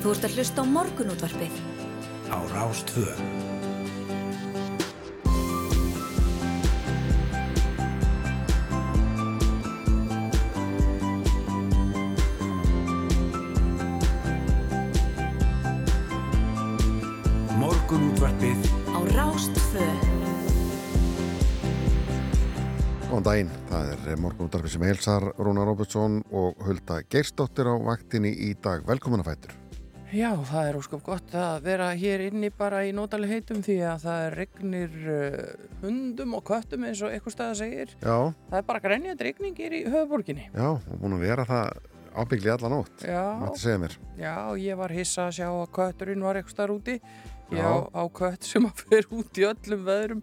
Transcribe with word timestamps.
Þú 0.00 0.14
ert 0.14 0.22
að 0.24 0.36
hlusta 0.38 0.62
á 0.64 0.64
morgunútvarpið. 0.64 1.56
Á 2.32 2.38
Rástvö. 2.54 3.04
Morgunútvarpið 17.60 18.64
Á 18.88 18.98
Rástvö. 19.12 19.84
Góðan 23.10 23.26
daginn, 23.28 23.56
það 23.68 23.92
er 23.92 24.16
morgunúttarfið 24.16 24.78
sem 24.78 24.88
heilsar 24.88 25.32
Rúna 25.36 25.68
Robertsson 25.68 26.22
og 26.32 26.56
Hulda 26.64 27.02
Geirsdóttir 27.04 27.68
á 27.68 27.76
vaktinni 27.84 28.32
í 28.48 28.54
dag. 28.56 28.80
Velkomin 28.88 29.20
að 29.20 29.34
fættur. 29.34 29.60
Já, 30.10 30.32
það 30.42 30.68
er 30.68 30.76
ósköp 30.80 31.02
gott 31.06 31.34
að 31.38 31.60
vera 31.68 31.90
hér 31.94 32.24
inni 32.26 32.48
bara 32.50 32.80
í 32.82 32.90
nótaleg 32.96 33.30
heitum 33.30 33.60
því 33.62 33.76
að 33.92 34.00
það 34.08 34.24
regnir 34.34 34.96
uh, 35.06 35.68
hundum 35.84 36.32
og 36.34 36.42
köttum 36.48 36.86
eins 36.88 37.02
og 37.06 37.12
eitthvað 37.14 37.34
stað 37.36 37.52
segir. 37.60 37.92
Já, 38.02 38.16
Það 38.50 38.58
er 38.58 38.66
bara 38.72 38.82
grænjandi 38.82 39.26
regning 39.28 39.54
hér 39.62 39.76
í 39.78 39.84
höfuborginni. 39.86 40.48
já, 40.50 40.66
og 40.74 40.98
búin 40.98 41.14
að 41.14 41.22
vera 41.28 41.44
það 41.46 41.70
ábyggli 42.24 42.50
allan. 42.56 42.76
Já, 43.06 43.22
Mætti 43.38 43.62
segja 43.62 43.78
mér. 43.84 43.94
já, 44.18 44.34
ég 44.58 44.80
var 44.82 44.90
hissa 44.98 45.28
að 45.28 45.36
sjá 45.38 45.46
að 45.52 45.70
kötturinn 45.78 46.26
var 46.26 46.40
eitthvað 46.40 46.56
staðar 46.56 46.74
úti. 46.74 46.98
Já. 47.50 47.66
á, 47.66 47.74
á 47.94 48.02
kött 48.14 48.46
sem 48.46 48.66
að 48.66 48.82
fer 48.90 49.06
út 49.14 49.38
í 49.38 49.46
öllum 49.46 49.86
veðrum, 49.86 50.20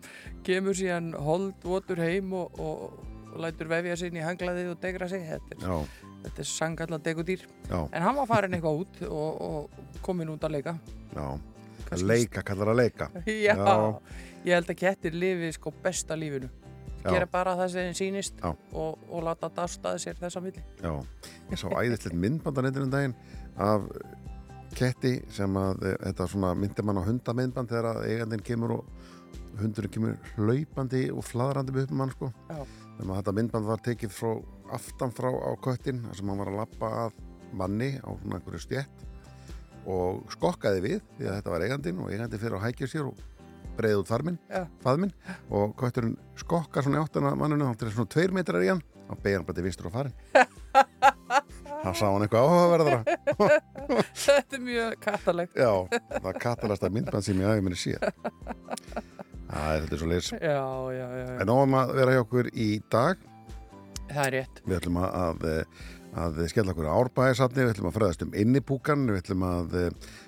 kemur 0.47 0.75
síðan 0.79 1.13
hold, 1.15 1.55
votur 1.63 1.99
heim 2.03 2.31
og, 2.35 2.59
og, 2.59 2.99
og 3.31 3.39
lætur 3.43 3.67
vefja 3.71 3.95
sig 3.99 4.11
inn 4.11 4.19
í 4.19 4.23
hanglaðið 4.27 4.69
og 4.75 4.79
degra 4.83 5.07
sig. 5.11 5.23
Þetta 5.27 5.55
er, 5.55 5.65
Já, 5.67 5.79
þetta 6.27 6.43
er 6.43 6.49
sangallan 6.51 7.03
degudýr. 7.05 7.45
En 7.73 8.01
hann 8.05 8.15
var 8.19 8.27
farin 8.29 8.53
eitthvað 8.57 8.81
út 8.83 9.01
og, 9.07 9.41
og 9.41 10.01
komin 10.05 10.29
út 10.35 10.43
að 10.47 10.57
leika. 10.59 10.77
já. 11.15 11.27
Kannski- 11.87 12.07
Leika, 12.09 12.41
kallar 12.43 12.67
að 12.73 12.79
leika. 12.81 13.05
Já, 13.47 13.53
Já. 13.55 13.99
ég 14.43 14.53
held 14.57 14.71
að 14.73 14.75
kettir 14.81 15.13
lifi 15.15 15.51
sko 15.55 15.71
besta 15.83 16.17
lífinu. 16.19 16.49
Gera 17.07 17.27
bara 17.31 17.53
það 17.55 17.69
sem 17.71 17.85
þeim 17.87 17.95
sýnist 17.95 18.41
Já. 18.43 18.49
og, 18.75 18.97
og 19.07 19.21
láta 19.23 19.47
dástaði 19.55 20.01
sér 20.03 20.17
þessa 20.19 20.41
milli. 20.43 20.63
Já, 20.83 20.91
ég 21.53 21.61
sá 21.61 21.67
æðislegt 21.71 22.17
myndbandanetinu 22.19 22.89
um 22.89 22.91
daginn 22.91 23.15
af 23.55 23.85
ketti 24.75 25.13
sem 25.31 25.55
að 25.61 25.85
eh, 25.87 25.95
þetta 26.09 26.27
svona 26.33 26.51
myndi 26.59 26.83
mann 26.85 26.99
á 26.99 27.07
hundamyndband 27.07 27.71
þegar 27.71 27.87
að 27.93 28.09
eigandinn 28.11 28.43
kemur 28.49 28.73
og 28.81 28.91
hundurinn 29.61 29.93
kemur 29.95 30.17
hlaupandi 30.35 31.05
og 31.13 31.23
fladrandi 31.25 31.85
upp 31.85 31.95
um 31.95 32.03
hann 32.03 32.11
sko. 32.17 32.31
Já. 32.51 32.59
Þegar 32.97 33.13
að 33.13 33.21
þetta 33.21 33.35
myndband 33.39 33.69
var 33.71 33.85
tekið 33.87 34.13
frá 34.17 34.33
aftan 34.75 35.13
frá 35.15 35.29
á 35.31 35.51
köttin 35.63 36.03
sem 36.15 36.29
hann 36.29 36.41
var 36.41 36.51
að 36.51 36.59
lappa 36.61 36.91
að 37.05 37.17
manni 37.57 37.93
á 38.03 38.09
svona 38.09 38.39
einhverju 38.39 38.61
stjett 38.63 39.05
og 39.87 40.25
skokkaði 40.33 40.83
við 40.83 40.99
því 41.17 41.29
að 41.29 41.35
þetta 41.37 41.53
var 41.53 41.65
eigandinn 41.67 42.03
og 42.03 42.11
eigandinn 42.11 42.41
fyrir 42.41 42.57
að 42.59 42.65
hækja 42.67 42.89
sér 42.91 43.09
og 43.11 43.21
breiði 43.77 43.99
út 44.01 44.09
farminn, 44.09 44.39
Já. 44.49 44.63
faðminn 44.81 45.13
og 45.53 45.75
kötturinn 45.77 46.17
skokkar 46.39 46.83
svona 46.83 46.97
í 46.97 47.03
áttuna 47.05 47.35
manninu 47.37 47.69
þá 47.69 47.81
til 47.83 47.91
svona 47.93 48.13
tveir 48.15 48.33
metrar 48.35 48.65
í 48.65 48.71
hann 48.71 48.81
þá 49.07 49.13
beigir 49.21 49.37
hann 49.39 49.47
bara 49.47 49.59
til 49.59 49.67
vinstur 49.67 49.87
og 49.87 49.93
farin 49.93 50.15
þá 51.83 51.91
sá 51.93 52.05
hann 52.09 52.25
eitthvað 52.25 52.47
áhugaverðara 52.47 53.01
Þetta 54.27 54.57
er 54.57 54.63
mjög 54.63 54.95
kattalegt. 55.03 55.55
Já, 55.55 55.71
það 56.09 56.29
er 56.31 56.39
katalasta 56.43 56.89
myndband 56.91 57.25
sem 57.25 57.39
ég 57.39 57.47
hafi 57.47 57.63
minni 57.63 57.79
síðan. 57.79 58.11
Það 59.47 59.69
er 59.71 59.83
þetta 59.85 59.99
svo 60.01 60.09
leys. 60.11 60.29
Já, 60.33 60.57
já, 60.91 61.05
já, 61.07 61.21
já. 61.23 61.35
En 61.43 61.51
óum 61.53 61.75
að 61.79 61.93
vera 61.95 62.15
hjá 62.17 62.23
okkur 62.25 62.49
í 62.51 62.67
dag. 62.91 63.21
Það 64.11 64.23
er 64.25 64.33
rétt. 64.37 64.61
Við 64.65 64.77
ætlum 64.79 64.99
að, 65.01 65.17
að, 65.23 65.81
að 66.23 66.39
skella 66.51 66.73
okkur 66.73 66.87
árbæðisafni, 66.93 67.63
við 67.65 67.73
ætlum 67.75 67.89
að 67.91 67.97
fræðast 67.99 68.23
um 68.25 68.33
innipúkan, 68.43 69.05
við 69.11 69.21
ætlum 69.23 69.45
að 69.47 69.77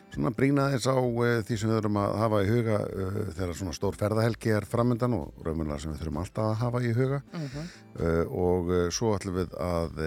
svona 0.09 0.31
brína 0.33 0.65
þess 0.73 0.89
á 0.89 0.97
uh, 0.97 1.25
því 1.45 1.57
sem 1.61 1.69
við 1.69 1.77
þurfum 1.77 1.99
að 2.01 2.15
hafa 2.23 2.39
í 2.41 2.49
huga 2.49 2.77
uh, 2.81 3.19
þegar 3.37 3.51
svona 3.59 3.75
stór 3.77 3.97
ferðahelgi 3.99 4.53
er 4.57 4.65
framöndan 4.69 5.15
og 5.19 5.43
raunverulega 5.45 5.83
sem 5.83 5.93
við 5.93 6.01
þurfum 6.03 6.21
alltaf 6.23 6.47
að 6.49 6.57
hafa 6.63 6.81
í 6.81 6.93
huga. 6.97 7.19
Uh, 7.35 8.23
og 8.27 8.71
uh, 8.73 8.81
svo 8.93 9.13
ætlum 9.17 9.37
við 9.37 9.53
að 9.61 10.01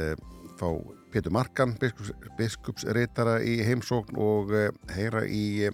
fá 0.59 0.67
Pétur 1.13 1.35
Markan, 1.35 1.75
biskups, 1.81 2.13
biskupsreitara 2.39 3.39
í 3.45 3.59
heimsókn 3.67 4.17
og 4.23 4.53
heyra 4.95 5.27
í 5.29 5.69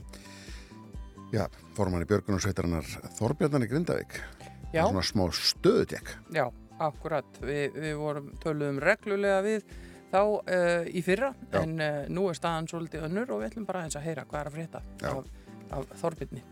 já, 1.31 1.45
formanni 1.77 2.09
Björgunarsveitarinnar 2.11 2.89
Þorbjarnan 3.19 3.67
í 3.67 3.69
Grindavík. 3.71 4.19
Já, 4.75 4.83
Svona 4.83 5.05
smá 5.07 5.29
stöðutek. 5.33 6.11
já, 6.35 6.49
akkurat. 6.79 7.41
Vi, 7.43 7.59
við 7.75 7.95
vorum 8.01 8.33
töluðum 8.43 8.81
reglulega 8.85 9.43
við 9.47 9.67
þá 10.09 10.21
uh, 10.25 10.89
í 10.89 11.03
fyrra 11.05 11.33
Já. 11.53 11.61
en 11.63 11.75
uh, 11.85 12.01
nú 12.09 12.29
er 12.31 12.39
staðan 12.39 12.69
svolítið 12.71 13.09
önnur 13.11 13.35
og 13.35 13.43
við 13.43 13.51
ætlum 13.51 13.67
bara 13.69 13.85
eins 13.85 13.99
að 13.99 14.07
heyra 14.09 14.25
hvað 14.29 14.41
er 14.41 14.51
að 14.51 14.57
frétta 14.57 14.83
af, 15.11 15.31
af 15.77 15.95
Þorbirni. 16.01 16.45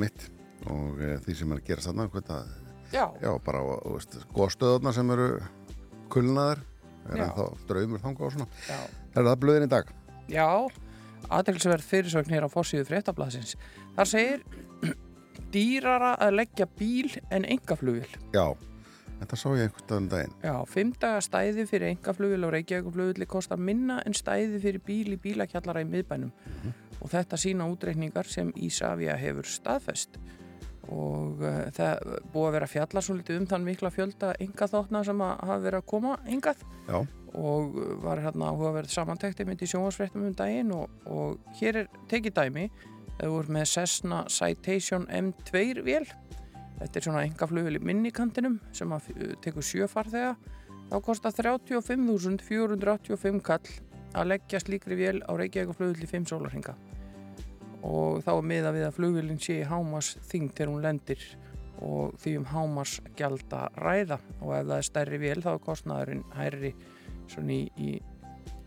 mitt 0.00 0.28
og 0.66 0.98
uh, 0.98 1.16
því 1.22 1.36
sem 1.38 1.52
er 1.54 1.60
að 1.62 1.68
gera 1.68 1.84
þarna 1.84 2.08
hvað 2.10 2.30
Já, 2.94 3.08
já, 3.18 3.30
bara 3.42 3.60
góðstöðuna 4.34 4.92
sem 4.94 5.08
eru 5.10 5.28
kulnaðar 6.12 6.60
er 7.10 7.24
þá 7.34 7.46
draumur 7.68 8.02
þanga 8.02 8.26
og 8.26 8.34
svona. 8.34 8.46
já. 8.68 8.76
Það 9.14 9.20
er 9.22 9.28
það 9.28 9.40
blöðin 9.42 9.66
í 9.66 9.70
dag. 9.72 9.88
Já, 10.30 10.46
aðeinsverð 11.34 11.88
fyrirsögn 11.88 12.34
hér 12.34 12.46
á 12.46 12.54
fórsíðu 12.54 12.86
fréttablasins. 12.88 13.56
Þar 13.96 14.10
segir 14.12 14.44
dýrara 15.54 16.14
að 16.22 16.38
leggja 16.38 16.68
bíl 16.78 17.10
en 17.34 17.48
engaflugil. 17.56 18.06
Já, 18.34 18.46
þetta 19.24 19.40
sá 19.40 19.48
ég 19.56 19.66
einhvern 19.66 19.88
daginn 19.88 20.08
daginn. 20.12 20.36
Já, 20.44 20.54
fimmdaga 20.70 21.24
stæði 21.24 21.66
fyrir 21.70 21.90
engaflugil 21.94 22.46
og 22.46 22.54
reykjavíkuflugilli 22.54 23.28
kostar 23.30 23.60
minna 23.60 23.98
en 24.04 24.16
stæði 24.16 24.60
fyrir 24.62 24.84
bíl 24.84 25.16
í 25.16 25.20
bílakjallara 25.20 25.82
í 25.84 25.88
miðbænum. 25.88 26.32
Og 27.00 27.10
þetta 27.12 27.40
sína 27.40 27.66
útreikningar 27.68 28.28
sem 28.30 28.52
Ísafja 28.54 29.16
hefur 29.20 29.48
staðfest. 29.48 30.20
Og 30.92 31.40
uh, 31.40 31.64
það 31.72 32.02
búið 32.32 32.46
að 32.46 32.56
vera 32.58 32.68
fjalla 32.68 33.02
svo 33.04 33.16
litið 33.16 33.40
um 33.40 33.46
þann 33.48 33.64
mikla 33.64 33.90
fjölda 33.92 34.34
engaþóttna 34.44 35.00
sem 35.08 35.22
hafa 35.24 35.60
verið 35.64 35.80
að 35.80 35.86
koma 35.88 36.18
engað 36.28 36.60
Já, 36.84 36.98
og 37.40 37.78
var 38.04 38.20
hérna 38.20 38.50
áhugaverð 38.52 38.92
samantekti 38.92 39.46
myndi 39.48 39.64
í 39.64 39.70
sjónvarsfréttum 39.72 40.26
um 40.28 40.34
daginn 40.36 40.74
og, 40.76 40.92
og 41.08 41.40
hér 41.56 41.80
er 41.86 41.88
tekið 42.12 42.36
dæmi 42.36 42.66
þau 43.16 43.30
voru 43.32 43.56
með 43.56 43.70
Cessna 43.72 44.20
Citation 44.28 45.08
M2 45.08 45.80
vél 45.86 46.04
þetta 46.80 47.00
er 47.00 47.06
svona 47.06 47.24
engaflugil 47.28 47.78
í 47.78 47.84
minnikantinum 47.84 48.58
sem 48.74 48.92
uh, 48.92 49.00
tekur 49.44 49.64
sjöfarþega 49.64 50.34
þá 50.90 50.96
kostar 51.04 51.36
35.485 51.36 53.40
kall 53.44 53.68
að 54.14 54.28
leggja 54.30 54.62
slíkri 54.62 54.98
vél 54.98 55.22
á 55.26 55.32
Reykjavíkaflugil 55.34 56.06
í 56.06 56.10
5 56.10 56.28
sólarhinga 56.30 56.76
og 57.84 58.22
þá 58.24 58.32
er 58.34 58.46
miða 58.48 58.74
við 58.74 58.86
að 58.88 58.96
flugvilin 58.98 59.40
sé 59.42 59.60
í 59.60 59.68
hámas 59.68 60.14
þing 60.30 60.52
þegar 60.54 60.72
hún 60.72 60.84
lendir 60.84 61.24
og 61.84 62.14
því 62.22 62.36
um 62.40 62.46
hámas 62.48 62.98
gjalda 63.18 63.66
ræða. 63.76 64.20
Og 64.40 64.54
ef 64.56 64.68
það 64.68 64.76
er 64.76 64.86
stærri 64.88 65.20
vél 65.20 65.42
þá 65.44 65.50
er 65.54 65.64
kostnaðurinn 65.64 66.22
hærri 66.36 66.72
svona 67.30 67.56
í, 67.56 67.64
í, 67.76 67.90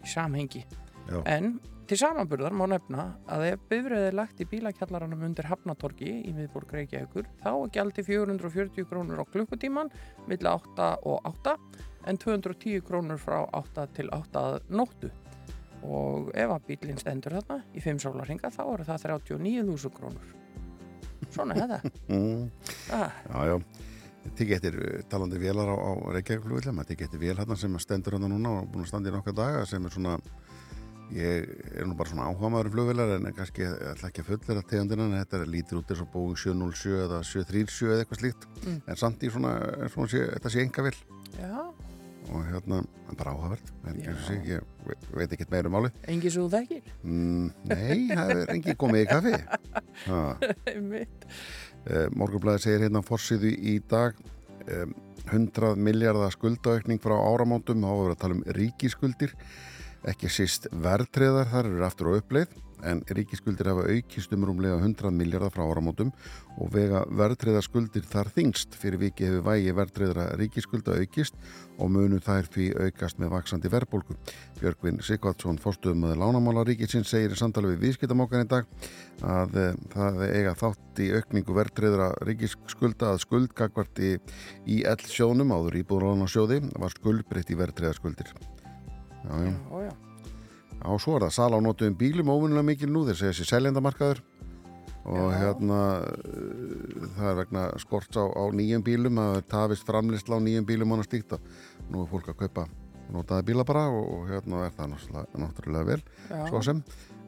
í 0.03 0.11
samhengi 0.11 0.65
Já. 1.07 1.19
en 1.25 1.57
til 1.87 1.97
samanburðar 2.01 2.51
má 2.51 2.65
nefna 2.67 3.03
að 3.31 3.45
ef 3.53 3.61
bifröðið 3.71 4.09
er 4.09 4.15
lagt 4.19 4.41
í 4.43 4.47
bílakjallaranum 4.51 5.21
undir 5.23 5.47
Hafnatorgi 5.47 6.09
í 6.27 6.33
miðborg 6.35 6.73
Reykjavíkur 6.75 7.29
þá 7.43 7.51
er 7.53 7.69
gjaldi 7.77 8.03
440 8.03 8.89
krónur 8.89 9.23
á 9.23 9.25
klukkutíman 9.31 9.93
milli 10.27 10.51
8 10.51 10.89
og 11.07 11.29
8 11.31 11.55
en 12.07 12.17
210 12.17 12.81
krónur 12.87 13.19
frá 13.21 13.41
8 13.55 13.87
til 13.95 14.09
8 14.15 14.43
að 14.43 14.57
nóttu. 14.71 15.11
Og 15.87 16.31
ef 16.35 16.51
að 16.51 16.67
bílinn 16.71 16.99
stendur 16.99 17.37
þarna 17.37 17.61
í 17.75 17.83
5 17.83 18.01
sólarhinga 18.03 18.51
þá 18.53 18.63
eru 18.65 18.87
það 18.87 19.03
39.000 19.11 19.93
krónur. 19.97 20.33
Svona 21.33 21.57
er 21.57 21.75
það. 21.75 21.91
Mm, 22.17 22.49
ah. 22.95 23.59
Tikið 24.37 24.55
eftir 24.57 24.75
uh, 24.79 25.03
talandi 25.07 25.39
vélar 25.39 25.69
á, 25.71 25.75
á 25.75 25.91
Reykjavík-flugvillum, 26.17 26.75
maður 26.75 26.91
tikið 26.91 27.07
eftir 27.07 27.21
vél 27.21 27.37
hérna 27.37 27.55
sem 27.59 27.77
stendur 27.79 28.17
hérna 28.17 28.27
núna 28.31 28.57
og 28.59 28.71
búin 28.71 28.83
að 28.83 28.89
standa 28.91 29.11
í 29.11 29.15
nokkra 29.15 29.35
daga 29.35 29.61
sem 29.69 29.85
er 29.87 29.93
svona, 29.93 30.17
ég 31.15 31.47
er 31.79 31.85
nú 31.87 31.95
bara 31.95 32.09
svona 32.11 32.25
áhugaður 32.27 32.69
flugvillar 32.73 33.13
en 33.15 33.27
kannski 33.37 33.63
ætla 33.63 34.09
ekki 34.09 34.23
að 34.25 34.29
fullera 34.33 34.63
tegundina 34.67 35.05
en 35.07 35.15
þetta 35.21 35.45
lítur 35.47 35.79
út 35.81 35.91
eins 35.93 36.01
og 36.03 36.09
Boeing 36.13 36.35
707 36.41 36.95
eða 37.05 37.19
737 37.23 37.91
eða 37.93 38.01
eitthvað 38.03 38.21
slíkt. 38.23 38.47
Mm. 38.65 38.79
en 38.87 38.99
samt 38.99 39.23
í 39.23 39.31
svona, 39.31 39.53
og 39.87 40.09
sé, 40.11 40.23
þetta 40.35 40.51
sé 40.51 40.63
enga 40.65 40.83
vill 40.89 40.97
já, 41.37 41.53
og 42.27 42.41
hérna, 42.49 42.81
bara 43.15 43.31
áhugavert 43.31 43.69
en 43.87 44.01
eins 44.01 44.09
og 44.17 44.25
sé, 44.27 44.35
ég 44.51 44.65
ve- 44.87 44.97
veit 45.21 45.31
ekki 45.37 45.47
meira 45.51 45.69
um 45.71 45.77
máli 45.77 45.93
engi 46.11 46.31
svo 46.33 46.49
þekkir? 46.51 46.83
Mm, 47.03 47.51
Nei, 47.71 47.99
það 48.11 48.33
er 48.35 48.51
engi 48.57 48.75
komið 48.75 49.05
í 49.05 49.09
kaffi. 49.13 49.35
Uh, 51.87 52.09
Morgunblæði 52.19 52.59
segir 52.65 52.81
hérna 52.83 52.99
á 52.99 53.07
forsýðu 53.07 53.47
í 53.47 53.77
dag 53.87 54.17
um, 54.67 54.89
100 55.31 55.77
miljardar 55.79 56.33
skuldaukning 56.35 56.99
frá 56.99 57.13
áramótum. 57.15 57.79
Þá 57.79 57.93
var 57.95 58.11
að 58.11 58.19
tala 58.19 58.35
um 58.35 58.41
ríkiskuldir 58.57 59.31
ekki 60.07 60.31
síst 60.31 60.69
verðtreðar 60.71 61.51
þar 61.51 61.69
eru 61.71 61.85
aftur 61.87 62.11
á 62.13 62.17
uppleið 62.21 62.55
en 62.85 63.01
ríkiskuldir 63.09 63.69
hafa 63.71 63.85
aukist 63.89 64.33
um 64.35 64.45
rúmlega 64.45 64.77
100 64.77 65.11
miljardar 65.15 65.53
frá 65.53 65.63
áramótum 65.65 66.11
og 66.57 66.69
vega 66.73 67.03
verðtriða 67.09 67.61
skuldir 67.65 68.05
þar 68.05 68.29
þingst. 68.35 68.75
Fyrir 68.77 69.01
viki 69.01 69.25
hefur 69.27 69.45
vægi 69.47 69.73
verðtriðra 69.77 70.27
ríkiskulda 70.39 70.97
aukist 71.01 71.37
og 71.77 71.91
munu 71.93 72.19
þær 72.23 72.49
því 72.53 72.67
aukast 72.87 73.21
með 73.21 73.33
vaksandi 73.33 73.71
verðbólku. 73.73 74.17
Björgvin 74.61 75.01
Sikvardsson, 75.05 75.61
fórstuðum 75.61 76.05
með 76.05 76.17
lánamála 76.21 76.65
ríkisins, 76.67 77.09
segir 77.13 77.33
í 77.33 77.39
samtali 77.39 77.73
við 77.73 77.87
viðskiptamókan 77.87 78.45
í 78.45 78.49
dag 78.49 78.69
að 79.25 79.57
e, 79.61 79.67
það 79.93 80.21
eiga 80.27 80.55
þátt 80.57 81.01
í 81.01 81.09
aukningu 81.17 81.57
verðtriðra 81.57 82.11
ríkisskulda 82.29 83.13
að 83.13 83.23
skuldgagvart 83.25 84.03
í, 84.05 84.13
í 84.65 84.83
ell 84.89 85.01
sjónum 85.05 85.53
áður 85.53 85.81
íbúðurlánarsjóði 85.83 86.63
var 86.77 86.93
skuldbreytt 86.97 87.53
í 87.53 87.59
verðtriða 87.61 87.97
skuldir. 87.97 88.33
Já, 89.25 89.53
já. 89.87 89.93
Já, 90.77 90.89
svo 91.01 91.17
er 91.17 91.25
það. 91.27 91.35
Sala 91.37 91.57
á 91.57 91.61
notuðum 91.65 91.97
bílum 91.97 92.29
óvinnilega 92.31 92.69
mikil 92.69 92.91
nú, 92.93 93.05
þeir 93.07 93.17
segja 93.19 93.33
þessi 93.33 93.49
seljendamarkaður 93.49 94.21
og 95.07 95.29
hérna 95.39 95.79
uh, 96.03 97.05
það 97.15 97.29
er 97.31 97.37
vegna 97.39 97.63
skorts 97.79 98.19
á, 98.19 98.27
á 98.27 98.43
nýjum 98.51 98.83
bílum 98.83 99.21
að 99.23 99.37
tafist 99.47 99.87
framlisla 99.87 100.35
á 100.35 100.43
nýjum 100.43 100.67
bílum 100.67 100.91
og 100.97 100.99
og 100.99 101.39
nú 101.87 102.03
er 102.03 102.09
fólk 102.11 102.27
að 102.33 102.39
kaupa 102.41 102.65
notaði 103.13 103.47
bíla 103.47 103.63
bara 103.63 103.85
og, 103.87 104.03
og 104.17 104.25
hérna 104.27 104.65
er 104.65 104.73
það 104.75 104.97
náttúrulega, 105.39 105.85
vel 105.87 106.01
svo 106.49 106.61
sem, 106.65 106.81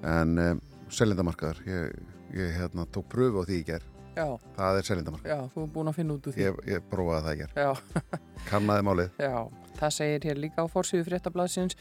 en 0.03 0.35
um, 0.43 0.59
seljendamarkaður 0.91 1.61
ég, 1.69 1.95
ég 2.35 2.51
hérna 2.59 2.85
tók 2.91 3.07
pröfu 3.13 3.39
á 3.39 3.47
því 3.47 3.61
í 3.61 3.65
ger 3.71 3.87
Já, 4.17 4.25
það 4.57 4.81
er 4.81 4.87
seljendamarkaður, 4.89 5.31
já, 5.31 5.53
þú 5.53 5.63
er 5.63 5.71
búin 5.77 5.91
að 5.91 5.95
finna 6.01 6.17
út 6.17 6.27
úr 6.27 6.35
því. 6.35 6.43
ég, 6.43 6.59
ég 6.67 6.87
prófaði 6.91 7.23
það 7.23 7.37
í 7.37 7.39
ger 7.39 7.51
Já, 7.55 7.69
kannaði 8.49 8.87
málið, 8.89 9.13
já, 9.23 9.35
það 9.79 9.95
segir 9.95 10.27
hér 10.29 10.41
líka 10.43 10.65
á 10.65 10.71
forsýðu 10.71 11.07
fréttablaðsins 11.07 11.77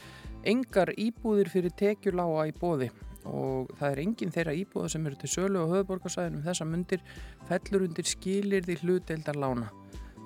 engar 0.47 0.95
íbúðir 0.97 1.51
fyrir 1.53 1.75
tekjuláa 1.79 2.49
í 2.49 2.55
bóði 2.57 2.91
og 3.29 3.73
það 3.79 3.91
er 3.91 4.03
enginn 4.05 4.33
þeirra 4.33 4.55
íbúða 4.57 4.93
sem 4.95 5.07
eru 5.09 5.19
til 5.21 5.33
sölu 5.33 5.65
á 5.67 5.73
höfuborgarsæðinum 5.73 6.47
þessa 6.47 6.69
mundir 6.69 7.05
fellur 7.51 7.85
undir 7.89 8.09
skilir 8.09 8.65
því 8.65 8.79
hlutdeildar 8.83 9.37
lána. 9.37 9.69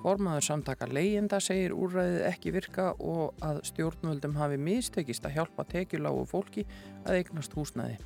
Formaður 0.03 0.43
samtaka 0.43 0.87
leyenda 0.91 1.39
segir 1.39 1.75
úrræðið 1.75 2.25
ekki 2.27 2.51
virka 2.51 2.89
og 2.99 3.37
að 3.43 3.61
stjórnvöldum 3.69 4.35
hafi 4.35 4.59
mistekist 4.59 5.23
að 5.27 5.37
hjálpa 5.37 5.67
tekjuláu 5.71 6.25
fólki 6.27 6.65
að 7.05 7.21
eignast 7.21 7.55
húsnæði 7.55 8.01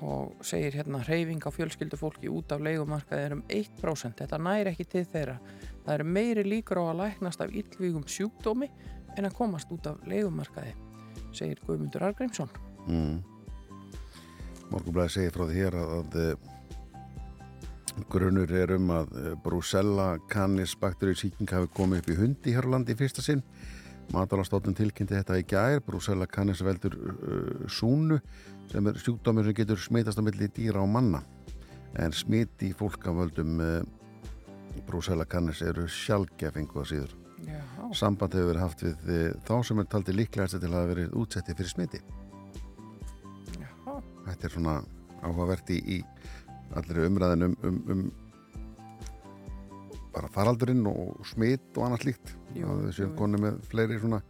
og 0.00 0.44
segir 0.46 0.78
hérna 0.78 1.02
reyfing 1.04 1.42
á 1.44 1.50
fjölskyldu 1.52 1.98
fólki 2.00 2.30
út 2.32 2.52
af 2.54 2.62
leigumarkaði 2.64 3.26
er 3.26 3.34
um 3.36 3.42
1%. 3.48 4.14
Þetta 4.20 4.38
næri 4.40 4.72
ekki 4.72 4.86
til 4.88 5.04
þeirra. 5.04 5.36
Það 5.84 5.94
eru 5.94 6.06
meiri 6.16 6.44
líkur 6.46 6.80
á 6.80 6.84
að 6.88 7.00
læknast 7.02 7.42
af 7.44 7.52
illvígum 7.52 8.06
sjúkdómi 8.08 8.70
en 9.18 9.28
að 9.28 9.36
komast 9.36 9.72
út 9.74 9.90
af 9.90 10.00
leigumarkaði, 10.08 10.72
segir 11.32 11.60
Guðmundur 11.66 12.06
Argrímsson. 12.08 12.50
mm. 12.86 13.20
Morgunblæði 14.70 15.14
segir 15.16 15.34
frá 15.34 15.44
því 15.48 15.58
hér 15.58 15.76
að, 15.80 15.92
að 15.98 16.16
eh, 16.22 16.34
grunur 18.12 18.52
er 18.54 18.76
um 18.76 18.92
að 18.94 19.16
eh, 19.18 19.32
Brusella 19.44 20.12
kannis 20.30 20.76
bakteríusíking 20.78 21.50
hafi 21.50 21.72
komið 21.74 22.04
upp 22.04 22.10
í 22.14 22.18
hundi 22.20 22.54
hér 22.54 22.70
á 22.70 22.72
landi 22.76 22.94
í 22.94 23.00
fyrsta 23.00 23.24
sinn 23.24 23.42
Matalastofnun 24.10 24.74
tilkynnti 24.74 25.14
þetta 25.14 25.38
í 25.38 25.44
gær 25.46 25.82
Brusella 25.86 26.26
kannis 26.30 26.62
veldur 26.66 26.96
uh, 26.98 27.66
súnu 27.70 28.18
sem 28.70 28.86
er 28.86 28.98
sjúkdómur 29.02 29.46
sem 29.46 29.56
getur 29.58 29.80
smitast 29.82 30.20
á 30.20 30.22
milli 30.22 30.48
dýra 30.54 30.82
og 30.84 30.90
manna. 30.90 31.22
En 31.98 32.14
smiti 32.14 32.70
fólk 32.76 33.08
af 33.10 33.16
völdum 33.18 33.58
uh, 33.58 33.82
Brusella 34.86 35.26
kannis 35.26 35.62
eru 35.66 35.88
sjálfgefingu 35.90 36.78
að 36.78 36.88
síður. 36.92 37.16
Já, 37.48 37.60
Samband 37.96 38.36
hefur 38.36 38.52
verið 38.52 38.62
haft 38.62 38.84
við 38.84 39.10
uh, 39.10 39.34
þá 39.48 39.54
sem 39.66 39.82
er 39.82 39.90
taldi 39.90 40.14
líklegast 40.14 40.60
til 40.62 40.70
að 40.70 40.90
verið 40.92 41.16
útsetti 41.18 41.56
fyrir 41.58 41.72
smiti. 41.72 42.02
Já, 43.58 43.68
Þetta 44.28 44.46
er 44.46 44.54
svona 44.54 44.76
áhugavert 45.20 45.74
í, 45.74 45.80
í 45.98 46.00
allir 46.78 47.08
umræðin 47.08 47.48
um, 47.48 47.56
um, 47.66 47.80
um 47.90 48.04
bara 50.14 50.30
faraldurinn 50.30 50.86
og 50.90 51.26
smitt 51.26 51.74
og 51.76 51.86
annað 51.86 52.06
slíkt. 52.06 52.32
Að 52.54 52.86
við 52.86 52.96
séum 53.00 53.18
koni 53.18 53.42
með 53.42 53.60
fleiri 53.70 53.98
svona 53.98 54.22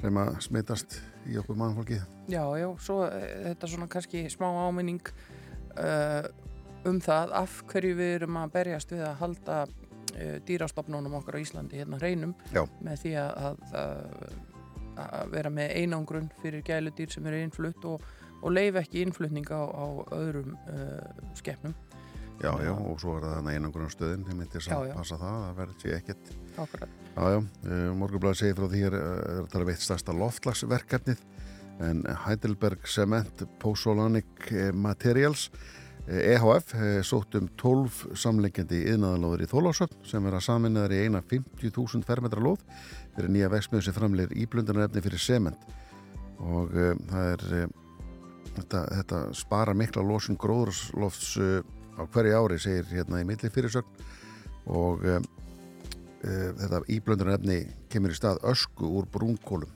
sem 0.00 0.20
að 0.20 0.34
smittast 0.44 1.00
í 1.28 1.38
okkur 1.40 1.58
mannfólkið 1.60 2.02
já, 2.30 2.42
já, 2.58 2.68
svo 2.82 3.00
eh, 3.08 3.28
þetta 3.48 3.70
svona 3.72 3.88
kannski 3.92 4.24
smá 4.32 4.48
áminning 4.66 5.12
uh, 5.78 6.28
um 6.88 7.00
það 7.04 7.34
af 7.42 7.60
hverju 7.70 7.98
við 7.98 8.14
erum 8.20 8.38
að 8.40 8.54
berjast 8.56 8.94
við 8.94 9.04
að 9.06 9.18
halda 9.22 9.58
uh, 9.68 10.36
dýrastofnunum 10.48 11.18
okkar 11.20 11.40
á 11.40 11.42
Íslandi 11.42 11.82
hérna 11.82 12.00
hreinum 12.00 12.36
Já. 12.52 12.64
með 12.84 13.04
því 13.04 13.14
að, 13.24 13.42
að, 13.48 14.38
að, 14.98 15.18
vera 15.34 15.52
með 15.54 15.76
einangrun 15.82 16.32
fyrir 16.42 16.64
gæludýr 16.66 17.12
sem 17.12 17.28
eru 17.30 17.42
innflutt 17.44 17.84
og, 17.88 18.08
og 18.42 18.54
leif 18.54 18.78
ekki 18.80 19.04
innflutning 19.04 19.48
á, 19.50 19.62
á 19.62 19.86
öðrum 20.16 20.56
uh, 20.68 21.28
skepnum 21.38 21.76
Já, 22.38 22.52
já, 22.62 22.70
og 22.70 23.00
svo 23.02 23.16
er 23.18 23.24
það 23.26 23.32
þannig 23.34 23.56
einangrunum 23.58 23.90
stöðin 23.90 24.26
þeim 24.28 24.36
myndir 24.44 24.62
Já, 24.62 24.74
að 24.76 24.84
já. 24.86 24.94
passa 24.94 25.16
það 25.18 25.38
það 25.42 25.56
verður 25.58 25.80
sér 25.82 25.96
ekkert 25.96 26.28
Akkurat. 26.64 26.92
Já, 27.08 27.22
já, 27.34 27.38
uh, 27.40 27.88
Morgunblæði 27.98 28.38
segir 28.42 28.58
frá 28.60 28.68
því 28.70 28.82
er, 28.86 28.96
er 28.98 29.40
að 29.42 29.48
tala 29.54 29.68
veitt 29.68 29.82
stærsta 29.82 30.14
loftlagsverkefnið 30.14 31.24
en 31.84 32.02
Heidelberg 32.26 32.86
Cement 32.86 33.44
Pozzolanic 33.58 34.50
eh, 34.50 34.72
Materials 34.72 35.48
eh, 36.06 36.34
EHF 36.34 36.74
eh, 36.74 37.00
sótt 37.06 37.36
um 37.38 37.48
12 37.60 38.16
samlengjandi 38.18 38.80
yðnaðalóður 38.92 39.44
í 39.44 39.50
Þólásöfn 39.52 40.06
sem 40.08 40.26
er 40.26 40.38
að 40.38 40.46
saminnaður 40.48 40.96
í 40.96 41.02
eina 41.06 41.22
50.000 41.22 42.06
fermetra 42.08 42.42
lóð 42.42 42.64
fyrir 43.16 43.30
nýja 43.34 43.52
vexmiðu 43.52 43.86
sem 43.86 43.96
framleir 43.96 44.34
íblundunarefni 44.34 45.04
fyrir 45.04 45.22
sement 45.22 45.68
og 46.38 46.74
uh, 46.74 46.92
það 47.10 47.32
er 47.32 47.46
uh, 47.60 47.70
þetta, 48.58 48.82
þetta 49.00 49.22
spara 49.34 49.74
mikla 49.74 50.04
losun 50.06 50.38
gróðurslofts 50.38 51.32
á 51.98 52.02
hverju 52.06 52.38
ári 52.38 52.62
segir 52.62 52.88
hérna 52.92 53.20
í 53.22 53.26
milli 53.26 53.50
fyrirsögn. 53.52 54.06
Og 54.68 55.04
uh, 55.04 55.18
uh, 56.24 56.50
þetta 56.58 56.82
íblöndunarefni 56.94 57.58
kemur 57.92 58.14
í 58.14 58.18
stað 58.18 58.40
ösku 58.48 58.88
úr 58.98 59.08
brúnkólum 59.12 59.70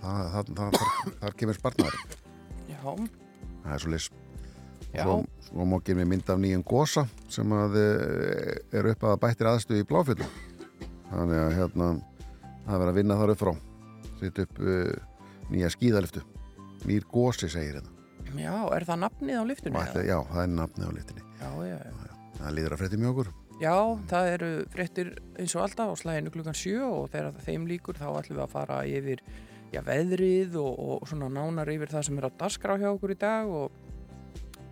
það, 0.00 0.28
það, 0.34 0.52
það, 0.56 0.76
þar, 0.78 1.14
þar 1.22 1.38
kemur 1.40 1.58
spartnaður 1.58 1.98
Já, 2.70 2.80
það 2.82 3.74
er 3.74 3.84
svo 3.84 3.92
lis 3.92 4.08
Já. 4.92 5.04
svo, 5.04 5.66
má 5.66 5.76
gefum 5.80 6.02
við 6.02 6.10
mynd 6.12 6.32
af 6.32 6.40
nýjum 6.42 6.64
gósa 6.68 7.06
sem 7.32 7.56
að 7.56 7.78
uh, 7.80 8.78
er 8.78 8.90
upp 8.92 9.06
að 9.08 9.20
bættir 9.24 9.50
aðstöðu 9.52 9.84
í 9.84 9.88
bláfjöldum 9.88 10.36
þannig 11.12 11.42
að 11.42 11.56
hérna 11.60 11.88
það 12.66 12.74
er 12.74 12.82
verið 12.82 12.92
að 12.92 13.00
vinna 13.00 13.18
þar 13.20 13.32
upp 13.32 13.42
frá. 13.42 13.52
Sitt 14.20 14.38
upp 14.38 14.60
uh, 14.62 14.92
nýja 15.52 15.68
skíðaliftu. 15.74 16.22
Nýr 16.88 17.04
gósi 17.10 17.50
segir 17.52 17.80
hérna. 17.80 17.90
Já, 18.38 18.54
er 18.72 18.86
það 18.88 19.02
nafnið 19.02 19.42
á 19.42 19.44
lyftunni? 19.44 19.76
Og 19.76 19.82
ætli, 19.82 20.06
já, 20.08 20.16
það 20.30 20.42
er 20.44 20.52
nafnið 20.54 20.88
á 20.88 20.92
liftinni 20.96 21.31
já, 21.42 21.76
já, 21.76 21.78
já. 22.08 22.18
það 22.38 22.58
líður 22.58 22.76
að 22.76 22.84
frétti 22.84 23.00
mjög 23.02 23.16
okkur 23.16 23.32
Já, 23.62 23.76
það 24.10 24.28
eru 24.32 24.50
fréttir 24.72 25.08
eins 25.38 25.54
og 25.54 25.62
alltaf 25.66 25.92
á 25.92 26.00
slæðinu 26.00 26.32
klukkan 26.34 26.56
sjö 26.56 26.82
og 26.82 27.10
þegar 27.12 27.36
þeim 27.44 27.66
líkur 27.70 27.98
þá 28.00 28.08
ætlum 28.10 28.38
við 28.40 28.44
að 28.46 28.54
fara 28.56 28.78
yfir 28.88 29.22
já, 29.72 29.80
veðrið 29.86 30.58
og, 30.58 30.80
og 30.96 31.08
svona 31.10 31.30
nánar 31.32 31.70
yfir 31.70 31.92
það 31.92 32.06
sem 32.08 32.18
er 32.18 32.26
á 32.26 32.30
dagskrá 32.42 32.78
hjá 32.80 32.88
okkur 32.90 33.14
í 33.14 33.18
dag 33.20 33.52
og, 33.52 33.76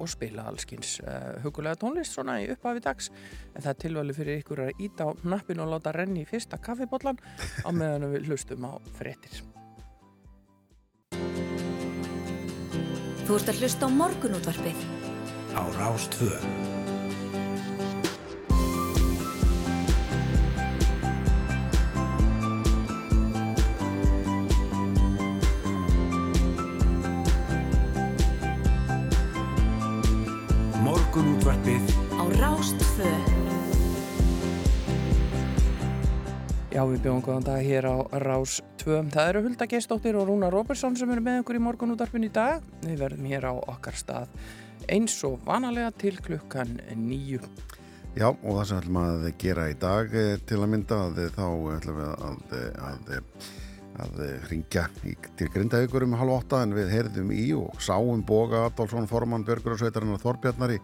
og 0.00 0.10
spila 0.10 0.48
allskins 0.50 0.96
uh, 1.04 1.38
hugulega 1.44 1.78
tónlist 1.80 2.16
svona 2.16 2.40
í 2.42 2.48
upphafi 2.50 2.82
dags 2.84 3.12
en 3.54 3.60
það 3.60 3.70
er 3.72 3.80
tilvæli 3.84 4.16
fyrir 4.16 4.42
ykkur 4.42 4.64
að 4.66 4.84
íta 4.88 5.06
á 5.06 5.10
nappin 5.22 5.62
og 5.62 5.70
láta 5.74 5.94
renni 5.94 6.24
í 6.24 6.28
fyrsta 6.28 6.58
kaffibotlan 6.58 7.20
á 7.62 7.70
meðan 7.70 8.10
við 8.14 8.30
hlustum 8.30 8.66
á 8.66 8.74
fréttir. 8.98 9.44
Þú 13.28 13.36
ert 13.38 13.52
að 13.52 13.60
hlusta 13.62 13.86
á 13.86 13.90
morgunútvarpið 13.94 14.99
á 15.56 15.62
Rástvö. 15.74 16.30
Morgunútvarpið 30.80 31.84
á 32.14 32.24
Rástfö 32.38 33.10
Já, 36.70 36.86
við 36.86 37.00
bjóðum 37.02 37.22
góðan 37.26 37.44
dag 37.44 37.64
hér 37.66 37.86
á 37.90 37.96
Rás 38.22 38.60
2. 38.78 39.10
Það 39.10 39.28
eru 39.28 39.40
Hulda 39.44 39.66
Gestóttir 39.66 40.16
og 40.16 40.28
Rúna 40.30 40.48
Róbersson 40.54 40.94
sem 40.96 41.10
eru 41.10 41.20
með 41.26 41.42
okkur 41.42 41.58
í 41.58 41.62
morgunútarpin 41.66 42.24
í 42.24 42.30
dag. 42.32 42.62
Við 42.86 43.02
verðum 43.02 43.26
hér 43.26 43.48
á 43.50 43.52
okkar 43.58 43.98
stað 43.98 44.30
eins 44.90 45.14
og 45.26 45.40
vanalega 45.46 45.92
til 46.00 46.18
klukkan 46.24 46.78
nýju. 46.98 47.40
Já, 48.18 48.26
og 48.26 48.56
það 48.58 48.64
sem 48.66 48.76
við 48.76 48.82
ætlum 48.82 49.00
að 49.04 49.24
gera 49.38 49.70
í 49.70 49.74
dag 49.78 50.14
eh, 50.18 50.36
til 50.42 50.58
að 50.58 50.70
mynda 50.72 50.96
að 51.06 51.18
eh, 51.22 51.34
þá 51.36 51.44
ætlum 51.76 51.98
við 52.00 52.08
að, 52.10 52.54
að, 52.82 53.10
að, 53.14 53.44
að 54.02 54.22
ringja 54.50 54.82
til 55.38 55.48
Grindavíkur 55.54 56.06
um 56.08 56.16
halv 56.18 56.34
åtta 56.40 56.64
en 56.64 56.74
við 56.74 56.90
heyrðum 56.90 57.30
í 57.30 57.44
og 57.54 57.78
sáum 57.78 58.24
Boga 58.26 58.64
Adolfsson 58.66 59.06
Formann 59.10 59.44
Björgur 59.46 59.76
og 59.76 59.82
Sveitarinnar 59.82 60.18
Þorbjarnar 60.24 60.74
í 60.74 60.80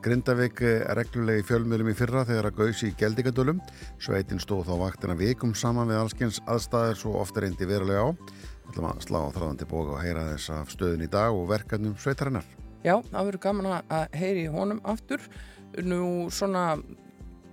Grindavík 0.00 0.64
eh, 0.64 0.86
reglulegi 0.96 1.44
fjölmiðlum 1.50 1.92
í 1.92 1.96
fyrra 1.98 2.24
þegar 2.24 2.48
að 2.48 2.56
gauðs 2.62 2.86
í 2.88 2.94
Geldingadölum. 2.96 3.60
Sveitin 4.00 4.40
stóð 4.40 4.70
þá 4.70 4.74
vaktina 4.86 5.18
vikum 5.20 5.52
saman 5.52 5.92
við 5.92 6.00
allskins 6.00 6.40
aðstæðir 6.48 6.96
svo 7.02 7.18
ofta 7.20 7.44
reyndi 7.44 7.68
verulega 7.68 8.08
á. 8.08 8.10
Við 8.16 8.72
ætlum 8.72 8.90
að 8.94 9.04
slá 9.04 9.20
á 9.20 9.34
þráðandi 9.36 9.68
Boga 9.68 9.98
og 9.98 10.02
heyra 10.06 10.26
þess 10.32 10.56
af 10.56 10.72
stöðin 10.72 11.04
í 11.04 11.12
dag 11.12 11.36
og 11.36 11.48
verkefnum 11.52 12.00
Sveitarinnar. 12.00 12.48
Já, 12.80 12.96
það 13.10 13.26
verður 13.28 13.44
gaman 13.44 13.66
að- 13.76 14.14
heyri 14.16 14.46
honum 14.48 14.80
aftur. 14.84 15.20
Nú 15.84 16.30
svona 16.32 16.82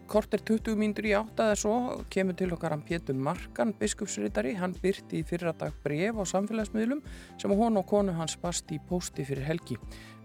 kortir 0.07 0.39
20 0.39 0.77
mínútur 0.79 1.05
í 1.05 1.11
átta 1.17 1.49
eða 1.51 1.57
svo 1.59 2.03
kemur 2.09 2.35
til 2.39 2.49
okkar 2.55 2.71
hann 2.71 2.81
Pétur 2.81 3.13
Markan, 3.15 3.73
biskupsritari. 3.73 4.55
Hann 4.55 4.73
byrti 4.73 5.19
í 5.19 5.25
fyrra 5.27 5.51
dag 5.53 5.73
bref 5.83 6.15
á 6.15 6.23
samfélagsmiðlum 6.23 7.01
sem 7.37 7.51
hún 7.51 7.77
og 7.77 7.85
konu 7.87 8.13
hans 8.13 8.37
bast 8.37 8.71
í 8.71 8.79
pósti 8.79 9.25
fyrir 9.27 9.43
helgi. 9.43 9.77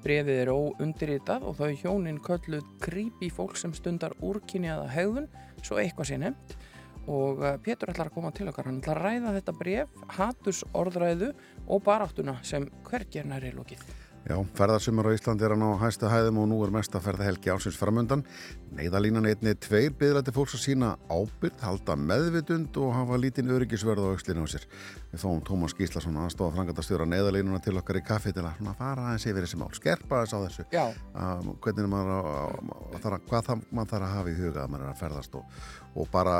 Brefið 0.02 0.38
er 0.42 0.52
óundirritað 0.54 1.42
og 1.42 1.56
þau 1.56 1.74
hjónin 1.82 2.20
kölluð 2.22 2.62
creepy 2.80 3.30
fólk 3.30 3.56
sem 3.56 3.72
stundar 3.74 4.14
úrkynjaða 4.22 4.88
hegðun, 4.88 5.28
svo 5.62 5.78
eitthvað 5.78 6.06
sé 6.10 6.18
nefnt. 6.18 6.56
Og 7.10 7.42
eh, 7.42 7.58
Pétur 7.58 7.90
ætlar 7.90 8.10
að 8.10 8.14
koma 8.14 8.30
til 8.30 8.46
okkar, 8.50 8.66
hann 8.70 8.80
ætlar 8.80 8.98
að 8.98 9.06
ræða 9.08 9.34
þetta 9.40 9.58
bref, 9.58 9.88
hatus 10.08 10.64
orðræðu 10.72 11.32
og 11.66 11.82
baráttuna 11.82 12.38
sem 12.46 12.70
hvergernar 12.86 13.42
er 13.42 13.58
lókið. 13.58 13.82
Já, 14.22 14.36
ferðarsumar 14.54 15.08
á 15.10 15.16
Íslandi 15.16 15.42
er 15.42 15.52
hann 15.56 15.64
á 15.66 15.82
hæsta 15.82 16.06
hæðum 16.06 16.36
og 16.44 16.46
nú 16.46 16.60
er 16.62 16.70
mest 16.70 16.94
að 16.94 17.08
ferða 17.08 17.24
helgi 17.26 17.50
ásins 17.50 17.74
framundan. 17.74 18.22
Neiðalínan 18.78 19.26
einni 19.26 19.56
tveir 19.58 19.96
byðlæti 19.98 20.34
fólks 20.36 20.54
að 20.54 20.62
sína 20.62 20.90
ábyrð, 21.10 21.58
halda 21.58 21.96
meðvitund 21.98 22.78
og 22.78 22.92
hafa 22.94 23.18
lítinn 23.18 23.50
öryggisverð 23.50 24.06
á 24.06 24.14
aukslinu 24.14 24.46
á 24.46 24.52
sér. 24.54 24.68
Við 25.10 25.24
fáum 25.24 25.42
Tómas 25.42 25.74
Gíslason 25.74 26.20
aðstofa 26.22 26.54
frangatastjóra 26.54 27.08
neiðalínuna 27.10 27.58
til 27.66 27.74
okkar 27.82 27.98
í 27.98 28.04
kaffi 28.06 28.30
til 28.36 28.46
að 28.46 28.62
fara 28.78 29.08
aðeins 29.10 29.26
yfir 29.26 29.42
þessi 29.42 29.58
mál, 29.58 29.72
skerpa 29.74 30.22
þess 30.22 30.38
á 30.38 30.44
þessu. 30.46 30.68
Um, 31.18 31.54
hvernig 31.58 31.90
maður 31.90 32.14
á, 32.14 32.20
á, 32.22 33.18
hvað 33.26 33.48
það, 33.50 33.66
maður 33.74 33.94
þarf 33.96 34.06
að 34.06 34.14
hafa 34.20 34.30
í 34.30 34.38
huga 34.38 34.62
að 34.62 34.76
maður 34.76 34.86
er 34.86 34.94
að 34.94 35.02
ferðast 35.02 35.40
og, 35.40 35.62
og 35.98 36.12
bara, 36.14 36.36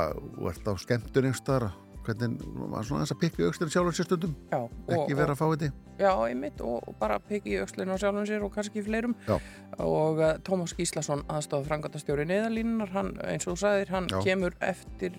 ert 0.53 0.71
á 0.71 0.75
skemmtun 0.79 1.33
einhverstaðar, 1.33 1.73
hvernig, 2.07 2.45
maður 2.59 2.91
svona 2.91 3.03
aðeins 3.03 3.17
að 3.17 3.23
pikka 3.25 3.49
aukslinu 3.49 3.75
sjálfur 3.75 3.99
sér 3.99 4.11
stundum, 4.11 4.37
já. 4.53 4.61
ekki 4.99 5.19
vera 5.19 5.37
að 5.37 5.41
fá 5.41 5.47
þetta. 5.55 5.73
Já, 6.03 6.13
einmitt 6.27 6.61
og 6.65 6.83
og 6.83 6.97
bara 7.01 7.19
peki 7.23 7.55
í 7.55 7.59
aukslinu 7.63 7.97
sjálfum 8.01 8.27
sér 8.29 8.45
og 8.47 8.53
kannski 8.55 8.83
fleirum 8.85 9.15
Já. 9.27 9.37
og 9.83 10.21
uh, 10.21 10.35
Tómas 10.47 10.75
Gíslason 10.77 11.25
aðstofa 11.31 11.69
frangatastjóri 11.69 12.27
neðalínunar, 12.29 12.93
hann, 12.95 13.13
eins 13.27 13.47
og 13.47 13.57
þú 13.57 13.63
sagðir, 13.65 13.93
hann 13.95 14.09
Já. 14.11 14.19
kemur 14.27 14.57
eftir 14.61 15.17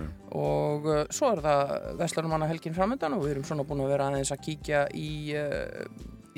já. 0.00 0.08
og 0.30 0.88
uh, 0.88 1.02
svo 1.12 1.34
er 1.34 1.44
það 1.46 1.74
Vestlunumanna 2.00 2.50
helgin 2.50 2.76
framöndan 2.76 3.16
og 3.16 3.26
við 3.26 3.36
erum 3.36 3.46
svona 3.48 3.66
búin 3.68 3.84
að 3.84 3.94
vera 3.94 4.10
aðeins 4.10 4.34
að 4.34 4.44
kíkja 4.48 4.84
í, 4.96 5.12
uh, 5.38 5.86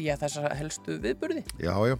í 0.00 0.10
þessa 0.20 0.52
helstu 0.58 0.98
viðburði. 1.02 1.46
Já, 1.62 1.74
já. 1.88 1.96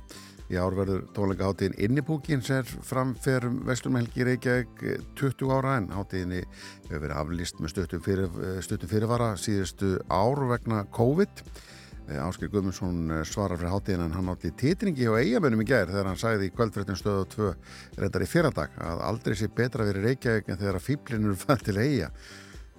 Í 0.53 0.59
ár 0.61 0.75
verður 0.77 1.07
tónleika 1.17 1.49
hátíðin 1.49 1.79
Innipúkin 1.81 2.43
sem 2.45 2.59
er 2.61 2.73
framferðum 2.85 3.63
Vestlumhelgi 3.65 4.27
Reykjavík 4.29 4.83
eh, 4.85 5.05
20 5.17 5.49
ára 5.49 5.79
en 5.81 5.87
hátíðinni 5.95 6.43
hefur 6.91 7.01
verið 7.07 7.21
aflýst 7.23 7.63
með 7.63 7.73
stuttum, 7.73 8.03
fyrir, 8.05 8.35
eh, 8.45 8.89
fyrirvara 8.91 9.31
síðustu 9.41 9.95
ár 10.13 10.43
vegna 10.51 10.83
COVID. 10.93 11.41
Áskil 12.21 12.51
Guðmundsson 12.53 13.15
eh, 13.17 13.23
svarar 13.25 13.57
fyrir 13.57 13.73
hátíðin 13.73 14.05
en 14.11 14.17
hann 14.19 14.29
átti 14.29 14.53
titringi 14.61 15.09
á 15.09 15.17
eigamönnum 15.17 15.65
í 15.65 15.69
gær 15.73 15.89
þegar 15.89 16.11
hann 16.11 16.21
sagði 16.21 16.51
í 16.51 16.53
kvöldfréttin 16.53 17.01
stöðu 17.01 17.25
2 17.33 17.55
reyndar 18.03 18.27
í 18.27 18.29
fyrradag 18.29 18.77
að 18.77 19.03
aldrei 19.09 19.39
sé 19.41 19.49
betra 19.49 19.89
verið 19.89 20.11
Reykjavík 20.11 20.53
en 20.53 20.61
þegar 20.61 20.83
að 20.83 20.89
fýblinur 20.91 21.43
fann 21.47 21.65
til 21.65 21.79
eiga. 21.81 22.13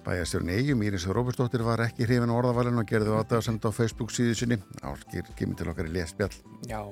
Bæjastjórn 0.04 0.50
Eyjum, 0.52 0.82
Íris 0.84 1.08
Róbersdóttir 1.08 1.64
var 1.64 1.80
ekki 1.88 2.06
hrifin 2.06 2.30
á 2.30 2.38
orðavalinu 2.38 2.84
og 2.84 2.86
gerði 2.86 3.18
átta 3.18 3.40
að 3.40 3.46
senda 3.48 3.72
á 3.72 3.74
Facebook 3.74 4.12
síðu 4.12 4.34
sinni. 4.36 4.62
Áskil 4.84 5.24
kemur 5.34 5.56
til 5.58 5.70
okkar 5.72 5.88
í 5.88 5.94
lesbjall. 5.96 6.34
Já, 6.68 6.82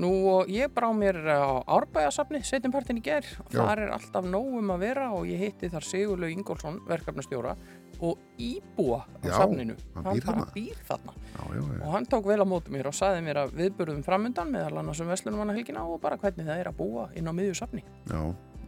nú 0.00 0.10
og 0.32 0.48
ég 0.48 0.70
brá 0.72 0.88
mér 0.96 1.18
á 1.28 1.60
Árbæjasafni, 1.68 2.40
setjumpartin 2.46 2.96
í 3.00 3.04
ger 3.04 3.26
og 3.44 3.50
þar 3.52 3.82
er 3.84 3.90
alltaf 3.92 4.24
nóg 4.24 4.54
um 4.62 4.70
að 4.72 4.78
vera 4.86 5.10
og 5.12 5.26
ég 5.28 5.38
hitti 5.42 5.68
þar 5.72 5.84
Sigurlaug 5.84 6.32
Ingólfsson, 6.32 6.80
verkefnastjóra 6.88 7.56
og 8.02 8.18
íbúa 8.40 9.02
á 9.04 9.26
Já, 9.28 9.34
safninu. 9.36 9.76
hann 9.94 10.08
býr 10.08 10.24
þarna. 10.26 10.46
býr 10.54 10.78
þarna. 10.88 11.12
Já, 11.36 11.42
já. 11.54 11.82
Og 11.86 11.92
hann 11.92 12.06
tók 12.06 12.26
vel 12.26 12.40
á 12.42 12.46
móti 12.48 12.72
mér 12.74 12.88
og 12.90 12.96
saði 12.98 13.20
mér 13.22 13.42
að 13.44 13.52
viðburðum 13.60 14.02
framundan 14.02 14.50
meðal 14.50 14.78
annars 14.80 15.00
um 15.04 15.12
Veslunumanna 15.12 15.54
helgina 15.54 15.84
og 15.86 16.00
bara 16.00 16.16
hvernig 16.16 16.46
það 16.48 16.58
er 16.64 16.70
að 16.72 16.78
búa 16.80 17.08
inn 17.14 17.28
á 17.28 17.32
miðju 17.36 17.54
safni. 17.60 17.84
Já, 18.10 18.22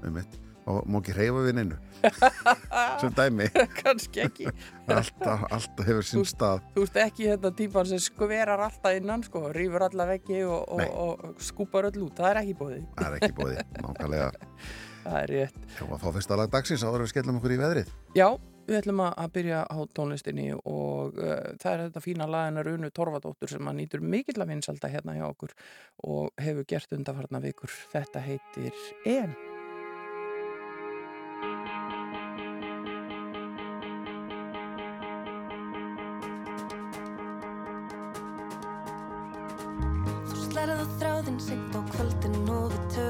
um 0.05 0.13
mitt. 0.15 0.39
Og 0.71 0.87
má 0.89 0.97
ekki 1.03 1.13
reyfa 1.13 1.43
við 1.45 1.57
neinu. 1.59 1.77
Sem 3.03 3.13
dæmi. 3.17 3.51
Kannski 3.77 4.23
ekki. 4.25 4.47
Alltaf, 4.95 5.45
alltaf 5.53 5.85
hefur 5.89 6.07
sinn 6.09 6.23
Þú- 6.23 6.31
stað. 6.31 6.65
Þú 6.77 6.87
ert 6.87 6.97
ekki 7.05 7.29
þetta 7.29 7.51
típan 7.59 7.89
sem 7.89 8.01
skverar 8.05 8.63
alltaf 8.65 8.97
innan, 8.97 9.23
sko, 9.25 9.47
rýfur 9.53 9.85
alla 9.87 10.07
veggi 10.09 10.41
og, 10.49 10.73
og, 10.77 10.97
og 11.05 11.45
skúpar 11.45 11.89
öll 11.91 12.03
út. 12.07 12.17
Það 12.17 12.31
er 12.31 12.41
ekki 12.43 12.57
búið. 12.61 12.83
Það 12.97 13.07
er 13.11 13.17
ekki 13.21 13.37
bóði. 13.39 13.63
Nákvæmlega. 13.85 14.33
Það 15.05 15.21
er 15.21 15.33
rétt. 15.35 15.57
Já, 15.77 15.85
að 15.85 16.03
fá 16.03 16.09
fyrsta 16.17 16.41
lag 16.41 16.53
dagsins 16.53 16.85
áður 16.85 17.05
við 17.05 17.13
skellum 17.13 17.41
okkur 17.41 17.53
í 17.57 17.59
veðrið. 17.61 17.91
Já, 18.17 18.29
við 18.69 18.79
ætlum 18.81 19.03
að 19.05 19.17
að 19.25 19.33
byrja 19.37 19.63
á 19.69 19.77
tónlistinni 19.97 20.47
og 20.57 21.19
uh, 21.21 21.35
það 21.61 21.71
er 21.75 21.83
þetta 21.87 22.05
fína 22.05 22.29
lagina 22.33 22.65
Runu 22.65 22.89
Torfadóttur 22.97 23.53
sem 23.53 23.69
að 23.69 23.83
nýtur 23.83 24.05
mikill 24.05 24.41
að 24.41 24.55
vinsalda 24.55 24.89
hérna 24.93 25.17
hjá 25.19 25.27
okkur 25.29 25.53
og 26.09 26.33
hefur 26.41 26.65
gert 26.73 26.97
undarfarna 26.97 27.43
vikur. 27.45 27.73
Þetta 27.93 28.25
heitir 28.25 28.73
En. 29.05 29.37
Seint 41.41 41.75
á 41.75 41.81
kvöldin 41.95 42.51
og 42.53 42.71
við 42.73 42.85
tölum 42.95 43.04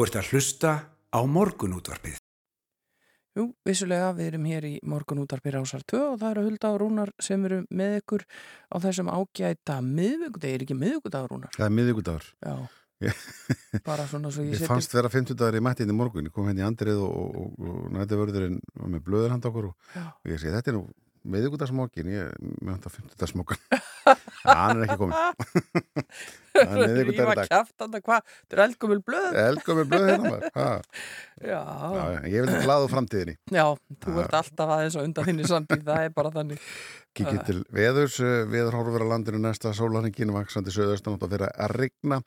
Þú 0.00 0.06
ert 0.06 0.14
að 0.16 0.28
hlusta 0.32 0.68
á 1.12 1.20
morgunútvarpið. 1.28 2.14
Jú, 3.36 3.42
vissulega, 3.68 4.14
við 4.16 4.30
erum 4.30 4.46
hér 4.48 4.64
í 4.64 4.70
morgun 4.88 5.20
útarpi 5.20 5.52
rásar 5.52 5.82
2 5.92 5.98
og 6.00 6.14
það 6.22 6.30
eru 6.30 6.44
Hulda 6.46 6.70
og 6.72 6.78
Rúnar 6.80 7.12
sem 7.20 7.44
eru 7.44 7.58
með 7.68 7.98
ykkur 7.98 8.24
á 8.72 8.76
þessum 8.80 9.10
ágæta 9.12 9.76
miðvíkudegi, 9.84 10.54
er 10.56 10.64
ekki 10.64 10.78
miðvíkudagur 10.80 11.34
Rúnar? 11.34 11.52
Það 11.52 11.66
er 11.68 11.76
miðvíkudagur. 11.76 12.30
Já, 12.48 12.56
Ég- 13.04 13.20
bara 13.92 14.08
svona 14.08 14.32
svo 14.32 14.46
ég 14.48 14.54
Ég 14.56 14.62
seti 14.64 14.72
fannst 14.72 14.96
vera 14.96 15.12
50 15.12 15.36
dagar 15.36 15.60
í 15.60 15.64
mættinni 15.68 15.98
morgun, 16.00 16.32
ég 16.32 16.32
kom 16.32 16.48
henni 16.48 16.64
í 16.64 16.68
andrið 16.70 17.04
og, 17.04 17.12
og, 17.20 17.38
og, 17.44 17.70
og 17.76 17.94
nættuvörðurinn 18.00 18.56
var 18.80 18.92
með 18.96 19.04
blöður 19.04 19.36
handa 19.36 19.52
okkur 19.52 19.68
og, 19.74 19.78
Já. 19.92 20.06
og 20.16 20.32
ég 20.32 20.40
segi 20.40 20.56
þetta 20.56 20.72
er 20.72 20.80
nú 20.80 20.86
miðvíkudagsmókin, 21.36 22.14
ég 22.16 22.52
með 22.64 22.78
þetta 22.80 22.96
50 22.96 23.20
dagsmókan. 23.20 23.64
Hann 24.48 24.80
er 24.80 24.86
ekki 24.88 25.02
komin. 25.04 25.18
Það 26.50 26.94
Rífa 27.06 27.34
dag. 27.38 27.48
kjaftanda, 27.50 28.00
hvað? 28.02 28.24
Þetta 28.42 28.56
er 28.56 28.62
eldgumul 28.64 28.98
blöð? 29.06 29.36
Elgum 29.44 29.78
með 29.80 29.90
blöð 29.92 30.08
hérna. 30.10 30.50
Ha. 30.56 30.68
Já, 31.50 31.60
Já, 31.96 32.04
ég 32.28 32.44
vil 32.44 32.56
glaða 32.66 32.84
úr 32.84 32.90
framtíðinni. 32.92 33.34
já, 33.48 33.64
þú 34.04 34.16
ert 34.20 34.34
alltaf 34.36 34.72
aðeins 34.74 34.96
og 35.00 35.06
undan 35.08 35.28
þinni 35.30 35.46
samtíð, 35.48 35.84
það 35.88 36.02
er 36.04 36.14
bara 36.18 36.32
þannig. 36.34 36.64
Kikið 37.16 37.38
til 37.48 37.58
veðurs, 37.72 38.18
eh, 38.20 38.42
veður 38.50 38.76
horfur 38.76 39.06
á 39.08 39.10
landinu 39.14 39.40
næsta 39.40 39.72
sólarhengin, 39.76 40.34
vaksandi 40.36 40.74
söðaustan 40.74 41.16
átt 41.16 41.24
að 41.28 41.32
vera 41.38 41.48
að 41.56 41.76
rigna. 41.80 42.20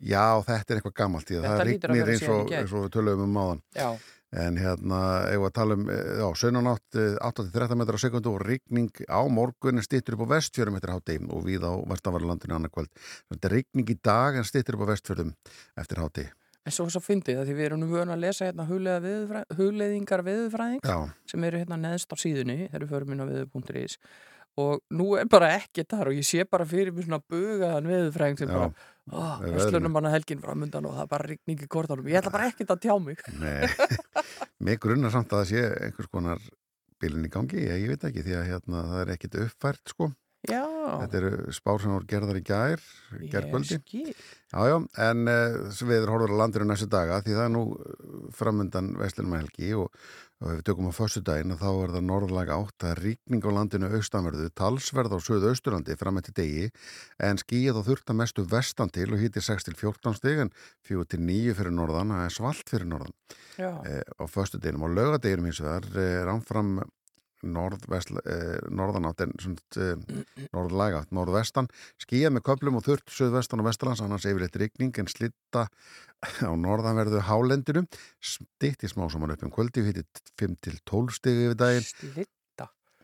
Já, 0.00 0.26
þetta 0.44 0.74
er 0.74 0.80
eitthvað 0.80 0.96
gammalt 1.00 1.30
í 1.32 1.38
það. 1.38 1.48
Það 1.48 1.64
rignir 1.70 2.12
eins 2.14 2.74
og 2.74 2.84
við 2.84 2.92
töluðum 2.94 3.24
um 3.26 3.34
máðan. 3.36 3.62
Já, 3.76 3.88
En 4.30 4.54
hérna, 4.60 4.98
ef 5.26 5.42
að 5.48 5.54
tala 5.56 5.74
um, 5.74 5.88
eh, 5.90 6.10
já, 6.20 6.26
sunnanátt 6.38 6.98
8-13 7.26 7.80
metrar 7.80 7.98
á 7.98 8.04
sekundu 8.04 8.30
og 8.30 8.44
rigning 8.46 8.92
á 9.10 9.26
morgun 9.26 9.80
en 9.80 9.86
stýttur 9.86 10.14
upp 10.14 10.30
á 10.30 10.38
vestfjörum 10.38 10.78
eftir 10.78 10.94
hátegi 10.94 11.24
og 11.34 11.42
við 11.48 11.66
á 11.66 11.74
vestanvarlandinu 11.90 12.54
annar 12.54 12.70
kvöld. 12.70 12.92
Þetta 13.26 13.50
er 13.50 13.56
rigning 13.58 13.90
í 13.90 13.98
dag 13.98 14.38
en 14.38 14.46
stýttur 14.46 14.78
upp 14.78 14.86
á 14.86 14.92
vestfjörum 14.94 15.34
eftir 15.74 15.98
hátegi. 15.98 16.30
en 16.64 16.74
svo 16.74 16.86
svo 16.92 17.00
fyndið 17.02 17.38
það 17.40 17.46
því 17.48 17.54
við 17.56 17.66
erum 17.66 17.84
vöna 17.90 18.14
að 18.14 18.24
lesa 18.24 18.48
hérna 18.48 18.66
veðurfræðing 20.26 20.84
Já, 20.84 20.96
sem 21.26 21.46
eru 21.48 21.62
hérna 21.62 21.78
neðst 21.80 22.12
á 22.12 22.16
síðunni 22.20 22.58
þegar 22.66 22.84
við 22.84 22.92
förum 22.92 23.14
inn 23.14 23.24
á 23.24 23.30
veður.is 23.30 23.96
og 24.58 24.80
nú 24.90 25.12
er 25.18 25.28
bara 25.30 25.52
ekki 25.58 25.84
þar 25.88 26.10
og 26.10 26.16
ég 26.18 26.26
sé 26.26 26.46
bara 26.48 26.66
fyrir 26.68 26.94
mig 26.94 27.06
svona 27.06 27.20
bugaðan 27.30 27.90
veðurfræðing 27.90 28.40
sem 28.40 28.50
Já, 28.50 28.56
bara, 28.56 28.88
oh, 29.12 29.36
verslunum 29.44 29.94
manna 29.94 30.14
helgin 30.14 30.42
framundan 30.42 30.88
og 30.90 30.96
það 30.96 31.04
er 31.04 31.12
bara 31.12 31.28
rigning 31.30 31.62
í 31.62 31.68
kortanum 31.70 32.08
ég 32.10 32.18
ætla 32.20 32.34
bara 32.34 32.48
ekkert 32.50 32.74
að 32.74 32.82
tjá 32.86 32.96
mig. 33.02 33.22
Nei, 33.38 33.68
mig 34.66 34.80
grunnar 34.82 35.14
samt 35.14 35.32
að 35.32 35.44
það 35.44 35.52
sé 35.52 35.66
einhvers 35.86 36.10
konar 36.10 36.42
bílinn 37.00 37.28
í 37.28 37.32
gangi, 37.32 37.62
ég, 37.64 37.84
ég 37.84 37.94
veit 37.94 38.08
ekki 38.10 38.26
því 38.26 38.34
að 38.40 38.50
hérna, 38.50 38.82
það 38.90 39.04
er 39.04 39.14
ekkit 39.14 39.38
uppfært 39.46 39.94
sko. 39.94 40.10
Já, 40.48 40.64
Þetta 41.02 41.18
eru 41.18 41.52
spár 41.52 41.82
sem 41.82 41.92
voru 41.92 42.06
gerðar 42.08 42.38
í 42.38 42.42
gær, 42.48 42.80
ég 43.20 43.32
gærkvöldi. 43.32 43.76
skil. 43.82 44.14
Já, 44.48 44.60
já, 44.70 44.76
en 45.04 45.28
uh, 45.28 45.82
við 45.90 46.06
horfum 46.08 46.32
á 46.32 46.40
landinu 46.40 46.68
næstu 46.70 46.88
daga 46.88 47.18
því 47.20 47.34
það 47.36 47.44
er 47.44 47.52
nú 47.52 47.64
uh, 47.76 48.22
framundan 48.38 48.88
vestlunum 48.96 49.36
helgi 49.36 49.74
og, 49.76 49.92
og 50.40 50.50
ef 50.50 50.58
við 50.60 50.66
tökum 50.70 50.88
á 50.88 50.94
föstu 50.96 51.20
daginn 51.24 51.56
þá 51.60 51.68
er 51.70 51.94
það 51.94 52.06
norðlaga 52.08 52.56
átt 52.56 52.86
er 52.88 53.00
ríkning 53.04 53.44
á 53.44 53.50
landinu 53.52 53.90
austanverðu, 53.98 54.48
talsverð 54.56 55.16
á 55.16 55.18
söðu 55.20 55.50
austurlandi 55.52 55.96
fram 56.00 56.20
eftir 56.20 56.36
degi 56.38 56.68
en 57.20 57.40
skýið 57.40 57.80
og 57.82 57.86
þurft 57.90 58.12
að 58.12 58.20
mestu 58.22 58.46
vestan 58.48 58.92
til 58.94 59.10
og 59.12 59.20
hýtti 59.20 59.42
6 59.44 59.68
til 59.68 59.76
14 59.76 60.16
stig 60.16 60.40
en 60.46 60.54
4 60.88 61.10
til 61.12 61.20
9 61.26 61.56
fyrir 61.58 61.76
norðan, 61.76 62.14
það 62.16 62.24
er 62.24 62.36
svalt 62.36 62.72
fyrir 62.72 62.88
norðan. 62.88 63.16
Já, 63.60 63.72
eh, 63.84 64.00
á 64.00 64.24
föstu 64.24 64.56
deginum 64.56 64.88
og 64.88 64.96
lögadeginum 64.96 65.50
hins 65.50 65.60
vegar 65.60 65.90
eh, 65.92 66.22
er 66.22 66.32
ánfram 66.32 66.80
norðanátt 67.46 69.24
en 69.24 69.34
eh, 69.80 70.18
norðlæga, 70.54 71.04
norðvestan. 71.14 71.70
Skýjað 72.02 72.34
með 72.36 72.46
köplum 72.50 72.80
og 72.80 72.86
þurft 72.86 73.14
söðvestan 73.14 73.62
og 73.62 73.70
vestalands 73.70 74.02
annars 74.04 74.28
yfirleitt 74.28 74.58
rigning 74.60 74.96
en 75.00 75.10
slitta 75.10 75.68
á 76.44 76.52
norðanverðu 76.52 77.22
hálendinu. 77.28 77.86
Stitt 78.20 78.84
í 78.84 78.92
smá 78.92 79.06
saman 79.12 79.36
upp 79.36 79.46
um 79.46 79.54
kvöldi 79.54 79.86
hitti 79.86 80.04
5 80.40 80.60
til 80.66 80.76
12 80.84 81.16
stigi 81.16 81.48
yfir 81.48 81.58
daginn. 81.62 81.88
Slitta 81.88 82.30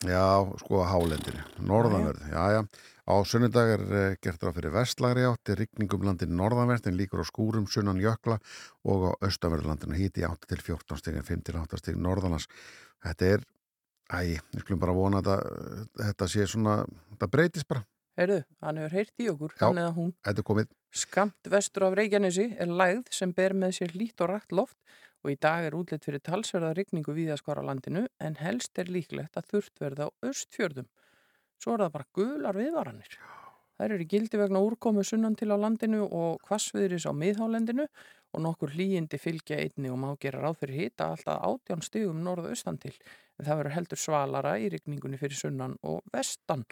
já, 0.04 0.44
sko 0.60 0.84
á 0.84 0.92
hálendinu 0.92 1.42
norðanverðu, 1.64 2.28
já 2.32 2.44
já. 2.58 2.60
Á 3.06 3.14
sunnudag 3.22 3.68
er 3.70 3.82
eh, 3.86 4.14
gert 4.18 4.42
ráð 4.42 4.56
fyrir 4.58 4.72
vestlagri 4.74 5.22
átt 5.28 5.52
er 5.52 5.60
rigningum 5.62 6.02
landin 6.02 6.32
norðanvert 6.34 6.88
en 6.90 6.96
líkur 6.98 7.22
á 7.22 7.26
skúrum 7.26 7.68
sunnan 7.70 8.02
jökla 8.02 8.40
og 8.82 9.04
á 9.06 9.10
austanverðu 9.28 9.70
landinu 9.70 9.94
hitti 9.94 10.26
8 10.26 10.50
til 10.50 10.58
14 10.58 10.98
stigi 10.98 11.22
5 11.22 11.44
til 11.46 11.60
8 11.60 11.78
stigi 11.78 12.02
norðanlands. 12.02 12.48
Þetta 13.06 13.28
er 13.36 13.46
Æ, 14.06 14.38
við 14.54 14.62
skulum 14.62 14.80
bara 14.82 14.94
vona 14.94 15.20
að 15.22 15.46
þetta, 15.98 16.28
sé 16.30 16.46
svona, 16.46 16.78
þetta 17.14 17.30
breytist 17.32 17.68
bara. 17.68 17.82
Heyrðu, 18.16 18.38
hann 18.64 18.78
hefur 18.80 18.94
heyrt 18.96 19.20
í 19.20 19.26
okkur, 19.32 19.54
Já. 19.58 19.64
hann 19.66 19.80
eða 19.82 19.94
hún 19.96 20.12
Þetta 20.24 20.40
er 20.42 20.46
komið. 20.50 20.68
Skamt 20.96 21.50
vestur 21.52 21.84
af 21.84 21.96
Reykjanesi 21.98 22.46
er 22.56 22.70
lægð 22.70 23.10
sem 23.12 23.32
ber 23.36 23.52
með 23.52 23.74
sér 23.80 23.96
lít 23.98 24.22
og 24.24 24.30
rætt 24.30 24.54
loft 24.56 24.78
og 25.24 25.32
í 25.34 25.36
dag 25.42 25.66
er 25.66 25.76
útlitt 25.76 26.06
fyrir 26.06 26.22
talsverða 26.24 26.70
rigningu 26.78 27.12
víðaskvar 27.16 27.60
á 27.60 27.68
landinu 27.68 28.06
en 28.22 28.38
helst 28.40 28.78
er 28.78 28.88
líklegt 28.88 29.36
að 29.36 29.50
þurft 29.50 29.82
verða 29.82 30.08
á 30.08 30.10
östfjörðum. 30.30 30.86
Svo 31.60 31.74
er 31.74 31.84
það 31.84 31.96
bara 31.98 32.08
gular 32.16 32.60
viðvaranir. 32.62 33.18
Þær 33.76 33.92
eru 33.98 34.06
gildi 34.08 34.40
vegna 34.40 34.62
úrkomu 34.64 35.04
sunnan 35.04 35.36
til 35.36 35.50
á 35.52 35.56
landinu 35.60 36.06
og 36.06 36.40
hvassviðris 36.48 37.04
á 37.04 37.12
miðhálendinu 37.12 37.84
og 38.32 38.42
nokkur 38.44 38.72
hlýjindi 38.72 39.20
fylgja 39.20 39.58
einni 39.60 39.92
og 39.92 40.00
má 40.00 40.08
gera 40.20 40.40
ráð 40.40 40.62
fyrir 40.62 40.86
hita 40.86 41.10
alltaf 41.12 41.42
átján 41.44 41.84
stigum 41.84 42.22
norðaustan 42.24 42.80
til. 42.80 42.94
En 43.38 43.48
það 43.48 43.58
verður 43.60 43.76
heldur 43.76 44.00
svalara 44.00 44.54
í 44.58 44.70
rigningunni 44.72 45.20
fyrir 45.20 45.38
sunnan 45.38 45.76
og 45.82 46.04
vestan. 46.12 46.64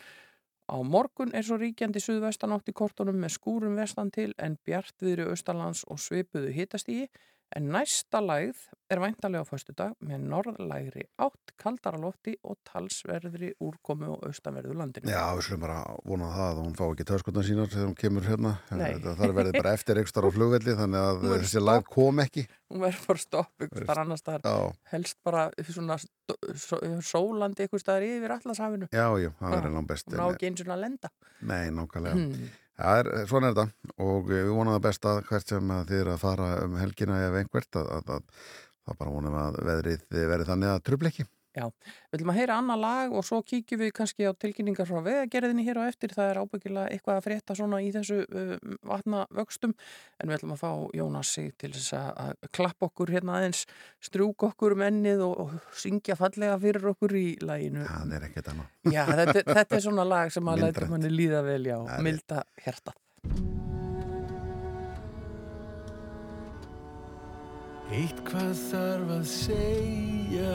Á 0.65 0.81
morgun 0.81 1.35
er 1.37 1.45
svo 1.45 1.59
ríkjandi 1.61 2.01
suðvestan 2.01 2.55
átt 2.57 2.71
í 2.73 2.77
kortunum 2.77 3.19
með 3.21 3.35
skúrum 3.37 3.77
vestan 3.77 4.11
til 4.15 4.31
en 4.41 4.57
bjartviðri 4.65 5.27
austalands 5.29 5.85
og 5.93 6.01
svipuðu 6.01 6.55
hitastígi 6.57 7.11
en 7.55 7.69
næsta 7.71 8.21
lægð 8.25 8.63
er 8.93 9.01
væntalega 9.01 9.45
á 9.45 9.49
föstudag 9.49 9.93
með 10.05 10.25
norðlægri 10.29 11.05
átt, 11.23 11.53
kaldara 11.61 11.99
lofti 12.01 12.35
og 12.45 12.59
talsverðri 12.67 13.53
úrkomu 13.65 14.11
og 14.15 14.27
austanverðu 14.29 14.75
landinu. 14.79 15.11
Já, 15.13 15.23
við 15.37 15.47
skulum 15.47 15.63
bara 15.65 15.79
vona 16.05 16.31
það 16.35 16.51
að 16.51 16.61
hún 16.63 16.77
fá 16.79 16.85
ekki 16.89 17.07
töskotna 17.09 17.45
sínar 17.47 17.71
þegar 17.73 17.89
hún 17.89 17.97
kemur 18.01 18.29
hérna. 18.29 18.55
Þetta 18.71 19.15
þarf 19.21 19.39
verið 19.39 19.59
bara 19.61 19.75
eftir 19.79 20.01
ekstra 20.03 20.29
á 20.29 20.31
flugvelli 20.35 20.77
þannig 20.81 21.01
að 21.05 21.15
Hún 21.25 21.31
verður 21.31 21.47
þessi 21.47 21.65
lag 21.65 21.89
kom 21.97 22.25
ekki. 22.25 22.47
Hún 22.75 22.85
verður 22.85 23.07
bara 23.13 23.25
stopp 23.25 23.67
ykkur 23.69 23.89
þar 23.89 24.03
annars 24.05 24.27
Já, 24.35 24.59
helst 24.93 25.19
bara 25.25 25.47
svona 25.71 25.99
sólandi 27.05 27.69
ykkur 27.69 27.83
staðar 27.83 28.09
yfir 28.09 28.37
allarsafinu. 28.39 28.91
já, 28.91 29.07
já, 29.21 29.31
það 29.41 29.57
Já. 29.57 29.63
er 29.63 29.73
langt 29.79 29.89
best. 29.89 30.11
Hún 30.11 30.21
á 30.21 30.29
ekki 30.33 30.51
eins 30.51 30.65
og 30.65 30.75
að 30.75 30.85
lenda. 30.85 31.11
Nei, 31.45 31.65
nákvæmlega. 31.71 32.15
Hmm. 32.19 32.53
Það 32.75 33.01
er, 33.01 33.09
svona 33.31 33.51
er 33.51 33.57
þetta 33.57 33.95
og 34.03 34.29
við 34.31 34.49
vonum 34.51 34.75
það 34.75 34.85
best 34.89 35.07
að 35.07 35.21
hvert 35.29 35.53
sem 35.53 35.69
að 35.71 35.91
þið 35.91 36.01
er 36.01 36.11
að 36.11 36.23
fara 36.25 36.49
um 36.65 36.77
helgina 36.81 37.21
ef 37.29 37.37
einhvert 37.39 37.79
að, 37.79 37.91
að, 37.95 38.09
að 38.17 38.25
það 38.85 38.99
bara 39.03 39.15
vonum 39.15 39.37
að 39.39 39.59
veðrið 39.69 40.07
verið 40.33 40.51
þannig 40.51 40.73
að 40.73 40.85
trubla 40.89 41.13
ekki. 41.13 41.27
Já, 41.55 41.69
við 42.11 42.17
ætlum 42.19 42.31
að 42.33 42.39
heyra 42.41 42.55
annað 42.59 42.81
lag 42.83 43.13
og 43.15 43.23
svo 43.29 43.39
kíkjum 43.47 43.79
við 43.85 43.93
kannski 43.95 44.27
á 44.27 44.33
tilkynningar 44.35 44.89
frá 44.89 44.99
vegagerðinni 45.07 45.63
hér 45.69 45.79
á 45.79 45.83
eftir. 45.87 46.11
Það 46.17 46.31
er 46.33 46.41
ábyggilega 46.43 46.91
eitthvað 46.91 47.21
að 47.21 47.27
frétta 47.29 47.57
svona 47.59 47.79
í 47.85 47.93
þessu 47.95 48.17
uh, 48.27 48.55
vatnavöxtum 48.91 49.75
en 49.75 50.29
við 50.33 50.37
ætlum 50.41 50.57
að 50.57 50.63
fá 50.65 50.73
Jónas 50.99 51.31
sig 51.37 51.53
til 51.63 51.71
þess 51.77 51.95
að- 52.01 52.51
klappa 52.55 52.89
okkur 52.91 53.15
hérna 53.15 53.39
aðeins, 53.39 53.65
strjúk 54.03 54.49
okkur 54.51 54.75
um 54.75 54.83
ennið 54.89 55.23
og, 55.29 55.39
og 55.47 55.79
syngja 55.79 56.19
fallega 56.19 56.59
fyrir 56.63 56.91
okkur 56.91 57.15
í 57.19 57.27
laginu. 57.43 57.87
Það 57.87 58.17
er 58.19 58.27
ekkert 58.29 58.51
annað. 58.53 58.69
Já, 58.91 59.03
þetta, 59.15 59.47
þetta 59.55 59.79
er 59.79 59.85
svona 59.87 60.05
lag 60.11 60.35
sem 60.35 60.51
að 60.51 60.65
læta 60.67 60.91
manni 60.91 61.11
líða 61.15 61.45
vel, 61.47 61.63
já, 61.71 61.79
er 61.87 62.03
milda 62.07 62.43
hjarta. 62.67 62.99
Eitthvað 67.95 68.55
þarf 68.73 69.11
að 69.19 69.25
segja 69.31 70.55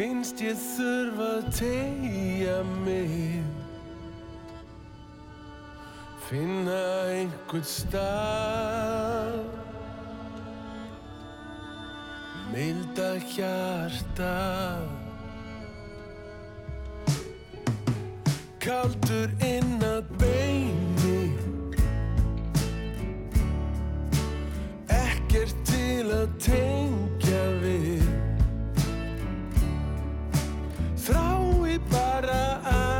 Finnst 0.00 0.38
ég 0.40 0.56
þurfa 0.56 1.24
að 1.28 1.48
tegja 1.58 2.54
mig? 2.86 3.42
Finna 6.24 6.78
einhvern 7.10 7.66
stað? 7.68 9.36
Milda 12.48 13.10
hjarta? 13.34 14.30
Kaldur 18.64 19.34
inn 19.50 19.84
að 19.84 20.14
beini? 20.22 21.20
Ekkert 24.96 25.60
til 25.68 26.08
að 26.22 26.32
tengja 26.48 27.44
við 27.60 28.09
þrái 31.70 31.78
bara 31.90 32.40
að 32.66 32.99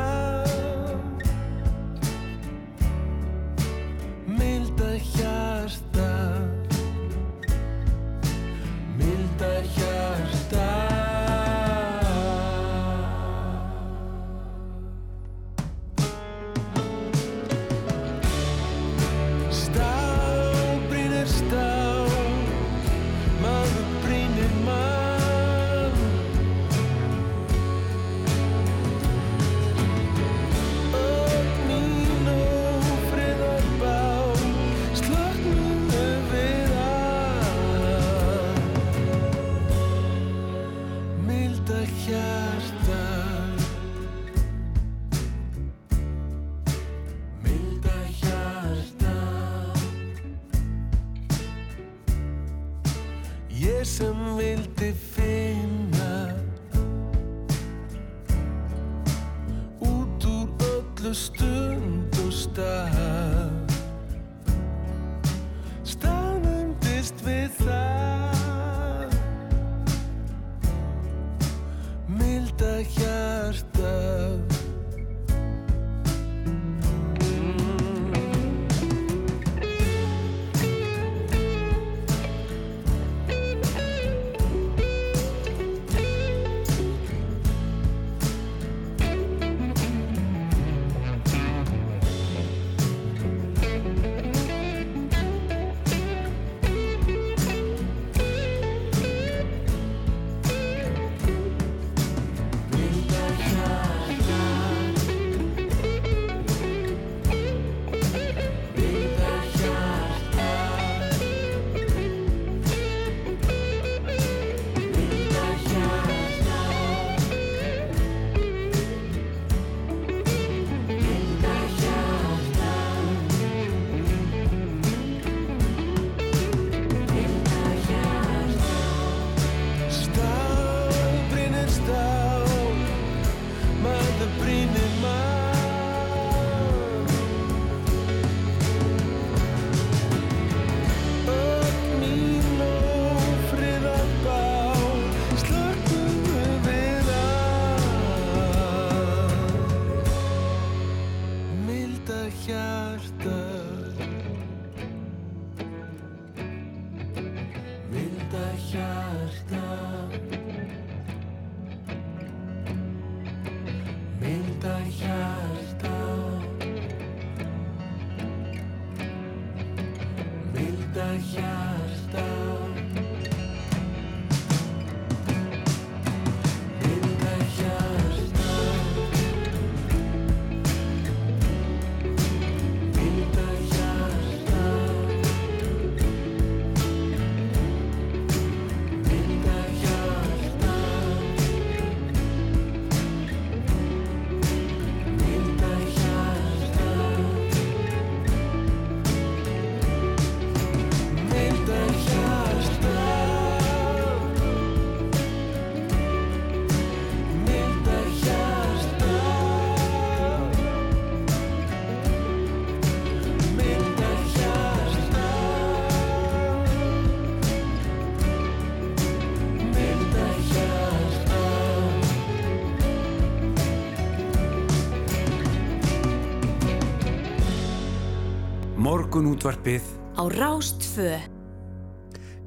Morgun 229.20 229.36
útvarpið 229.36 229.84
Á 230.16 230.24
Rástfö 230.32 231.10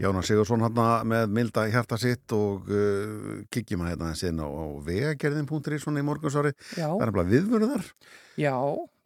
Jónas 0.01 0.25
Sigursson 0.25 0.63
hann 0.65 0.79
með 1.05 1.27
milda 1.29 1.67
hjarta 1.69 1.99
sitt 2.01 2.33
og 2.33 2.65
uh, 2.65 3.43
kikjum 3.53 3.83
að 3.85 3.91
hérna 3.91 4.07
þessi 4.09 4.31
á, 4.33 4.47
á 4.49 4.65
vegagerðin.ri 4.87 5.77
svona 5.83 6.01
í 6.01 6.07
morgunsári. 6.07 6.55
Það 6.73 7.05
er 7.05 7.13
bara 7.13 7.27
viðvörðar. 7.29 7.85
já, 8.41 8.57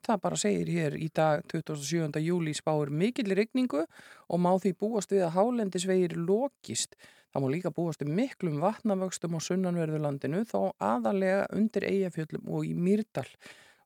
það 0.07 0.23
bara 0.23 0.39
segir 0.39 0.71
hér 0.77 0.95
í 0.95 1.09
dag 1.11 1.43
27. 1.51 2.23
júli 2.23 2.55
spáir 2.55 2.87
mikill 2.87 3.35
rigningu 3.35 3.83
og 3.83 4.39
má 4.39 4.53
því 4.63 4.71
búast 4.79 5.11
við 5.11 5.27
að 5.27 5.35
hálendisvegir 5.35 6.15
lokist. 6.15 6.95
Það 7.35 7.43
má 7.43 7.51
líka 7.51 7.75
búast 7.75 7.99
við 7.99 8.15
miklum 8.23 8.63
vatnavöxtum 8.63 9.35
á 9.35 9.39
sunnanverðurlandinu 9.43 10.47
þó 10.47 10.71
aðalega 10.79 11.49
undir 11.51 11.91
Eyjafjöllum 11.91 12.47
og 12.47 12.71
í 12.71 12.77
Mýrdal 12.79 13.27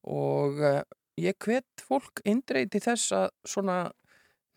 og 0.05 0.61
uh, 0.61 0.83
ég 1.21 1.37
hvet 1.45 1.85
fólk 1.85 2.23
eindreiti 2.25 2.81
þess 2.83 3.13
að 3.17 3.27
svona 3.47 3.79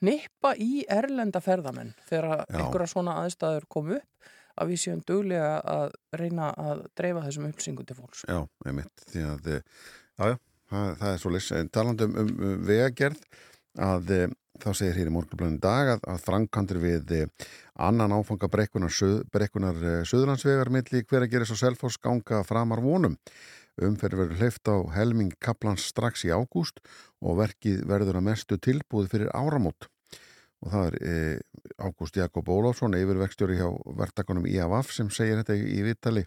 nippa 0.05 0.55
í 0.61 0.85
erlenda 0.90 1.40
ferðamenn 1.44 1.94
þegar 2.09 2.44
einhverja 2.48 2.90
svona 2.90 3.18
aðstæður 3.22 3.68
komu 3.72 3.98
upp 4.00 4.33
að 4.61 4.70
við 4.70 4.83
séum 4.85 5.03
duglega 5.07 5.57
að 5.66 5.96
reyna 6.18 6.53
að 6.61 6.85
dreifa 6.98 7.24
þessum 7.27 7.48
upplýsingum 7.48 7.88
til 7.88 7.98
fólks. 7.98 8.22
Já, 8.29 8.38
einmitt. 8.68 9.07
Því 9.11 9.27
að, 9.33 9.50
eh, 9.50 9.83
já, 10.20 10.38
það, 10.70 10.94
það 11.00 11.11
er 11.11 11.20
svo 11.22 11.35
lis. 11.35 11.50
En 11.59 11.70
talandi 11.74 12.07
um, 12.07 12.16
um, 12.22 12.55
vegagerð 12.68 13.24
að 13.85 14.14
eh, 14.14 14.37
þá 14.62 14.68
segir 14.79 15.00
hér 15.00 15.11
í 15.11 15.14
morgunblöðin 15.16 15.59
dag 15.64 15.96
að, 15.96 16.07
að 16.12 16.22
framkantur 16.29 16.81
við 16.85 17.16
eh, 17.18 17.50
annan 17.88 18.14
áfanga 18.14 18.50
brekkunar, 18.53 18.94
söð, 18.94 19.24
brekkunar 19.35 19.83
söðlandsvegar 20.07 20.70
milli 20.70 21.03
hver 21.03 21.27
að 21.27 21.35
gera 21.35 21.50
svo 21.50 21.59
selfos 21.59 21.98
ganga 21.98 22.44
framar 22.46 22.85
vonum. 22.85 23.18
Umferð 23.83 24.21
verður 24.21 24.41
hleyft 24.43 24.71
á 24.71 24.77
helming 24.95 25.35
kaplans 25.43 25.89
strax 25.91 26.23
í 26.29 26.31
ágúst 26.31 26.79
og 27.25 27.41
verkið 27.41 27.83
verður 27.91 28.21
að 28.21 28.27
mestu 28.29 28.59
tilbúið 28.63 29.11
fyrir 29.11 29.33
áramót. 29.35 29.89
Og 30.65 30.73
það 30.73 30.87
er 30.89 30.95
e, 31.05 31.15
Ágúst 31.83 32.17
Jakob 32.17 32.49
Ólafsson, 32.49 32.97
yfirvekstjóri 32.97 33.59
hjá 33.59 33.69
vertakonum 33.99 34.47
IAVAF 34.49 34.95
sem 34.97 35.11
segir 35.13 35.43
þetta 35.43 35.57
í, 35.59 35.81
vittali 35.85 36.25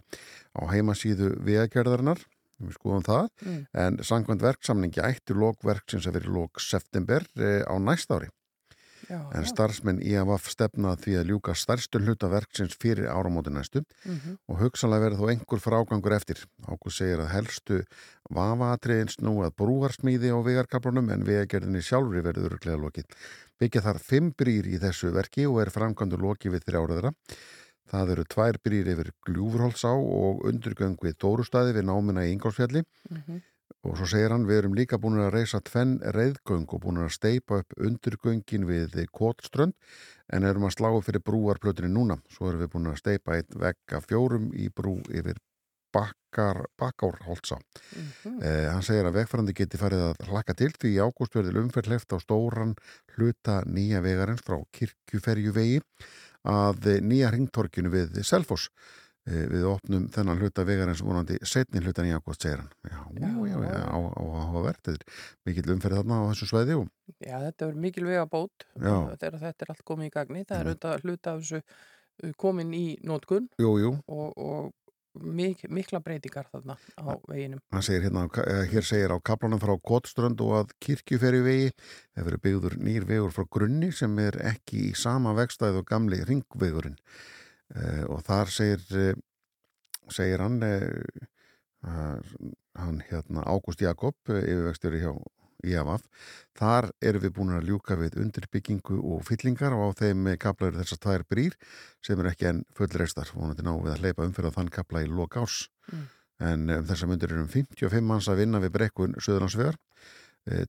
á 0.54 0.62
heimasíðu 0.70 1.32
vegagerðarnar. 1.46 2.20
Við 2.58 2.74
skoðum 2.74 3.04
það. 3.06 3.26
Mm. 3.46 3.58
En 3.82 3.98
sangvænt 4.06 4.42
verksamningi 4.42 5.02
ætti 5.02 5.34
lókverksins 5.34 6.08
að 6.10 6.18
vera 6.18 6.34
lók 6.34 6.62
september 6.62 7.26
e, 7.38 7.62
á 7.66 7.74
næsta 7.82 8.18
ári. 8.18 8.30
Já, 9.08 9.18
En 9.34 9.44
starfsmenn 9.48 10.02
IAVAF 10.04 10.50
stefnað 10.52 11.00
því 11.04 11.12
að 11.16 11.28
ljúka 11.30 11.54
stærstu 11.56 11.98
hluta 12.02 12.28
verksins 12.28 12.76
fyrir 12.76 13.08
áramóti 13.08 13.48
næstu 13.54 13.82
Mhm. 14.04 14.36
og 14.48 14.58
hugsanlega 14.60 15.08
verður 15.08 15.20
þó 15.22 15.30
einhver 15.32 15.60
frágangur 15.64 16.12
eftir. 16.16 16.44
Ágúst 16.68 16.98
segir 17.00 17.18
að 17.24 17.30
helstu 17.32 17.82
vafaatriðin 18.30 19.08
snú 19.08 19.32
að 19.46 19.54
brúarsmíði 19.56 20.28
á 20.34 20.38
vegarkaplunum 20.44 21.10
en 21.14 21.24
vegagerðinni 21.24 21.80
sjálfri 21.84 22.20
verður 22.22 22.50
örglega 22.58 22.76
lokið. 22.82 23.06
Byggja 23.58 23.80
þar 23.86 23.98
fimm 24.04 24.32
brýr 24.36 24.66
í 24.68 24.78
þessu 24.78 25.10
verki 25.14 25.46
og 25.48 25.62
er 25.64 25.70
framkvæmdur 25.72 26.20
lokið 26.20 26.52
við 26.58 26.66
þrjáraðra. 26.68 27.14
Það 27.88 28.10
eru 28.12 28.24
tvær 28.28 28.58
brýr 28.62 28.86
yfir 28.92 29.10
Gljúfurholtsá 29.26 29.94
og 29.96 30.42
undurgöng 30.44 30.98
við 31.00 31.16
Dórustæði 31.16 31.72
við 31.78 31.86
námina 31.88 32.26
í 32.28 32.34
Ingolfsfjalli 32.36 32.84
Mhm. 33.10 33.40
Og 33.86 33.96
svo 33.98 34.08
segir 34.10 34.32
hann 34.34 34.46
við 34.48 34.62
erum 34.62 34.76
líka 34.76 34.98
búin 34.98 35.20
að 35.22 35.32
reysa 35.36 35.60
tvenn 35.64 35.98
reyðgöng 36.14 36.66
og 36.66 36.82
búin 36.82 37.02
að 37.04 37.12
steipa 37.14 37.60
upp 37.62 37.76
undurgöngin 37.78 38.66
við 38.66 38.96
Kotströnd 39.14 39.76
en 40.34 40.46
erum 40.48 40.66
að 40.68 40.74
slá 40.76 40.90
fyrir 41.04 41.22
brúarplötunni 41.24 41.92
núna. 41.92 42.18
Svo 42.34 42.50
erum 42.50 42.64
við 42.64 42.72
búin 42.74 42.90
að 42.90 42.98
steipa 43.02 43.38
eitt 43.38 43.54
vegg 43.54 43.96
af 43.96 44.08
fjórum 44.10 44.50
í 44.52 44.68
brú 44.74 44.98
yfir 45.08 45.38
bakkar, 45.94 46.66
bakkárholtsa. 46.76 47.58
Mhm. 47.96 48.42
Eh, 48.42 48.68
hann 48.68 48.82
segir 48.82 49.06
að 49.06 49.22
vegfærandi 49.22 49.54
geti 49.54 49.78
farið 49.78 50.02
að 50.10 50.28
hlakka 50.28 50.54
til 50.54 50.72
því 50.72 50.94
í 50.96 51.00
ágúst 51.00 51.34
verður 51.34 51.62
umferð 51.62 51.88
hleft 51.88 52.12
á 52.12 52.18
stóran 52.20 52.76
hluta 53.16 53.62
nýja 53.64 54.02
vegarins 54.02 54.42
frá 54.42 54.60
kirkjuferjuvegi 54.72 55.80
að 56.44 57.00
nýja 57.02 57.30
ringtorkinu 57.32 57.90
við 57.90 58.22
Selfoss 58.22 58.68
við 59.28 59.66
opnum 59.68 60.06
þennan 60.14 60.40
hluta 60.40 60.64
vegarins 60.68 61.02
vonandi 61.04 61.38
setnin 61.46 61.84
hlutan 61.84 62.08
í 62.08 62.14
ágótt, 62.16 62.40
segir 62.40 62.62
hann. 62.62 62.72
Já, 62.88 62.98
já, 63.20 63.30
já, 63.50 63.58
já 63.66 63.84
á, 63.84 63.98
á, 63.98 64.22
á 64.24 64.58
verð 64.64 64.80
þetta 64.80 64.94
er 64.94 65.20
mikil 65.48 65.74
umferð 65.74 66.00
þarna 66.00 66.18
á 66.18 66.28
þessu 66.30 66.50
sveiði 66.52 66.80
og... 66.80 66.90
Já, 67.18 67.36
þetta 67.44 67.68
er 67.68 67.78
mikil 67.86 68.08
vega 68.08 68.26
bót 68.30 68.66
þetta 68.74 69.30
er, 69.30 69.38
þetta 69.44 69.66
er 69.66 69.72
allt 69.74 69.86
komið 69.92 70.10
í 70.10 70.16
gagni. 70.16 70.44
Það 70.48 70.58
er 70.58 70.72
auðvitað 70.72 71.06
hluta 71.06 71.32
af 71.34 71.44
þessu 71.44 71.62
uh, 71.62 72.34
komin 72.40 72.74
í 72.76 72.84
nótkunn 73.06 73.48
jú, 73.60 73.72
jú. 73.82 73.94
og, 74.08 74.28
og 74.36 74.74
mik 75.18 75.64
mikla 75.72 76.00
breytingar 76.04 76.46
þarna 76.52 76.76
á 77.00 77.18
veginum. 77.26 77.60
hann 77.72 77.82
segir 77.82 78.04
hérna, 78.06 78.26
eh, 78.44 78.68
hér 78.70 78.84
segir 78.86 79.10
á 79.10 79.18
kaplanum 79.18 79.60
frá 79.60 79.74
Gottströnd 79.74 80.40
og 80.44 80.52
að 80.60 80.74
kirkjuferi 80.84 81.40
vegi 81.42 81.72
verður 82.14 82.42
byggður 82.44 82.76
nýr 82.78 83.06
vegur 83.08 83.34
frá 83.34 83.46
grunni 83.50 83.90
sem 83.92 84.14
er 84.22 84.38
ekki 84.52 84.90
í 84.90 84.94
sama 84.94 85.34
vegstæð 85.34 85.82
og 85.82 85.88
gamli 85.90 86.22
ringvegurinn 86.28 86.98
og 88.08 88.22
þar 88.26 88.52
segir 88.52 88.84
uh, 88.96 89.16
segir 90.12 90.40
hann 90.40 90.62
uh, 90.64 92.20
hann 92.78 93.02
hérna 93.10 93.44
Ágúst 93.46 93.82
Jakob 93.84 94.16
yfirvexturi 94.28 95.02
hjá 95.02 95.12
IAVAF 95.66 96.04
þar 96.58 96.90
erum 97.02 97.24
við 97.24 97.32
búin 97.34 97.54
að 97.56 97.70
ljúka 97.70 97.96
við 97.98 98.18
undirbyggingu 98.22 98.98
og 99.02 99.24
fyllingar 99.26 99.74
og 99.74 99.90
á 99.90 99.98
þeim 100.02 100.30
kaplaður 100.38 100.78
þessar 100.82 101.02
tvær 101.02 101.24
brýr 101.30 101.56
sem 102.04 102.20
er 102.22 102.30
ekki 102.30 102.48
enn 102.52 102.62
fullreistar. 102.78 103.30
Vonandi 103.34 103.66
ná 103.66 103.72
við 103.74 103.94
að 103.94 104.04
hleypa 104.04 104.26
umfyrða 104.28 104.54
þann 104.54 104.70
kapla 104.74 105.02
í 105.02 105.10
lok 105.10 105.38
árs. 105.40 105.66
Mm. 105.88 106.06
en 106.38 106.70
um, 106.70 106.82
þessar 106.86 107.08
myndir 107.10 107.32
eru 107.32 107.42
um 107.42 107.50
55 107.50 108.04
manns 108.06 108.28
að 108.30 108.44
vinna 108.44 108.60
við 108.62 108.74
brekkun 108.76 109.16
Söðurlandsvegar 109.18 109.78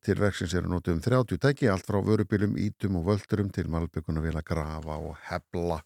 til 0.03 0.19
verksins 0.19 0.53
eru 0.57 0.71
nótum 0.71 0.99
30 1.03 1.39
tæki 1.41 1.69
allt 1.71 1.87
frá 1.87 1.99
vörubílum, 2.03 2.57
ítum 2.59 2.99
og 2.99 3.11
völdurum 3.13 3.51
til 3.53 3.69
malbygguna 3.71 4.23
vil 4.23 4.35
að 4.35 4.47
grafa 4.51 4.97
og 4.99 5.15
hebla 5.29 5.79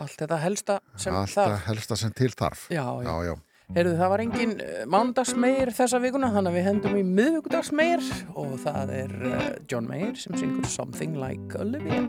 Allt 0.00 0.16
þetta 0.20 0.40
helsta 0.40 0.80
sem 0.96 1.14
Allt 1.14 1.32
þarf. 1.34 1.46
Allt 1.46 1.60
þetta 1.60 1.70
helsta 1.70 1.96
sem 2.00 2.12
til 2.16 2.34
þarf. 2.36 2.66
Já, 2.70 2.84
já. 3.02 3.08
já, 3.08 3.30
já. 3.30 3.34
Heyrðu, 3.70 3.92
það 4.00 4.10
var 4.10 4.22
engin 4.24 4.52
uh, 4.64 4.70
mánudagsmeir 4.90 5.70
þessa 5.76 6.00
vikuna, 6.02 6.32
þannig 6.34 6.50
að 6.50 6.56
við 6.58 6.66
hendum 6.66 6.96
í 6.98 7.04
miðvíkudagsmeir 7.06 8.08
og 8.34 8.56
það 8.64 8.94
er 8.96 9.14
uh, 9.30 9.44
John 9.70 9.86
Mayer 9.86 10.16
sem 10.18 10.34
syngur 10.40 10.66
Something 10.66 11.14
Like 11.20 11.54
Olivia. 11.60 12.08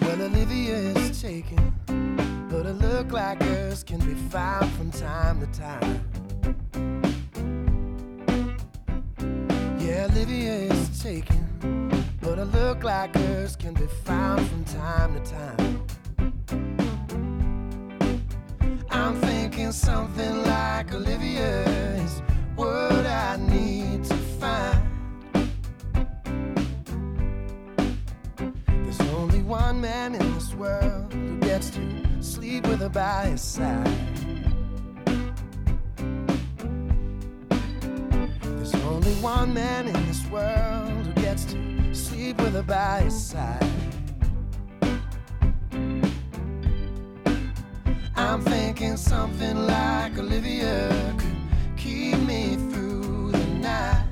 Well, 0.00 0.22
Olivia 0.24 0.78
is 0.94 1.20
taken 1.20 1.72
But 2.48 2.66
a 2.66 2.72
look 2.72 3.12
like 3.12 3.42
hers 3.42 3.82
can 3.82 3.98
be 3.98 4.14
found 4.30 4.70
from 4.72 4.90
time 4.92 5.40
to 5.40 5.48
time 5.58 7.23
Olivia 10.16 10.52
is 10.72 11.02
taken 11.02 11.90
But 12.20 12.38
a 12.38 12.44
look 12.44 12.84
like 12.84 13.16
hers 13.16 13.56
can 13.56 13.74
be 13.74 13.88
found 14.04 14.48
from 14.48 14.64
time 14.64 15.20
to 15.20 15.28
time 15.28 15.84
I'm 18.90 19.16
thinking 19.16 19.72
something 19.72 20.44
like 20.44 20.94
Olivia 20.94 21.64
is 21.96 22.22
what 22.54 23.04
I 23.04 23.38
need 23.40 24.04
to 24.04 24.14
find. 24.14 24.88
There's 28.68 29.00
only 29.16 29.42
one 29.42 29.80
man 29.80 30.14
in 30.14 30.34
this 30.34 30.54
world 30.54 31.12
who 31.12 31.38
gets 31.40 31.70
to 31.70 31.82
sleep 32.20 32.68
with 32.68 32.82
her 32.82 32.88
by 32.88 33.30
his 33.30 33.42
side. 33.42 34.23
There's 38.64 38.82
only 38.86 39.12
one 39.16 39.52
man 39.52 39.88
in 39.88 40.06
this 40.06 40.24
world 40.28 40.88
who 40.88 41.12
gets 41.20 41.44
to 41.52 41.94
sleep 41.94 42.40
with 42.40 42.54
her 42.54 42.62
by 42.62 43.02
his 43.02 43.14
side. 43.14 43.62
I'm 48.16 48.40
thinking 48.40 48.96
something 48.96 49.66
like 49.66 50.16
Olivia 50.16 51.14
could 51.18 51.36
keep 51.76 52.18
me 52.20 52.56
through 52.70 53.32
the 53.32 53.46
night. 53.60 54.03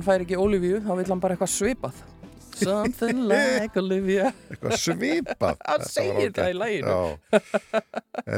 Hann 0.00 0.06
fær 0.06 0.24
ekki 0.24 0.38
Olivia, 0.40 0.80
þá 0.80 0.94
vill 0.96 1.10
hann 1.12 1.20
bara 1.20 1.36
eitthvað 1.36 1.52
svipað. 1.52 1.98
Something 2.60 3.26
like 3.30 3.76
Olivia. 3.80 4.30
Eitthvað 4.48 4.78
svipað. 4.80 5.60
Hann 5.68 5.84
segir 5.88 6.32
það 6.36 6.72
í 6.72 6.80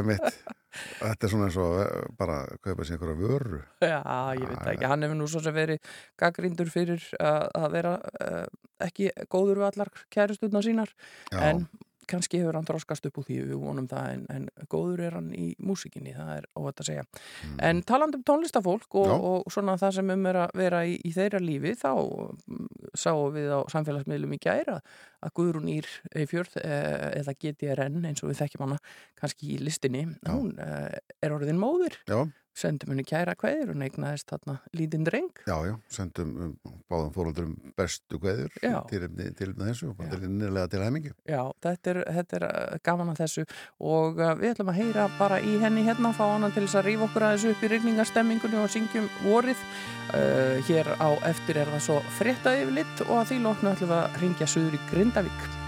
emitt. 0.01 0.43
Þetta 0.73 1.27
er 1.27 1.31
svona 1.33 1.47
eins 1.51 1.57
og 1.61 1.75
eh, 1.83 2.05
bara 2.17 2.37
kaupa 2.65 2.87
sér 2.87 2.97
einhverja 2.97 3.17
vöru. 3.19 3.61
Já, 3.83 3.99
ég 4.39 4.45
veit 4.47 4.69
ekki. 4.73 4.89
Hann 4.89 5.05
hefur 5.05 5.19
nú 5.19 5.27
svo 5.29 5.43
sem 5.45 5.57
verið 5.57 5.91
gaggrindur 6.21 6.71
fyrir 6.73 7.03
uh, 7.19 7.45
að 7.61 7.75
vera 7.77 7.95
uh, 8.01 8.47
ekki 8.87 9.11
góður 9.33 9.61
við 9.61 9.69
allar 9.69 9.93
kærustutna 10.15 10.63
sínar. 10.65 10.95
Já. 11.29 11.43
En 11.51 11.67
kannski 12.11 12.41
hefur 12.41 12.57
hann 12.59 12.67
þroskast 12.69 13.07
upp 13.09 13.19
úr 13.23 13.27
því 13.29 13.37
við 13.51 13.61
vonum 13.63 13.87
það 13.91 14.09
en, 14.17 14.25
en 14.35 14.49
góður 14.73 15.03
er 15.07 15.17
hann 15.19 15.31
í 15.35 15.53
músikinni, 15.63 16.13
það 16.17 16.33
er 16.41 16.49
óvægt 16.59 16.83
að 16.83 16.89
segja. 16.91 17.05
En 17.63 17.83
talandi 17.89 18.19
um 18.21 18.25
tónlistafólk 18.29 18.89
og, 18.95 19.07
Mm. 19.13 19.13
Já. 19.13 19.31
og 19.43 19.53
svona 19.53 19.77
það 19.81 19.95
sem 19.99 20.11
um 20.15 20.27
er 20.31 20.41
að 20.45 20.53
vera 20.63 20.83
í, 20.89 20.99
í 21.05 21.13
þeirra 21.15 21.41
lífi 21.43 21.73
þá 21.81 21.91
mm, 21.93 22.69
sáum 22.95 23.33
við 23.35 23.51
á 23.55 23.61
samfélagsmiðlum 23.73 24.37
í 24.37 24.41
gæra 24.43 24.79
að 25.23 25.33
Guðrún 25.39 25.69
Ír 25.71 25.87
Eifjörð 26.19 26.57
eh, 26.65 27.09
eða 27.21 27.35
GTRN 27.39 28.05
eins 28.09 28.23
og 28.25 28.31
við 28.33 28.41
þekkjum 28.43 28.65
hana 28.67 28.79
kannski 29.21 29.53
í 29.55 29.59
listinni, 29.63 30.07
hún 30.27 30.55
eh, 30.59 30.99
er 31.23 31.35
orðin 31.37 31.61
móðir, 31.63 31.99
Já, 32.11 32.25
sendum 32.57 32.93
henni 32.93 33.05
kæra 33.09 33.35
kveður 33.39 33.75
og 33.75 33.85
eignaðist 33.87 34.29
þarna 34.33 34.59
lítinn 34.77 35.07
dreng 35.07 35.43
já, 35.47 35.57
já, 35.67 35.75
sendum 35.93 36.33
um, 36.37 36.53
báðum 36.91 37.15
fóröldurum 37.15 37.55
bestu 37.79 38.21
kveður 38.23 38.53
til 38.91 39.09
til 39.39 39.53
þessu 39.57 39.91
og 39.91 39.97
bara 39.99 40.19
til 40.19 40.31
nýrlega 40.31 40.71
til 40.73 40.83
hæmingi. 40.85 41.13
Já, 41.29 41.43
þetta 41.65 41.93
er, 41.93 42.01
þetta 42.19 42.39
er 42.39 42.47
uh, 42.49 42.77
gaman 42.85 43.13
að 43.13 43.23
þessu 43.23 43.47
og 43.93 44.21
uh, 44.21 44.35
við 44.41 44.53
ætlum 44.53 44.73
að 44.73 44.81
heyra 44.81 45.09
bara 45.19 45.41
í 45.41 45.57
henni 45.63 45.87
hérna, 45.87 46.13
fá 46.17 46.25
hana 46.27 46.53
til 46.53 46.67
þess 46.67 46.81
að 46.81 46.87
rífa 46.91 47.09
okkur 47.09 47.29
aðeins 47.29 47.49
upp 47.53 47.65
í 47.65 47.73
rigningastemmingunni 47.73 48.61
og 48.63 48.71
syngjum 48.73 49.09
vorið. 49.25 49.67
Uh, 50.13 50.61
hér 50.69 50.93
á 51.01 51.09
eftir 51.31 51.63
er 51.63 51.73
það 51.73 51.85
svo 51.89 51.99
frétta 52.19 52.55
yfirlitt 52.59 53.05
og 53.09 53.17
að 53.23 53.33
því 53.33 53.43
loknu 53.47 53.75
ætlum 53.75 53.93
við 53.95 53.99
að 54.03 54.23
ringja 54.25 54.55
suður 54.55 54.79
í 54.79 54.87
Grindavík. 54.93 55.62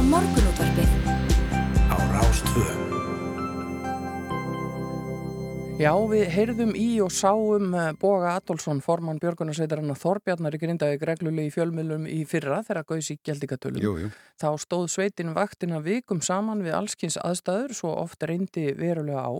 Ert 0.00 0.38
að 0.38 0.39
við 6.10 6.26
heyrðum 6.34 6.70
í 6.74 6.86
og 7.04 7.10
sáum 7.14 7.74
eh, 7.76 7.90
Boga 8.00 8.32
Adolfsson, 8.38 8.80
formann 8.82 9.20
Björgunarsveitarinn 9.22 9.94
Þorbjarnar 9.98 10.56
í 10.56 10.60
Grindavík 10.62 11.04
reglulegi 11.06 11.50
í 11.50 11.52
fjölmiðlum 11.54 12.08
í 12.10 12.18
fyrra 12.28 12.60
þegar 12.66 12.86
gauðs 12.88 13.12
í 13.14 13.16
jú. 13.84 14.10
Þá 14.40 14.48
stóð 14.64 14.86
sveitin 14.90 15.34
vaktina 15.36 15.78
vikum 15.84 16.22
saman 16.24 16.64
við 16.66 16.74
allskins 16.78 17.18
aðstæður 17.20 17.76
svo 17.78 17.94
oft 18.02 18.26
reyndi 18.26 18.70
verulega 18.78 19.22
á 19.22 19.32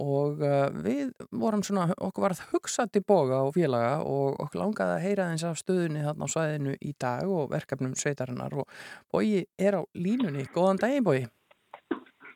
og 0.00 0.40
uh, 0.40 0.66
við 0.86 1.12
vorum 1.30 1.64
svona, 1.66 1.90
okkur 1.96 2.28
varð 2.28 2.42
hugsað 2.52 2.94
til 2.96 3.04
Boga 3.04 3.42
og 3.44 3.54
félaga 3.58 4.00
og 4.06 4.40
okkur 4.46 4.62
langaði 4.62 4.96
að 4.96 5.04
heyra 5.04 5.30
eins 5.32 5.44
af 5.44 5.60
stöðunni 5.60 6.06
þarna 6.06 6.30
á 6.30 6.32
svæðinu 6.32 6.76
í 6.80 6.94
dag 6.96 7.28
og 7.28 7.50
verkefnum 7.52 7.96
sveitarinnar 7.98 8.56
og 8.56 8.70
Bogi 9.12 9.44
er 9.58 9.80
á 9.80 9.82
línunni. 9.92 10.48
Góðan 10.54 10.80
daginn 10.80 11.04
Bogi. 11.04 11.26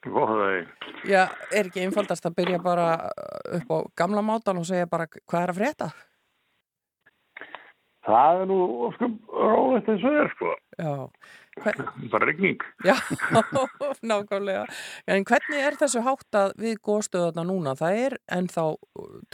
Góðaði. 0.06 0.62
Já, 1.10 1.26
er 1.52 1.66
ekki 1.68 1.82
einfaldast 1.84 2.24
að 2.24 2.38
byrja 2.38 2.60
bara 2.64 2.86
upp 3.58 3.68
á 3.74 3.78
gamla 4.00 4.22
mátal 4.24 4.56
og 4.62 4.64
segja 4.68 4.88
bara 4.88 5.04
hvað 5.10 5.42
er 5.42 5.52
að 5.52 5.58
frétta? 5.60 5.90
Það 8.08 8.40
er 8.40 8.46
nú 8.48 8.58
sko 8.96 9.08
rólegt 9.28 9.90
eins 9.92 10.04
og 10.08 10.16
er 10.22 10.30
sko. 10.32 10.54
Já, 10.80 10.92
Hver, 11.60 11.76
Bara 12.12 12.26
regning. 12.30 12.62
já 12.86 12.94
nákvæmlega. 14.08 14.62
En 15.10 15.24
hvernig 15.28 15.60
er 15.66 15.76
þessu 15.76 16.00
háttað 16.06 16.54
við 16.62 16.78
góðstöðuna 16.86 17.44
núna? 17.44 17.74
Það 17.76 17.98
er 18.06 18.16
ennþá 18.38 18.64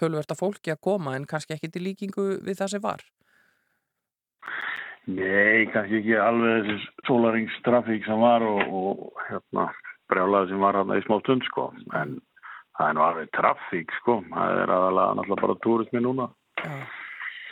tölverta 0.00 0.34
fólki 0.34 0.72
að 0.74 0.80
koma 0.88 1.14
en 1.14 1.28
kannski 1.30 1.54
ekki 1.54 1.70
til 1.70 1.84
líkingu 1.86 2.24
við 2.42 2.58
það 2.58 2.72
sem 2.74 2.82
var. 2.82 3.04
Nei, 5.06 5.68
kannski 5.70 6.00
ekki 6.00 6.16
alveg 6.18 6.66
þessi 6.66 6.90
sólaringstrafík 7.06 8.08
sem 8.08 8.18
var 8.24 8.42
og, 8.42 8.64
og 8.66 9.20
hérna 9.28 9.68
brjálaði 10.12 10.52
sem 10.52 10.62
var 10.62 10.78
hérna 10.80 10.98
í 11.00 11.04
smá 11.06 11.16
stund 11.22 11.46
sko. 11.48 11.66
En 11.98 12.16
það 12.76 12.88
er 12.90 12.96
nú 12.98 13.04
alveg 13.06 13.32
trafík 13.36 13.94
sko. 14.00 14.20
Það 14.32 14.62
er 14.62 14.74
aðalega 14.76 15.18
náttúrulega 15.18 15.44
bara 15.46 15.58
túrismi 15.66 16.04
núna. 16.04 16.28
Já. 16.62 16.76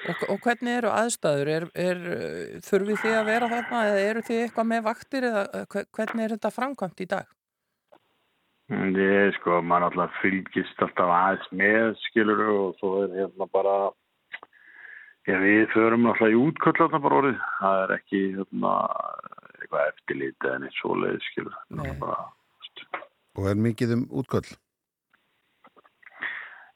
Og, 0.05 0.25
og 0.35 0.41
hvernig 0.45 0.75
eru 0.83 0.91
aðstæður? 0.93 1.51
Er, 1.55 1.65
er, 1.81 2.01
þurfið 2.67 2.99
þið 3.01 3.15
að 3.17 3.29
vera 3.31 3.49
þarna 3.55 3.85
eða 3.89 4.03
eru 4.11 4.23
þið 4.27 4.41
eitthvað 4.43 4.69
með 4.75 4.83
vaktir 4.85 5.27
eða 5.31 5.45
hve- 5.73 5.87
hvernig 5.97 6.25
er 6.27 6.35
þetta 6.37 6.51
framkvæmt 6.53 7.01
í 7.01 7.07
dag? 7.15 7.31
Nei, 8.69 9.33
sko, 9.39 9.61
maður 9.65 9.87
náttúrulega 9.87 10.21
fylgist 10.21 10.85
alltaf 10.85 11.13
aðeins 11.13 11.49
með, 11.57 11.91
skilur 12.09 12.43
og 12.49 12.79
svo 12.81 12.93
er 13.05 13.17
hérna 13.23 13.49
bara 13.53 13.75
Já, 15.25 15.39
við 15.41 15.71
förum 15.73 16.05
náttúrulega 16.05 16.37
í 16.37 16.77
þarna 16.77 17.01
bara 17.01 17.19
orðið. 17.23 17.37
Það 17.61 17.83
er 17.83 17.93
ekki 17.95 18.19
hérna, 18.37 18.73
eitthvað 19.57 19.87
eftirlítið 19.89 20.51
en 20.53 20.67
eitt 20.67 20.81
svoleiðis, 20.83 21.29
skilur. 21.31 21.55
Nei. 21.79 21.93
Bara, 22.03 22.19
Og 23.39 23.49
er 23.51 23.59
mikið 23.59 23.97
um 23.97 24.05
útköll? 24.20 24.47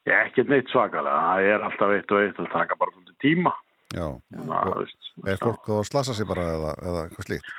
Já, 0.07 0.15
ekkert 0.25 0.49
neitt 0.51 0.69
svakalega. 0.71 1.19
Það 1.29 1.47
er 1.53 1.65
alltaf 1.67 1.91
eitt 1.95 2.13
og 2.15 2.21
eitt 2.23 2.39
að 2.41 2.51
taka 2.53 2.77
bara 2.79 2.93
svolítið 2.95 3.17
tíma. 3.23 3.53
Já. 3.93 4.05
Ná, 4.37 4.57
veist, 4.75 5.11
Er 5.27 5.39
fólk 5.41 5.69
að 5.73 5.83
slasa 5.89 6.13
sig 6.17 6.27
bara 6.29 6.45
eða, 6.55 6.73
eða 6.85 7.03
eitthvað 7.05 7.27
slíkt? 7.29 7.51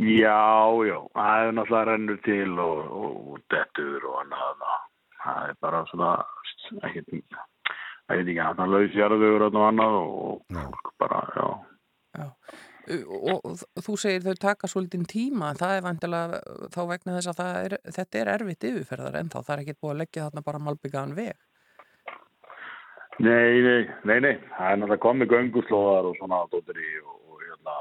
Já, 0.00 0.40
já. 0.88 0.98
Það 1.16 1.46
er 1.46 1.56
náttúrulega 1.56 1.88
rennur 1.90 2.20
til 2.24 2.52
og, 2.64 2.78
og 3.00 3.40
dettur 3.52 4.06
og 4.08 4.20
annað. 4.22 4.62
Það 5.24 5.50
er 5.50 5.58
bara 5.66 5.82
svona, 5.90 6.12
það 6.70 6.86
er 6.86 8.22
ekki 8.22 8.38
að 8.40 8.60
það 8.60 8.72
lausjarður 8.76 9.46
og 9.48 9.58
annað 9.66 9.98
og 10.00 10.54
Já. 10.54 10.62
fólk 10.62 10.92
bara, 11.02 11.20
já. 11.36 11.48
Uh, 12.16 12.30
Og, 12.86 13.40
og 13.42 13.82
þú 13.82 13.96
segir 13.98 14.22
þau 14.22 14.36
taka 14.38 14.68
svolítið 14.70 15.06
tíma, 15.10 15.50
það 15.58 15.72
er 15.74 15.84
vantilega 15.86 16.40
þá 16.70 16.80
vegna 16.92 17.16
þess 17.16 17.30
að 17.32 17.40
það 17.40 17.56
er, 17.64 17.74
þetta 17.96 18.20
er 18.20 18.30
erfitt 18.36 18.66
yfirferðar 18.68 19.18
ennþá, 19.20 19.42
það 19.42 19.54
er 19.56 19.62
ekkert 19.64 19.80
búið 19.82 19.94
að 19.94 20.00
leggja 20.02 20.26
þarna 20.28 20.44
bara 20.46 20.62
malbyggaðan 20.66 21.16
veg. 21.16 21.40
Nei, 23.16 23.62
nei, 23.64 23.88
nei, 24.04 24.18
nei. 24.20 24.34
Það 24.54 24.70
er 24.70 24.78
náttúrulega 24.78 25.02
komið 25.02 25.32
gönguslóðar 25.32 26.10
og 26.10 26.20
svona 26.20 26.44
dóttir 26.52 26.78
í 26.78 26.92
og, 27.00 27.16
og 27.32 27.42
hérna, 27.42 27.76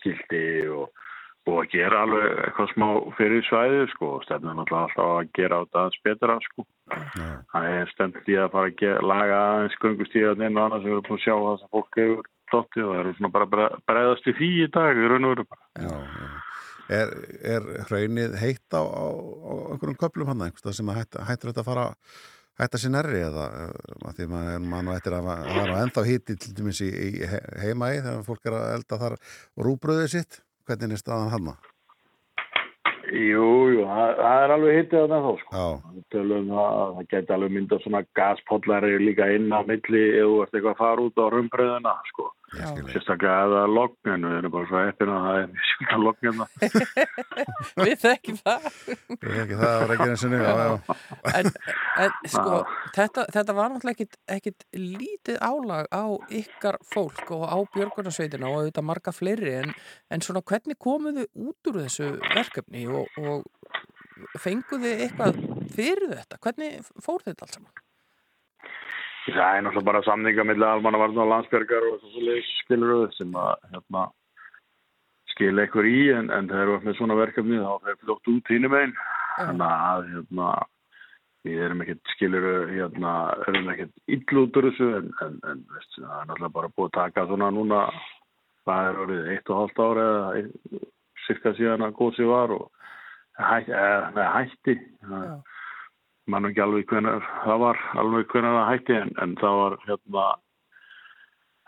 skilti 0.00 0.42
og 0.72 1.06
búið 1.46 1.60
að 1.60 1.70
gera 1.74 2.02
alveg 2.06 2.42
eitthvað 2.46 2.72
smá 2.72 2.88
fyrir 3.18 3.46
svæðið 3.48 3.86
sko. 3.94 4.10
Stefnum 4.24 4.58
náttúrulega 4.58 4.88
alltaf 4.88 5.12
að 5.14 5.32
gera 5.36 5.60
á 5.60 5.62
þetta 5.62 5.82
aðeins 5.84 6.02
betra 6.08 6.38
sko. 6.48 6.66
Já. 6.90 7.28
Það 7.52 7.70
er 7.76 7.94
stefnt 7.94 8.32
í 8.32 8.38
að 8.40 8.52
fara 8.56 8.72
að 8.72 8.78
gera, 8.82 9.06
laga 9.12 9.40
aðeins 9.50 9.80
göngustíðan 9.84 10.46
inn 10.48 10.58
og 10.58 10.66
annað 10.66 10.82
sem 10.82 10.90
við 10.90 10.96
erum 10.96 11.08
búin 11.10 11.20
að 11.20 11.24
sjá 11.26 11.34
það 11.36 11.60
sem 11.60 11.72
fólk 11.76 12.00
hefur 12.00 12.30
dottið 12.52 12.84
og 12.86 12.92
það 12.94 13.00
eru 13.04 13.14
svona 13.18 13.32
bara 13.36 13.48
bre- 13.54 13.78
bregðast 13.90 14.28
í 14.30 14.36
því 14.40 14.50
í 14.64 14.68
dag 14.74 15.00
í 15.00 15.08
raun 15.12 15.28
og 15.28 15.34
veru 15.36 15.46
bara. 15.50 15.64
Já, 15.86 15.94
já. 16.20 16.28
Er, 16.90 17.10
er 17.46 17.66
hraunið 17.86 18.32
heitt 18.40 18.74
á, 18.74 18.82
á, 18.82 19.04
á 19.14 19.52
einhverjum 19.70 19.98
köplum 20.00 20.30
hann 20.32 20.42
einhverstað 20.48 20.74
sem 20.80 20.88
að 20.90 20.96
hætta, 21.04 21.24
hættur 21.28 21.52
þetta 21.52 21.62
að 21.62 21.68
fara 21.70 21.84
hætta 22.60 22.80
sér 22.82 22.90
nærri 22.96 23.20
eða 23.22 23.44
uh, 23.46 24.08
að 24.10 24.16
því 24.18 24.26
mann 24.66 24.90
og 24.90 24.96
eftir 24.98 25.14
að 25.16 25.28
það 25.30 25.58
var 25.60 25.74
ennþá 25.84 26.04
hitti 26.10 26.34
til 26.42 26.54
dæmis 26.58 26.80
í, 26.82 26.90
í 26.90 27.10
he- 27.30 27.44
heima 27.62 27.92
í 27.94 28.00
þegar 28.02 28.26
fólk 28.26 28.50
er 28.50 28.56
að 28.58 28.72
elda 28.74 28.98
þar 29.04 29.14
rúbröðið 29.68 30.10
sitt 30.16 30.40
hvernig 30.66 30.96
er 30.98 31.02
staðan 31.04 31.30
hann 31.36 31.52
Jú, 33.10 33.46
jú, 33.74 33.86
það, 33.88 34.10
það 34.20 34.42
er 34.44 34.52
alveg 34.54 34.76
hittið 34.78 35.00
að 35.00 35.08
það 35.12 35.24
þá 35.24 35.30
sko. 35.40 35.62
Tölum 36.14 36.50
að 36.62 36.92
það 36.98 37.08
geti 37.10 37.34
alveg 37.34 37.54
myndað 37.56 37.80
svona 37.84 38.02
gaspóllari 38.18 38.92
líka 39.02 39.26
inn 39.34 39.48
á 39.50 39.60
milli 39.66 40.02
ert 40.20 40.54
eitthvað 40.54 40.70
að 40.76 40.78
fara 40.78 41.06
út 41.08 41.18
á 41.18 41.26
rumbröðina 41.34 41.94
sko. 42.12 42.28
Sérstaklega 42.50 43.34
að 43.44 43.52
er 43.60 43.70
logn 43.70 44.10
en 44.10 44.24
við 44.26 44.36
erum 44.40 44.52
bara 44.54 44.66
svo 44.66 44.80
heppin 44.82 45.10
að 45.14 45.26
það 45.26 45.36
er 45.40 45.48
mjög 45.52 45.66
sjönda 45.68 45.98
logn 46.04 46.26
hérna. 46.26 46.46
Við 47.86 47.94
þekkjum 48.02 48.38
það. 48.40 48.66
Er 49.20 49.36
ekki 49.44 49.58
það 49.60 50.34
já, 50.34 50.50
já. 50.60 50.96
En, 51.30 51.50
en 52.04 52.16
sko, 52.32 52.60
þetta, 52.96 53.26
þetta 53.36 53.56
var 53.58 53.70
náttúrulega 53.74 53.94
ekkit, 53.94 54.18
ekkit 54.36 54.66
lítið 54.74 55.38
álag 55.46 55.90
á 55.94 56.04
ykkar 56.40 56.80
fólk 56.90 57.30
og 57.36 57.44
á 57.46 57.58
björgunarsveitina 57.76 58.50
og 58.50 58.64
auðvitað 58.64 58.88
marga 58.90 59.14
fleiri 59.14 59.54
en, 59.60 59.76
en 60.10 60.24
svona 60.26 60.42
hvernig 60.42 60.80
komuðu 60.80 61.28
út 61.46 61.70
úr 61.70 61.82
þessu 61.84 62.16
verkefni 62.34 62.88
og, 62.90 63.06
og 63.20 63.46
fenguðu 64.40 64.96
eitthvað 65.06 65.38
fyrir 65.70 66.18
þetta? 66.18 66.40
Hvernig 66.42 66.90
fór 66.98 67.22
þetta 67.28 67.46
allt 67.46 67.60
saman? 67.60 67.86
Það 69.34 69.56
er 69.56 69.62
náttúrulega 69.64 69.86
bara 69.90 70.02
samninga 70.06 70.44
millir 70.48 70.68
almannavarn 70.70 71.20
og 71.22 71.30
landsbergar 71.30 71.86
og 71.90 72.00
þessu 72.02 72.24
leik 72.26 72.48
skilur 72.58 73.12
sem 73.16 73.32
að 73.38 73.52
hérna, 73.72 74.02
skilja 75.34 75.64
eitthvað 75.64 75.88
í 75.90 76.02
en, 76.16 76.30
en 76.34 76.50
það 76.50 76.62
eru 76.64 76.76
með 76.84 76.98
svona 76.98 77.16
verkefni 77.18 77.62
þá 77.62 77.90
er 77.92 77.98
fljótt 78.02 78.30
út 78.34 78.52
hínum 78.54 78.76
einn. 78.80 78.94
Þannig 79.40 79.66
að 79.66 80.08
hérna, 80.14 80.48
við 81.48 81.62
erum 81.66 81.84
ekkert 81.84 82.14
skilur 82.14 82.48
hérna, 82.70 83.12
erum 83.48 83.70
ekkert 83.74 84.16
ill 84.16 84.42
út 84.42 84.58
úr 84.60 84.68
þessu 84.70 84.88
en, 84.98 85.12
en, 85.26 85.38
en 85.52 85.62
veist, 85.74 85.94
það 85.96 86.16
er 86.18 86.26
náttúrulega 86.30 86.56
bara 86.58 86.72
búið 86.76 86.90
að 86.90 86.96
taka 86.98 87.26
svona 87.30 87.52
núna 87.54 87.84
það 88.68 88.88
er 88.90 89.00
orðið 89.04 89.30
eitt 89.34 89.52
og 89.52 89.60
hálft 89.62 89.80
ára 89.86 90.08
eða 90.40 90.82
cirka 91.26 91.54
síðan 91.56 91.86
að 91.86 91.96
gósi 92.00 92.26
var 92.28 92.52
og 92.56 92.68
hætti, 93.40 93.72
eða, 93.72 94.26
hætti. 94.36 94.76
Það- 95.06 95.49
Já. 96.30 96.34
mann 96.34 96.48
ekki 96.50 96.62
alveg 96.64 96.92
hvenar 96.92 97.26
það 97.44 97.62
var 97.64 97.80
alveg 98.02 98.30
hvenar 98.34 98.56
það 98.58 98.70
hætti 98.72 98.96
en, 99.00 99.12
en 99.24 99.36
það 99.40 99.58
var 99.60 99.76
hérna 99.86 100.26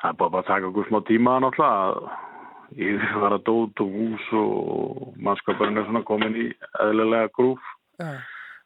það 0.03 0.11
er 0.13 0.19
bara 0.23 0.43
að 0.43 0.51
taka 0.51 0.71
okkur 0.71 0.89
smá 0.91 1.01
tíma 1.11 1.37
náttúrulega 1.45 1.87
að 1.93 2.83
yfirfara 2.89 3.39
dót 3.47 3.83
og 3.85 3.97
hús 3.99 4.29
og 4.41 5.15
mannskapurinn 5.21 5.79
er 5.83 5.89
svona 5.89 6.05
komin 6.09 6.39
í 6.47 6.49
eðlilega 6.81 7.33
grúf 7.37 7.73
Já. 8.01 8.13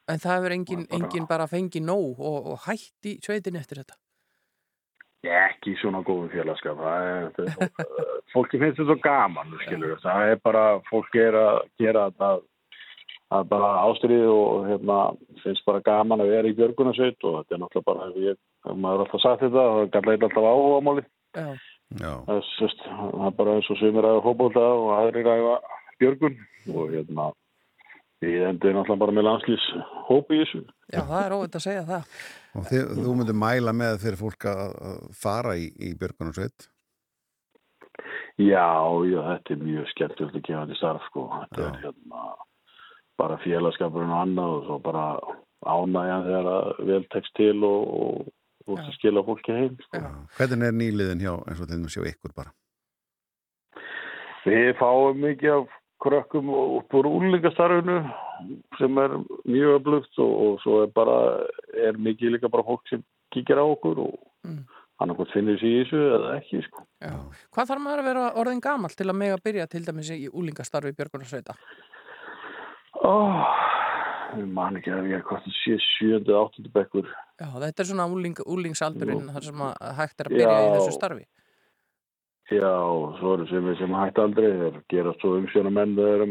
En 0.07 0.21
það 0.23 0.37
hefur 0.37 0.53
engin, 0.55 0.83
Bara- 0.87 0.97
engin 1.03 1.25
bara 1.27 1.47
fengið 1.51 1.83
nóg 1.83 2.19
og, 2.23 2.45
og 2.53 2.61
hætt 2.63 3.09
í 3.11 3.17
sveitin 3.19 3.57
eftir 3.59 3.81
þetta? 3.83 3.97
ekki 5.27 5.73
svona 5.81 5.99
góðum 6.07 6.29
félagskap 6.31 6.77
fólki 8.33 8.59
finnst 8.61 8.77
þetta 8.79 8.85
svo 8.93 8.95
gaman 9.03 9.55
skilur 9.65 9.97
það 10.03 10.31
er 10.31 10.39
bara, 10.43 10.63
fólk 10.87 11.15
er 11.19 11.35
að 11.35 11.57
gera 11.81 12.05
þetta 12.11 12.29
það 13.27 13.39
er 13.43 13.47
bara 13.51 13.71
ástriðið 13.87 14.29
og 14.33 14.67
hérna, 14.69 14.97
finnst 15.43 15.65
bara 15.67 15.83
gaman 15.85 16.23
að 16.23 16.31
vera 16.35 16.51
í 16.51 16.55
björgunarsveit 16.57 17.25
og 17.27 17.39
þetta 17.41 17.55
er 17.57 17.63
náttúrulega 17.63 17.89
bara, 17.89 18.11
ef 18.11 18.21
ég, 18.23 18.37
ef 18.67 18.77
maður 18.77 19.01
er 19.01 19.05
alltaf 19.07 19.23
sagt 19.23 19.43
þetta, 19.43 19.65
það 19.95 20.13
er 20.13 20.27
alltaf 20.29 20.47
áhuga 20.51 20.85
máli. 20.87 21.03
Já, 21.37 21.49
Já, 21.87 22.13
Það 22.27 22.37
er, 22.37 22.71
það 22.91 23.27
er 23.27 23.35
bara 23.37 23.51
eins 23.55 23.67
og 23.71 23.77
sumir 23.79 24.05
að 24.07 24.17
fókbólta 24.25 24.63
og 24.75 24.87
aðrir 24.97 25.29
að 25.31 25.45
björgun 26.01 26.39
og 26.73 26.89
hérna, 26.91 27.27
ég 28.25 28.47
endi 28.47 28.73
náttúrulega 28.75 29.01
bara 29.03 29.15
með 29.15 29.27
landslýs 29.29 29.67
hópi 30.09 30.35
í 30.35 30.41
þessu. 30.41 30.63
já, 30.91 30.99
það 30.99 31.21
er 31.21 31.35
óvægt 31.37 31.59
að 31.59 31.63
segja 31.67 31.85
það. 31.87 32.09
og 32.57 32.67
þið, 32.71 32.89
þú 33.05 33.13
myndir 33.19 33.39
mæla 33.43 33.75
með 33.75 34.01
fyrir 34.03 34.19
fólk 34.19 34.49
að, 34.51 34.65
að 34.89 34.97
fara 35.21 35.55
í, 35.55 35.69
í 35.79 35.93
björgunarsveit. 35.99 36.67
Já, 38.37 38.67
já, 39.09 39.19
þetta 39.31 39.55
er 39.55 39.63
mjög 39.63 39.87
skemmtilegt 39.93 40.35
að 40.37 40.43
gefa 40.45 40.65
þetta 40.67 40.77
starf, 40.77 41.07
sko. 41.09 41.23
Þetta 41.39 41.63
Já. 41.63 41.69
er 41.69 41.79
hérna 41.87 42.25
bara 43.17 43.37
félagskapurinn 43.43 44.11
og 44.13 44.21
annað 44.23 44.53
og 44.57 44.65
svo 44.67 44.77
bara 44.85 45.05
ánægjan 45.67 46.25
þegar 46.27 46.49
að 46.53 46.83
vel 46.91 47.05
tekst 47.13 47.33
til 47.39 47.63
og, 47.65 47.81
og, 47.97 48.27
og 48.67 48.77
Já. 48.83 48.91
skila 48.97 49.23
fólki 49.25 49.55
heim, 49.57 49.75
sko. 49.87 50.01
Hvernig 50.37 50.67
er 50.69 50.77
nýliðin 50.77 51.23
hjá, 51.25 51.33
eins 51.49 51.61
og 51.63 51.69
þeim 51.71 51.87
sjá 51.91 52.03
ykkur 52.11 52.35
bara? 52.37 52.53
Við 54.47 54.71
fáum 54.79 55.17
mikið 55.25 55.53
af 55.57 55.75
krökkum 56.03 56.49
út 56.53 56.93
úr 56.95 57.07
úrlingastarfinu 57.09 57.97
sem 58.77 58.99
er 59.01 59.15
mjög 59.49 59.79
öflugt 59.81 60.19
og, 60.23 60.33
og 60.45 60.59
svo 60.63 60.81
er 60.85 60.91
bara, 60.95 61.17
er 61.73 61.97
mikið 61.97 62.35
líka 62.37 62.51
bara 62.53 62.63
fólk 62.67 62.85
sem 62.91 63.01
kíkir 63.33 63.59
á 63.59 63.65
okkur 63.65 64.03
og 64.07 64.17
Mm. 64.47 64.61
hann 65.01 65.11
okkur 65.11 65.27
finnir 65.33 65.57
sér 65.59 65.67
í 65.67 65.79
þessu 65.81 65.97
eða 66.15 66.29
ekki, 66.37 66.59
sko. 66.63 66.83
Já. 67.03 67.09
Hvað 67.51 67.67
þarf 67.71 67.81
maður 67.83 67.99
að 67.99 68.05
vera 68.07 68.25
orðin 68.39 68.61
gamall 68.63 68.93
til 68.95 69.07
að 69.09 69.17
mega 69.19 69.37
byrja 69.43 69.65
til 69.67 69.81
dæmis 69.83 70.11
í 70.13 70.29
úlingastarfi 70.29 70.93
Björgunarsveita? 70.95 71.55
Ó, 73.05 73.15
ég 74.37 74.47
man 74.53 74.77
ekki 74.79 74.93
að 74.93 75.09
ég 75.11 75.19
er 75.19 75.25
hvort 75.27 75.45
það 75.45 75.57
sé 75.61 75.77
sjöndi, 75.83 76.33
áttundi 76.33 76.71
bekkur. 76.73 77.09
Já, 77.37 77.47
þetta 77.61 77.83
er 77.83 77.89
svona 77.91 78.07
úling, 78.09 78.39
úlingsaldurinn 78.45 79.29
þar 79.35 79.45
sem 79.45 79.65
að 79.67 79.75
hægt 79.99 80.21
er 80.23 80.29
að 80.29 80.37
byrja 80.37 80.55
í 80.57 80.65
Já. 80.65 80.73
þessu 80.77 80.95
starfi. 80.95 81.25
Já, 82.47 82.73
svo 83.19 83.33
eru 83.35 83.45
sem, 83.49 83.69
sem 83.75 83.95
hætti 83.99 84.23
aldrei, 84.23 84.49
þeir 84.61 84.75
gerast 84.93 85.23
svo 85.23 85.33
umsjóna 85.35 85.71
menn 85.75 85.97
þeir 85.97 86.23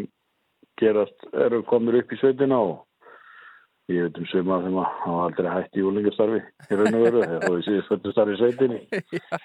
gerast, 0.80 1.26
eru 1.44 1.60
komnir 1.68 2.00
upp 2.00 2.12
í 2.12 2.18
sveitina 2.20 2.58
og 2.64 2.78
ég 3.92 4.02
veit 4.02 4.16
um 4.18 4.26
suma 4.26 4.56
sem 4.64 4.76
að 4.80 4.86
hafa 5.00 5.18
aldrei 5.26 5.50
hætti 5.52 5.78
í 5.78 5.84
úlingastarfi 5.86 6.38
í 6.42 6.78
raun 6.78 6.96
og 6.98 7.04
veru, 7.04 7.20
þú 7.44 7.58
séð 7.62 7.82
þetta 7.90 8.12
starfi 8.14 8.34
í 8.34 8.38
sveitinni. 8.40 8.78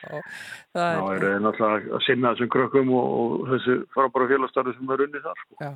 Það 0.73 0.95
Þá 0.97 1.03
er... 1.11 1.25
þeir 1.25 1.43
náttúrulega 1.45 1.91
að 1.97 2.05
sinna 2.07 2.31
þessum 2.31 2.51
krökkum 2.55 2.93
og, 2.97 3.11
og 3.19 3.51
þessu 3.51 3.75
frábæra 3.93 4.29
félagsstarfi 4.31 4.73
sem 4.77 4.95
er 4.95 5.03
unnið 5.05 5.27
þar. 5.27 5.43
Sko. 5.43 5.69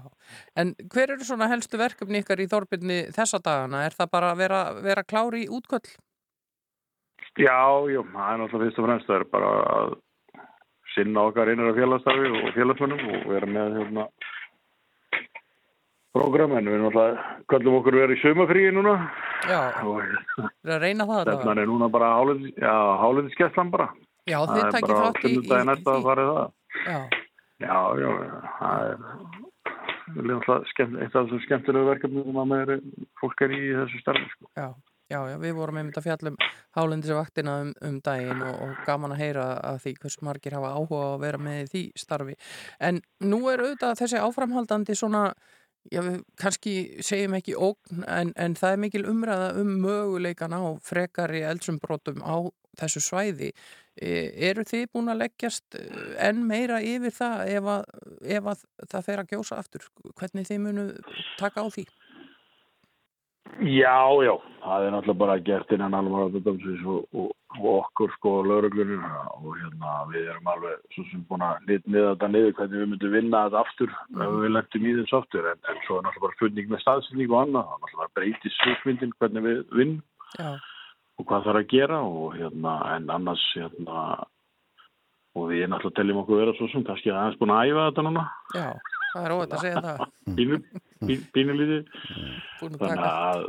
En 0.64 0.74
hver 0.96 1.14
eru 1.16 1.28
svona 1.28 1.52
helstu 1.52 1.82
verkefni 1.82 2.24
ykkar 2.24 2.42
í 2.42 2.50
Þorbirni 2.56 3.00
þessa 3.14 3.42
dagana? 3.46 3.84
Er 3.86 3.98
það 4.00 4.12
bara 4.18 4.34
að 4.34 4.42
vera, 4.42 4.64
vera 4.88 5.06
klári 5.06 5.46
í 5.46 5.52
útköll? 5.60 5.86
Já, 7.36 7.60
já, 7.92 8.02
það 8.16 8.32
er 8.32 8.42
náttúrulega 8.42 8.66
fyrst 8.66 8.82
og 8.82 8.90
fremst, 8.90 9.10
það 9.12 9.20
er 9.20 9.30
bara 9.36 9.54
að 9.76 9.96
sinna 10.96 11.28
okkar 11.30 11.52
innra 11.52 11.76
félagsstarfi 11.76 12.32
og 12.32 12.50
félagsmönnum 12.56 13.14
og 13.20 13.30
vera 13.30 13.50
með 13.52 13.78
hérna 13.82 14.08
program, 16.16 16.56
en 16.58 16.72
við 16.72 16.82
náttúrulega 16.86 17.28
kallum 17.52 17.78
okkur 17.82 18.00
vera 18.00 18.16
í 18.16 18.22
sömafríi 18.24 18.72
núna 18.76 18.96
Já, 19.46 19.60
og 19.84 20.00
er 20.02 20.74
að 20.78 20.82
reyna 20.88 21.08
það 21.12 21.24
þetta? 21.30 21.56
er 21.62 21.70
núna 21.70 21.92
bara 21.94 22.14
hálendisgæslan 23.04 23.72
bara. 23.76 23.90
Já, 24.26 24.40
Það 24.42 24.56
þið 24.56 24.64
er 24.66 24.74
takkir 24.80 24.96
þátt 25.04 25.20
í, 25.22 25.28
í, 25.28 25.36
sunnudaginn 25.36 25.70
næsta 25.74 25.94
að 26.00 26.08
fara 26.10 26.26
í 26.26 26.32
það. 26.32 26.50
Já, 26.86 27.00
Já, 27.56 27.76
já, 28.02 28.10
það 28.60 28.90
er 28.90 28.98
það 30.06 30.20
er 30.20 30.28
náttúrulega 30.30 31.06
eitt 31.06 31.16
af 31.16 31.24
þessum 31.30 31.46
skemmtilegu 31.46 31.88
verkefnum 31.90 32.26
sem 32.28 32.42
að 32.42 32.50
með 32.52 32.74
er, 32.76 32.84
fólk 33.22 33.46
er 33.46 33.54
í 33.56 33.62
þessu 33.78 34.02
starfi, 34.02 34.28
sko. 34.34 34.50
já, 34.60 34.68
já, 35.14 35.20
já, 35.32 35.36
við 35.42 35.54
vorum 35.58 35.80
einmitt 35.82 35.98
að 36.02 36.06
fjalla 36.10 36.32
um 36.34 36.38
hálendisvaktina 36.78 37.56
um, 37.64 37.72
um 37.90 37.98
daginn 38.06 38.44
og, 38.46 38.60
og 38.68 38.84
gaman 38.86 39.16
að 39.16 39.22
heyra 39.24 39.46
að 39.72 39.80
því 39.86 39.94
hversu 40.04 40.28
margir 40.28 40.58
hafa 40.58 40.74
áhuga 40.78 41.02
að 41.14 41.24
vera 41.26 41.42
með 41.48 41.72
því 41.74 41.84
starfi. 42.04 42.36
En 42.90 43.02
nú 43.26 43.40
er 43.54 43.64
auðvitað 43.66 44.00
þessi 44.04 44.22
áframhaldandi 44.22 44.98
svona, 45.00 45.24
já, 45.92 46.02
við 46.06 46.20
kannski 46.42 46.76
segjum 47.06 47.38
ekki 47.38 47.56
ógn, 47.58 48.04
en, 48.08 48.34
en 48.36 48.58
það 48.58 48.76
er 48.76 48.84
mikil 48.86 49.04
umræða 49.12 49.50
um 49.62 49.74
möguleikan 49.84 50.56
á 50.56 50.64
frekari 50.84 51.44
eldsumbrotum 51.48 52.22
á 52.26 52.46
þessu 52.80 53.04
svæði. 53.04 53.52
E, 53.96 54.10
eru 54.50 54.66
þið 54.68 54.90
búin 54.92 55.12
að 55.14 55.22
leggjast 55.24 55.78
eh, 55.80 56.16
enn 56.28 56.42
meira 56.48 56.82
yfir 56.84 57.14
það 57.16 57.52
ef 57.54 57.70
að, 57.72 57.86
ef 58.38 58.50
að 58.52 58.66
það 58.92 59.06
fer 59.08 59.22
að 59.22 59.30
gjósa 59.32 59.60
aftur? 59.62 59.86
Hvernig 60.20 60.50
þið 60.50 60.60
munu 60.66 60.88
taka 61.40 61.64
á 61.64 61.68
því? 61.72 61.86
Já, 63.64 63.98
já, 64.26 64.34
það 64.66 64.86
er 64.86 64.94
náttúrulega 64.94 65.22
bara 65.22 65.36
gert 65.48 65.72
innan 65.72 65.96
alvarðardömsins 65.96 66.82
og, 66.92 67.06
og, 67.16 67.30
og 67.56 67.68
okkur 67.72 68.12
sko 68.18 68.34
lauruglunir 68.44 69.04
og 69.38 69.54
hérna 69.62 69.94
við 70.12 70.32
erum 70.34 70.50
alveg 70.52 70.82
svo 70.96 71.06
sem 71.12 71.22
búin 71.30 71.46
að 71.46 71.70
niður 71.72 72.10
þetta 72.10 72.30
niður 72.34 72.56
hvernig 72.58 72.82
við 72.82 72.92
myndum 72.92 73.16
vinna 73.16 73.44
þetta 73.46 73.62
aftur 73.62 73.94
ef 73.96 74.36
við 74.42 74.54
lendum 74.58 74.90
í 74.90 74.96
þess 75.00 75.18
aftur 75.22 75.50
en, 75.54 75.62
en 75.72 75.82
svo 75.86 76.00
er 76.00 76.08
náttúrulega 76.08 76.26
bara 76.28 76.40
funding 76.42 76.72
með 76.74 76.84
staðsynning 76.84 77.32
og 77.32 77.42
annað, 77.46 77.70
það 77.70 77.76
er 77.78 77.86
náttúrulega 77.86 78.16
breytið 78.20 78.56
svipmyndin 78.58 79.18
hvernig 79.20 79.48
við 79.48 79.62
vinnum 79.80 80.04
Já, 80.36 80.50
og 81.16 81.30
hvað 81.30 81.46
þarf 81.48 81.62
að 81.62 81.70
gera 81.72 82.02
og 82.04 82.36
hérna 82.36 82.74
en 82.96 83.12
annars 83.14 83.46
hérna 83.56 84.02
og 85.36 85.50
við 85.52 85.66
náttúrulega 85.70 86.00
teljum 86.00 86.22
okkur 86.24 86.42
vera 86.42 86.58
svo 86.58 86.68
sem 86.72 86.84
kannski 86.88 87.12
aðeins 87.12 87.40
búin 87.40 87.54
að 87.56 87.72
æfa 87.72 87.88
þetta 87.90 88.06
núna. 88.08 88.26
Já, 88.56 88.68
það 89.14 89.26
er 89.26 89.36
óvægt 89.36 89.56
að 89.56 89.64
segja 89.66 89.84
það. 89.86 90.04
Pínu, 91.06 91.28
pínu, 91.32 91.32
pínu 91.36 91.58
lítið 91.60 91.94
Búin 92.62 92.78
að 92.78 92.84
þannig 92.86 93.08
að 93.10 93.46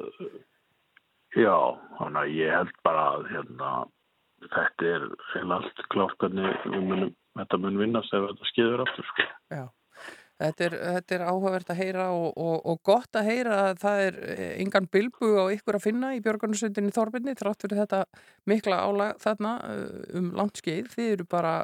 já, 1.36 1.56
þannig 2.00 2.20
að 2.22 2.34
ég 2.34 2.52
held 2.56 2.76
bara 2.86 3.06
að 3.14 3.24
hérna, 3.32 3.72
þetta 4.52 4.92
er 4.92 5.08
heila 5.32 5.58
allt 5.60 5.82
klárt 5.92 6.20
hvernig 6.22 6.68
munum, 6.74 7.10
þetta 7.40 7.62
mun 7.62 7.80
vinnast 7.80 8.14
ef 8.16 8.28
þetta 8.30 8.52
skeður 8.52 8.84
aftur 8.86 9.08
sko. 9.10 9.26
Já, 9.52 9.64
þetta 10.44 10.68
er, 10.68 10.78
þetta 10.96 11.18
er 11.18 11.26
áhugavert 11.26 11.72
að 11.74 11.82
heyra 11.82 12.06
og, 12.16 12.28
og, 12.46 12.54
og 12.72 12.80
gott 12.86 13.20
að 13.20 13.28
heyra 13.30 13.58
að 13.66 13.82
það 13.84 14.04
er 14.06 14.20
eh, 14.36 14.54
engan 14.64 14.88
bilbu 14.92 15.32
á 15.36 15.44
ykkur 15.56 15.80
að 15.80 15.86
finna 15.88 16.14
í 16.16 16.22
Björgunarsundinni 16.24 16.94
Þorbirni 16.96 17.36
þrátt 17.38 17.66
fyrir 17.66 17.82
þetta 17.84 18.02
mikla 18.48 18.80
álag 18.86 19.20
þarna 19.22 19.58
eh, 19.72 20.00
um 20.20 20.32
langt 20.38 20.62
skeið. 20.62 20.90
Þið 20.94 21.12
eru 21.18 21.28
bara 21.36 21.54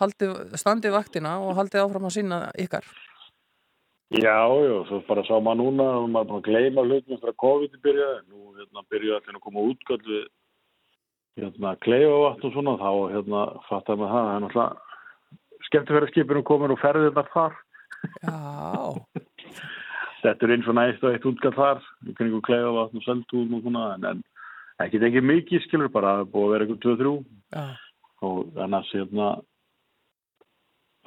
haldið, 0.00 0.36
standið 0.60 0.96
vaktina 0.96 1.36
og 1.44 1.56
haldið 1.60 1.84
áfram 1.84 2.08
að 2.08 2.16
sinna 2.16 2.44
ykkar. 2.60 2.88
Já, 4.10 4.42
já, 4.42 4.74
svo 4.88 4.98
bara 5.06 5.22
sá 5.22 5.36
maður 5.38 5.60
núna 5.60 5.84
og 6.00 6.08
maður 6.10 6.24
er 6.24 6.30
búin 6.30 6.40
að 6.40 6.46
gleyma 6.48 6.82
hlutum 6.82 7.14
eftir 7.14 7.30
að 7.30 7.40
COVID 7.44 7.74
byrjaði, 7.84 8.22
nú 8.26 8.54
hérna 8.58 8.82
byrjaði 8.90 9.18
allir 9.20 9.36
að 9.38 9.44
koma 9.44 9.66
útgöld 9.70 10.08
við 10.10 10.24
hérna 11.38 11.74
kleifavatn 11.86 12.48
og 12.48 12.56
svona, 12.56 12.74
þá 12.80 12.90
hérna 13.14 13.42
fattar 13.68 14.00
maður 14.00 14.10
það, 14.16 14.24
það 14.26 14.34
er 14.34 14.42
náttúrulega 14.44 15.68
skemmtifæraskipinu 15.68 16.42
komin 16.48 16.74
og 16.74 16.80
ferðið 16.82 17.06
þetta 17.12 17.24
þar. 17.36 17.60
Já, 18.24 18.34
Þetta 20.20 20.44
er 20.44 20.52
eins 20.52 20.66
og 20.68 20.76
næst 20.76 21.04
og 21.06 21.14
eitt 21.14 21.30
útgall 21.30 21.54
þar, 21.56 21.86
í 22.10 22.16
kringum 22.18 22.42
kleifavatn 22.44 22.98
og 22.98 23.06
seldúm 23.06 23.54
og 23.56 23.62
svona, 23.64 23.84
en, 23.94 24.08
en 24.10 24.84
ekki 24.84 25.00
ekki 25.06 25.22
mikið 25.24 25.64
skilur, 25.68 25.92
bara 25.94 26.16
það 26.18 26.24
er 26.24 26.32
búið 26.34 26.48
að 26.48 26.52
vera 26.56 26.66
eitthvað 26.66 26.82
2-3 26.88 27.14
já, 27.54 27.64
og 28.26 28.60
annars 28.66 28.90
hérna 28.96 29.30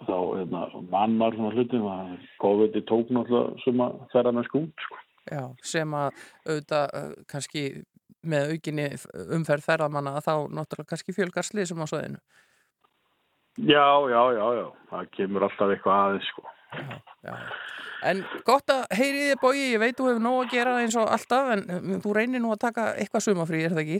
þá 0.02 0.16
hérna 0.39 0.66
mann 0.91 1.18
var 1.22 1.38
svona 1.38 1.54
hlutum 1.56 1.88
að 1.91 2.14
COVID 2.44 2.78
tók 2.89 3.12
náttúrulega 3.14 3.64
sem 3.64 3.84
að 3.86 3.98
ferða 4.14 4.36
með 4.38 4.48
skút, 4.50 4.86
sko. 4.86 5.02
já, 5.30 5.44
sem 5.74 5.98
að 5.98 6.24
auðvitað 6.48 6.96
eh, 7.00 7.12
kannski 7.34 7.66
með 8.24 8.56
aukinni 8.56 8.88
umferð 9.36 9.68
ferðamanna 9.68 10.18
þá 10.24 10.34
náttúrulega 10.48 10.89
kannski 10.94 11.16
fjölgar 11.16 11.48
sliðsum 11.48 11.84
á 11.84 11.88
svoðinu. 11.91 12.24
Já, 13.62 13.86
já, 14.10 14.22
já, 14.34 14.46
já, 14.58 14.68
það 14.89 15.10
kemur 15.14 15.46
alltaf 15.46 15.74
eitthvað 15.76 16.00
aðeins, 16.02 16.30
sko. 16.34 16.46
Já, 16.74 16.94
já. 17.30 17.36
En 18.04 18.24
gott 18.44 18.72
að 18.74 18.82
heyri 18.98 19.28
þið 19.30 19.38
bói, 19.39 19.60
ég 19.62 19.80
veit 19.80 19.96
þú 19.96 20.10
hefur 20.10 20.24
nóg 20.24 20.39
að 20.41 20.56
gera 20.58 20.74
eins 20.82 20.96
og 21.00 21.08
alltaf 21.08 21.52
en 21.54 21.62
um, 21.72 21.94
þú 22.04 22.16
reynir 22.18 22.44
nú 22.44 22.52
að 22.52 22.64
taka 22.66 22.88
eitthvað 23.00 23.26
sumafrí, 23.28 23.62
er 23.64 23.76
það 23.76 23.84
ekki? 23.86 24.00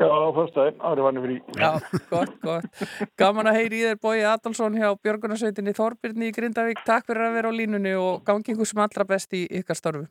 Já, 0.00 0.08
fyrst 0.32 0.56
aðeins, 0.56 0.78
árið 0.88 1.04
vanni 1.04 1.22
frí. 1.22 1.34
Já, 1.60 1.70
gott, 2.08 2.36
gott. 2.40 2.84
Gaman 3.20 3.50
að 3.50 3.58
heyri 3.58 3.82
þér 3.84 3.98
bói 4.00 4.22
Adolfsson 4.24 4.78
hjá 4.80 4.88
Björgunarsveitinni 5.04 5.74
Þorbirni 5.76 6.30
í 6.30 6.34
Grindavík. 6.36 6.80
Takk 6.86 7.10
fyrir 7.10 7.26
að 7.26 7.36
vera 7.36 7.52
á 7.52 7.58
línunni 7.58 7.92
og 8.00 8.22
gangi 8.24 8.54
ykkur 8.54 8.70
sem 8.70 8.80
allra 8.80 9.04
best 9.08 9.36
í 9.36 9.44
ykkar 9.60 9.76
starfu. 9.76 10.06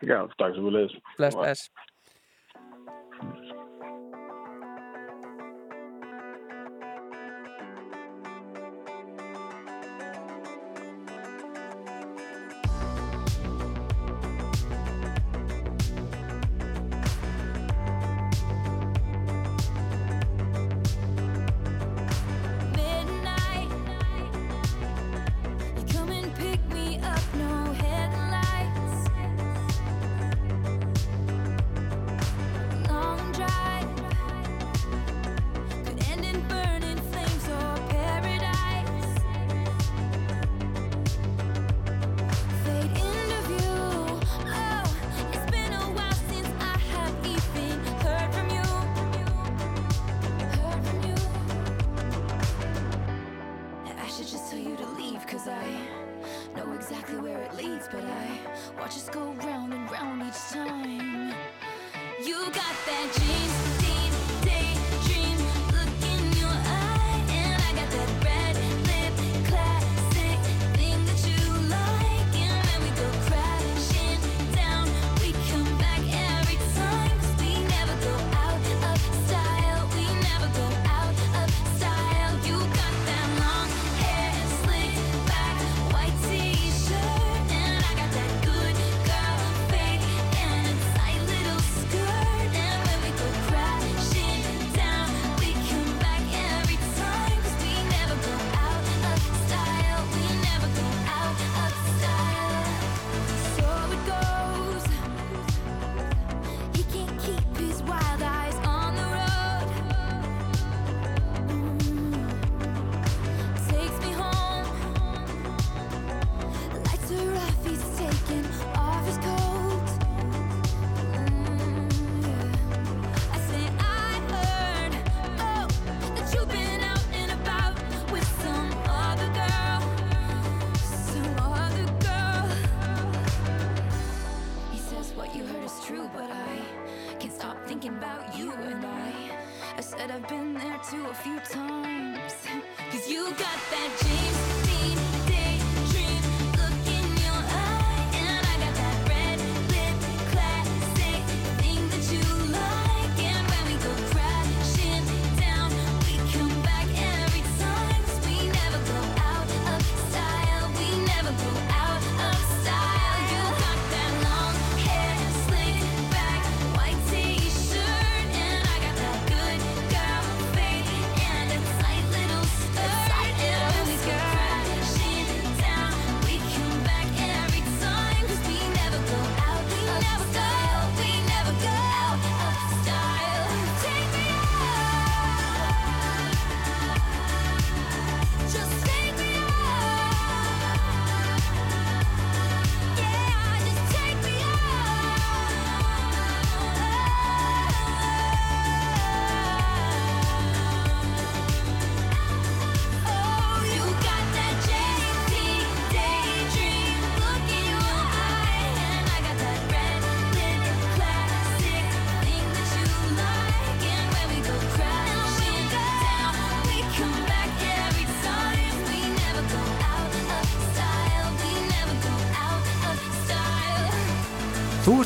Já, 0.00 0.22
takk 0.40 0.56
sem 0.56 0.64
við 0.64 0.78
leiðis. 0.78 0.96
Bless, 1.18 1.36
bless. 1.36 1.68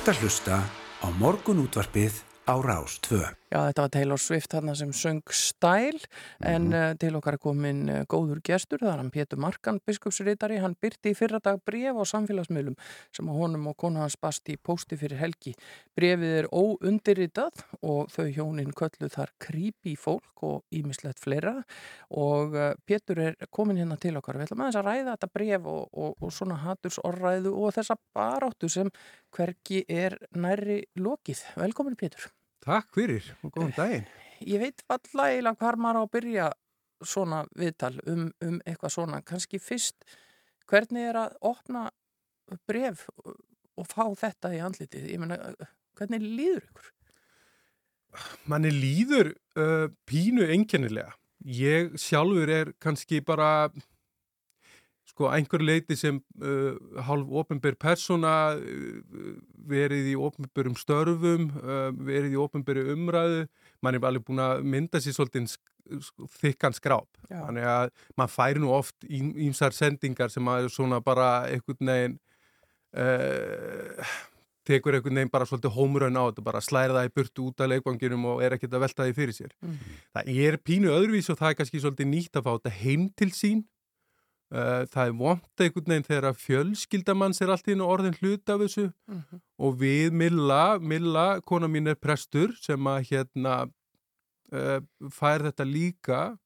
Ert 0.09 0.17
að 0.17 0.25
hlusta 0.25 0.57
á 1.05 1.09
morgun 1.21 1.59
útvarpið 1.67 2.23
á 2.49 2.57
Rás 2.65 2.97
2. 3.05 3.19
Já, 3.49 3.63
þetta 3.65 3.85
var 3.85 3.93
Taylor 3.95 4.21
Swift 4.21 4.53
þarna 4.53 4.75
sem 4.77 4.91
söng 4.93 5.33
Style 5.33 6.03
en 6.45 6.67
uh, 6.77 6.91
til 7.01 7.15
okkar 7.17 7.39
er 7.39 7.41
komin 7.41 7.79
uh, 7.89 8.03
góður 8.05 8.43
gestur, 8.45 8.83
það 8.83 8.91
er 8.91 9.01
hann 9.01 9.13
Pétur 9.15 9.41
Markan, 9.41 9.79
biskupsritari, 9.89 10.59
hann 10.61 10.75
byrti 10.77 11.15
í 11.15 11.17
fyrra 11.17 11.41
dag 11.41 11.63
bref 11.65 11.97
á 11.97 12.05
samfélagsmiðlum 12.11 12.77
sem 13.17 13.31
að 13.33 13.39
honum 13.41 13.71
og 13.73 13.79
konu 13.81 14.03
hans 14.03 14.19
basti 14.21 14.59
í 14.59 14.61
pósti 14.61 14.99
fyrir 15.01 15.17
helgi. 15.23 15.55
Brefið 15.97 16.35
er 16.43 16.51
óundirritað 16.53 17.65
og 17.81 18.13
þau 18.13 18.27
hjónin 18.37 18.75
köllu 18.77 19.09
þar 19.17 19.33
creepy 19.41 19.97
fólk 19.97 20.45
og 20.45 20.69
ímislegt 20.69 21.25
fleira 21.25 21.57
og 22.13 22.53
uh, 22.53 22.75
Pétur 22.85 23.23
er 23.31 23.39
komin 23.49 23.81
hérna 23.81 23.97
til 23.97 24.13
okkar. 24.21 24.37
Við 24.37 24.51
ætlum 24.51 24.67
aðeins 24.67 24.83
að 24.83 24.91
ræða 24.91 25.15
þetta 25.15 25.35
bref 25.39 25.71
og, 25.73 25.87
og, 25.97 26.19
og 26.21 26.37
svona 26.37 26.61
hatursorræðu 26.67 27.57
og 27.57 27.73
þessa 27.81 27.97
baráttu 28.13 28.69
sem 28.69 28.93
hvergi 29.33 29.87
er 29.89 30.21
nærri 30.37 30.83
lokið. 31.01 31.47
Velkomin 31.57 31.97
Pétur. 31.97 32.29
Takk 32.65 32.91
fyrir 32.95 33.27
og 33.43 33.53
góðan 33.55 33.75
daginn. 33.77 34.09
ég 34.41 34.63
veit 34.63 34.83
alltaf 34.87 35.15
eiginlega 35.25 35.59
hvar 35.59 35.79
maður 35.81 36.01
á 36.01 36.03
að 36.05 36.13
byrja 36.17 36.49
svona 37.07 37.45
viðtal 37.59 37.95
um, 38.07 38.29
um 38.43 38.59
eitthvað 38.67 38.95
svona, 38.95 39.23
kannski 39.23 39.61
fyrst 39.63 40.05
hvernig 40.69 41.09
er 41.11 41.19
að 41.23 41.37
opna 41.47 41.89
bref 42.69 43.07
og 43.79 43.87
fá 43.87 44.05
þetta 44.19 44.53
í 44.57 44.63
andlitið, 44.65 45.11
ég 45.13 45.23
meina 45.23 45.39
hvernig 45.99 46.25
líður 46.25 46.65
ykkur? 46.69 46.93
Manni 48.49 48.73
líður 48.73 49.35
uh, 49.59 49.87
pínu 50.09 50.47
einkennilega. 50.49 51.13
Ég 51.45 51.93
sjálfur 52.01 52.51
er 52.51 52.73
kannski 52.83 53.21
bara 53.23 53.69
sko 55.19 55.33
einhver 55.35 55.65
leiti 55.67 55.97
sem 55.99 56.21
uh, 56.39 56.77
hálf 57.03 57.33
ofinber 57.43 57.75
persóna 57.75 58.55
uh, 58.55 59.33
verið 59.67 60.13
í 60.13 60.15
ofinberum 60.15 60.77
störfum, 60.79 61.49
uh, 61.59 61.89
verið 61.91 62.37
í 62.37 62.39
ofinberu 62.39 62.87
umræðu, 62.95 63.49
mann 63.83 63.99
er 63.99 64.07
alveg 64.07 64.29
búin 64.29 64.45
að 64.45 64.63
mynda 64.63 65.03
sér 65.03 65.19
svolítið 65.19 65.51
sk 65.57 65.75
þykkan 66.43 66.75
skráp. 66.77 67.09
Já. 67.31 67.39
Þannig 67.47 67.65
að 67.73 67.91
mann 68.21 68.29
fær 68.29 68.59
nú 68.61 68.73
oft 68.77 69.07
ímsar 69.09 69.73
sendingar 69.73 70.29
sem 70.29 70.51
að 70.53 70.69
svona 70.75 70.99
bara 71.01 71.47
einhvern 71.49 71.89
veginn 71.89 72.19
uh, 72.93 74.11
tekur 74.69 74.99
einhvern 74.99 75.17
veginn 75.17 75.33
bara 75.33 75.49
svolítið 75.49 75.73
hómurön 75.79 76.21
á 76.21 76.29
þetta, 76.29 76.45
bara 76.45 76.63
slæra 76.65 76.99
það 76.99 77.09
í 77.09 77.15
burtu 77.17 77.49
út 77.49 77.65
af 77.65 77.73
leikvanginum 77.73 78.29
og 78.35 78.45
er 78.45 78.59
ekkert 78.59 78.77
að 78.77 78.85
velta 78.85 79.09
því 79.09 79.17
fyrir 79.17 79.39
sér. 79.39 79.57
Mm. 79.65 79.81
Það 80.19 80.31
er 80.45 80.61
pínu 80.69 80.93
öðruvís 80.93 81.33
og 81.33 81.41
það 81.41 81.55
er 81.55 81.59
kannski 81.63 81.83
svolítið 81.83 82.11
nýtt 82.13 82.39
að 82.39 82.47
fá 82.47 82.53
þetta 82.53 82.75
heim 82.83 83.09
til 83.17 83.33
sín. 83.33 83.65
Uh, 84.49 84.87
það 84.89 85.11
er 85.11 85.17
vont 85.19 85.61
einhvern 85.61 85.93
veginn 85.93 86.07
þegar 86.07 86.27
að 86.31 86.39
fjölskyldamanns 86.41 87.43
er 87.45 87.51
allt 87.53 87.67
í 87.69 87.75
einu 87.77 87.85
orðin 87.85 88.15
hlut 88.17 88.49
af 88.49 88.63
þessu 88.63 88.87
Mm 88.89 89.19
-hmm. 89.21 89.41
og 89.59 89.75
við 89.81 90.13
Milla, 90.13 90.79
Milla, 90.79 91.41
kona 91.41 91.69
mín 91.69 91.89
er 91.89 91.95
prestur 92.01 92.55
sem 92.57 92.81
að 92.87 93.11
hérna 93.11 93.69
uh, 94.53 94.81
fær 95.13 95.45
þetta 95.45 95.65
líka. 95.65 96.39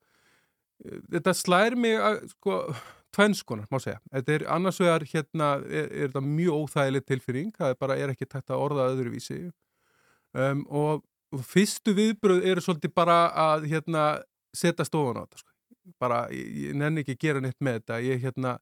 Uh, 0.85 0.99
þetta 1.13 1.35
slær 1.35 1.77
mig 1.77 1.95
að 1.95 2.27
sko 2.35 2.75
tvennskonar, 3.13 3.69
má 3.71 3.79
segja. 3.83 4.01
Þetta 4.13 4.35
er 4.35 4.47
annars 4.55 4.81
vegar 4.81 5.05
hérna, 5.07 5.53
er, 5.69 5.89
er 5.91 6.11
þetta 6.11 6.25
mjög 6.25 6.65
óþægileg 6.65 7.07
tilfinning, 7.07 7.53
það 7.57 7.75
er 7.75 7.81
bara 7.81 7.99
er 8.01 8.13
ekki 8.15 8.29
tætt 8.29 8.51
að 8.51 8.65
orða 8.65 8.89
öðruvísi 8.93 9.39
um, 10.33 10.65
og, 10.69 11.05
og 11.33 11.47
fyrstu 11.47 11.95
viðbröð 11.97 12.47
eru 12.53 12.65
svolítið 12.65 12.95
bara 12.97 13.19
að 13.53 13.69
hérna 13.73 14.07
setja 14.57 14.87
stofan 14.89 15.21
á 15.21 15.25
þetta, 15.25 15.43
sko. 15.43 15.52
Bara, 16.03 16.27
ég, 16.35 16.75
nenni 16.79 17.03
ekki 17.03 17.17
að 17.17 17.25
gera 17.27 17.41
neitt 17.43 17.59
með 17.61 17.81
þetta, 17.81 17.99
ég 18.07 18.21
hérna 18.23 18.53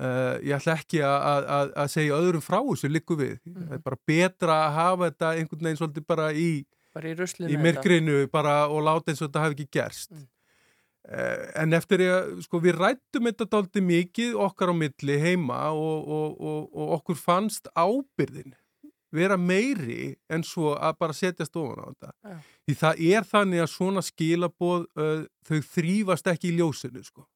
uh, 0.00 0.36
ég 0.44 0.56
ætla 0.56 0.76
ekki 0.80 1.00
að, 1.04 1.46
að, 1.56 1.72
að 1.84 1.92
segja 1.94 2.18
öðrum 2.18 2.44
frá 2.44 2.58
þessu 2.58 2.90
líku 2.90 3.16
við. 3.20 3.38
Það 3.46 3.78
er 3.78 3.86
bara 3.86 4.00
betra 4.10 4.58
að 4.66 4.76
hafa 4.78 5.08
þetta 5.10 5.32
einhvern 5.38 5.64
veginn 5.68 5.80
svolítið 5.80 6.06
bara 6.12 6.28
í 6.34 6.50
Bara 6.90 7.06
í 7.12 7.14
í 7.54 7.58
myrkrinu 7.62 8.24
bara 8.32 8.64
og 8.66 8.82
láta 8.82 9.12
eins 9.12 9.20
og 9.22 9.28
þetta 9.28 9.44
hafi 9.44 9.58
ekki 9.58 9.68
gerst 9.78 10.10
Mm. 10.10 10.26
uh, 11.16 11.44
en 11.62 11.72
eftir 11.78 12.02
ég 12.02 12.40
sko 12.44 12.58
við 12.60 12.80
rættum 12.80 13.28
þetta 13.30 13.46
dálítið 13.54 13.84
mikið 13.86 14.34
okkar 14.46 14.72
á 14.72 14.74
milli 14.74 15.18
heima 15.22 15.60
og, 15.70 16.08
og, 16.16 16.34
og, 16.40 16.64
og 16.74 16.96
okkur 16.98 17.16
fannst 17.20 17.70
ábyrðin 17.78 18.52
vera 19.12 19.36
meiri 19.36 20.14
en 20.30 20.42
svo 20.46 20.74
að 20.76 20.96
bara 21.00 21.16
setjast 21.16 21.56
ofan 21.56 21.82
á 21.82 21.86
þetta. 21.90 22.12
Já. 22.24 22.36
Því 22.68 22.74
það 22.82 23.02
er 23.10 23.26
þannig 23.32 23.62
að 23.64 23.70
svona 23.74 24.02
skilaboð 24.06 24.86
uh, 24.96 25.24
þau 25.48 25.60
þrýfast 25.74 26.30
ekki 26.32 26.50
í 26.52 26.56
ljósinu 26.60 27.02
sko. 27.04 27.26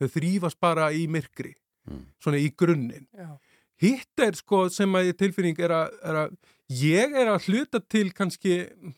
Þau 0.00 0.08
þrýfast 0.18 0.60
bara 0.60 0.90
í 0.92 1.06
myrkri, 1.10 1.54
Mm. 1.84 2.06
svona 2.22 2.38
í 2.40 2.46
grunninn. 2.56 3.06
Já. 3.12 3.34
Hitt 3.82 4.20
er 4.24 4.32
sko 4.38 4.68
sem 4.72 4.88
að 4.96 5.10
ég 5.10 5.16
tilfinning 5.20 5.58
er 5.60 5.68
að, 5.76 5.90
er 6.00 6.14
að 6.22 6.36
ég 6.80 7.12
er 7.20 7.28
að 7.28 7.48
hluta 7.50 7.80
til 7.92 8.06
kannski 8.16 8.54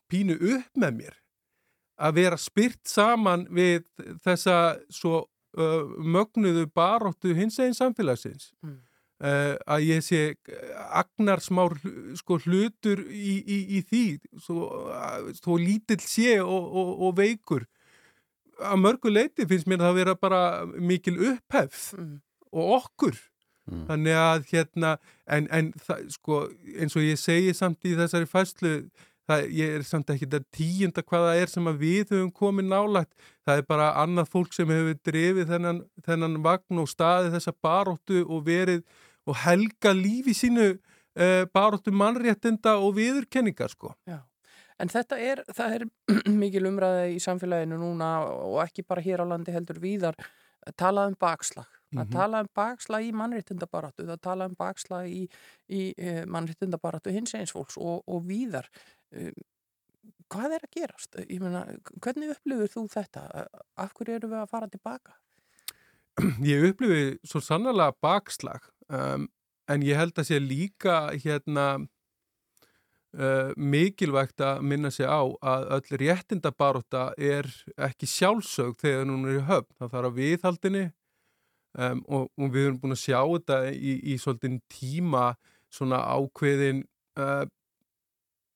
pínu 0.09 0.37
upp 0.55 0.79
með 0.79 0.93
mér 1.01 1.17
að 1.99 2.15
vera 2.21 2.37
spyrt 2.39 2.87
saman 2.87 3.47
við 3.51 3.83
þessa 4.23 4.79
svo 4.93 5.25
uh, 5.59 5.89
mögnuðu 5.99 6.69
baróttu 6.77 7.35
hins 7.35 7.59
eginn 7.59 7.75
samfélagsins 7.75 8.53
Mm. 8.63 8.79
Uh, 9.21 9.55
að 9.67 9.85
ég 9.87 10.03
sé 10.05 10.21
agnarsmár 11.01 11.77
hl- 11.83 12.17
sko, 12.19 12.39
hlutur 12.45 13.01
í, 13.11 13.37
í, 13.43 13.59
í 13.79 13.83
því 13.89 14.03
svo, 14.45 14.67
uh, 14.91 15.31
svo 15.39 15.57
lítill 15.61 16.01
sé 16.03 16.39
og, 16.43 16.67
og, 16.77 16.93
og 17.09 17.17
veikur 17.21 17.65
að 18.57 18.79
mörgu 18.81 19.11
leiti 19.13 19.45
finnst 19.49 19.67
mér 19.69 19.83
það 19.85 19.99
vera 20.03 20.15
bara 20.21 20.43
mikil 20.67 21.19
upphefð 21.33 21.97
Mm. 21.99 22.21
og 22.53 22.77
okkur 22.83 23.17
Mm. 23.67 23.81
þannig 23.89 24.15
að 24.15 24.45
hérna 24.53 24.91
en, 25.27 25.49
en 25.51 25.73
það, 25.75 26.05
sko, 26.15 26.37
eins 26.79 26.95
og 26.95 27.03
ég 27.03 27.19
segi 27.19 27.51
samt 27.59 27.83
í 27.83 27.97
þessari 27.99 28.29
fæslu 28.31 28.71
það, 29.29 29.47
ég 29.59 29.75
er 29.79 29.87
samt 29.87 30.13
ekki 30.13 30.29
þetta 30.29 30.57
tíunda 30.57 31.05
hvað 31.07 31.27
það 31.29 31.41
er 31.43 31.53
sem 31.53 31.71
að 31.71 31.83
við 31.83 32.15
höfum 32.15 32.31
komið 32.41 32.71
nálægt 32.71 33.29
það 33.47 33.63
er 33.63 33.67
bara 33.73 33.91
annað 34.03 34.31
fólk 34.33 34.57
sem 34.57 34.73
hefur 34.73 35.01
drefið 35.09 35.53
þennan, 35.53 35.83
þennan 36.07 36.39
vagn 36.47 36.83
og 36.83 36.91
staðið 36.93 37.37
þessa 37.39 37.57
baróttu 37.67 38.23
og 38.25 38.47
verið 38.47 38.85
og 39.27 39.41
helga 39.43 39.93
lífi 39.97 40.37
sínu 40.37 40.71
uh, 40.77 41.45
baróttu 41.55 41.95
mannréttinda 41.95 42.79
og 42.79 42.97
viðurkenningar 43.01 43.75
sko 43.75 43.95
Já. 44.07 44.23
En 44.77 44.91
þetta 44.93 45.17
er, 45.17 45.41
það 45.57 45.77
er 45.79 45.85
mikil 46.43 46.67
umræði 46.69 47.15
í 47.17 47.23
samfélaginu 47.25 47.79
núna 47.81 48.11
og 48.29 48.61
ekki 48.67 48.85
bara 48.85 49.05
hér 49.05 49.25
á 49.25 49.27
landi 49.33 49.55
heldur 49.55 49.81
víðar 49.81 50.19
talað 50.77 51.13
um 51.13 51.17
bakslag. 51.21 51.69
Það 51.97 52.05
Mhm. 52.05 52.13
talað 52.13 52.47
um 52.47 52.53
bakslag 52.61 53.05
í 53.09 53.13
mannréttindabaratu, 53.17 54.07
það 54.07 54.21
talað 54.29 54.51
um 54.53 54.57
bakslag 54.61 55.07
í, 55.09 55.23
í 55.73 55.83
uh, 55.97 56.25
mannréttindabaratu 56.29 57.13
hins 57.15 57.35
eins 57.39 57.53
fólks 57.57 57.77
og, 57.81 58.03
og 58.07 58.25
víðar. 58.29 58.69
Uh, 59.15 59.31
hvað 60.33 60.57
er 60.59 60.67
að 60.67 60.75
gerast? 60.77 61.17
Ég 61.25 61.41
meina, 61.41 61.65
hvernig 62.03 62.35
upplifur 62.37 62.69
þú 62.75 62.85
þetta? 62.93 63.47
Af 63.77 63.95
hverju 63.97 64.19
eru 64.21 64.29
við 64.35 64.43
að 64.43 64.51
fara 64.53 64.69
tilbaka? 64.69 65.17
ég 66.47 66.63
upplifi 66.71 67.19
svo 67.29 67.41
sannlega 67.45 67.93
bakslag 68.01 68.65
um, 68.89 69.27
en 69.69 69.83
ég 69.85 69.99
held 69.99 70.17
að 70.17 70.29
sé 70.31 70.39
líka 70.41 71.11
hérna 71.21 71.67
uh, 73.17 73.53
mikilvægt 73.57 74.41
að 74.45 74.63
minna 74.65 74.91
sig 74.95 75.07
á 75.09 75.21
að 75.25 75.67
öll 75.77 75.99
réttindabaróta 76.05 77.11
er 77.19 77.49
ekki 77.89 78.09
sjálfsög 78.11 78.77
þegar 78.81 79.07
hún 79.11 79.27
er 79.29 79.41
í 79.41 79.45
höfn. 79.49 79.73
Það 79.81 79.93
þarf 79.97 80.11
að 80.11 80.19
viðhaldinni 80.21 80.85
um, 81.79 82.03
og, 82.09 82.31
og 82.37 82.53
við 82.55 82.71
erum 82.71 82.81
búin 82.83 82.97
að 82.97 83.05
sjá 83.05 83.21
þetta 83.21 83.61
í, 83.73 83.99
í 84.13 84.17
svolítinn 84.21 84.61
tíma 84.73 85.35
svona 85.73 86.01
ákveðin 86.17 86.85
uh, 87.21 87.45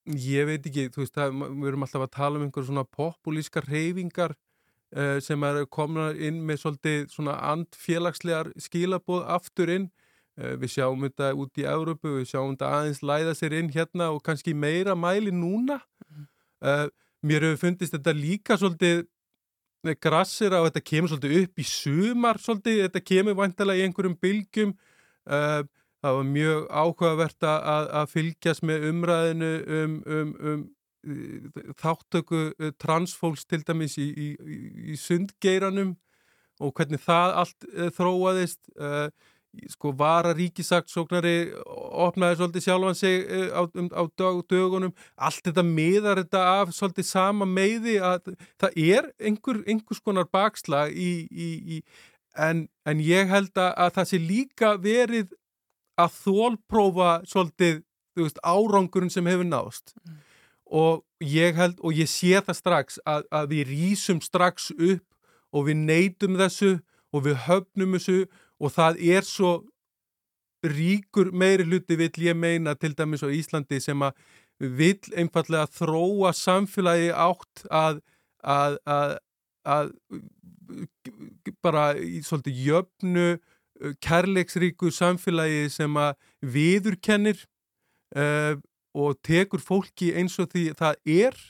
ég 0.08 0.46
veit 0.48 0.66
ekki, 0.66 0.88
þú 0.94 1.04
veist, 1.04 1.14
það, 1.16 1.42
við 1.60 1.68
erum 1.70 1.84
alltaf 1.86 2.06
að 2.06 2.14
tala 2.16 2.38
um 2.38 2.46
einhver 2.46 2.66
svona 2.66 2.86
populískar 2.96 3.66
reyfingar 3.68 4.34
uh, 4.96 5.18
sem 5.22 5.44
er 5.46 5.62
komna 5.72 6.10
inn 6.16 6.40
með 6.46 6.62
svolítið 6.64 7.08
svona 7.12 7.36
andfélagslegar 7.52 8.52
skilabóð 8.60 9.26
aftur 9.36 9.72
inn. 9.76 9.90
Uh, 10.40 10.56
við 10.60 10.76
sjáum 10.76 11.04
þetta 11.06 11.32
út 11.36 11.60
í 11.60 11.66
Európu 11.68 12.16
við 12.18 12.30
sjáum 12.32 12.54
þetta 12.54 12.72
aðeins 12.78 13.02
læða 13.04 13.36
sér 13.38 13.56
inn 13.60 13.70
hérna 13.74 14.10
og 14.14 14.22
kannski 14.26 14.54
meira 14.54 14.96
mæli 14.98 15.34
núna. 15.34 15.80
Uh, 16.60 16.88
mér 17.26 17.44
hefur 17.46 17.66
fundist 17.66 17.96
þetta 17.96 18.16
líka 18.16 18.56
svolítið 18.60 19.04
grassir 20.00 20.52
á 20.52 20.60
þetta 20.66 20.82
kemur 20.84 21.12
svolítið 21.12 21.36
upp 21.44 21.60
í 21.62 21.66
sumar 21.68 22.40
svolítið, 22.42 22.82
þetta 22.86 23.02
kemur 23.10 23.38
vantilega 23.38 23.80
í 23.80 23.86
einhverjum 23.86 24.16
bylgjum. 24.20 24.74
Uh, 25.30 25.62
það 26.00 26.18
var 26.18 26.28
mjög 26.34 26.60
áhugavert 26.82 27.46
að, 27.48 27.88
að 28.00 28.12
fylgjast 28.14 28.64
með 28.64 28.86
umræðinu 28.90 29.50
um, 29.78 29.96
um, 30.18 30.30
um 30.52 30.62
uh, 31.08 31.74
þáttöku 31.80 32.44
uh, 32.52 32.70
transfólks 32.80 33.44
til 33.48 33.60
dæmis 33.68 33.98
í, 34.00 34.08
í, 34.10 34.30
í- 34.92 35.00
sundgeiranum 35.00 35.96
og 36.60 36.72
hvernig 36.76 37.00
það 37.04 37.36
allt 37.42 37.68
þróaðist. 37.96 38.60
Uh, 38.76 39.08
sko 39.70 39.92
vara 39.98 40.32
ríkisaksóknari 40.36 41.50
opnaði 42.06 42.38
svolítið 42.38 42.64
sjálfan 42.66 42.98
sig 42.98 43.24
uh, 43.26 43.48
á, 43.58 43.62
um, 43.66 43.88
á 43.90 44.02
dag, 44.18 44.38
dögunum. 44.50 44.94
Allt 45.18 45.42
þetta 45.48 45.64
miðar 45.66 46.22
þetta 46.22 46.44
af 46.60 46.72
svolítið 46.76 47.08
sama 47.10 47.48
meiði 47.48 47.98
að 47.98 48.32
það 48.60 48.80
er 48.84 49.10
einhver, 49.18 49.62
einhvers 49.66 50.02
konar 50.04 50.30
bakslag 50.30 50.94
í, 50.94 51.12
í, 51.30 51.50
í 51.76 51.82
en, 52.38 52.68
en 52.86 53.02
ég 53.02 53.30
held 53.30 53.52
að, 53.58 53.72
að 53.74 53.94
það 53.98 54.10
sé 54.10 54.22
líka 54.22 54.74
verið 54.80 55.36
að 56.00 56.18
þólprófa 56.24 57.12
svolítið 57.28 57.82
veist, 58.18 58.40
árangurinn 58.44 59.12
sem 59.12 59.26
hefur 59.28 59.48
nást 59.48 59.94
og 60.70 61.02
ég 61.24 61.56
held 61.58 61.80
og 61.82 61.96
ég 61.98 62.08
sé 62.10 62.38
það 62.38 62.58
strax 62.58 63.00
að, 63.08 63.26
að 63.34 63.50
við 63.54 63.72
rýsum 63.72 64.20
strax 64.22 64.70
upp 64.76 65.06
og 65.50 65.66
við 65.66 65.82
neytum 65.82 66.38
þessu 66.38 66.76
og 67.10 67.26
við 67.26 67.40
höfnum 67.48 67.96
þessu 67.98 68.20
og 68.60 68.72
það 68.74 69.00
er 69.16 69.26
svo 69.26 69.52
ríkur 70.66 71.32
meiri 71.32 71.64
hluti 71.64 71.96
vill 71.96 72.26
ég 72.26 72.36
meina 72.36 72.74
til 72.76 72.92
dæmis 72.96 73.24
á 73.24 73.28
Íslandi 73.32 73.80
sem 73.80 74.02
að 74.04 74.16
vill 74.60 75.14
einfallega 75.16 75.70
þróa 75.72 76.34
samfélagi 76.36 77.08
átt 77.16 77.64
að, 77.72 78.02
að, 78.44 78.76
að, 78.84 79.14
að 79.64 79.92
bara 81.64 81.86
í 81.96 82.20
svolítið 82.24 82.60
jöfnu 82.66 83.28
kærleiksríku 84.04 84.92
samfélagi 84.92 85.70
sem 85.72 85.96
að 85.96 86.12
viðurkennir 86.44 87.40
uh, 88.16 88.60
og 88.92 89.16
tekur 89.24 89.62
fólki 89.64 90.12
eins 90.18 90.36
og 90.42 90.50
því 90.52 90.66
það 90.76 91.00
er 91.08 91.40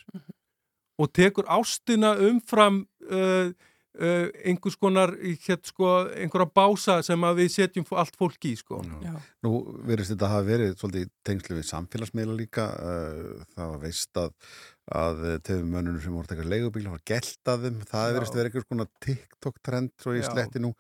og 1.00 1.10
tekur 1.16 1.48
ástina 1.50 2.14
umfram 2.28 2.84
uh, 3.10 3.50
uh, 3.98 4.26
einhvers 4.46 4.78
konar 4.80 5.14
hér, 5.18 5.60
sko, 5.66 5.92
einhverja 6.14 6.50
bása 6.60 6.98
sem 7.06 7.26
að 7.26 7.42
við 7.42 7.54
setjum 7.56 7.88
allt 7.98 8.18
fólk 8.20 8.50
í 8.50 8.56
sko. 8.60 8.82
Nú 9.44 9.54
verðist 9.88 10.14
þetta 10.14 10.32
hafa 10.34 10.48
verið 10.48 10.76
svolítið 10.78 11.14
tengslu 11.26 11.58
við 11.58 11.70
samfélagsmiðla 11.70 12.36
líka 12.38 12.68
uh, 12.76 13.48
það 13.56 13.74
var 13.74 13.82
veist 13.86 14.22
að 14.22 14.34
að 14.90 15.20
tefum 15.46 15.68
mönnunum 15.70 16.02
sem 16.02 16.14
voru 16.14 16.26
að 16.26 16.32
taka 16.32 16.48
leigubíla 16.50 16.90
var 16.90 17.02
gælt 17.06 17.50
að 17.52 17.66
þeim, 17.66 17.76
það 17.86 18.08
Já. 18.08 18.14
verðist 18.16 18.36
verið 18.36 18.48
einhvers 18.48 18.68
konar 18.72 18.88
TikTok-trend 19.06 19.92
svo 20.02 20.14
í 20.16 20.22
Já. 20.22 20.26
sletti 20.26 20.62
nú 20.62 20.72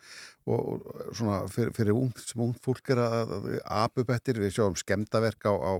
og, 0.50 0.56
og 0.56 1.12
svona 1.14 1.36
fyrir, 1.52 1.70
fyrir 1.76 1.94
ung, 1.94 2.10
sem 2.18 2.42
ung 2.42 2.56
fólk 2.64 2.90
er 2.90 3.04
að, 3.04 3.36
að 3.36 3.46
apu 3.84 4.04
bettir, 4.08 4.40
við 4.42 4.56
sjáum 4.56 4.78
skemdaverk 4.80 5.46
á, 5.46 5.54
á 5.54 5.72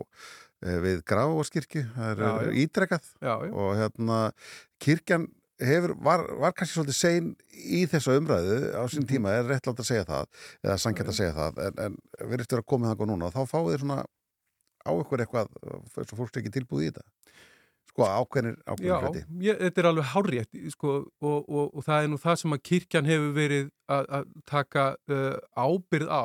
eh, 0.63 0.79
við 0.85 1.03
Grafavarskirkju, 1.11 1.85
það 1.97 2.13
er, 2.13 2.23
Já, 2.23 2.31
já. 2.31 2.39
er 2.45 2.61
ítrekkað 2.63 3.11
Já, 3.19 3.35
já. 3.35 3.51
og 3.51 3.75
hérna 3.81 4.21
kirkjan 4.87 5.27
hefur, 5.67 5.93
var, 6.05 6.25
var 6.41 6.53
kannski 6.57 6.79
svolítið 6.79 6.97
sein 6.99 7.31
í 7.53 7.83
þessu 7.91 8.17
umræðu 8.21 8.59
á 8.77 8.83
sín 8.89 9.05
Mhm. 9.05 9.11
tíma, 9.13 9.35
er 9.39 9.45
réttlátt 9.51 9.83
að 9.83 9.89
segja 9.91 10.05
það 10.09 10.27
eða 10.65 10.79
sangjart 10.85 11.13
að 11.13 11.19
segja 11.21 11.35
það, 11.37 11.61
en, 11.67 11.79
en 11.87 12.31
verðist 12.31 12.53
vera 12.57 12.63
komið 12.73 12.93
þangað 12.95 13.11
núna 13.13 13.29
og 13.31 13.35
þá 13.37 13.43
fáið 13.53 13.71
þið 13.75 13.81
svona 13.85 13.99
á 14.81 14.91
ykkur 14.97 15.23
eitthvað, 15.25 15.49
þess 15.95 16.13
að 16.15 16.19
fólk 16.23 16.37
ekki 16.41 16.53
tilbúið 16.57 16.87
í 16.87 16.91
þetta? 16.91 17.05
Sko 17.91 18.07
ákveðnir 18.07 18.55
Já, 18.55 18.71
ákveðnir 18.71 19.03
hluti? 19.05 19.23
ég, 19.45 19.57
þetta 19.61 19.81
er 19.83 19.89
alveg 19.91 20.05
hárétt 20.15 20.61
sko, 20.73 20.93
og, 21.21 21.39
og, 21.51 21.67
og 21.75 21.85
það 21.85 22.05
er 22.05 22.09
nú 22.13 22.19
það 22.23 22.37
sem 22.45 22.55
að 22.57 22.63
kirkjan 22.71 23.09
hefur 23.11 23.33
verið 23.35 23.71
að, 23.91 24.05
að 24.21 24.25
taka 24.47 24.85
uh, 25.11 25.37
ábyrð 25.59 26.09
á 26.09 26.25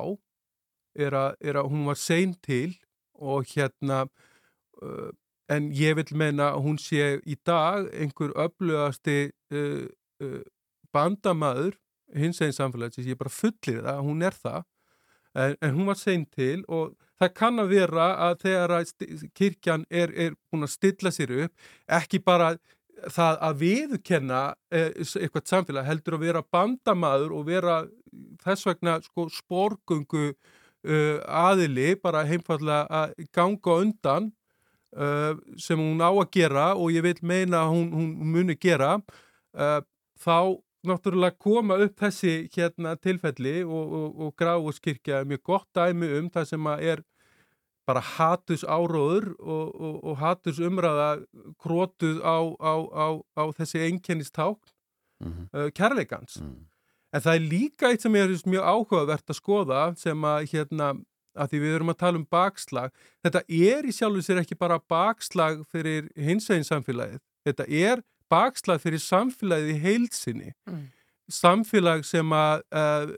er 0.96 1.18
að, 1.20 1.36
er 1.42 1.58
að 1.60 1.70
hún 1.74 1.86
var 1.90 1.98
sein 2.00 2.36
til 2.46 2.78
og 3.20 3.50
hérna 3.52 4.04
uh, 4.06 5.10
en 5.52 5.72
ég 5.76 5.98
vil 6.00 6.18
meina 6.18 6.52
að 6.54 6.62
hún 6.66 6.78
sé 6.82 7.16
í 7.26 7.38
dag 7.46 7.90
einhver 7.94 8.34
öflugasti 8.46 9.18
uh, 9.54 9.86
uh, 10.24 10.42
bandamaður 10.96 11.76
hins 12.16 12.42
einn 12.42 12.56
samfélagsins, 12.56 13.08
ég 13.10 13.20
bara 13.20 13.34
fullir 13.34 13.82
það, 13.84 14.02
hún 14.06 14.24
er 14.26 14.38
það. 14.38 14.64
En, 15.36 15.58
en 15.62 15.76
hún 15.76 15.90
var 15.90 16.00
sein 16.00 16.24
til 16.32 16.64
og 16.72 16.94
það 17.20 17.34
kann 17.36 17.60
að 17.60 17.74
vera 17.74 18.08
að 18.30 18.38
þegar 18.46 18.74
að 18.78 18.94
kirkjan 19.36 19.84
er, 19.90 20.14
er 20.16 20.38
búin 20.50 20.68
að 20.68 20.76
stilla 20.76 21.12
sér 21.12 21.34
upp 21.46 21.68
ekki 21.98 22.22
bara 22.24 22.56
það 23.12 23.42
að 23.44 23.58
viðkenna 23.60 24.42
eitthvað 24.72 25.50
samfélag 25.50 25.88
heldur 25.90 26.18
að 26.18 26.26
vera 26.30 26.44
bandamaður 26.56 27.36
og 27.36 27.48
vera 27.50 27.82
þess 28.44 28.70
vegna 28.70 28.96
sko 29.04 29.28
sporgöngu 29.34 30.30
uh, 30.32 31.18
aðili 31.28 31.94
bara 32.00 32.24
heimfallega 32.28 32.86
að 33.04 33.28
ganga 33.36 33.78
undan 33.84 34.32
uh, 34.96 35.34
sem 35.58 35.80
hún 35.80 36.02
á 36.02 36.10
að 36.10 36.30
gera 36.34 36.68
og 36.76 36.94
ég 36.94 37.06
vil 37.06 37.18
meina 37.22 37.64
að 37.64 37.74
hún, 37.76 37.90
hún 37.96 38.12
muni 38.36 38.56
gera 38.60 38.96
uh, 38.98 39.82
þá 40.20 40.60
náttúrulega 40.86 41.38
koma 41.42 41.78
upp 41.82 41.98
þessi 42.00 42.48
hérna 42.54 42.96
tilfelli 43.02 43.64
og, 43.66 43.94
og, 44.00 44.22
og 44.22 44.36
Gráuskirkja 44.40 45.22
er 45.22 45.30
mjög 45.30 45.44
gott 45.52 45.70
dæmi 45.76 46.12
um 46.20 46.30
það 46.34 46.50
sem 46.52 46.70
að 46.70 46.86
er 46.94 47.04
bara 47.86 48.02
hatus 48.02 48.64
áróður 48.66 49.32
og, 49.40 49.74
og, 49.74 49.98
og 50.04 50.16
hatus 50.22 50.60
umræða 50.62 51.10
krótuð 51.62 52.22
á, 52.26 52.38
á, 52.58 52.74
á, 52.90 53.08
á 53.38 53.44
þessi 53.58 53.84
einkennisták 53.86 54.58
mm 55.22 55.32
-hmm. 55.32 55.46
uh, 55.54 55.70
kærleikans. 55.72 56.42
mm. 56.42 56.66
En 57.14 57.22
það 57.22 57.36
er 57.36 57.50
líka 57.50 57.90
eitt 57.90 58.02
sem 58.02 58.16
er 58.16 58.28
mjög 58.28 58.64
áhugavert 58.64 59.30
að 59.30 59.40
skoða 59.40 59.96
sem 59.96 60.24
að 60.24 60.50
hérna 60.52 60.88
að 61.36 61.52
því 61.52 61.62
við 61.64 61.78
erum 61.78 61.94
að 61.94 62.02
tala 62.02 62.22
um 62.22 62.28
bakslag. 62.32 62.94
Þetta 63.26 63.42
er 63.48 63.88
í 63.88 63.94
sjálfu 63.96 64.26
sér 64.26 64.42
ekki 64.42 64.58
bara 64.60 64.82
bakslag 64.92 65.64
fyrir 65.72 66.10
hinsvegin 66.16 66.68
samfélagið. 66.68 67.24
Þetta 67.46 67.68
er 67.70 68.04
bakslag 68.32 68.82
fyrir 68.84 69.04
samfélagið 69.04 69.74
í 69.74 69.82
heilsinni. 69.84 70.54
Mm. 70.70 70.86
Samfélag 71.32 72.06
sem 72.06 72.34
að 72.38 72.64
uh, 72.78 73.14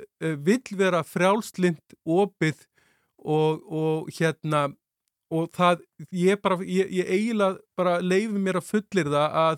vill 0.48 0.78
vera 0.80 1.04
frjálslind, 1.04 1.98
opið 2.04 2.66
og, 3.18 3.64
og 3.68 4.12
hérna 4.16 4.68
og 5.34 5.50
það, 5.56 5.82
ég 6.16 6.40
bara, 6.40 6.60
ég, 6.64 6.92
ég 7.02 7.10
eiginlega 7.12 7.60
bara 7.76 7.98
leifi 8.00 8.40
mér 8.40 8.62
að 8.62 8.70
fullir 8.70 9.10
það 9.12 9.36
að 9.42 9.58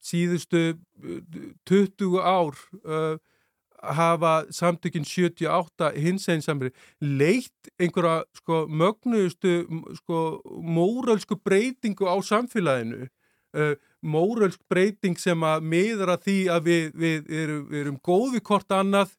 síðustu 0.00 0.60
20 1.68 2.20
ár 2.22 2.60
uh, 2.84 3.16
hafa 3.82 4.44
samtökinn 4.52 5.04
78 5.04 5.92
hins 5.96 6.28
einn 6.28 6.42
samri 6.44 6.72
leitt 7.00 7.70
einhverja 7.80 8.24
sko 8.36 8.64
mögnuðustu 8.68 9.54
sko 10.00 10.40
móralsku 10.46 11.38
breytingu 11.44 12.08
á 12.08 12.16
samfélaginu. 12.22 13.08
Uh, 13.50 13.74
móralsk 14.00 14.60
breyting 14.70 15.18
sem 15.18 15.40
að 15.42 15.64
miðra 15.66 16.14
því 16.22 16.36
að 16.54 16.68
við, 16.68 16.84
við 16.94 17.32
erum, 17.34 17.64
við 17.66 17.80
erum 17.80 17.96
góð 18.06 18.36
við 18.36 18.44
hvort 18.46 18.76
annað 18.76 19.16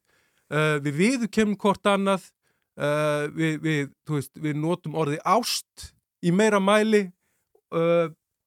uh, 0.48 0.78
við 0.80 0.96
viðkemum 1.02 1.58
hvort 1.60 1.90
annað 1.92 2.24
uh, 2.80 3.28
við, 3.36 3.58
við, 3.60 3.90
veist, 4.08 4.32
notum 4.56 4.96
orði 4.96 5.20
ást 5.28 5.92
í 6.24 6.32
meira 6.32 6.62
mæli 6.62 7.10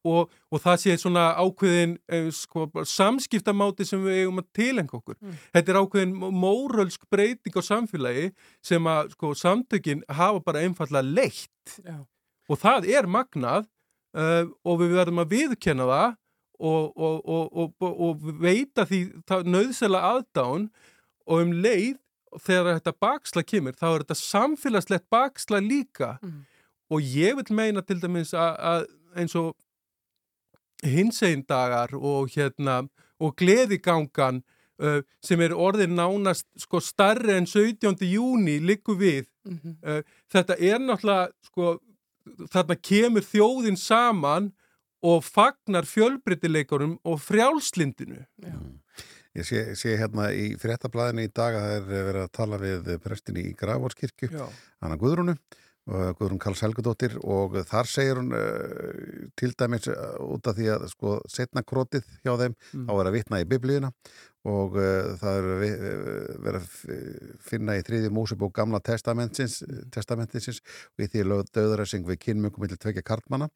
og 0.05 0.31
og, 0.51 0.61
það 0.63 0.81
sé 0.81 0.95
svona 1.01 1.25
ákveðin 1.41 1.95
eh, 2.13 2.29
sko, 2.33 2.67
samskiptamáti 2.87 3.87
sem 3.87 4.03
við 4.05 4.21
eigum 4.21 4.41
að 4.41 4.49
tilengja 4.55 4.99
okkur. 4.99 5.17
Mm. 5.19 5.37
Þetta 5.55 5.73
er 5.73 5.79
ákveðin 5.81 6.15
mórölsk 6.43 7.07
breyting 7.11 7.57
á 7.57 7.61
samfélagi 7.65 8.27
sem 8.63 8.91
að 8.91 9.15
sko, 9.15 9.33
samtökin 9.37 10.03
hafa 10.07 10.43
bara 10.45 10.63
einfallega 10.65 11.03
leitt 11.05 11.79
Já. 11.81 11.97
og 12.49 12.61
það 12.61 12.89
er 12.93 13.09
magnað 13.09 13.65
uh, 14.15 14.45
og 14.63 14.79
við 14.83 14.95
verðum 14.99 15.23
að 15.25 15.35
viðkenna 15.35 15.89
það 15.91 16.15
og, 16.55 16.93
og, 16.95 17.81
og 17.81 18.27
veita 18.39 18.85
því 18.87 19.01
nöðsela 19.43 19.99
aðdán 20.13 20.69
og 21.25 21.41
um 21.41 21.51
leið 21.51 21.97
þegar 22.41 22.77
þetta 22.77 22.93
baksla 23.01 23.43
kemur 23.47 23.75
þá 23.75 23.87
er 23.89 24.03
þetta 24.03 24.17
samfélagslegt 24.19 25.07
baksla 25.11 25.59
líka 25.63 26.15
mm. 26.21 26.39
og 26.91 27.03
ég 27.15 27.35
vil 27.39 27.57
meina 27.57 27.83
til 27.83 27.99
dæmis 28.03 28.33
að 28.35 28.87
eins 29.15 29.35
og 29.39 29.53
hinsegindagar 30.83 31.95
og 31.95 32.29
hérna 32.35 32.83
og 33.21 33.35
gleðigangan 33.39 34.41
uh, 34.83 35.01
sem 35.23 35.41
er 35.41 35.55
orðin 35.55 35.95
nánast 35.95 36.47
sko 36.59 36.81
starri 36.83 37.37
en 37.37 37.47
17. 37.47 37.95
júni 38.09 38.59
likur 38.59 38.99
við 38.99 39.25
mm 39.45 39.59
-hmm. 39.59 39.75
uh, 39.83 40.03
þetta 40.31 40.57
er 40.59 40.79
náttúrulega 40.79 41.31
sko 41.45 41.79
þarna 42.51 42.75
kemur 42.75 43.21
þjóðin 43.21 43.77
saman 43.77 44.51
og 45.01 45.23
fagnar 45.23 45.85
fjölbreytileikarum 45.85 46.99
og 47.03 47.21
frjálslindinu 47.21 48.25
Já. 48.37 48.59
Ég 49.35 49.43
sé, 49.43 49.75
sé 49.75 49.97
hérna 49.99 50.29
í 50.31 50.55
fréttablaðinu 50.55 51.25
í 51.27 51.31
dag 51.35 51.55
að 51.55 51.65
það 51.65 51.75
er 51.75 52.05
verið 52.07 52.21
að 52.21 52.31
tala 52.31 52.57
við 52.57 52.99
prestinni 53.03 53.41
í 53.49 53.55
Grafórskirkju, 53.59 54.29
Anna 54.79 54.95
Guðrúnu 54.95 55.35
Guðrún 55.85 56.39
Karls 56.41 56.63
Helgudóttir 56.65 57.13
og 57.21 57.59
þar 57.69 57.89
segir 57.89 58.17
hún 58.17 58.31
uh, 58.33 59.27
til 59.37 59.51
dæmis 59.53 59.85
uh, 59.91 60.15
út 60.25 60.47
af 60.49 60.57
því 60.57 60.71
að 60.73 60.87
sko 60.89 61.19
setna 61.29 61.61
krótið 61.61 62.07
hjá 62.23 62.33
þeim 62.39 62.55
mm. 62.55 62.87
á 62.89 62.91
að 62.91 63.01
vera 63.03 63.13
vitna 63.13 63.41
í 63.43 63.45
biblíuna 63.51 63.91
og 64.45 64.77
uh, 64.77 65.13
það 65.21 65.37
er 65.39 65.45
verið 66.45 66.59
að 66.61 66.69
finna 67.49 67.77
í 67.79 67.85
þriði 67.85 68.11
músibók 68.13 68.55
gamla 68.55 68.81
testamentisins 68.85 69.63
testamentisins 69.93 70.61
við 70.99 71.13
því 71.13 71.27
lögð 71.29 71.53
döðaræsing 71.57 72.07
við 72.07 72.21
kynmjöngum 72.27 72.65
millir 72.65 72.81
tvekja 72.81 73.05
kartmanna 73.05 73.49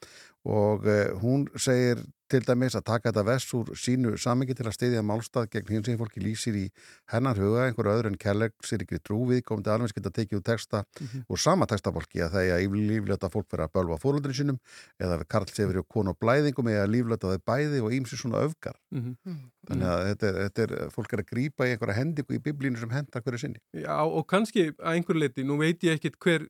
og 0.49 0.87
hún 1.21 1.49
segir 1.59 2.01
til 2.29 2.41
dæmis 2.45 2.75
að 2.77 2.85
taka 2.89 3.09
þetta 3.09 3.23
vess 3.25 3.53
úr 3.57 3.71
sínu 3.77 4.13
samingi 4.21 4.53
til 4.57 4.67
að 4.67 4.75
stiðja 4.75 5.01
málstað 5.05 5.49
gegn 5.55 5.71
hins 5.73 5.87
sem 5.89 5.97
fólki 5.97 6.21
lýsir 6.21 6.57
í 6.57 6.65
hennar 7.09 7.39
huga 7.41 7.65
einhverju 7.65 7.95
öðru 7.95 8.11
en 8.11 8.19
kærleik 8.21 8.53
sér 8.65 8.83
ekki 8.85 8.99
trúvið 9.01 9.41
komandi 9.47 9.71
alveg 9.73 9.95
geta 9.97 10.11
tekið 10.13 10.39
úr 10.39 10.45
texta 10.45 10.83
mm 10.83 11.07
-hmm. 11.07 11.23
úr 11.29 11.39
sama 11.41 11.65
textafólki 11.65 12.21
að 12.21 12.33
það 12.35 12.43
er 12.45 12.53
að 12.57 12.77
líflöta 12.91 13.31
fólk 13.33 13.47
fyrir 13.49 13.65
að 13.65 13.73
bölva 13.73 13.97
fóröldinu 13.97 14.33
sínum 14.33 14.59
eða 14.99 15.17
við 15.19 15.27
Karl 15.27 15.49
Sefri 15.49 15.79
og 15.79 15.87
konu 15.87 16.09
og 16.09 16.19
blæðingum 16.19 16.69
eða 16.69 16.85
líflöta 16.93 17.33
þau 17.33 17.41
bæði 17.45 17.81
og 17.81 17.93
ímsi 17.93 18.17
svona 18.17 18.45
öfgar 18.45 18.77
mm 18.91 19.01
-hmm. 19.01 19.37
þannig 19.67 19.87
að 19.87 20.05
þetta 20.09 20.27
er, 20.27 20.35
þetta 20.43 20.61
er 20.61 20.78
fólk 20.93 21.13
er 21.13 21.23
að 21.23 21.31
grýpa 21.33 21.67
í 21.67 21.73
einhverja 21.73 21.99
hendingu 21.99 22.37
í 22.37 22.43
biblínu 22.43 22.79
sem 22.79 22.93
hendar 22.93 23.23
hverju 23.25 23.39
sinni 23.43 23.59
Já 23.73 23.99
og 24.03 24.25
kannski 24.27 24.69
að 24.77 24.93
einhver 24.93 25.19
leiti, 25.19 25.43
nú 25.43 25.59
veit 25.59 25.83
ég 25.83 25.99
ekkit 25.99 26.19
hver 26.19 26.47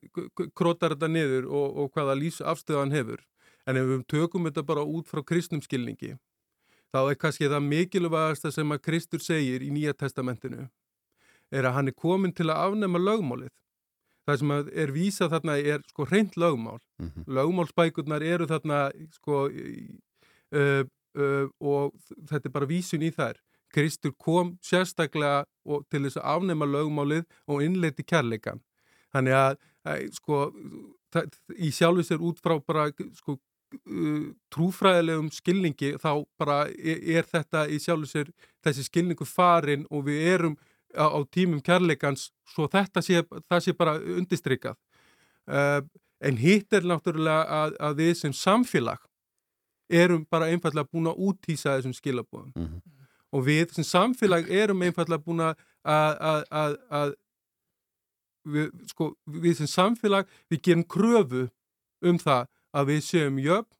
krótar 0.54 0.94
þetta 0.94 1.08
niður 1.08 1.50
og, 1.50 1.76
og 1.84 1.92
hvaða 1.94 2.18
lífsafstöðan 2.20 2.94
hefur 2.94 3.24
En 3.68 3.78
ef 3.78 3.86
við 3.86 4.04
tökum 4.10 4.48
þetta 4.48 4.64
bara 4.66 4.84
út 4.86 5.08
frá 5.10 5.22
kristnum 5.26 5.62
skilningi, 5.64 6.14
þá 6.90 7.00
er 7.02 7.18
kannski 7.20 7.48
það 7.50 7.66
mikilvægasta 7.68 8.52
sem 8.54 8.74
að 8.74 8.84
Kristur 8.86 9.22
segir 9.24 9.64
í 9.64 9.70
Nýja 9.74 9.94
testamentinu, 9.96 10.68
er 11.50 11.66
að 11.68 11.76
hann 11.76 11.90
er 11.92 11.96
komin 11.98 12.34
til 12.34 12.48
að 12.48 12.70
afnema 12.70 13.00
lögmálið. 13.02 13.52
Það 14.28 14.40
sem 14.40 14.54
er 14.84 14.92
vísað 14.94 15.34
þarna 15.34 15.56
er 15.58 15.84
sko 15.90 16.06
hreint 16.06 16.36
lögmál. 16.38 16.78
Mm 17.00 17.10
-hmm. 17.10 17.24
Lögmálsbækurnar 17.36 18.22
eru 18.22 18.46
þarna 18.46 18.90
sko 19.10 19.48
uh, 19.48 20.84
uh, 21.16 21.46
og 21.60 21.94
þetta 22.28 22.48
er 22.48 22.52
bara 22.52 22.66
vísun 22.66 23.02
í 23.02 23.10
þær. 23.10 23.40
Kristur 23.74 24.14
kom 24.18 24.56
sérstaklega 24.64 25.44
til 25.90 26.04
þess 26.06 26.18
að 26.20 26.28
afnema 26.34 26.66
lögmálið 26.66 27.26
og 27.46 27.62
innleiti 27.62 28.06
kærleikan. 28.06 28.62
Þannig 29.14 29.36
að, 29.36 29.60
að 29.86 30.08
sko, 30.16 30.40
það, 31.14 31.38
í 31.56 31.70
sjálfis 31.74 32.10
er 32.14 32.26
út 32.26 32.42
frá 32.42 32.58
bara 32.66 32.90
sko 33.18 33.38
Uh, 33.86 34.32
trúfræðilegum 34.50 35.28
skilningi 35.30 35.92
þá 36.02 36.24
bara 36.40 36.64
er, 36.74 36.96
er 37.20 37.26
þetta 37.28 37.68
í 37.70 37.76
sjálf 37.78 38.08
og 38.08 38.10
sér 38.10 38.32
þessi 38.66 38.82
skilningu 38.88 39.22
farin 39.22 39.84
og 39.94 40.08
við 40.08 40.24
erum 40.26 40.56
á, 40.90 41.06
á 41.06 41.20
tímum 41.30 41.60
kærleikans 41.62 42.32
svo 42.50 42.66
þetta 42.66 42.98
sé, 42.98 43.22
sé 43.62 43.74
bara 43.78 43.94
undistrykað 44.02 44.74
uh, 45.46 45.86
en 46.18 46.40
hitt 46.42 46.74
er 46.74 46.88
náttúrulega 46.90 47.46
að, 47.60 47.78
að 47.78 48.02
við 48.02 48.12
sem 48.24 48.34
samfélag 48.34 49.06
erum 50.02 50.26
bara 50.26 50.50
einfallega 50.50 50.90
búin 50.90 51.12
að 51.12 51.22
útýsa 51.30 51.76
þessum 51.76 51.94
skilabóðum 51.94 52.50
mm 52.50 52.66
-hmm. 52.66 52.99
Og 53.30 53.46
við 53.46 53.74
sem 53.76 53.86
samfélag 53.86 54.48
erum 54.50 54.82
einfallega 54.82 55.22
búin 55.22 55.44
að, 55.44 55.66
að, 55.84 56.78
að 56.90 57.14
við, 58.48 58.70
sko, 58.90 59.12
við 59.26 59.58
sem 59.60 59.70
samfélag 59.70 60.30
við 60.50 60.62
gerum 60.68 60.86
kröfu 60.88 61.48
um 62.06 62.18
það 62.20 62.48
að 62.76 62.92
við 62.92 63.02
séum 63.06 63.40
jöfn 63.42 63.76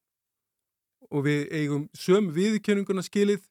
og 1.10 1.24
við 1.26 1.46
eigum 1.56 1.86
söm 1.96 2.30
viðkenninguna 2.34 3.02
skilið 3.02 3.42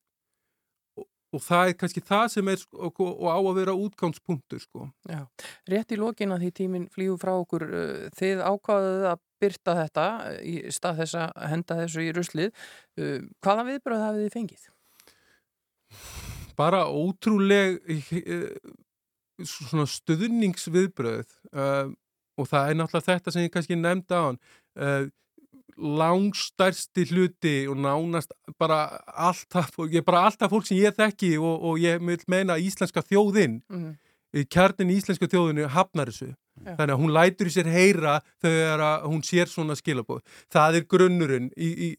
og, 1.00 1.08
og 1.36 1.44
það 1.44 1.72
er 1.72 1.78
kannski 1.82 2.04
það 2.06 2.26
sem 2.36 2.52
er 2.54 2.66
og, 2.72 3.02
og 3.04 3.28
á 3.28 3.40
að 3.40 3.58
vera 3.60 3.76
útgangspunktur 3.76 4.64
sko. 4.64 4.88
Já, 5.10 5.26
rétt 5.72 5.96
í 5.96 6.00
lókin 6.00 6.36
að 6.36 6.46
því 6.46 6.52
tíminn 6.62 6.90
flýgur 6.94 7.20
frá 7.22 7.34
okkur 7.36 7.68
uh, 7.68 8.08
þið 8.20 8.46
ákvaðuð 8.46 9.10
að 9.12 9.26
byrta 9.40 9.76
þetta 9.84 10.08
í 10.44 10.56
stað 10.76 11.04
þess 11.04 11.20
að 11.24 11.46
henda 11.54 11.80
þessu 11.84 12.06
í 12.06 12.12
ruslið 12.16 12.52
uh, 12.52 13.18
hvaða 13.44 13.68
viðbröð 13.74 14.06
hafið 14.06 14.28
þið 14.28 14.38
fengið? 14.38 14.68
Bara 16.60 16.86
ótrúleg 16.92 17.80
uh, 17.88 18.50
svona 19.48 19.86
stuðningsviðbröð 19.88 21.30
og 22.40 22.48
það 22.48 22.70
er 22.72 22.76
náttúrulega 22.76 23.14
þetta 23.14 23.32
sem 23.32 23.46
ég 23.46 23.54
kannski 23.54 23.78
nefndi 23.80 24.16
á 24.16 24.22
hann 24.28 24.40
langstærsti 25.80 27.06
hluti 27.10 27.54
og 27.70 27.78
nánast 27.80 28.34
bara 28.60 29.00
alltaf, 29.08 29.72
bara 30.06 30.26
alltaf 30.28 30.52
fólk 30.52 30.68
sem 30.68 30.80
ég 30.80 30.96
þekki 30.98 31.38
og, 31.40 31.64
og 31.64 31.80
ég 31.80 32.02
vil 32.04 32.20
meina 32.28 32.60
íslenska 32.60 33.02
þjóðinn 33.06 33.62
mm 33.70 33.80
-hmm. 33.80 34.46
kjarnin 34.50 34.92
íslenska 34.92 35.28
þjóðinu 35.28 35.68
hafnar 35.68 36.12
þessu 36.12 36.34
Já. 36.66 36.76
þannig 36.76 36.94
að 36.94 37.02
hún 37.02 37.14
lætur 37.14 37.48
í 37.48 37.56
sér 37.56 37.72
heyra 37.72 38.22
þegar 38.42 39.04
hún 39.08 39.24
sér 39.24 39.48
svona 39.48 39.76
skilabóð 39.76 40.22
það 40.52 40.76
er 40.76 40.86
grunnurinn 40.86 41.52
í, 41.56 41.70
í, 41.70 41.90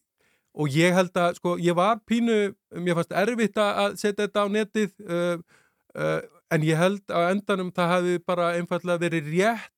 og 0.54 0.74
ég 0.74 0.94
held 0.94 1.16
að, 1.18 1.38
sko, 1.38 1.54
ég 1.62 1.76
var 1.78 2.00
pínu 2.08 2.38
mér 2.82 2.98
fannst 2.98 3.16
erfitt 3.16 3.58
að 3.62 3.96
setja 4.00 4.26
þetta 4.26 4.44
á 4.44 4.46
netið 4.50 4.94
uh, 5.06 5.36
uh, 5.94 6.16
en 6.50 6.64
ég 6.66 6.78
held 6.78 7.04
að 7.14 7.28
endanum 7.36 7.70
það 7.74 7.92
hafi 7.94 8.16
bara 8.26 8.54
einfallega 8.58 9.06
verið 9.08 9.34
rétt 9.36 9.76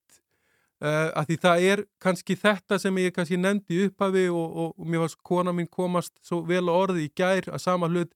Uh, 0.83 1.12
að 1.14 1.29
því 1.29 1.35
það 1.39 1.64
er 1.70 1.81
kannski 2.03 2.35
þetta 2.35 2.77
sem 2.83 2.97
ég 2.99 3.12
kannski 3.14 3.37
nefndi 3.39 3.85
upphafi 3.85 4.25
og, 4.35 4.49
og, 4.51 4.73
og 4.75 4.89
mér 4.91 5.05
varst 5.05 5.20
kona 5.23 5.53
mín 5.55 5.68
komast 5.70 6.11
svo 6.27 6.41
vel 6.49 6.64
orði 6.73 7.05
í 7.07 7.12
gær 7.14 7.47
að 7.55 7.62
sama 7.62 7.87
hlut 7.87 8.11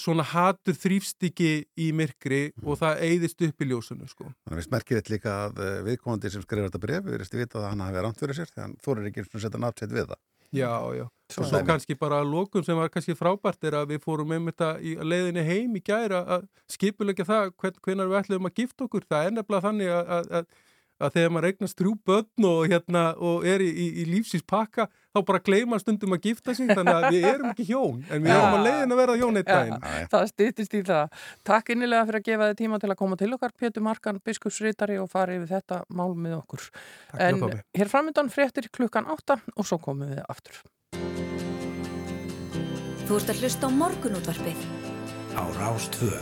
svona 0.00 0.24
hatur 0.24 0.74
þrýfst 0.74 1.28
ekki 1.28 1.52
í 1.78 1.86
myrkri 1.94 2.40
og 2.64 2.80
það 2.80 3.04
eyðist 3.04 3.46
upp 3.46 3.62
í 3.62 3.68
ljósunu 3.68 4.08
sko. 4.10 4.26
Þannig 4.26 4.56
að 4.56 4.58
við 4.58 4.66
smerkir 4.66 4.98
þetta 4.98 5.14
líka 5.14 5.36
að 5.44 5.62
viðkomandi 5.86 6.32
sem 6.34 6.42
skrifar 6.48 6.72
þetta 6.72 6.82
bref, 6.82 7.06
við 7.06 7.18
erum 7.20 7.40
vita 7.44 7.60
að 7.60 7.68
hann 7.68 7.84
hafi 7.84 8.04
ránt 8.08 8.22
fyrir 8.24 8.40
sér 8.40 8.50
þegar 8.50 8.64
hann 8.64 8.76
þorir 8.88 9.10
ekki 9.12 9.26
að 9.28 9.44
setja 9.44 9.62
nafnsett 9.62 9.94
við 9.94 10.08
það. 10.08 10.22
Já, 10.56 10.72
já. 10.98 11.06
Og 11.36 11.44
svo 11.44 11.60
kannski 11.68 11.96
bara 11.98 12.22
að 12.22 12.30
lokum 12.32 12.64
sem 12.64 12.78
var 12.78 12.88
kannski 12.92 13.16
frábært 13.16 13.66
er 13.68 13.76
að 13.82 13.90
við 13.92 14.04
fórum 14.06 14.30
með 14.32 14.46
þetta 14.48 14.70
í 14.80 14.94
leiðinni 14.96 15.44
heim 15.44 15.76
í 15.76 15.82
gæra 15.84 16.22
að 16.38 16.46
skipulegja 16.72 17.26
það 17.28 17.50
hvern, 17.60 17.82
hvenar 17.84 18.08
við 18.08 18.20
ætlum 18.22 18.48
að 18.48 18.62
gifta 18.62 18.86
okkur. 18.86 19.04
Það 19.08 19.26
er 19.26 19.34
nefnilega 19.36 19.66
þannig 19.66 19.92
að, 19.92 20.14
að, 20.16 20.30
að, 20.38 20.62
að 21.04 21.18
þegar 21.18 21.34
maður 21.34 21.48
eignast 21.50 21.82
þrjú 21.82 21.92
börn 22.08 22.46
og, 22.48 22.62
hérna, 22.72 23.02
og 23.28 23.44
er 23.52 23.64
í, 23.66 23.68
í, 23.68 23.88
í 24.00 24.06
lífsins 24.08 24.46
pakka 24.48 24.88
þá 24.88 25.20
bara 25.28 25.42
gleyma 25.44 25.80
stundum 25.82 26.16
að 26.16 26.30
gifta 26.30 26.54
sig 26.56 26.70
þannig 26.70 26.94
að 26.94 27.06
við 27.12 27.26
erum 27.28 27.50
ekki 27.50 27.66
hjón 27.68 28.00
en 28.08 28.24
við 28.24 28.32
erum 28.32 28.56
að 28.56 28.64
leiðin 28.68 28.96
að 28.96 29.00
vera 29.02 29.18
hjón 29.20 29.40
eitt 29.40 29.50
daginn. 29.50 29.86
það 30.14 30.26
styttist 30.32 30.78
í 30.78 30.82
það. 30.88 31.20
Takk 31.50 31.74
innilega 31.74 32.08
fyrir 32.08 32.22
að 32.22 32.26
gefa 32.30 32.48
þið 32.50 32.58
tíma 32.62 32.80
til 32.80 32.92
að 32.94 32.98
koma 33.02 33.20
til 33.20 33.30
okkar, 33.36 33.54
Pétur 33.58 33.84
Markan, 33.84 34.22
biskupsritari 34.24 34.98
og 35.02 35.12
fara 35.12 35.36
yfir 35.36 35.52
þetta 35.52 35.82
mál 35.92 36.16
með 36.16 36.38
okkur. 36.40 36.66
Takk 37.12 37.22
en 37.28 37.62
hér 37.76 37.92
framöndan 37.92 38.32
fréttir 38.32 38.72
klukkan 38.72 39.08
átta 39.12 39.40
og 39.56 39.68
svo 39.68 39.80
komum 39.82 40.12
við 40.16 40.24
aftur. 40.24 40.60
Þú 43.08 43.16
ert 43.16 43.30
að 43.32 43.38
hlusta 43.40 43.64
á 43.64 43.70
morgunútvarpið. 43.72 44.58
á 45.32 45.44
Rástvö. 45.56 46.12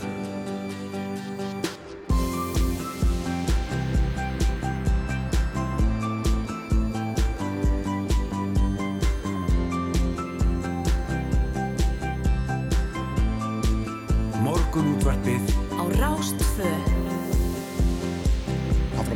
Morgunútvarpið 14.39 15.43
Á 15.75 15.83
Rástvö. 15.99 16.96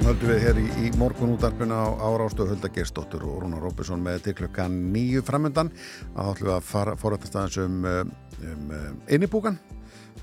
Áfram 0.01 0.15
höldum 0.15 0.29
við 0.31 0.39
hér 0.41 0.57
í, 0.57 0.63
í 0.81 0.87
morgun 0.97 1.33
útarpina 1.35 1.75
á 1.77 1.93
árástöð 1.93 2.55
Hulda 2.55 2.71
Gersdóttur 2.73 3.21
og 3.21 3.43
Rúnar 3.43 3.61
Róbesson 3.61 4.01
með 4.01 4.23
til 4.25 4.33
klukkan 4.39 4.79
nýju 4.89 5.21
framöndan 5.27 5.69
að 6.15 6.15
þá 6.25 6.31
ætlum 6.31 6.47
við 6.47 6.53
að 6.55 6.63
fara 6.71 6.95
fórættast 6.97 7.37
aðeins 7.37 7.59
um, 7.61 7.75
um, 7.85 8.63
um 8.79 8.95
innibúkan. 9.05 9.59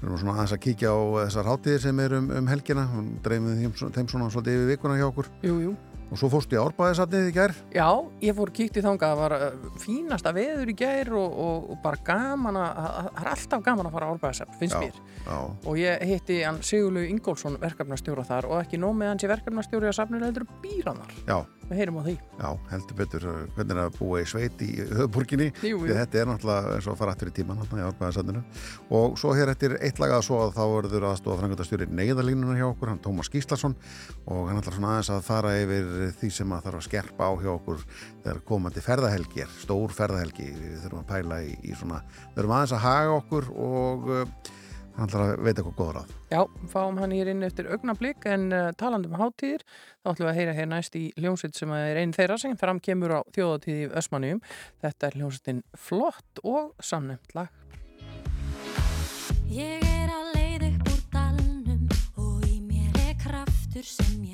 Við 0.01 0.03
erum 0.03 0.19
svona 0.19 0.35
aðeins 0.35 0.57
að 0.57 0.63
kíkja 0.65 0.91
á 0.91 0.99
þessar 1.21 1.51
hátíðir 1.53 1.85
sem 1.85 2.03
er 2.03 2.17
um, 2.19 2.27
um 2.41 2.51
helgina. 2.51 2.89
Og 2.99 3.13
dreifum 3.23 3.53
við 3.53 3.87
þeim 4.01 4.11
svona 4.11 4.33
svolítið 4.35 4.59
yfir 4.59 4.73
vikuna 4.73 4.99
hjá 4.99 5.07
okkur. 5.13 5.31
Jú, 5.47 5.61
jú. 5.69 5.77
Og 6.09 6.17
svo 6.21 6.29
fórstu 6.33 6.57
í 6.57 6.61
árbæðisatnið 6.63 7.27
í 7.29 7.35
gær 7.37 7.53
Já, 7.75 7.89
ég 8.25 8.37
fór 8.39 8.53
kíkt 8.57 8.79
í 8.81 8.85
þangað, 8.85 9.11
það 9.13 9.21
var 9.23 9.35
uh, 9.37 9.67
fínasta 9.83 10.33
veður 10.37 10.73
í 10.73 10.77
gær 10.81 11.11
og, 11.21 11.35
og, 11.45 11.67
og 11.75 11.83
bara 11.85 12.01
gaman 12.09 12.57
að, 12.61 12.81
að- 12.81 13.11
það 13.11 13.21
er 13.25 13.31
alltaf 13.35 13.65
gaman 13.67 13.91
að 13.91 13.97
fara 13.99 14.09
á 14.09 14.13
árbæðasepp, 14.15 14.57
finnst 14.63 14.79
Já, 14.79 14.81
mér. 14.87 15.03
já. 15.27 15.37
Og 15.69 15.79
ég 15.83 16.07
hitti 16.13 16.41
hann 16.47 16.63
Sigurlu 16.65 17.05
Ingólfsson 17.13 17.59
verkefnastjóra 17.61 18.25
þar 18.29 18.49
og 18.49 18.63
ekki 18.63 18.81
nóg 18.81 18.97
með 19.01 19.13
hans 19.13 19.27
í 19.29 19.33
verkefnastjóri 19.35 19.91
að 19.93 19.97
safnir 20.01 20.25
heldur 20.25 20.49
býranar. 20.65 21.13
Já, 21.29 21.39
Við 21.69 21.81
heyrum 21.83 21.99
á 22.01 22.03
því. 22.07 22.15
já, 22.39 22.49
heldur 22.71 22.97
betur 22.97 23.25
uh, 23.29 23.41
hvernig 23.57 23.75
er 23.75 23.81
að 23.83 23.97
búa 23.99 24.23
í 24.23 24.29
sveit 24.29 24.63
í 24.65 24.71
höfuborginni 24.89 25.49
þetta 26.01 26.21
er 26.23 26.31
náttúrulega 26.31 26.77
eins 26.79 26.87
og 26.89 26.95
að 26.95 27.01
fara 27.03 27.13
aftur 27.13 27.29
í 27.29 27.35
tíman 27.37 27.61
og 28.89 29.19
svo 29.21 29.35
hér 29.37 29.53
eftir 29.53 29.75
eitt 29.85 30.01
lagað 30.01 30.25
svo 30.27 30.39
að 30.47 30.55
þá 30.57 30.63
verður 30.73 31.07
aðstofa 31.11 31.41
frangöndastjóri 31.43 31.89
neyðalínuna 31.93 32.57
hjá 32.59 32.67
okkur, 32.71 32.93
hann 32.93 33.03
Tómas 33.05 33.31
Gíslason. 33.33 33.75
Og 34.27 34.49
hann 34.49 34.61
ætlar 34.61 34.77
svona 34.77 34.93
aðeins 34.95 35.11
að 35.13 35.27
fara 35.29 35.55
yfir 35.61 35.89
því 36.21 36.31
sem 36.39 36.55
að 36.55 36.69
þarf 36.69 36.81
að 36.81 36.87
skerpa 36.89 37.29
á 37.29 37.33
hjá 37.43 37.51
okkur 37.55 37.83
þegar 38.25 38.41
komandi 38.49 38.85
ferðahelgi 38.85 39.45
er, 39.45 39.53
stór 39.63 39.95
ferðahelgi, 39.97 40.49
við 40.57 40.79
þurfum 40.85 41.03
að 41.05 41.11
pæla 41.13 41.41
í, 41.45 41.53
í 41.69 41.77
svona, 41.79 42.01
þurfum 42.37 42.57
aðeins 42.59 42.77
að 42.79 42.85
haga 42.87 43.19
okkur 43.19 43.51
og 43.69 44.09
uh, 44.15 44.55
hann 44.99 45.07
ætlar 45.07 45.25
að 45.25 45.45
veita 45.47 45.63
eitthvað 45.63 45.77
góður 45.79 45.99
að. 46.01 46.15
Já, 46.33 46.41
fáum 46.73 46.99
hann 46.99 47.15
hér 47.15 47.31
inn 47.33 47.47
eftir 47.47 47.69
augnablík 47.71 48.27
en 48.29 48.49
uh, 48.51 48.71
talandi 48.79 49.11
um 49.11 49.19
hátíðir, 49.21 49.65
þá 50.03 50.11
ætlum 50.13 50.27
við 50.27 50.33
að 50.33 50.39
heyra 50.41 50.57
hér 50.59 50.71
næst 50.73 50.99
í 50.99 51.05
hljómsveit 51.19 51.59
sem 51.59 51.75
er 51.77 52.01
einn 52.03 52.15
þeirra 52.17 52.39
sem 52.43 52.57
fram 52.59 52.83
kemur 52.83 53.15
á 53.15 53.21
þjóðatíði 53.37 53.87
í 53.87 53.93
Ösmannium. 54.03 54.43
Þetta 54.83 55.11
er 55.11 55.19
hljómsveitin 55.21 55.63
flott 55.79 56.43
og 56.43 56.75
samnefnt 56.83 57.37
lag. 57.39 57.55
Ég 59.49 59.87
er 59.87 60.11
á 60.13 60.21
leið 60.35 60.67
upp 60.73 60.91
úr 60.93 61.05
dalnum 61.15 61.87
og 62.19 62.43
í 62.51 62.59
mér 62.67 63.01
er 63.07 63.15
kraftur 63.23 63.87
sem 63.87 64.19
ég 64.27 64.28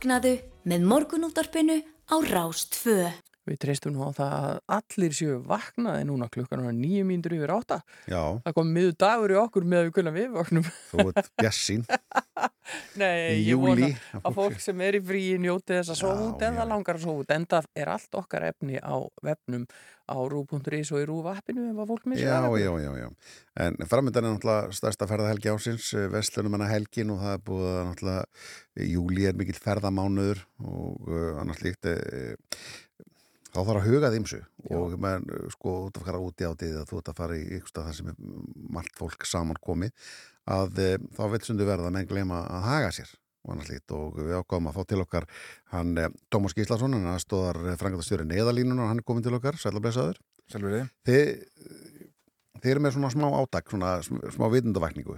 Vaknaðu 0.00 0.30
með 0.64 0.84
morgunúttarpinu 0.88 1.74
á 2.08 2.16
Rástfö. 2.24 3.19
Við 3.50 3.58
treystum 3.64 3.96
nú 3.96 4.06
á 4.06 4.10
það 4.14 4.34
að 4.40 4.58
allir 4.78 5.16
séu 5.18 5.38
vaknaði 5.50 6.04
núna 6.06 6.28
klukkan 6.30 6.62
á 6.62 6.70
nýju 6.70 7.04
mínútur 7.08 7.34
yfir 7.34 7.50
átta. 7.56 7.80
Já, 8.06 8.22
Það 8.46 8.56
kom 8.60 8.72
miður 8.76 8.96
dagur 9.02 9.34
í 9.34 9.38
okkur 9.42 9.66
með 9.66 9.80
að 9.82 9.88
við 9.88 9.94
kunna 9.98 10.14
við 10.14 10.28
vaknum. 10.38 10.68
þú 10.92 11.08
ert 11.10 11.30
bjassín 11.40 11.84
Nei, 13.00 13.42
ég 13.42 13.58
vona 13.58 13.88
að 14.22 14.36
fólk 14.36 14.60
sem 14.62 14.80
er 14.86 14.96
í 14.96 15.00
fríi 15.02 15.38
njóti 15.42 15.74
þess 15.74 15.90
að 15.96 16.02
Já, 16.06 16.26
út 16.28 16.42
en 16.46 16.58
það 16.60 16.68
langar 16.70 16.98
að 16.98 17.02
sofa 17.04 17.22
út. 17.24 17.32
En 17.34 17.46
það 17.50 17.66
er 17.82 17.90
allt 17.90 18.18
okkar 18.20 18.46
efni 18.46 18.78
á 18.78 18.94
vefnum 19.26 19.64
á 20.10 20.16
rú.is 20.30 20.90
og 20.94 21.00
í 21.02 21.06
rúvappinu 21.06 21.66
ef 21.70 21.80
að 21.82 21.90
fólk 21.92 22.06
missi 22.10 22.24
Já, 22.26 22.38
já, 22.58 22.70
já, 22.82 22.90
já. 22.98 23.08
En 23.66 23.76
framöndan 23.90 24.26
er 24.26 24.34
náttúrulega 24.36 24.74
stærsta 24.78 25.06
ferðahelgi 25.10 25.50
ásins, 25.52 25.90
vestlunum 26.14 26.56
hana 26.58 26.70
helgin 26.70 27.12
og 27.14 27.20
það 27.22 27.34
er 27.36 27.42
búið 27.50 27.66
að 27.72 27.82
náttúrulega, 27.90 28.46
júli 28.90 29.26
er 29.30 29.38
mikill 29.38 29.58
ferðamánuður 29.66 30.44
og 30.66 31.10
uh, 31.10 31.40
annars 31.42 31.62
líkt, 31.66 31.90
uh, 31.90 32.34
þá 33.50 33.58
þarf 33.60 33.80
að 33.80 33.86
huga 33.90 34.10
þýmsu 34.14 34.40
og 34.76 34.96
menn, 35.02 35.24
uh, 35.30 35.46
sko, 35.54 35.72
þú 35.80 35.88
ert 35.90 36.00
að 36.00 36.06
fara 36.10 36.20
úti 36.26 36.46
á 36.46 36.52
því 36.54 36.68
að 36.80 36.84
þú 36.90 37.00
ert 37.00 37.10
að 37.12 37.18
fara 37.20 37.38
í 37.40 37.60
stað 37.68 37.88
þar 37.88 37.96
sem 37.98 38.10
er 38.12 38.20
margt 38.76 38.94
fólk 39.00 39.26
saman 39.28 39.60
komið, 39.64 39.92
að 40.50 40.78
uh, 40.84 40.94
þá 41.18 41.22
vil 41.34 41.42
sundu 41.48 41.66
verða 41.68 41.90
að 41.90 41.96
menn 41.98 42.10
gleyma 42.10 42.44
að 42.46 42.68
haga 42.70 42.92
sér 43.00 43.12
og 43.40 43.54
annars 43.54 43.70
líkt 43.72 43.92
og 43.96 44.18
við 44.20 44.34
ákváðum 44.36 44.66
að 44.68 44.74
fá 44.76 44.82
til 44.90 45.00
okkar 45.00 45.26
hann 45.72 45.94
uh, 45.96 46.10
Tómas 46.28 46.52
Gíslason, 46.56 46.92
hann 46.98 47.08
aðstóðar 47.14 47.60
frangatastjóri 47.80 48.26
neðalínuna 48.28 48.84
og 48.84 48.90
hann 48.92 49.00
er 49.00 49.06
komin 49.08 49.24
til 49.24 49.32
okkar, 49.38 49.56
sælablesaður. 49.62 50.18
Þið, 51.08 51.30
þið 52.60 52.70
eru 52.74 52.82
með 52.84 52.96
svona 52.98 53.10
smá 53.14 53.26
átak, 53.40 53.70
svona 53.72 53.94
sm- 54.04 54.20
smá 54.34 54.46
vitundavakningu. 54.52 55.16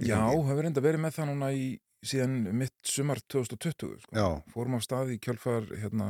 í 0.00 0.08
Já, 0.08 0.22
hefur 0.32 0.64
reynda 0.64 0.80
verið 0.84 1.02
með 1.04 1.16
það 1.18 1.28
núna 1.34 1.50
í 1.52 1.66
síðan 2.00 2.36
mitt 2.56 2.72
sumar 2.88 3.20
2020 3.28 3.98
sko. 4.06 4.14
Fórum 4.54 4.78
á 4.78 4.80
stað 4.80 5.10
í 5.12 5.18
kjölfar 5.20 5.66
hérna, 5.82 6.06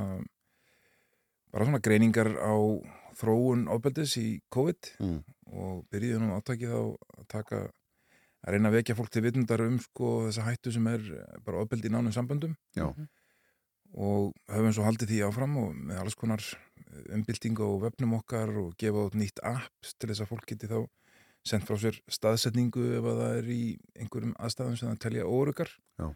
bara 1.52 1.66
svona 1.66 1.82
greiningar 1.82 2.30
á 2.38 2.54
þróun 3.20 3.66
ofbeldis 3.74 4.16
í 4.20 4.40
COVID 4.54 4.92
Mm. 5.00 5.20
og 5.50 5.84
byrjuðum 5.90 6.30
átakið 6.38 6.70
á 6.72 6.82
að 7.18 7.26
taka 7.28 7.56
að 8.46 8.52
reyna 8.54 8.70
að 8.70 8.76
vekja 8.78 8.94
fólk 8.96 9.10
til 9.10 9.22
vitundar 9.26 9.60
um 9.66 9.78
sko 9.82 10.10
þessa 10.28 10.44
hættu 10.46 10.72
sem 10.72 10.86
er 10.86 11.00
bara 11.44 11.60
ofbeldi 11.64 11.90
í 11.90 11.92
nánum 11.92 12.14
samböndum 12.14 12.54
já, 12.76 12.86
og 13.94 14.32
höfum 14.48 14.72
svo 14.72 14.84
haldið 14.86 15.10
því 15.10 15.18
áfram 15.26 15.56
og 15.60 15.74
með 15.74 15.98
alls 16.04 16.14
konar 16.14 16.40
umbyltingu 17.12 17.66
á 17.66 17.70
vefnum 17.82 18.14
okkar 18.20 18.50
og 18.62 18.72
gefa 18.78 19.08
út 19.10 19.18
nýtt 19.18 19.42
app 19.42 19.90
til 19.98 20.08
þess 20.12 20.22
að 20.24 20.30
fólk 20.30 20.46
geti 20.46 20.70
þá 20.70 20.78
sendt 21.50 21.66
frá 21.66 21.76
sér 21.80 21.98
staðsetningu 22.12 22.86
ef 23.00 23.04
að 23.10 23.20
það 23.24 23.36
er 23.40 23.50
í 23.50 23.60
einhverjum 23.98 24.34
aðstæðum 24.38 24.76
sem 24.78 24.90
það 24.92 25.02
telja 25.04 25.26
órugar 25.26 25.70
Já. 25.98 26.08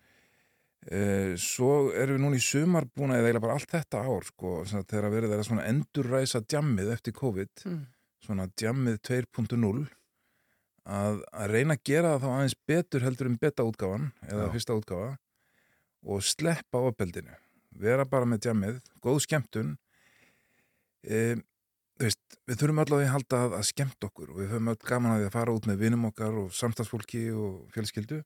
Eh, 0.92 1.32
svo 1.40 1.90
erum 1.96 2.18
við 2.18 2.22
núna 2.26 2.36
í 2.36 2.42
sumar 2.44 2.84
búin 2.92 3.14
að 3.14 3.30
eða 3.30 3.40
bara 3.40 3.54
allt 3.56 3.70
þetta 3.72 4.02
ár 4.04 4.26
sko, 4.28 4.50
sem 4.68 4.82
að 4.82 4.90
þegar 4.92 5.12
verið 5.14 5.32
er 5.32 5.40
að 5.40 5.46
svona 5.48 5.68
endurræsa 5.70 6.40
djammið 6.44 6.90
eftir 6.92 7.14
COVID 7.16 7.62
Mm. 7.64 7.86
svona 8.20 8.46
djammið 8.60 8.98
2.0 9.08 9.86
að, 10.84 11.22
að 11.32 11.50
reyna 11.54 11.76
að 11.78 11.84
gera 11.88 12.10
það 12.12 12.20
þá 12.20 12.28
aðeins 12.34 12.56
betur 12.68 13.06
heldur 13.06 13.30
en 13.30 13.38
beta 13.40 13.64
útgáfan 13.64 14.10
eða 14.28 14.44
Já. 14.44 14.52
fyrsta 14.52 14.76
útgáfa 14.76 15.10
og 16.04 16.20
sleppa 16.22 16.82
ofbeldinu 16.90 17.32
vera 17.80 18.04
bara 18.04 18.28
með 18.28 18.44
djammið, 18.44 18.80
góð 19.00 19.22
skemmtun 19.24 19.72
e, 21.08 21.34
veist, 22.00 22.20
við 22.44 22.60
þurfum 22.60 22.82
öll 22.84 22.92
á 22.92 22.96
því 23.00 23.06
að 23.08 23.14
halda 23.14 23.40
að, 23.46 23.56
að 23.58 23.66
skemmt 23.70 24.06
okkur 24.08 24.30
og 24.34 24.40
við 24.42 24.52
höfum 24.52 24.70
öll 24.74 24.80
gaman 24.84 25.14
að 25.16 25.22
því 25.22 25.28
að 25.30 25.36
fara 25.38 25.56
út 25.56 25.68
með 25.70 25.80
vinum 25.80 26.04
okkar 26.10 26.38
og 26.44 26.52
samstagsfólki 26.52 27.24
og 27.32 27.72
fjölskyldu 27.74 28.20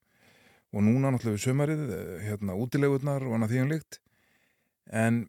og 0.75 0.85
núna 0.85 1.13
náttúrulega 1.13 1.39
við 1.39 1.45
sömarið 1.47 1.83
eh, 1.97 2.13
hérna 2.29 2.57
útilegurnar 2.61 3.25
og 3.25 3.37
annað 3.37 3.55
þýjanlíkt 3.55 4.01
en 5.03 5.25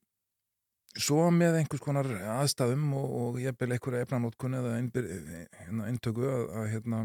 svo 1.00 1.30
með 1.32 1.62
einhvers 1.62 1.84
konar 1.84 2.10
aðstæðum 2.40 2.92
og, 2.98 3.10
og 3.22 3.40
ég 3.44 3.56
bel 3.58 3.72
einhverja 3.72 4.06
efnanótkun 4.08 4.58
eða 4.60 4.76
einbyr, 4.80 5.10
hérna, 5.62 5.88
eintöku 5.92 6.26
að, 6.28 6.46
að 6.60 6.70
hérna 6.74 7.02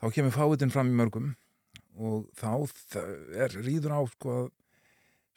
þá 0.00 0.06
kemur 0.16 0.36
fáiðin 0.36 0.74
fram 0.74 0.92
í 0.92 0.98
mörgum 1.00 1.32
og 2.00 2.28
þá 2.38 2.52
er 3.46 3.56
ríður 3.58 3.96
á 3.98 4.00
sko 4.12 4.36
að 4.36 4.46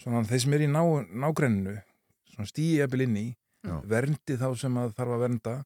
svona 0.04 0.24
þeir 0.28 0.44
sem 0.44 0.56
er 0.58 0.66
í 0.66 0.70
ná, 0.70 0.84
nágrenninu 1.10 1.78
svona 2.34 2.50
stíi 2.50 2.82
eppil 2.84 3.06
inn 3.08 3.20
í 3.20 3.28
Já. 3.64 3.78
verndi 3.88 4.38
þá 4.40 4.50
sem 4.60 4.80
að 4.80 4.96
þarf 4.98 5.16
að 5.16 5.24
vernda 5.24 5.58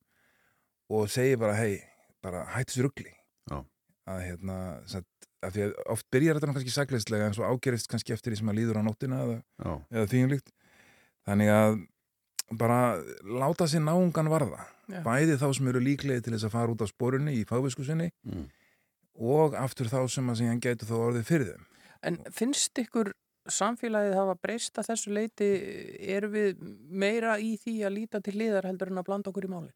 og 0.94 1.12
segi 1.12 1.38
bara 1.40 1.58
hei, 1.58 1.80
bara 2.24 2.46
ugli 2.46 3.10
Já. 3.10 3.17
Að 4.08 4.24
hérna 4.26 4.58
satt, 4.90 5.28
að 5.46 5.54
því 5.56 5.66
að 5.68 5.76
oft 5.94 6.08
byrjar 6.14 6.38
þetta 6.38 6.50
nú 6.50 6.56
kannski 6.58 6.74
sakleislega 6.74 7.28
en 7.28 7.36
svo 7.38 7.50
ágerist 7.50 7.90
kannski 7.92 8.16
eftir 8.16 8.34
því 8.34 8.42
sem 8.42 8.52
að 8.52 8.60
líður 8.62 8.82
á 8.82 8.88
nóttina 8.88 9.20
eða, 9.26 9.38
eða 9.92 10.10
þýjumlíkt 10.14 10.52
þannig 11.28 11.54
að 11.54 11.78
bara 12.58 12.80
láta 13.28 13.68
sér 13.68 13.84
náungan 13.84 14.32
varða 14.32 14.64
Já. 14.88 15.02
bæði 15.04 15.36
þá 15.42 15.48
sem 15.58 15.70
eru 15.74 15.84
líklegi 15.84 16.24
til 16.24 16.36
þess 16.36 16.48
að 16.48 16.56
fara 16.56 16.74
út 16.74 16.84
á 16.84 16.88
sporunni 16.88 17.36
í 17.36 17.46
fagvisku 17.48 17.84
sinni 17.84 18.08
mm. 18.24 18.46
og 19.36 19.58
aftur 19.60 19.92
þá 19.92 20.00
sem 20.12 20.30
að 20.32 20.44
síðan 20.44 20.62
gætu 20.64 20.88
þá 20.88 20.98
orðið 21.00 21.32
fyrir 21.32 21.56
þeim 21.56 21.66
En 22.08 22.20
finnst 22.32 22.78
ykkur 22.78 23.10
samfélagið 23.52 24.16
hafa 24.16 24.36
breyst 24.40 24.78
að 24.80 24.92
þessu 24.92 25.12
leiti, 25.16 25.48
erum 26.14 26.34
við 26.36 26.62
meira 26.88 27.36
í 27.40 27.56
því 27.60 27.76
að 27.88 27.96
líta 27.96 28.22
til 28.24 28.36
liðar 28.38 28.68
heldur 28.70 28.92
en 28.92 29.02
að 29.02 29.08
blanda 29.10 29.32
okkur 29.32 29.48
í 29.48 29.52
málinn? 29.52 29.76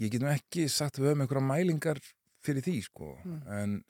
ég 0.00 0.12
getum 0.12 0.30
ekki 0.32 0.66
sagt 0.72 0.98
við 0.98 1.10
höfum 1.10 1.24
einhverja 1.24 1.46
mælingar 1.46 2.00
fyrir 2.44 2.62
því 2.66 2.76
sko 2.88 3.16
Mm. 3.24 3.40
en 3.48 3.84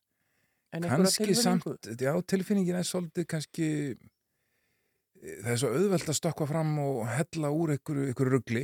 En 0.72 0.82
kannski 0.88 1.34
samt, 1.36 1.66
já, 2.00 2.12
tilfinningin 2.24 2.78
er 2.78 2.86
svolítið 2.88 3.26
kannski 3.28 3.66
það 5.22 5.50
er 5.52 5.58
svo 5.60 5.68
auðvelt 5.76 6.08
að 6.08 6.16
stökkva 6.16 6.46
fram 6.48 6.70
og 6.82 7.02
hella 7.12 7.50
úr 7.52 7.74
einhverju, 7.74 8.06
einhverju 8.08 8.32
ruggli 8.32 8.62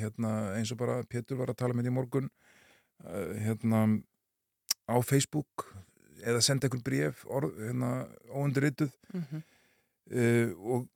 hérna, 0.00 0.30
eins 0.56 0.72
og 0.72 0.78
bara 0.80 1.02
Pétur 1.04 1.36
var 1.38 1.52
að 1.52 1.58
tala 1.60 1.76
með 1.76 1.90
í 1.90 1.94
morgun 1.94 2.30
eh, 3.04 3.34
hérna 3.44 3.84
á 4.88 4.96
Facebook 5.04 5.66
eða 6.24 6.40
senda 6.40 6.68
bréf 6.68 7.26
orð, 7.28 7.52
hérna, 7.60 7.92
óundurrituð 8.32 8.90
Mhm. 9.12 9.42
uh, 10.10 10.50
og 10.74 10.88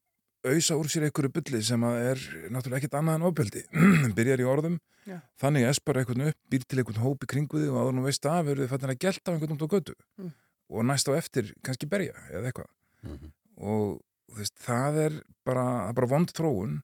auðsa 0.47 0.77
úr 0.79 0.87
sér 0.93 1.07
einhverju 1.09 1.31
bulli 1.35 1.61
sem 1.67 1.83
að 1.83 1.97
er 2.13 2.21
náttúrulega 2.55 2.79
ekkert 2.83 2.95
annað 3.01 3.17
en 3.19 3.27
ofbeldi 3.29 3.63
byrjar 4.19 4.43
í 4.45 4.47
orðum 4.49 4.77
Já. 5.09 5.19
þannig 5.41 5.67
espar 5.71 5.99
einhvern 6.03 6.27
upp, 6.31 6.39
býr 6.53 6.65
til 6.69 6.79
einhvern 6.83 7.03
hóp 7.03 7.25
í 7.25 7.31
kringu 7.33 7.59
þig 7.63 7.71
og 7.73 7.79
áður 7.83 7.97
nú 7.99 8.05
veist 8.07 8.27
af 8.29 8.47
eru 8.53 8.63
þið 8.67 8.71
fannir 8.75 8.93
að 8.95 9.01
gelta 9.07 9.31
á 9.31 9.35
einhvern 9.35 9.57
út 9.57 9.65
á 9.67 9.73
götu 9.75 9.95
Mm. 10.19 10.31
og 10.69 10.85
næst 10.85 11.09
á 11.09 11.13
eftir 11.17 11.55
kannski 11.65 11.89
berja 11.89 12.13
eða 12.31 12.51
eitthvað 12.53 12.71
Mhm. 13.03 13.33
og 13.63 14.01
þú 14.29 14.37
veist, 14.39 14.55
það 14.61 14.97
er 15.07 15.13
bara, 15.47 15.65
það 15.89 15.95
bara 15.95 16.07
vond 16.13 16.33
þróun 16.35 16.81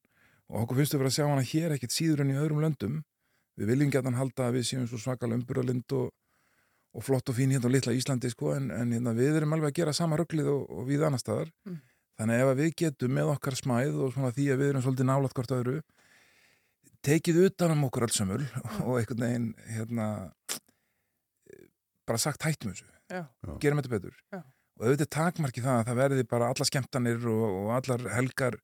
og 0.51 0.61
okkur 0.65 0.77
finnst 0.81 0.95
við 0.95 0.99
vera 1.03 1.11
að 1.11 1.17
sjá 1.19 1.27
hana 1.29 1.43
hér 1.51 1.75
ekkert 1.77 1.93
síður 1.95 2.21
en 2.25 2.31
í 2.31 2.39
öðrum 2.41 2.63
löndum 2.65 3.01
við 3.59 3.67
viljum 3.71 3.91
gætan 3.93 4.15
halda 4.19 4.49
að 4.49 4.55
við 4.59 4.65
séum 4.71 4.87
svo 4.89 4.99
svakalega 4.99 5.39
umburðalind 5.43 5.93
og, 5.93 6.11
og 6.95 7.03
flott 7.05 7.29
og 7.29 7.37
fín 7.37 7.51
hérna 7.55 7.67
á 7.71 7.75
litla 7.75 7.93
Íslandi 7.95 8.31
sko, 8.31 8.55
en, 8.57 8.71
en 8.71 8.91
hérna, 8.95 9.13
við 9.15 9.37
erum 9.43 9.53
alveg 9.53 9.73
að 9.73 9.79
gera 9.83 9.93
sama 9.93 10.17
rugglið 10.17 10.49
og, 10.55 10.65
og 10.71 10.87
við 10.89 11.05
annar 11.07 11.21
staðar 11.23 11.51
Mm. 11.67 11.81
Þannig 12.19 12.41
að 12.41 12.51
ef 12.53 12.59
við 12.61 12.75
getum 12.83 13.15
með 13.17 13.33
okkar 13.35 13.59
smæð 13.59 14.01
og 14.05 14.15
svona 14.15 14.33
því 14.35 14.49
að 14.53 14.61
við 14.63 14.73
erum 14.73 14.85
svolítið 14.85 15.09
nálat 15.11 15.37
hvort 15.37 15.55
öðru 15.57 15.77
tekið 17.05 17.41
utan 17.49 17.75
um 17.75 17.87
okkur 17.89 18.07
alls 18.07 18.19
sömul 18.21 18.43
og 18.85 18.99
einhvern 18.99 19.25
veginn 19.27 19.49
hérna 19.77 20.09
bara 22.05 22.21
sagt 22.21 22.45
hættum 22.45 22.73
þessu. 22.73 22.89
Já. 23.13 23.27
gerum 23.61 23.81
þetta 23.81 23.93
betur. 23.93 24.17
Já. 24.33 24.41
og 24.75 24.87
auðvitað 24.89 25.11
takmarki 25.13 25.63
það 25.65 25.79
að 25.79 25.89
það 25.89 25.99
verði 26.01 26.25
bara 26.29 26.49
alla 26.51 26.67
skemmtanir 26.67 27.27
og, 27.31 27.45
og 27.45 27.69
allar 27.77 28.07
helgar 28.15 28.57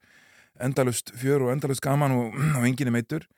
endalust 0.60 1.12
fjör 1.16 1.44
og 1.47 1.52
endalust 1.52 1.85
gaman 1.85 2.16
og, 2.16 2.40
og 2.59 2.66
enginn 2.66 2.90
er 2.90 2.97
meitur 2.97 3.28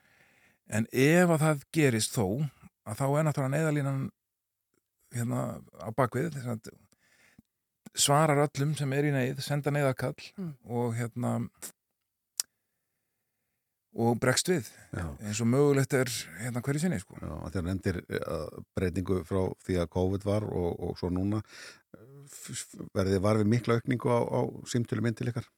en 0.72 0.86
ef 0.93 1.34
að 1.34 1.43
það 1.47 1.64
gerist 1.76 2.16
þó 2.16 2.26
að 2.89 2.98
þá 2.98 3.06
er 3.06 3.26
náttúrulega 3.26 3.55
neðalínan 3.56 4.06
hérna 5.12 5.43
á 5.78 5.89
bakvið 5.94 6.32
þess 6.36 6.55
að 6.55 6.72
svarar 7.94 8.40
öllum 8.47 8.74
sem 8.78 8.93
er 8.97 9.05
í 9.05 9.12
neyð, 9.14 9.40
senda 9.44 9.70
neyðarkall 9.70 10.16
Mm. 10.39 10.55
og 10.64 10.94
hérna 10.97 11.35
og 13.93 14.16
bregst 14.20 14.48
við 14.48 14.69
já. 14.97 15.05
eins 15.20 15.40
og 15.44 15.48
mögulegt 15.52 15.93
er 15.93 16.09
hérna 16.40 16.62
hverju 16.64 16.81
sinni 16.81 16.98
sko. 17.02 17.19
Já, 17.20 17.28
að 17.44 17.52
þér 17.59 17.66
nefndir 17.69 17.98
uh, 18.01 18.62
breytingu 18.77 19.19
frá 19.28 19.43
því 19.66 19.77
að 19.82 19.90
COVID 19.93 20.24
var 20.24 20.47
og, 20.48 20.70
og 20.81 20.94
svo 20.97 21.10
núna 21.12 21.43
uh, 21.43 22.23
f- 22.24 22.55
f- 22.56 22.86
verðið 22.97 23.20
var 23.20 23.36
við 23.43 23.51
mikla 23.52 23.77
aukningu 23.77 24.09
á, 24.09 24.20
á 24.24 24.40
símtölu 24.73 25.05
myndil 25.05 25.28
ykkar 25.35 25.48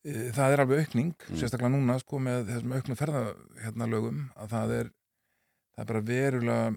E, 0.00 0.30
það 0.32 0.54
er 0.54 0.60
alveg 0.62 0.78
aukning, 0.86 1.10
Mm. 1.28 1.36
sérstaklega 1.36 1.68
núna 1.74 1.98
sko 2.00 2.16
með 2.24 2.46
þessum 2.48 2.72
auknum 2.72 2.96
ferða 2.96 3.20
hérna 3.60 3.88
lögum 3.90 4.20
að 4.32 4.46
það 4.54 4.70
er, 4.78 4.86
það 5.74 5.82
er 5.82 5.88
bara 5.90 6.00
verulega 6.08 6.70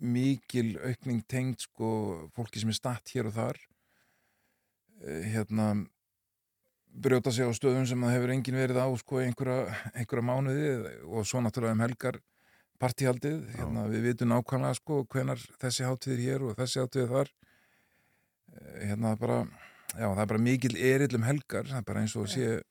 mikil 0.00 0.74
aukning 0.80 1.22
tengd 1.28 1.60
sko 1.66 1.90
fólki 2.36 2.60
sem 2.62 2.72
er 2.72 2.78
statt 2.78 3.12
hér 3.14 3.28
og 3.30 3.36
þar. 3.36 3.60
E, 5.00 5.20
hérna 5.34 5.70
brjóta 6.90 7.32
sig 7.32 7.46
á 7.46 7.52
stöðum 7.54 7.86
sem 7.86 8.00
það 8.00 8.16
hefur 8.16 8.32
engin 8.34 8.58
verið 8.58 8.80
á 8.82 8.88
sko 8.98 9.20
einhverja, 9.22 9.76
einhverja 9.94 10.26
mánuði 10.26 10.70
og 11.06 11.28
svo 11.28 11.42
náttúrulega 11.44 11.76
um 11.76 11.84
helgar 11.84 12.20
partíhaldið, 12.80 13.42
hérna 13.58 13.84
við 13.92 14.06
vitum 14.08 14.32
nákvæmlega 14.32 14.78
sko 14.78 15.02
hvenar 15.12 15.40
þessi 15.60 15.84
hátíðir 15.84 16.24
hér 16.24 16.46
og 16.48 16.56
þessi 16.58 16.80
hátíðir 16.80 17.12
þar. 17.12 17.32
Eh, 18.56 18.88
hérna 18.88 19.14
bara 19.20 19.42
já, 19.44 20.08
það 20.08 20.22
er 20.24 20.32
bara 20.32 20.44
mikil 20.48 20.76
erill 20.76 21.16
um 21.18 21.28
helgar. 21.28 21.68
Það 21.68 21.80
er 21.82 21.88
bara 21.92 22.04
eins 22.04 22.16
og 22.16 22.26
Já. 22.26 22.32
sé 22.34 22.62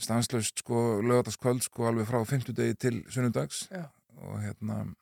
stanslaust 0.00 0.62
sko 0.64 1.00
lögataskvöld 1.04 1.62
sko 1.62 1.86
alveg 1.86 2.08
frá 2.08 2.22
50 2.24 2.56
degi 2.56 2.74
til 2.74 3.04
sunnudags. 3.08 3.68
Já. 3.70 3.90
og 4.16 4.40
hérna 4.40 4.96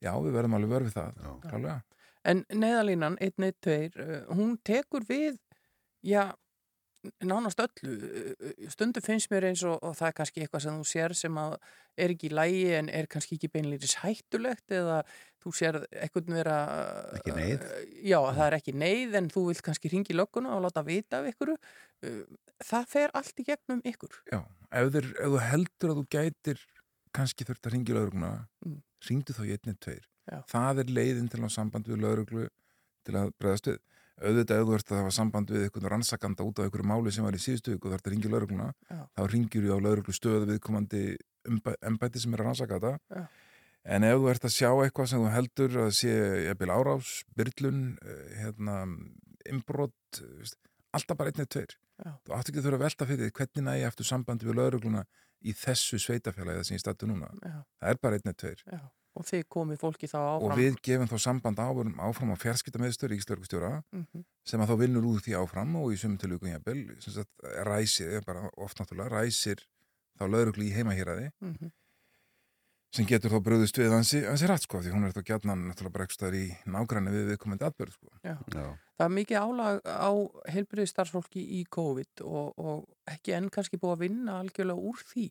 já, 0.00 0.12
við 0.16 0.36
verðum 0.36 0.58
alveg 0.58 0.74
vörfið 0.74 0.98
það 0.98 1.24
klálega. 1.46 1.80
En 2.30 2.44
neðalínan 2.52 3.16
112, 3.22 3.96
uh, 3.96 4.22
hún 4.36 4.56
tekur 4.66 5.06
við, 5.08 5.38
já, 6.04 6.34
nánast 7.24 7.62
öllu. 7.64 7.94
Uh, 7.94 8.66
Stundu 8.72 9.00
finnst 9.04 9.30
mér 9.32 9.48
eins 9.50 9.62
og, 9.64 9.78
og 9.80 9.96
það 9.96 10.10
er 10.10 10.16
kannski 10.18 10.44
eitthvað 10.44 10.64
sem 10.66 10.80
þú 10.80 10.88
sér 10.90 11.16
sem 11.16 11.38
að 11.40 11.56
er 12.00 12.14
ekki 12.14 12.28
í 12.28 12.34
lægi 12.36 12.66
en 12.76 12.90
er 12.92 13.08
kannski 13.10 13.38
ekki 13.38 13.50
beinlýris 13.54 13.96
hættulegt 14.02 14.76
eða 14.76 15.00
þú 15.40 15.54
sér 15.56 15.80
eitthvað 15.88 16.34
vera... 16.36 16.58
Ekki 17.20 17.36
neyð. 17.38 17.64
Uh, 17.64 17.96
já, 18.12 18.18
það 18.26 18.44
er 18.46 18.58
ekki 18.60 18.76
neyð 18.84 19.16
en 19.22 19.32
þú 19.32 19.46
vilt 19.48 19.64
kannski 19.70 19.94
ringi 19.94 20.16
lögguna 20.16 20.52
og 20.58 20.66
láta 20.66 20.84
vita 20.84 21.22
af 21.22 21.32
ykkur. 21.32 21.54
Uh, 22.04 22.20
það 22.68 22.92
fer 22.92 23.16
allt 23.16 23.40
í 23.40 23.48
gegnum 23.48 23.80
ykkur. 23.88 24.20
Já, 24.28 24.42
ef, 24.68 24.92
þeir, 24.92 25.10
ef 25.16 25.34
þú 25.34 25.42
heldur 25.48 25.94
að 25.94 26.02
þú 26.02 26.06
gætir 26.18 26.62
kannski 27.16 27.48
þurft 27.48 27.66
að 27.66 27.78
ringi 27.78 27.96
lauruguna 27.96 28.36
Mm. 28.60 28.78
Ringdu 29.08 29.36
þá 29.36 29.42
í 29.46 29.54
einnig 29.56 29.78
tveir 29.80 30.02
Já. 30.30 30.40
það 30.50 30.82
er 30.84 30.92
leiðin 30.98 31.30
til 31.32 31.40
að 31.42 31.54
samband 31.54 31.88
við 31.90 32.02
lauruglu 32.04 32.48
til 33.06 33.16
að 33.16 33.32
bregðast 33.40 33.70
við 33.70 33.80
auðvitað 34.20 34.72
ert 34.76 34.92
að 34.92 35.00
hafa 35.00 35.12
samband 35.16 35.50
við 35.50 35.66
einhvern 35.66 35.92
rannsakanda 35.94 36.44
út 36.44 36.58
af 36.60 36.66
einhverju 36.66 36.88
máli 36.90 37.12
sem 37.14 37.24
var 37.24 37.36
í 37.36 37.40
síðustu 37.40 37.72
viku 37.74 37.88
og 37.88 37.94
þarf 37.94 38.06
að 38.06 38.14
ringi 38.14 38.32
lauruguna 38.32 38.66
Já. 38.90 38.98
þá 39.16 39.22
ringir 39.32 39.64
þú 39.64 39.78
á 39.80 39.84
lauruglu 39.86 40.16
stöðu 40.16 40.48
viðkomandi 40.50 41.04
embæti 41.88 42.20
sem 42.20 42.34
er 42.36 42.42
að 42.42 42.50
rannsaka 42.50 42.80
þetta 42.82 43.22
en 43.96 44.04
ef 44.04 44.18
þú 44.20 44.28
ert 44.34 44.44
að 44.44 44.56
sjá 44.58 44.70
eitthvað 44.74 45.10
sem 45.12 45.22
þú 45.24 45.30
heldur 45.32 45.78
að 45.86 45.90
sé 45.96 46.16
jafnvel 46.50 46.74
árás, 46.74 47.12
byrlun 47.38 47.80
eh, 48.04 48.26
hérna, 48.42 48.76
imbrot 49.48 50.20
alltaf 50.92 51.16
bara 51.16 51.32
einnið 51.32 51.48
tveir 51.54 51.76
Já. 52.00 52.12
þú 52.26 52.36
áttu 52.36 52.52
ekki 52.52 52.60
að 52.60 52.66
þurfa 52.68 52.80
að 52.80 52.84
velta 52.84 53.08
fyrir 53.08 53.24
því 53.24 53.36
hvernig 53.40 53.66
nægi 53.70 53.88
eftir 53.88 54.10
sambandi 54.10 54.48
við 54.48 54.60
laurugluna 54.60 55.06
í 55.44 55.52
þessu 55.56 55.98
sveitafélagi 55.98 56.64
sem 56.64 56.76
ég 56.76 56.82
stættu 56.84 57.06
núna 57.08 57.30
Já, 57.42 57.64
það 57.80 57.90
er 57.94 58.00
bara 58.02 58.18
einnið 58.18 58.36
tveir 58.42 58.62
já. 58.66 58.80
Og 59.18 59.24
þið 59.26 59.40
komið 59.50 59.78
fólki 59.82 60.06
þá 60.06 60.18
áfram. 60.22 60.44
og 60.52 60.58
við 60.58 60.76
gefum 60.86 61.08
þá 61.10 61.16
samband 61.18 61.58
áfram, 61.58 61.94
áfram 61.98 62.30
á 62.30 62.36
fjarskiptameðstöð 62.38 63.10
ríkislörgustjóra 63.10 63.82
Mhm. 63.92 64.24
sem 64.46 64.60
að 64.60 64.68
þá 64.70 64.76
vinnur 64.78 65.02
úr 65.10 65.20
því 65.20 65.34
áfram 65.40 65.74
og 65.76 65.90
í 65.92 65.96
sumum 65.98 66.16
tilvíkun 66.18 66.52
jafnvel 66.54 67.02
sem 67.02 67.12
sagt, 67.14 67.30
ræsir, 67.66 68.12
eða 68.20 68.24
bara 68.26 68.50
oft 68.56 68.78
náttúrulega 68.78 69.10
ræsir 69.10 69.58
þá 70.18 70.28
lauruglu 70.30 70.62
í 70.68 70.72
heimahýraði 70.72 71.32
Mhm. 71.42 71.72
Sem 72.94 73.06
getur 73.06 73.34
þá 73.36 73.42
bröðust 73.46 73.78
við 73.78 73.92
hansi, 73.94 74.20
hansi 74.26 74.48
rætt 74.50 74.64
sko 74.66 74.80
því 74.82 74.92
hún 74.94 75.06
er 75.06 75.14
þá 75.14 75.20
gætnan 75.28 75.66
náttúrulega 75.68 75.94
bara 75.94 76.06
ekstar 76.08 76.34
í 76.34 76.46
nágræni 76.66 77.12
við 77.14 77.28
viðkomandi 77.30 77.66
atbyrð 77.68 77.94
sko. 77.94 78.14
Já. 78.26 78.34
Já. 78.50 78.64
Það 79.00 79.04
er 79.06 79.12
mikið 79.16 79.38
álag 79.40 79.78
á 79.86 80.12
heilbriði 80.52 80.90
starfsfólki 80.90 81.44
í 81.56 81.60
COVID 81.76 82.24
og, 82.26 82.48
og 82.58 83.12
ekki 83.14 83.36
enn 83.36 83.46
kannski 83.54 83.78
búið 83.80 83.94
að 83.94 84.02
vinna 84.04 84.40
algjörlega 84.42 84.88
úr 84.90 85.04
því. 85.12 85.28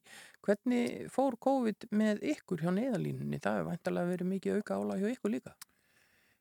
Hvernig 0.47 1.09
fór 1.13 1.37
COVID 1.47 1.89
með 1.99 2.23
ykkur 2.33 2.63
hjá 2.63 2.71
neðalínunni? 2.73 3.41
Það 3.43 3.59
hefur 3.59 3.69
væntalega 3.73 4.13
verið 4.15 4.31
mikið 4.31 4.61
auka 4.61 4.79
álag 4.79 5.03
hjá 5.03 5.11
ykkur 5.11 5.35
líka. 5.35 5.53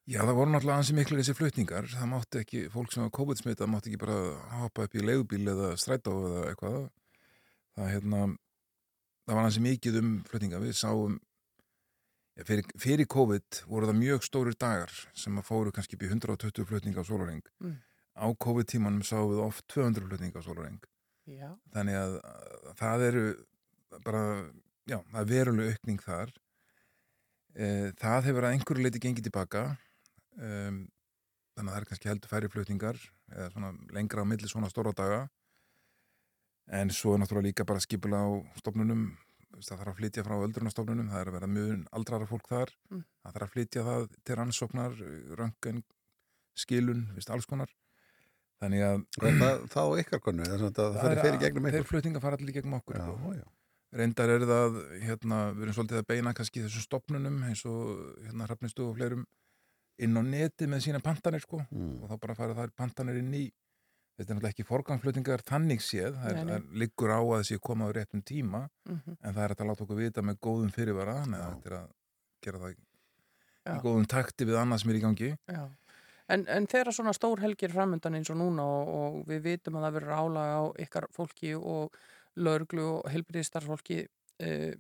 Já, 0.09 0.23
það 0.23 0.39
voru 0.39 0.53
náttúrulega 0.55 0.81
hansi 0.81 0.95
miklu 0.97 1.19
þessi 1.19 1.37
flutningar 1.37 1.89
það 1.93 2.07
mátti 2.15 2.41
ekki, 2.41 2.61
fólk 2.73 2.95
sem 2.95 3.03
var 3.05 3.11
COVID-smita 3.19 3.67
mátti 3.69 3.91
ekki 3.91 4.01
bara 4.07 4.21
hoppa 4.63 4.87
upp 4.87 4.95
í 4.97 5.03
leigubíl 5.05 5.43
eða 5.53 5.75
strætó 5.77 6.15
eða 6.25 6.45
eitthvað 6.49 6.79
það, 7.77 7.91
hérna, 7.93 8.21
það 9.29 9.37
var 9.37 9.45
hansi 9.47 9.63
mikið 9.65 9.99
um 10.01 10.13
flutningar 10.29 10.63
við 10.65 10.77
sáum 10.79 11.19
ja, 12.39 12.47
fyrir, 12.49 12.65
fyrir 12.81 13.09
COVID 13.13 13.63
voru 13.69 13.91
það 13.91 14.01
mjög 14.01 14.25
stórir 14.27 14.57
dagar 14.59 14.95
sem 15.15 15.37
að 15.39 15.49
fóru 15.51 15.75
kannski 15.75 15.99
upp 15.99 16.07
í 16.07 16.11
120 16.11 16.69
flutninga 16.73 17.05
á 17.05 17.09
sólaring 17.09 17.45
Mm. 17.61 17.77
á 18.19 18.27
COVID-tímanum 18.35 19.05
sáum 19.07 19.31
við 19.35 19.45
oft 19.45 19.67
200 19.75 20.09
flutninga 20.09 20.41
á 20.41 20.47
sólaring 20.47 20.81
Já. 21.29 21.51
þannig 21.77 21.95
að, 22.01 22.15
að 22.25 22.75
það 22.81 23.07
eru 23.11 23.25
bara, 24.05 24.23
já, 24.89 24.99
það 25.13 25.21
er 25.21 25.29
veruleg 25.33 25.75
aukning 25.75 26.01
þar. 26.05 26.31
E, 27.57 27.67
það 28.01 28.27
hefur 28.29 28.47
að 28.47 28.55
einhverju 28.57 28.85
leiti 28.85 29.01
gengið 29.03 29.27
tilbaka. 29.29 29.63
Um, 30.39 30.83
þannig 31.57 31.69
að 31.69 31.75
það 31.75 31.81
er 31.81 31.87
kannski 31.91 32.09
heldur 32.11 32.31
færri 32.31 32.51
flutningar 32.53 32.99
eða 33.33 33.49
svona 33.55 33.71
lengra 33.97 34.23
á 34.23 34.31
milli 34.31 34.49
svona 34.49 34.69
stóra 34.71 34.93
daga 34.97 35.23
en 36.71 36.91
svo 36.91 37.15
er 37.15 37.23
náttúrulega 37.23 37.49
líka 37.51 37.65
bara 37.69 37.81
skipula 37.81 38.21
á 38.25 38.29
stofnunum 38.61 39.07
það 39.59 39.79
þarf 39.81 39.91
að 39.93 39.99
flytja 39.99 40.23
frá 40.27 40.35
öldrunastofnunum 40.45 41.09
það 41.11 41.21
er 41.23 41.29
að 41.31 41.37
vera 41.39 41.47
mjög 41.51 41.85
aldrara 41.97 42.27
fólk 42.31 42.49
þar 42.51 42.73
Mm. 42.91 43.05
það 43.25 43.33
þarf 43.35 43.47
að 43.49 43.53
flytja 43.55 43.85
það 43.89 44.09
til 44.25 44.37
rannsóknar 44.39 44.93
röngen, 45.41 45.83
skilun, 46.59 47.07
veist, 47.17 47.31
alls 47.31 47.47
konar 47.47 47.71
þannig 48.61 48.83
að 48.83 49.05
Er 49.23 49.39
það 49.39 49.65
þá 49.73 49.83
ykkar 50.03 50.21
konu? 50.21 50.45
Það, 50.45 50.65
það, 50.75 50.93
það 50.99 51.09
fyrir 51.09 51.23
fyrir 51.25 51.41
gegnum 51.47 51.71
þeir 51.73 51.87
flutninga 51.93 52.21
fara 52.23 52.39
allir 52.39 52.55
gegnum 52.59 52.79
okkur 52.81 52.97
Já, 52.99 53.09
já. 53.39 53.45
reyndar 53.99 54.29
er 54.35 54.45
það 54.51 54.79
hérna, 55.07 55.39
við 55.55 55.63
erum 55.67 55.77
svolítið 55.79 56.01
að 56.03 56.09
beina 56.13 56.33
kannski 56.35 56.65
þessum 56.67 56.85
stopnunum 56.87 57.43
eins 57.49 57.63
og 57.67 58.19
hérna 58.27 58.49
hrafnistu 58.51 58.85
og 58.89 58.97
fleirum 58.99 59.25
inn 59.99 60.15
á 60.19 60.23
neti 60.23 60.67
með 60.71 60.85
sína 60.87 61.01
pantanir 61.03 61.41
sko 61.43 61.63
Mm. 61.71 62.03
og 62.03 62.11
þá 62.11 62.19
bara 62.21 62.35
fara 62.39 62.55
þær 62.55 62.75
pantanir 62.77 63.19
inn 63.23 63.33
í 63.35 63.47
þetta 64.19 64.33
er 64.33 64.37
náttúrulega 64.37 64.55
ekki 64.57 64.67
forgangsflutningar 64.67 65.43
þannig 65.47 65.83
séð, 65.85 66.17
það, 66.19 66.33
Nei, 66.35 66.41
er, 66.41 66.45
nei. 66.45 66.53
það 66.53 66.83
liggur 66.83 67.13
á 67.15 67.21
að 67.23 67.35
þessi 67.37 67.59
koma 67.69 67.87
á 67.87 67.91
réttum 67.95 68.23
tíma 68.27 68.65
Mm 68.89 69.17
en 69.23 69.35
það 69.35 69.43
er 69.45 69.55
að 69.55 69.69
láta 69.69 69.85
okkur 69.85 69.99
vita 69.99 70.23
með 70.23 70.39
góðum 70.47 70.71
fyrirvara 70.75 71.15
þannig 71.23 71.41
að 71.45 71.55
þetta 71.55 71.69
er 71.71 71.77
að 71.79 71.89
gera 72.47 72.59
það 72.63 72.75
Já. 73.69 73.73
í 73.75 73.81
góðum 73.85 74.09
takti 74.09 74.49
við 74.49 74.59
annað 74.59 74.83
sem 74.83 74.91
er 74.91 74.99
í 74.99 75.05
gangi 75.05 75.31
Já. 75.47 75.65
En, 76.29 76.45
en 76.53 76.67
þegar 76.69 76.93
svona 76.93 77.15
stór 77.17 77.41
helgir 77.41 77.73
framöndan 77.73 78.19
eins 78.19 78.31
og 78.31 78.37
núna 78.37 78.65
og, 78.69 78.89
og 78.99 79.19
við 79.31 79.43
vitum 79.47 79.79
að 79.79 79.87
það 79.87 79.97
verður 79.99 80.19
álag 80.19 80.53
á 80.53 80.63
ykkar 80.85 81.07
fólki 81.15 81.55
og 81.57 81.97
lögreglu 82.37 82.85
og 82.99 83.09
heilbriði 83.13 83.47
starfsfólki 83.49 84.03
uh, 84.05 84.75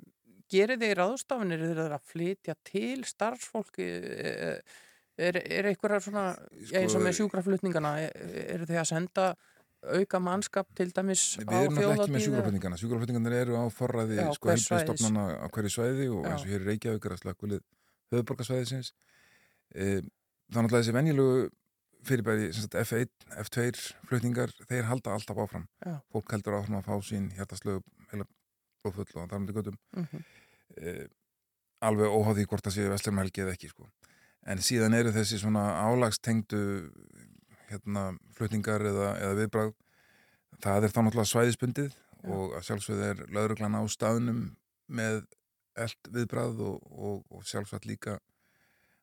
gerir 0.52 0.80
þeir 0.80 1.00
ráðstafinir 1.02 1.64
er 1.64 1.80
þeir 1.80 1.96
að 1.96 2.10
flytja 2.12 2.56
til 2.68 3.04
starfsfólki 3.08 3.88
uh, 3.88 4.76
er, 5.18 5.38
er 5.42 5.68
eitthvað 5.70 6.02
svona 6.06 6.24
já, 6.70 6.78
eins 6.80 6.96
og 6.96 7.04
með 7.04 7.18
sjúkraflutningana 7.20 7.94
eru 8.08 8.68
þeir 8.68 8.82
að 8.82 8.90
senda 8.92 9.28
auka 9.86 10.18
mannskap 10.22 10.70
til 10.74 10.88
dæmis 10.94 11.36
Við 11.38 11.52
á 11.54 11.58
erum 11.62 11.76
náttúrulega 11.76 11.92
ekki 11.94 12.12
með 12.12 12.22
þjóðatíð 12.22 12.24
sjúkraflutningarna. 12.26 12.78
Sjúkraflutningarnir 12.80 13.36
eru 13.38 13.60
á 13.62 13.64
forræði 13.70 14.16
sko, 14.34 14.50
heilbrigðisstofnana 14.50 15.26
á 15.38 15.46
hverju 15.54 15.74
svæði 15.74 16.08
og 16.14 16.26
eins 16.26 16.42
og 16.42 16.50
hér 16.50 16.64
í 16.64 16.68
Reykjavík 16.72 17.06
er 17.06 17.14
að 17.14 17.22
slökkulið 17.22 17.62
höfuborgarsvæðisins. 18.14 18.90
E, 19.74 20.00
þannig 20.54 20.74
að 20.74 20.80
þessi 20.80 20.96
venjulegu 20.96 21.46
fyrirbæri 22.08 22.50
sem 22.54 22.64
sagt, 22.64 22.78
F1, 22.80 23.28
F2 23.44 23.84
flutningar, 24.08 24.54
þeir 24.70 24.88
halda 24.88 25.14
alltaf 25.14 25.38
áfram. 25.44 25.68
Já. 25.84 25.94
Fólk 26.14 26.34
heldur 26.34 26.58
áfram 26.58 26.80
að 26.80 26.88
fá 26.88 27.06
sín 27.06 27.30
hjartaslögu 27.36 27.82
heila 28.12 28.26
blóðfull 28.82 29.22
og 29.22 29.30
þar 29.30 29.42
með 29.44 29.56
göttum. 29.60 29.78
Mhm. 29.94 30.26
E, 30.78 30.96
alveg 31.86 32.10
óháð 32.10 32.40
því 32.40 32.48
hvort 32.50 32.66
það 32.66 32.76
séu 32.76 32.92
Vestlumhelgi 32.92 33.44
eða 33.44 33.54
ekki. 33.54 33.70
Sko. 33.70 33.90
En 34.48 34.62
síðan 34.64 34.96
eru 34.96 35.12
þessi 35.12 35.40
svona 35.42 35.64
álagstengdu 35.84 36.62
hérna, 37.68 38.10
flutningar 38.36 38.84
eða, 38.88 39.10
eða 39.20 39.38
viðbrað 39.42 39.74
það 40.64 40.86
er 40.86 40.94
þá 40.94 41.00
náttúrulega 41.02 41.32
svæðisbundið 41.32 41.90
Já. 41.92 42.30
og 42.34 42.54
að 42.56 42.64
sjálfsögð 42.68 43.02
er 43.10 43.20
lauruglan 43.34 43.76
á 43.76 43.82
staðnum 43.92 44.40
með 44.88 45.20
eld 45.78 46.10
viðbrað 46.14 46.62
og, 46.64 46.78
og, 46.88 47.20
og 47.30 47.44
sjálfsagt 47.46 47.86
líka 47.86 48.16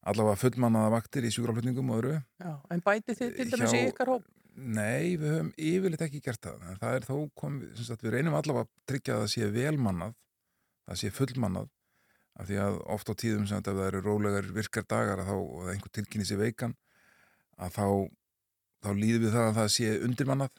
allavega 0.06 0.42
fullmannaða 0.42 0.94
vaktir 0.98 1.26
í 1.26 1.32
sjúkraflutningum 1.34 1.94
og 1.94 2.02
öðru. 2.02 2.18
Já, 2.42 2.52
en 2.74 2.84
bæti 2.86 3.16
þið 3.18 3.38
til 3.38 3.48
dæmis 3.54 3.78
í 3.78 3.86
ykkar 3.92 4.12
hóp 4.16 4.26
Nei, 4.56 5.18
við 5.20 5.34
höfum 5.34 5.50
yfirleitt 5.60 6.04
ekki 6.06 6.22
gert 6.24 6.40
það. 6.46 6.62
En 6.70 6.78
það 6.80 6.94
er 6.98 7.06
þó 7.10 7.16
komið, 7.36 7.72
sem 7.76 7.88
sagt, 7.90 8.06
við 8.06 8.14
reynum 8.16 8.38
allavega 8.38 8.64
að 8.64 8.70
tryggja 8.88 9.18
að 9.18 9.24
það 9.26 9.32
sé 9.34 9.50
velmannað, 9.52 10.14
það 10.88 11.00
sé 11.02 11.10
fullmannað, 11.12 11.72
af 12.36 12.48
því 12.50 12.58
að 12.60 12.78
oft 12.96 13.10
á 13.10 13.14
tíðum 13.16 13.46
sem 13.48 13.62
þetta 13.64 13.88
eru 13.88 14.02
rólegar 14.04 14.48
virkar 14.56 14.84
dagar 14.92 15.22
að 15.24 15.30
þá, 15.30 15.36
og 15.40 15.62
það 15.64 15.74
einhver 15.76 15.94
tilkynni 15.96 16.26
sér 16.28 16.42
veikan, 16.42 16.76
að 17.58 17.76
þá, 17.78 17.86
þá 18.84 18.90
líðum 19.00 19.24
við 19.26 19.36
það 19.38 19.48
að 19.50 19.58
það 19.60 19.70
sé 19.76 19.92
undirmannað, 20.10 20.54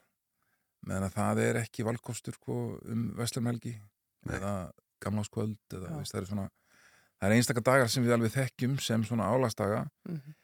meðan 0.86 1.08
að 1.10 1.16
það 1.18 1.42
er 1.46 1.58
ekki 1.60 1.84
valkostur 1.86 2.36
sko, 2.38 2.56
um 2.88 3.02
Vestlumhelgi 3.18 3.74
eða 4.32 4.52
gamláskvöld 5.04 5.58
eða 5.76 5.90
veist, 5.98 6.14
það 6.14 6.22
er 6.22 6.28
svona, 6.30 6.46
það 7.20 7.28
er 7.28 7.34
einstakar 7.36 7.66
dagar 7.68 7.90
sem 7.92 8.04
við 8.06 8.14
alveg 8.16 8.32
þekkjum 8.36 8.78
sem 8.80 9.04
svona 9.04 9.28
álagsdaga 9.32 9.84
Mhm. 10.08 10.34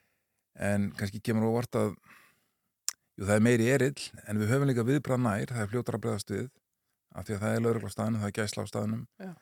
en 0.68 0.90
kannski 0.98 1.20
kemur 1.24 1.48
óvart 1.48 1.72
að 1.80 1.94
jú, 3.16 3.24
það 3.24 3.36
er 3.38 3.44
meiri 3.46 3.68
erill 3.72 4.02
en 4.28 4.38
við 4.42 4.50
höfum 4.52 4.68
líka 4.68 4.84
viðbrað 4.84 5.22
nær, 5.24 5.46
það 5.48 5.62
er 5.64 5.70
fljótar 5.72 5.96
að 5.96 6.02
bregðast 6.04 6.30
við 6.34 6.50
af 7.14 7.24
því 7.26 7.34
að 7.36 7.40
það 7.46 7.54
er 7.56 7.64
lögregla 7.64 7.88
á 7.88 7.94
staðnum, 7.96 8.20
það 8.20 8.28
er 8.28 8.36
gæsla 8.40 8.62
á 8.64 8.66
staðnum 8.68 9.06
Já. 9.20 9.32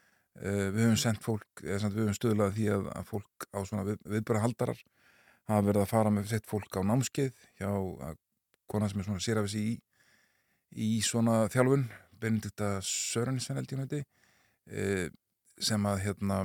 Uh, 0.40 0.68
við 0.74 0.80
höfum 0.86 0.96
sendt 1.00 1.22
fólk 1.24 1.62
eða 1.64 1.78
samt, 1.84 1.94
við 1.96 2.04
höfum 2.06 2.18
stuðlað 2.18 2.54
því 2.56 2.66
að, 2.76 2.88
að 2.96 3.06
fólk 3.12 3.46
á 3.52 3.58
svona 3.68 3.84
við, 3.90 4.00
viðbrað 4.16 4.44
haldarar 4.46 4.82
hafa 5.50 5.66
verið 5.66 5.82
að 5.84 5.90
fara 5.92 6.10
með 6.14 6.28
sitt 6.30 6.46
fólk 6.50 6.76
á 6.76 6.80
námskeið 6.86 7.38
hjá 7.60 7.70
kona 8.70 8.88
sem 8.88 9.00
er 9.02 9.08
svona 9.08 9.24
sérafis 9.24 9.56
í 9.58 9.66
í 10.78 10.90
svona 11.02 11.44
þjálfun 11.50 11.88
Benedikta 12.20 12.76
Sörensen 12.84 13.56
held 13.58 13.70
ég 13.72 13.78
hún 13.80 13.86
heiti 13.88 14.02
uh, 14.70 15.06
sem 15.60 15.86
að 15.90 16.02
hérna 16.06 16.42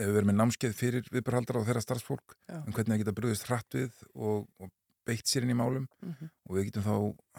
hefur 0.00 0.16
verið 0.16 0.28
með 0.32 0.38
námskeið 0.40 0.72
fyrir 0.74 1.08
viðbrað 1.12 1.38
haldara 1.42 1.60
og 1.62 1.66
þeirra 1.68 1.82
starfsfólk 1.84 2.34
Já. 2.48 2.56
um 2.64 2.72
hvernig 2.72 2.94
það 2.94 3.02
geta 3.04 3.14
brúðist 3.20 3.46
hratt 3.46 3.76
við 3.76 3.98
og, 4.16 4.46
og 4.58 4.70
beitt 5.06 5.28
sér 5.28 5.44
inn 5.46 5.52
í 5.54 5.58
málum 5.58 5.86
Mhm. 6.02 6.30
og 6.48 6.56
við 6.56 6.68
getum 6.70 6.84
þá 6.86 6.94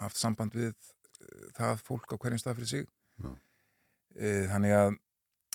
haft 0.06 0.20
samband 0.20 0.54
við 0.56 0.70
eh, 0.70 1.48
það 1.58 1.82
fólk 1.84 2.14
á 2.14 2.16
hverjum 2.22 2.40
stað 2.40 2.56
fyrir 2.60 2.70
sig 2.70 2.86
Já. 3.20 3.30
þannig 4.54 4.74
að 4.78 4.96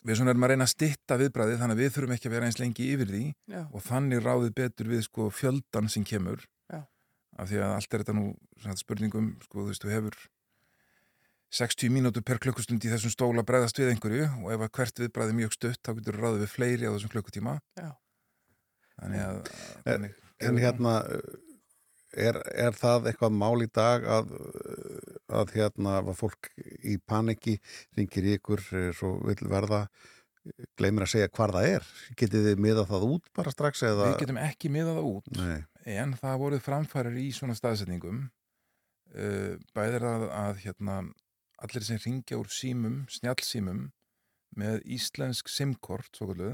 við 0.06 0.20
svona 0.20 0.34
erum 0.34 0.46
að 0.48 0.54
reyna 0.54 0.66
að 0.68 0.74
stitta 0.74 1.18
viðbræðið 1.20 1.62
þannig 1.62 1.78
að 1.78 1.84
við 1.84 1.94
þurfum 1.96 2.16
ekki 2.16 2.30
að 2.30 2.36
vera 2.36 2.50
eins 2.50 2.60
lengi 2.60 2.90
yfir 2.94 3.10
því 3.12 3.24
Já. 3.52 3.62
og 3.68 3.86
þannig 3.86 4.24
ráðið 4.26 4.54
betur 4.60 4.92
við 4.94 5.06
sko 5.06 5.30
fjöldan 5.36 5.90
sem 5.92 6.06
kemur 6.08 6.46
Já. 6.72 6.82
af 7.38 7.50
því 7.50 7.62
að 7.64 7.74
allt 7.76 7.94
er 7.94 8.04
þetta 8.04 8.18
nú 8.18 8.28
spurningum, 8.80 9.32
sko 9.44 9.64
þú 9.64 9.68
veist, 9.72 9.84
þú 9.84 9.94
hefur 9.96 10.20
60 11.60 11.90
mínútur 11.90 12.24
per 12.24 12.38
klukkustund 12.38 12.84
í 12.86 12.92
þessum 12.92 13.12
stóla 13.12 13.44
bregðast 13.44 13.80
við 13.82 13.96
einhverju 13.96 14.28
og 14.44 14.52
ef 14.54 14.64
að 14.68 14.74
hvert 14.78 15.04
viðbræði 15.04 15.34
er 15.34 15.40
mjög 15.40 15.56
stutt 15.58 15.82
þá 15.82 15.96
getur 15.98 16.20
ráðið 16.22 16.44
við 16.46 16.52
fleiri 16.54 16.90
á 16.90 16.94
þessum 16.94 17.14
klukkutíma 17.16 17.56
Já. 17.80 17.90
þannig 19.02 19.24
að 19.26 19.54
En, 19.90 20.10
en 20.46 20.62
hérna 20.62 20.94
er, 22.14 22.40
er 22.58 22.78
það 22.78 23.10
eitthvað 23.12 23.36
mál 23.38 23.64
í 23.64 23.68
dag 23.74 24.06
að, 24.10 24.32
að 25.40 25.54
hérna 25.58 25.98
að 26.02 26.14
fólk 26.18 26.52
í 26.58 26.98
paniki 27.06 27.58
ringir 27.98 28.32
ykkur 28.36 28.64
eh, 28.78 28.90
svo 28.96 29.18
vill 29.26 29.42
verða 29.50 29.86
gleymir 30.80 31.06
að 31.06 31.14
segja 31.14 31.32
hvar 31.36 31.54
það 31.54 31.70
er? 31.76 31.88
Getið 32.18 32.50
þið 32.50 32.62
miðað 32.66 32.92
það 32.94 33.08
út 33.10 33.32
bara 33.38 33.54
strax 33.54 33.84
eða? 33.86 34.10
Við 34.10 34.22
getum 34.24 34.42
ekki 34.42 34.72
miðað 34.74 35.00
það 35.00 35.10
út 35.12 35.32
Nei, 35.38 35.58
en 36.00 36.16
það 36.20 36.42
voruð 36.44 36.66
framfærir 36.66 37.20
í 37.20 37.30
svona 37.36 37.58
staðsetningum. 37.58 38.24
Uh, 39.10 39.56
bæðir 39.74 40.06
að, 40.06 40.26
að 40.38 40.60
hérna, 40.64 41.00
allir 41.66 41.86
sem 41.86 42.00
ringja 42.04 42.38
úr 42.38 42.50
símum, 42.54 43.02
snjallsímum 43.10 43.88
með 44.60 44.84
íslensk 44.86 45.50
simkort 45.50 46.22
uh, 46.22 46.54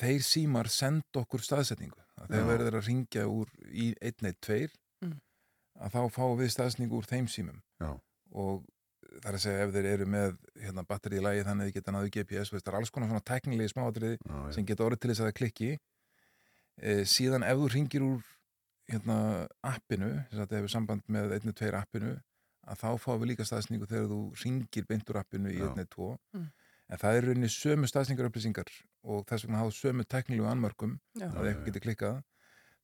þeir 0.00 0.24
símar 0.24 0.68
senda 0.72 1.24
okkur 1.24 1.44
staðsetningu 1.44 2.04
að 2.20 2.34
þeir 2.34 2.42
Já. 2.44 2.48
verður 2.52 2.76
að 2.80 2.86
ringja 2.90 3.24
úr 3.28 3.48
í 3.70 3.88
112 4.00 4.76
Mm. 5.00 5.14
að 5.80 5.94
þá 5.94 6.00
fáum 6.12 6.36
við 6.36 6.50
staðsetningu 6.52 6.98
úr 7.00 7.06
þeim 7.08 7.26
símum 7.32 7.60
Já. 7.80 7.94
og 8.36 8.64
það 9.22 9.28
er 9.30 9.36
að 9.38 9.42
segja 9.46 9.62
ef 9.64 9.70
þeir 9.74 9.86
eru 9.94 10.06
með 10.12 10.34
hérna, 10.60 10.84
batteri 10.86 11.16
í 11.16 11.22
lagi 11.24 11.44
þannig 11.46 11.64
að 11.64 11.70
þið 11.70 11.76
geta 11.78 11.94
náðu 11.96 12.10
GPS 12.16 12.52
veist, 12.52 12.64
það 12.66 12.72
er 12.74 12.78
alls 12.80 12.90
konar 12.92 13.08
svona 13.08 13.24
teknilegi 13.30 13.72
smáatriði 13.72 14.18
sem 14.54 14.66
geta 14.68 14.84
orðið 14.84 15.00
til 15.00 15.10
þess 15.10 15.20
að 15.24 15.30
það 15.30 15.38
klikki 15.40 15.70
e, 16.80 16.92
síðan 17.08 17.46
ef 17.48 17.56
þú 17.62 17.70
ringir 17.74 18.04
úr 18.04 18.20
hérna, 18.92 19.16
appinu 19.64 20.10
þess 20.28 20.36
að 20.36 20.44
þetta 20.44 20.58
hefur 20.60 20.74
samband 20.76 21.02
með 21.08 21.34
1.2 21.40 21.72
appinu 21.80 22.12
að 22.70 22.80
þá 22.84 22.88
fáum 23.00 23.20
við 23.24 23.30
líka 23.32 23.48
staðsningu 23.48 23.88
þegar 23.88 24.08
þú 24.12 24.20
ringir 24.44 24.86
beint 24.92 25.08
úr 25.10 25.20
appinu 25.24 25.48
í 25.50 25.58
Já. 25.58 25.72
1.2 25.72 26.10
Mm. 26.36 26.46
En 26.90 26.98
það 26.98 27.16
er 27.20 27.28
rauninni 27.28 27.50
sömu 27.54 27.86
staðsningar 27.90 28.26
upplýsingar 28.30 28.70
og 29.06 29.22
þess 29.30 29.46
vegna 29.46 29.62
hafa 29.62 29.76
sömu 29.76 30.04
teknilegu 30.10 30.48
anmörkum 30.50 30.98
Já. 31.14 31.28
að 31.30 31.46
eitthvað 31.52 31.70
getur 31.70 31.86
klikkað. 31.86 32.20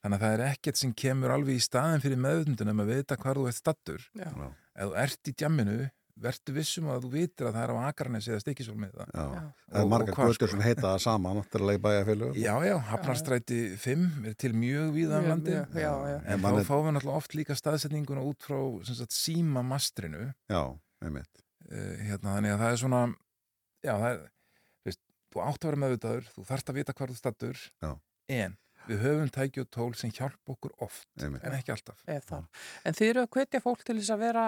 Þannig 0.05 0.17
að 0.21 0.25
það 0.27 0.35
er 0.37 0.47
ekkert 0.53 0.79
sem 0.79 0.93
kemur 0.95 1.33
alveg 1.35 1.57
í 1.59 1.63
staðin 1.65 2.03
fyrir 2.05 2.21
meðvundunum 2.23 2.83
að 2.85 2.91
vita 2.95 3.17
hvar 3.19 3.41
þú 3.41 3.47
ert 3.51 3.59
stattur 3.59 4.03
ef 4.23 4.35
þú 4.77 4.91
ert 5.03 5.31
í 5.31 5.33
djamminu 5.35 5.79
verður 6.17 6.55
vissum 6.57 6.87
að 6.89 7.03
þú 7.05 7.09
vitir 7.13 7.45
að 7.49 7.57
það 7.59 7.65
er 7.67 7.73
á 7.77 7.79
Akarnes 7.91 8.27
eða 8.31 8.41
Stikisól 8.41 8.77
með 8.81 8.95
það 8.97 9.11
Já. 9.11 9.25
Já. 9.37 9.41
Það 9.67 9.81
er 9.81 9.83
Og- 9.83 9.91
margar 9.93 10.15
götur 10.17 10.37
sko? 10.39 10.47
sem 10.53 10.63
heita 10.65 10.85
það 10.87 11.01
sama 11.05 11.33
náttúrulega 11.37 11.77
í 11.77 11.83
bæjarfélögum. 11.87 12.39
Já, 12.41 12.55
já, 12.65 12.77
Hafnarstræti 12.89 13.59
5 13.83 14.07
er 14.31 14.35
til 14.41 14.53
mjög 14.57 14.95
víða 14.95 15.19
um 15.21 15.29
landi 15.29 15.53
já, 15.53 15.67
já. 15.75 16.17
en 16.25 16.41
þá 16.41 16.65
fáum 16.65 16.87
við 16.89 16.95
náttúrulega 16.97 17.21
oft 17.21 17.35
líka 17.37 17.57
staðsetninguna 17.59 18.25
út 18.25 18.41
frá 18.49 18.57
sem 18.87 18.95
sagt, 18.95 19.13
símamastrinu 19.13 20.33
Já, 20.49 20.63
einmitt. 21.05 21.43
Uh, 21.67 21.97
hérna, 22.07 22.37
þannig 22.39 22.55
að 22.55 22.61
það 22.63 22.73
er 22.73 22.81
svona 22.81 23.03
já, 23.87 23.95
það 23.95 24.11
er 24.13 24.23
veist, 24.89 25.03
þú 25.33 25.43
átt 25.47 25.65
að 25.65 25.71
vera 25.71 25.83
meðvitaður, 25.87 26.31
þú 26.35 26.47
þarft 26.51 26.73
að 26.73 26.81
vita 26.81 26.97
hvar 26.99 27.13
þú 27.13 27.19
stattur 27.23 27.65
en 28.37 28.57
við 28.87 29.03
höfum 29.03 29.35
tæki 29.35 29.65
og 29.65 29.69
tól 29.75 29.91
sem 29.99 30.13
hjálp 30.15 30.55
okkur 30.55 30.75
oft 30.87 31.09
Einmitt. 31.19 31.43
en 31.47 31.57
ekki 31.59 31.75
alltaf 31.75 32.03
það. 32.07 32.49
En 32.87 32.95
þið 32.95 33.13
eru 33.13 33.27
að 33.27 33.31
hvetja 33.35 33.63
fólk 33.65 33.83
til 33.87 33.97
þess 33.99 34.13
að 34.15 34.23
vera 34.23 34.45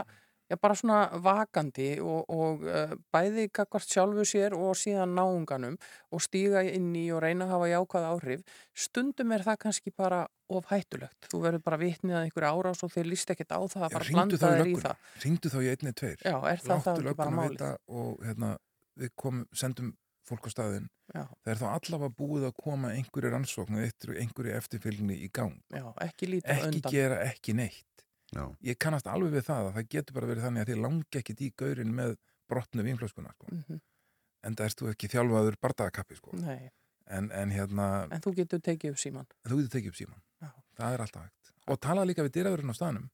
já, 0.49 0.57
bara 0.63 0.77
svona 0.79 0.99
vakandi 1.25 1.89
og, 2.05 2.31
og 2.31 2.63
uh, 2.67 2.95
bæði 3.15 3.49
kakvart 3.55 3.91
sjálfu 3.91 4.25
sér 4.29 4.55
og 4.57 4.79
síðan 4.79 5.17
náunganum 5.19 5.75
og 6.15 6.23
stíga 6.25 6.63
inn 6.65 6.93
í 6.97 7.09
og 7.13 7.23
reyna 7.25 7.49
að 7.49 7.55
hafa 7.57 7.71
jákvæð 7.75 8.09
áhrif. 8.13 8.61
Stundum 8.87 9.35
er 9.35 9.45
það 9.49 9.61
kannski 9.67 9.95
bara 9.97 10.23
of 10.49 10.71
hættulegt. 10.71 11.29
Þú 11.29 11.43
verður 11.45 11.65
bara 11.67 11.81
vitnið 11.83 12.17
að 12.17 12.29
einhverju 12.29 12.53
árás 12.55 12.87
og 12.87 12.95
þeir 12.95 13.11
líst 13.11 13.35
ekkert 13.35 13.53
á 13.53 13.61
það 13.67 13.89
að 13.89 13.99
bara 13.99 14.13
blanda 14.15 14.39
þá 14.41 14.49
í 14.63 14.79
það. 14.87 15.11
ringdu 15.27 15.53
þá 15.53 15.59
í 15.59 15.69
einni 15.75 15.93
tveir 15.99 16.23
Já, 16.25 16.37
er 16.39 16.63
það 16.63 16.87
það 16.87 17.03
ekki 17.03 17.19
bara 17.19 17.35
málið? 17.37 17.59
vita 17.59 17.75
og 17.99 18.25
hérna, 18.25 18.55
við 18.99 19.13
kom, 19.17 19.43
sendum 19.57 19.93
fólk 20.29 20.49
á 20.49 20.51
staðinn 20.53 20.89
Já, 21.15 21.23
það 21.25 21.53
er 21.55 21.61
þá 21.63 21.67
allavega 21.73 22.15
búið 22.19 22.47
að 22.51 22.57
koma 22.61 22.91
einhverju 22.93 23.31
rannsókn 23.33 23.79
eða 23.81 24.17
einhverju 24.21 24.57
eftirfylgni 24.59 25.17
í 25.25 25.29
gang 25.33 25.55
já, 25.73 25.87
ekki 26.05 26.29
ekki 26.43 26.67
undan. 26.69 26.93
gera 26.93 27.21
ekki 27.31 27.55
neitt 27.57 27.85
Já, 28.29 28.43
ég 28.61 28.77
kannast 28.77 29.07
alveg 29.09 29.39
við 29.39 29.47
það 29.47 29.71
að 29.71 29.77
það 29.79 29.87
getur 29.95 30.17
bara 30.19 30.27
verið 30.29 30.45
þannig 30.45 30.61
að 30.67 30.69
þið 30.73 30.83
langi 30.85 31.21
ekkit 31.23 31.41
í 31.41 31.53
gaurin 31.57 31.95
með 31.97 32.11
brotnu 32.49 32.85
vínflöskuna 32.85 33.31
sko. 33.33 33.47
Mhm, 33.55 33.79
en 34.45 34.57
það 34.59 34.67
erst 34.69 34.83
þú 34.83 34.91
ekki 34.93 35.09
þjálfaður 35.15 35.57
bardagakappi 35.65 36.19
sko. 36.19 36.35
Nei, 36.37 36.69
en, 37.09 37.31
en 37.33 37.55
hérna 37.57 37.87
en 38.13 38.21
þú 38.25 38.35
getur 38.43 38.61
tekið 38.61 38.93
upp 38.93 39.01
síman. 39.01 39.27
þú 39.49 39.63
getur 39.63 39.73
tekið 39.79 39.95
upp 39.95 39.99
síman 40.03 40.21
Já. 40.45 40.51
það 40.77 40.93
er 40.99 41.05
alltaf 41.07 41.25
hægt 41.25 41.53
og 41.73 41.81
tala 41.81 42.05
líka 42.05 42.27
við 42.29 42.35
dýraverðin 42.37 42.73
á 42.73 42.77
staðnum 42.77 43.09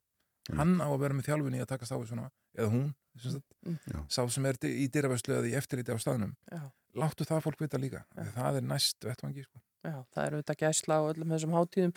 Mm. 0.51 0.59
hann 0.61 0.73
á 0.85 0.89
að 0.93 0.99
vera 1.01 1.15
með 1.17 1.29
þjálfun 1.31 1.55
í 1.57 1.61
að 1.65 1.71
takast 1.75 1.93
á 1.95 1.97
við 1.97 2.09
svona 2.13 2.31
eða 2.59 2.71
hún, 2.75 2.89
sem 3.17 3.31
sagt, 3.39 3.47
Mm. 3.65 3.79
Já. 3.89 4.01
sá 4.13 4.23
sem 4.29 4.45
er 4.47 4.59
í 4.69 4.89
dýraverðslu 4.93 5.39
eða 5.39 5.49
í 5.49 5.55
eftirliti 5.57 5.95
á 5.95 5.97
staðnum 5.97 6.35
Já. 6.53 6.61
láttu 7.01 7.25
það 7.25 7.45
fólk 7.47 7.63
vita 7.65 7.79
líka 7.81 8.03
það 8.35 8.59
er 8.61 8.67
næst 8.69 9.01
vettvangi 9.01 9.45
sko. 9.47 9.61
Já, 9.85 9.99
það 10.17 10.27
eru 10.27 10.37
auðvitað 10.39 10.61
gæsla 10.63 10.97
á 10.97 11.03
öllum 11.13 11.33
þessum 11.35 11.55
hátíðum. 11.59 11.91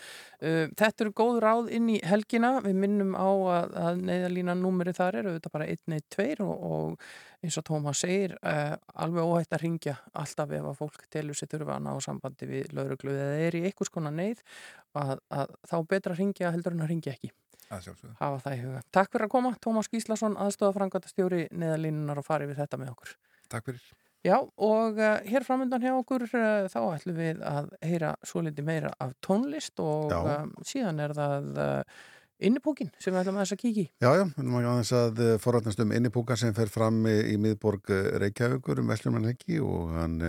Uh, 0.44 0.66
þetta 0.76 1.04
eru 1.06 1.12
góð 1.16 1.38
ráð 1.40 1.70
inn 1.72 1.86
í 1.88 2.02
helgina. 2.04 2.50
Við 2.60 2.76
minnum 2.76 3.14
á 3.16 3.28
að, 3.32 3.76
að 3.80 4.02
neyðalínan 4.10 4.60
númeri 4.60 4.92
þar 4.92 5.16
eru 5.22 5.32
auðvitað 5.32 5.54
bara 5.54 5.68
112 5.72 6.44
og, 6.44 6.66
og 6.68 7.46
eins 7.48 7.56
og 7.62 7.64
Tómas 7.70 8.02
segir, 8.04 8.36
uh, 8.44 8.76
alveg 8.92 9.24
óhætt 9.24 9.56
að 9.56 9.64
ringja 9.64 9.96
alltaf 10.12 10.52
ef 10.52 10.68
að 10.68 10.78
fólk 10.82 11.08
telur 11.16 11.40
sér 11.40 11.48
þurfa 11.54 11.78
að 11.78 11.86
ná 11.88 11.94
sambandi 12.04 12.50
við 12.52 12.76
lauruglu 12.76 13.16
eða 13.16 13.40
er 13.48 13.56
í 13.56 13.64
einhvers 13.70 13.94
konar 13.96 14.12
neyð 14.20 14.44
að, 14.92 15.20
að 15.32 15.56
þá 15.72 15.78
betra 15.88 16.12
að 16.18 16.20
ringja 16.26 16.52
heldur 16.52 16.76
en 16.76 16.84
að 16.84 16.92
ringja 16.92 17.16
ekki. 17.16 17.32
Að 17.72 17.88
Hafa 18.20 18.42
það 18.44 18.58
í 18.58 18.60
huga. 18.64 18.82
Takk 18.96 19.14
fyrir 19.14 19.28
að 19.28 19.34
koma, 19.36 19.54
Tómas 19.64 19.90
Gíslason, 19.92 20.38
aðstofa 20.40 20.78
frangvæntastjóri 20.80 21.48
neyðalínunar 21.52 22.22
og 22.22 22.28
fari 22.28 22.50
við 22.50 22.62
þetta 22.64 22.82
með 22.82 22.94
okkur. 22.96 23.16
Takk 23.52 23.72
fyrir 23.72 23.88
Já, 24.26 24.42
og 24.58 24.98
uh, 24.98 25.22
hér 25.30 25.46
framöndan 25.46 25.84
hjá 25.84 25.94
okkur 25.94 26.26
uh, 26.26 26.68
þá 26.72 26.80
ætlum 26.98 27.18
við 27.20 27.42
að 27.46 27.70
heyra 27.86 28.16
svo 28.26 28.42
litið 28.44 28.66
meira 28.66 28.92
af 29.00 29.14
tónlist 29.24 29.80
og 29.80 30.12
um, 30.18 30.54
síðan 30.66 31.00
er 31.06 31.14
það 31.16 31.62
uh, 31.62 32.02
innipúkin 32.44 32.90
sem 32.98 33.14
við 33.14 33.22
ætlum 33.22 33.38
að 33.38 33.46
þess 33.46 33.56
að 33.56 33.62
kíkja 33.62 33.84
í. 33.84 33.88
Já, 34.04 34.10
já, 34.18 34.24
við 34.26 34.42
erum 34.42 34.58
ekki 34.58 34.72
aðeins 34.72 34.94
að 34.98 35.22
forrætnast 35.46 35.84
um 35.86 35.94
innipúka 36.00 36.38
sem 36.40 36.58
fer 36.58 36.74
fram 36.74 37.00
í, 37.08 37.16
í 37.34 37.38
miðborg 37.42 37.94
Reykjavíkur 38.26 38.82
um 38.82 38.92
Veslumanheggi 38.92 39.62
og 39.64 39.94
hann 39.96 40.20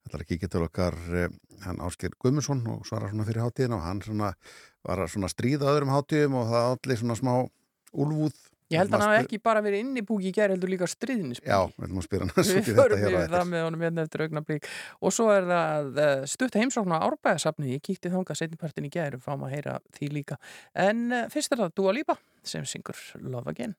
uh, 0.00 0.08
ætlar 0.08 0.24
að 0.24 0.30
kíkja 0.32 0.50
til 0.52 0.64
okkar 0.66 0.96
uh, 1.12 1.30
hann 1.64 1.80
Ásker 1.84 2.14
Guðmundsson 2.18 2.62
og 2.72 2.86
svara 2.88 3.10
svona 3.12 3.26
fyrir 3.28 3.44
hátíðina 3.44 3.76
og 3.78 3.84
hann 3.86 4.04
svona 4.04 4.34
var 4.86 5.02
að 5.04 5.12
svona 5.14 5.28
stríða 5.32 5.74
öðrum 5.74 5.92
hátíðum 5.92 6.38
og 6.40 6.48
það 6.54 6.70
allir 6.74 7.02
svona 7.02 7.18
smá 7.18 7.34
úlfúð. 7.90 8.38
Ég 8.70 8.78
held 8.78 8.92
að 8.94 9.00
hann 9.02 9.10
hafi 9.10 9.24
ekki 9.24 9.38
bara 9.42 9.60
verið 9.64 9.80
innipúki 9.82 10.28
í 10.30 10.32
gerð 10.34 10.54
heldur 10.54 10.70
líka 10.70 10.86
stríðnisbúki. 10.86 11.50
Já, 11.50 11.58
við 11.74 11.88
ætlum 11.88 11.98
að 11.98 12.06
spyrja 12.06 12.28
hann 12.28 12.32
Við 12.36 12.52
út 12.60 12.70
í 12.70 12.76
förum 12.76 13.02
hér 13.02 13.02
á 13.02 13.10
yfir 13.10 13.18
eftir. 13.18 13.34
það 13.34 13.50
með 13.50 13.64
honum 13.66 13.82
hérna 13.82 14.04
eftir 14.06 14.24
augnablík 14.26 14.70
og 15.02 15.16
svo 15.16 15.26
er 15.34 15.50
það 15.50 16.00
uh, 16.06 16.24
stutt 16.30 16.58
heimsókn 16.60 16.94
á 16.94 16.98
árbæðasafni, 17.02 17.74
ég 17.74 17.82
kíkti 17.82 18.14
þangað 18.14 18.42
setnipartin 18.44 18.86
í 18.86 18.94
gæri 18.94 19.18
og 19.18 19.26
fáum 19.26 19.42
að 19.48 19.56
heyra 19.58 19.78
því 19.98 20.14
líka 20.20 20.38
en 20.86 21.06
uh, 21.10 21.26
fyrst 21.34 21.50
er 21.50 21.64
það 21.64 21.78
Dua 21.82 21.98
Lipa 21.98 22.20
sem 22.46 22.62
syngur 22.62 23.02
Love 23.18 23.50
Again 23.50 23.74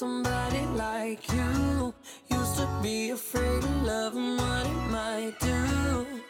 somebody 0.00 0.64
like 0.76 1.30
you. 1.30 1.92
Used 2.30 2.56
to 2.56 2.66
be 2.82 3.10
afraid 3.10 3.62
of 3.62 3.82
love 3.82 4.16
and 4.16 4.38
what 4.38 4.64
it 4.64 4.90
might 4.90 5.34
do. 5.40 6.29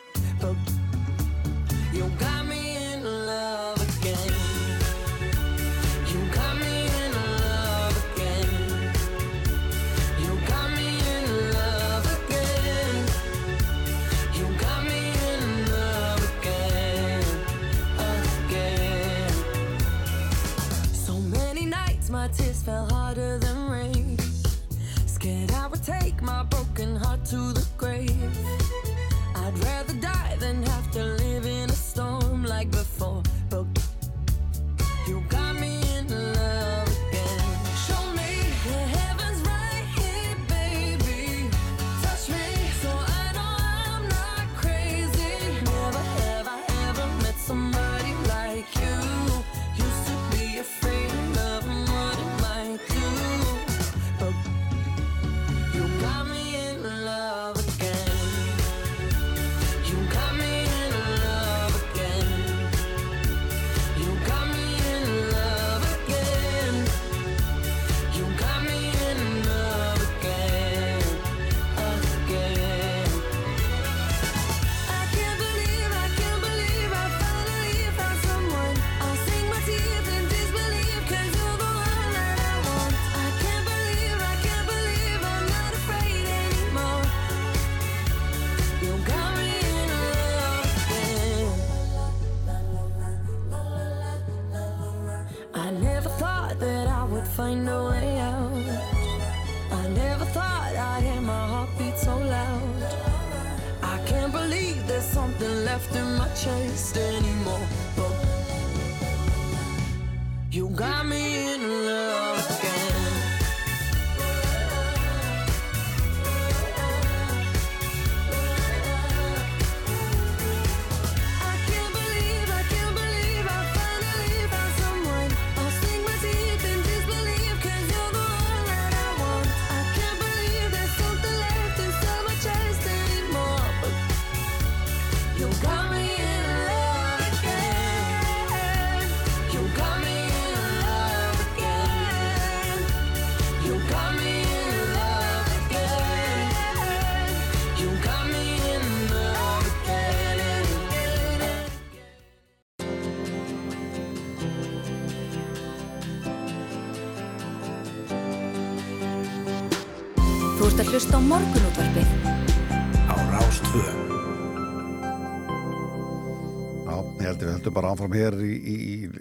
Áfram 168.01 168.15
hér 168.17 168.37
í, 168.41 168.53
í, 168.57 168.77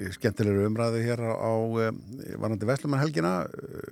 í 0.08 0.10
skemmtilegri 0.16 0.68
umræðu 0.70 1.02
hér 1.04 1.24
á, 1.28 1.34
á 1.36 1.52
um, 1.60 1.98
varandi 2.40 2.68
Veslumanhelgina 2.70 3.34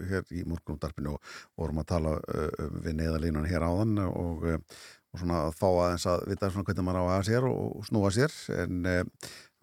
hér 0.07 0.23
í 0.31 0.45
morgunúttarpinu 0.47 1.17
og 1.17 1.33
vorum 1.59 1.81
að 1.83 1.89
tala 1.91 2.13
uh, 2.21 2.69
við 2.85 3.01
neðalínan 3.01 3.49
hér 3.49 3.65
áðan 3.67 3.99
og, 4.07 4.47
og 4.47 5.19
svona 5.19 5.41
að 5.49 5.57
fá 5.59 5.67
aðeins 5.67 6.07
að 6.07 6.23
vita 6.31 6.51
svona 6.53 6.69
hvernig 6.69 6.87
maður 6.87 7.03
á 7.03 7.05
að 7.17 7.27
sér 7.27 7.49
og, 7.49 7.83
snúa 7.89 8.13
sér. 8.15 8.39
En 8.55 8.87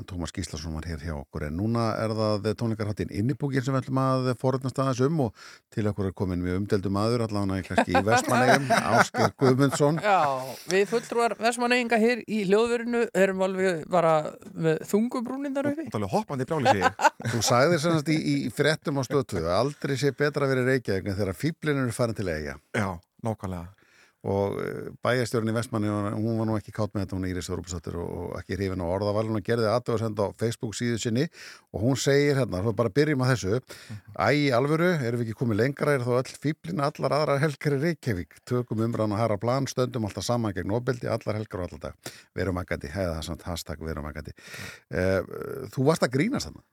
Tómas 0.03 0.33
Gíslason 0.35 0.75
var 0.75 0.89
hér 0.91 0.99
hjá 0.99 1.15
okkur. 1.15 1.45
En 1.47 1.55
núna 1.55 1.85
er 2.03 2.11
það 2.19 2.49
tónleikarhattin 2.59 3.13
innibúkin 3.15 3.63
sem 3.63 3.77
við 3.77 3.85
ætlum 3.85 4.01
að 4.03 4.31
forutnast 4.41 4.81
aðeins 4.83 5.03
um 5.07 5.21
og 5.29 5.45
til 5.71 5.85
okkur 5.87 6.09
er 6.09 6.17
komin 6.19 6.43
mjög 6.43 6.59
umdeldum 6.65 6.99
aður 6.99 7.23
allavega 7.29 7.63
kannski 7.69 7.95
í 7.95 8.03
Vestmanegum 8.09 8.67
Ásker 8.75 9.31
Guðmundsson. 9.39 10.01
Já, 10.03 10.19
við 10.73 10.91
fulltrúar 10.91 11.37
Vestmanneginga 11.39 12.01
hér 12.03 12.25
í 12.27 12.43
hljóðverinu 12.49 13.05
erum 13.15 13.47
alveg 13.47 13.87
bara 13.95 14.17
með 14.51 14.83
þungubrúnindar 14.91 15.71
uppi. 15.71 15.87
Það 15.87 15.95
er 15.95 16.01
alveg 16.03 16.17
hoppandi 16.19 16.49
brjáli 16.51 16.75
sig 16.75 16.91
Þú 17.37 17.45
sagðir 17.47 17.85
semast 17.87 18.11
í, 18.11 18.19
í 18.19 18.37
frettum 18.55 18.99
á 18.99 19.03
stöðtöðu 19.07 19.47
að 19.47 19.61
aldrei 19.61 19.95
sé 20.01 20.11
betra 20.11 20.49
að 20.49 20.57
vera 20.57 20.67
í 20.67 20.71
Reykjavík 20.73 21.07
en 21.07 21.19
þegar 21.23 21.39
fýblin 21.39 21.83
eru 21.87 21.95
farin 21.95 22.19
til 22.19 22.29
eiga 22.35 22.59
Já, 22.75 22.91
nákvæmlega 23.23 23.71
og 24.25 24.57
bæjarstjórn 25.05 25.51
í 25.51 25.55
Vestmanni 25.55 25.91
hún 25.93 26.39
var 26.39 26.49
nú 26.49 26.57
ekki 26.57 26.73
kátt 26.73 26.95
með 26.95 27.05
þetta, 27.05 27.17
hún 27.19 27.27
er 27.27 27.33
Íris 27.35 27.51
Þorupsdóttir 27.51 27.99
og 28.01 28.37
ekki 28.41 28.57
hrifin 28.57 28.81
á 28.81 28.87
orðavalun 28.89 29.41
og 29.41 29.45
gerði 29.45 29.69
aðtöð 29.69 29.97
að 29.99 30.03
senda 30.05 30.29
á 30.29 30.37
Facebook 30.41 30.77
síðu 30.79 31.01
sinni 31.03 31.27
og 31.75 31.85
hún 31.85 32.01
segir 32.01 32.41
hérna, 32.41 32.63
þú 32.65 32.75
bara 32.79 32.93
byrjum 32.95 33.25
að 33.25 33.33
þessu. 33.35 33.61
Æ, 34.17 34.29
í 34.33 34.47
alvöru, 34.57 34.91
erum 34.97 35.21
við 35.21 35.29
ekki 35.29 35.39
komið 35.43 35.61
lengra? 35.61 35.97
Er 35.99 36.07
þá 36.07 36.13
öll 36.23 36.39
fýblin 36.47 36.85
allar 36.87 37.17
aðrar 37.19 37.43
helgar 37.45 37.77
í 37.77 37.83
Reykjavík? 37.85 38.39
Tökum 38.49 38.85
umræðan 38.87 39.17
að 39.17 39.25
hæra 39.25 39.41
plan, 39.43 39.69
stöndum 39.69 40.09
alltaf 40.09 40.25
saman 40.25 40.57
gegn 40.57 40.73
opildi, 40.79 41.11
allar 41.11 41.41
helgar 41.41 41.67
og 41.67 41.69
allar 41.69 41.85
dag 41.91 42.15
verum 42.35 42.61
akkandi, 42.63 42.93
hefða 42.95 43.19
það 43.19 43.27
samt 43.29 43.45
hashtag 43.49 43.85
verum 43.85 44.09
akkandi 44.09 44.35
uh, 44.35 45.21
Þú 45.75 45.91
varst 45.91 46.07
að 46.07 46.17
grínast 46.17 46.49
þarna 46.49 46.65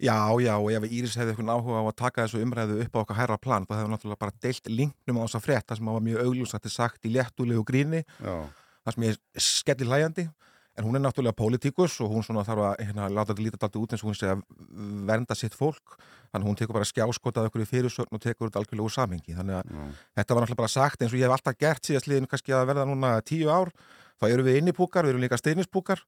Já, 0.00 0.16
já, 0.40 0.54
og 0.56 0.70
ef 0.72 0.86
Íris 0.88 1.14
hefði 1.18 1.34
eitthvað 1.34 1.50
áhuga 1.52 1.80
á 1.80 1.84
að 1.84 1.96
taka 2.00 2.24
þessu 2.24 2.40
umræðu 2.40 2.78
upp 2.86 2.94
á 2.96 3.00
okkar 3.02 3.18
hærra 3.18 3.36
plan 3.36 3.66
þá 3.68 3.74
hefði 3.76 3.92
náttúrulega 3.92 4.22
bara 4.22 4.36
deilt 4.40 4.70
linknum 4.72 5.20
á 5.20 5.24
þessa 5.26 5.40
frétta 5.44 5.76
sem 5.76 5.90
var 5.92 6.04
mjög 6.06 6.22
auglúsætti 6.24 6.72
sagt 6.72 7.04
í 7.04 7.12
léttulegu 7.12 7.64
gríni 7.68 8.00
Já. 8.16 8.36
það 8.86 8.94
sem 8.96 9.06
ég 9.10 9.18
er 9.18 9.44
skelli 9.44 9.90
hlæjandi 9.90 10.24
en 10.80 10.86
hún 10.86 10.96
er 10.96 11.04
náttúrulega 11.04 11.36
pólitíkus 11.36 11.98
og 12.00 12.14
hún 12.14 12.24
svona 12.24 12.46
þarf 12.48 12.64
að 12.70 12.84
hérna, 12.86 13.10
láta 13.12 13.34
þetta 13.34 13.44
lítið 13.44 13.58
alltaf 13.60 13.80
út 13.82 13.92
eins 13.92 14.04
og 14.04 14.08
hún 14.08 14.16
sé 14.16 14.30
að 14.32 14.44
vernda 15.10 15.36
sitt 15.36 15.56
fólk 15.58 15.98
þannig 16.30 16.48
hún 16.48 16.58
tekur 16.60 16.78
bara 16.78 16.88
skjáskotað 16.88 17.50
okkur 17.50 17.64
í 17.66 17.68
fyrirsögn 17.68 18.16
og 18.16 18.22
tekur 18.24 18.48
þetta 18.48 18.62
algjörlega 18.62 18.86
úr 18.86 18.94
samhengi 18.94 19.36
þannig 19.36 19.58
að 19.58 19.72
þetta 20.16 20.36
var 20.38 20.46
náttúrulega 20.46 20.62
bara 20.62 20.72
sagt 20.72 21.02
eins 21.02 21.12
og 21.12 21.20
ég 21.20 21.28
hef 21.28 21.36
alltaf 21.36 21.58
gert 21.60 21.84
síðast 21.84 22.08
liðin 22.08 22.30
kannski 22.30 22.56
að 22.56 22.68
verða 22.70 22.86
núna 22.88 23.12
tíu 23.20 23.50
ár 23.52 23.74
þá 24.20 24.26
eru 24.28 24.44
við 24.46 24.58
innipúkar, 24.60 25.06
við 25.06 25.14
erum 25.14 25.24
líka 25.24 25.38
steininspúkar 25.40 26.02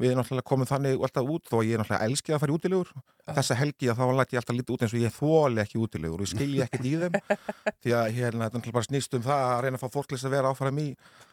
við 0.00 0.10
erum 0.10 0.22
náttúrulega 0.22 0.48
komið 0.48 0.70
þannig 0.72 1.04
alltaf 1.06 1.32
út 1.34 1.50
þó 1.50 1.56
ég 1.60 1.74
er 1.76 1.82
náttúrulega 1.82 2.08
elskið 2.08 2.36
að 2.36 2.42
fara 2.42 2.52
í 2.52 2.56
útilegur. 2.56 2.92
Þessa 3.30 3.56
helgi 3.60 3.90
að 3.92 4.00
þá 4.00 4.04
læti 4.16 4.36
ég 4.36 4.42
alltaf 4.42 4.56
lítið 4.56 4.74
út 4.74 4.84
eins 4.84 4.94
og 4.94 5.02
ég 5.04 5.16
þóli 5.16 5.62
ekki 5.64 5.80
útilegur 5.80 6.22
og 6.22 6.26
ég 6.26 6.32
skilji 6.32 6.62
ekkert 6.64 6.88
í 6.88 6.94
þeim. 7.02 7.18
Því 7.84 7.96
að 7.96 8.12
hérna, 8.16 8.46
þetta 8.46 8.60
náttúrulega 8.60 8.78
bara 8.78 8.88
snýst 8.88 9.18
um 9.18 9.26
það 9.26 9.44
að 9.50 9.60
reyna 9.66 9.80
að 9.80 9.84
fá 9.84 9.96
fólklis 9.98 10.24
að 10.24 10.36
vera 10.36 10.54
áfram 10.54 10.80
í 10.80 10.88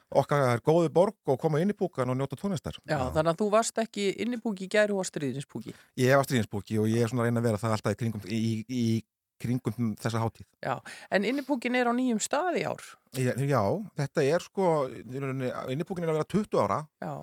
okkar 0.08 0.62
góði 0.64 0.92
borg 0.94 1.32
og 1.32 1.40
koma 1.42 1.60
inn 1.60 1.74
í 1.74 1.76
púkan 1.76 2.12
og 2.12 2.16
njóta 2.20 2.38
tónlistar. 2.40 2.78
Já, 2.88 3.00
þannig 3.12 3.34
að 3.34 3.42
þú 3.42 3.48
varst 3.52 3.82
ekki 3.82 4.08
innipúki 4.24 4.68
í 4.68 4.72
gæri 4.72 4.96
og 4.96 5.08
stríðinspúki. 5.08 5.76
Ég 6.00 6.16
var 6.16 6.28
stríðinspúki 6.28 6.80
og 6.80 6.88
ég 6.92 7.04
er 7.04 7.12
svona 7.12 7.26
að 7.26 7.32
reyna 7.32 7.44
að 7.44 7.50
vera 7.50 7.62
það 7.64 7.76
alltaf 7.76 7.98
í 7.98 8.00
kringum, 8.00 8.28
í, 8.32 8.42
í 8.72 8.86
kringum 9.42 9.96
þessa 10.02 10.22
hátíð 10.24 10.46
Já, 10.64 10.76
en 11.12 11.26
innipúkin 11.30 11.76
er 11.78 11.90
á 11.90 11.94
nýjum 11.94 12.20
stað 12.24 12.60
í 12.62 12.64
ár. 12.68 12.84
Já, 13.18 13.34
já 13.38 13.64
þetta 13.98 14.24
er 14.26 14.46
sko 14.46 14.68
innipúkin 15.72 16.04
er 16.06 16.12
að 16.14 16.20
vera 16.20 16.30
20 16.36 16.62
ára 16.64 16.80
Já. 17.02 17.14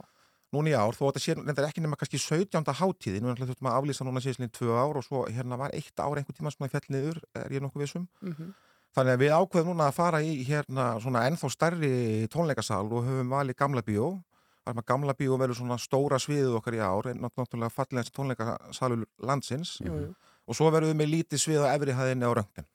núna 0.54 0.70
í 0.70 0.76
ár, 0.78 0.94
þó 0.94 1.08
þetta 1.10 1.22
sé 1.24 1.34
reyndar 1.38 1.68
ekki 1.68 1.82
nema 1.82 1.98
kannski 1.98 2.20
17. 2.22 2.62
hátíð, 2.80 3.20
nú 3.22 3.34
þurftum 3.34 3.70
að 3.70 3.78
aflýsa 3.80 4.06
núna 4.06 4.22
síðan 4.22 4.52
tvö 4.54 4.74
ár 4.78 5.00
og 5.00 5.04
svo 5.06 5.24
hérna 5.26 5.58
var 5.58 5.74
eitt 5.74 5.98
ár 5.98 6.14
einhvern 6.20 6.38
tíma 6.38 6.52
sem 6.54 6.62
það 6.66 6.76
fjall 6.76 6.94
niður, 6.94 7.18
er 7.34 7.50
ég 7.50 7.64
nokkuð 7.64 7.82
vissum 7.86 8.06
Mhm. 8.22 8.54
Þannig 8.94 9.10
að 9.16 9.22
við 9.24 9.32
ákveðum 9.34 9.72
núna 9.74 9.88
að 9.90 9.94
fara 9.96 10.18
í 10.22 10.44
hérna 10.46 10.84
svona 11.02 11.24
ennþá 11.26 11.48
stærri 11.50 12.28
tónleikasal 12.30 12.86
og 12.94 13.02
höfum 13.02 13.32
valið 13.32 13.56
gamla 13.58 13.82
bíó. 13.82 14.22
Er 14.64 14.72
að 14.78 14.84
gamla 14.86 15.12
bíó 15.18 15.34
verður 15.36 15.58
svona 15.58 15.78
stóra 15.82 16.14
sviðið 16.22 16.54
okkar 16.60 16.76
í 16.78 16.78
ár, 16.78 17.08
en 17.10 17.18
náttúrulega 17.18 17.72
fallegast 17.74 18.14
tónleikasalur 18.14 19.02
landsins. 19.18 19.80
Jú, 19.82 19.98
jú. 19.98 20.14
Og 20.44 20.58
svo 20.58 20.70
verðum 20.74 21.00
við 21.00 21.12
lítið 21.18 21.44
svið 21.44 21.66
á 21.66 21.74
efri 21.74 21.96
hæðinni 21.96 22.28
á 22.28 22.32
röngin. 22.36 22.68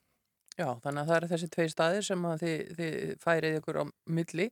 Já, 0.60 0.74
þannig 0.84 1.02
að 1.02 1.08
það 1.08 1.18
eru 1.18 1.28
þessi 1.32 1.48
tvei 1.54 1.68
staðir 1.72 2.04
sem 2.04 2.26
þið, 2.41 2.56
þið 2.76 2.96
færið 3.24 3.60
ykkur 3.62 3.78
á 3.80 3.84
milli 4.12 4.48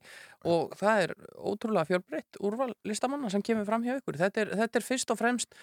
og 0.48 0.78
það 0.80 1.02
er 1.04 1.14
ótrúlega 1.36 1.90
fjölbreytt 1.90 2.40
úrval 2.48 2.70
listamanna 2.88 3.32
sem 3.34 3.44
kemur 3.44 3.68
fram 3.68 3.84
hjá 3.84 3.98
ykkur. 3.98 4.20
Þetta 4.22 4.46
er, 4.46 4.54
þetta 4.62 4.80
er 4.80 4.86
fyrst 4.88 5.12
og 5.12 5.20
fremst 5.20 5.58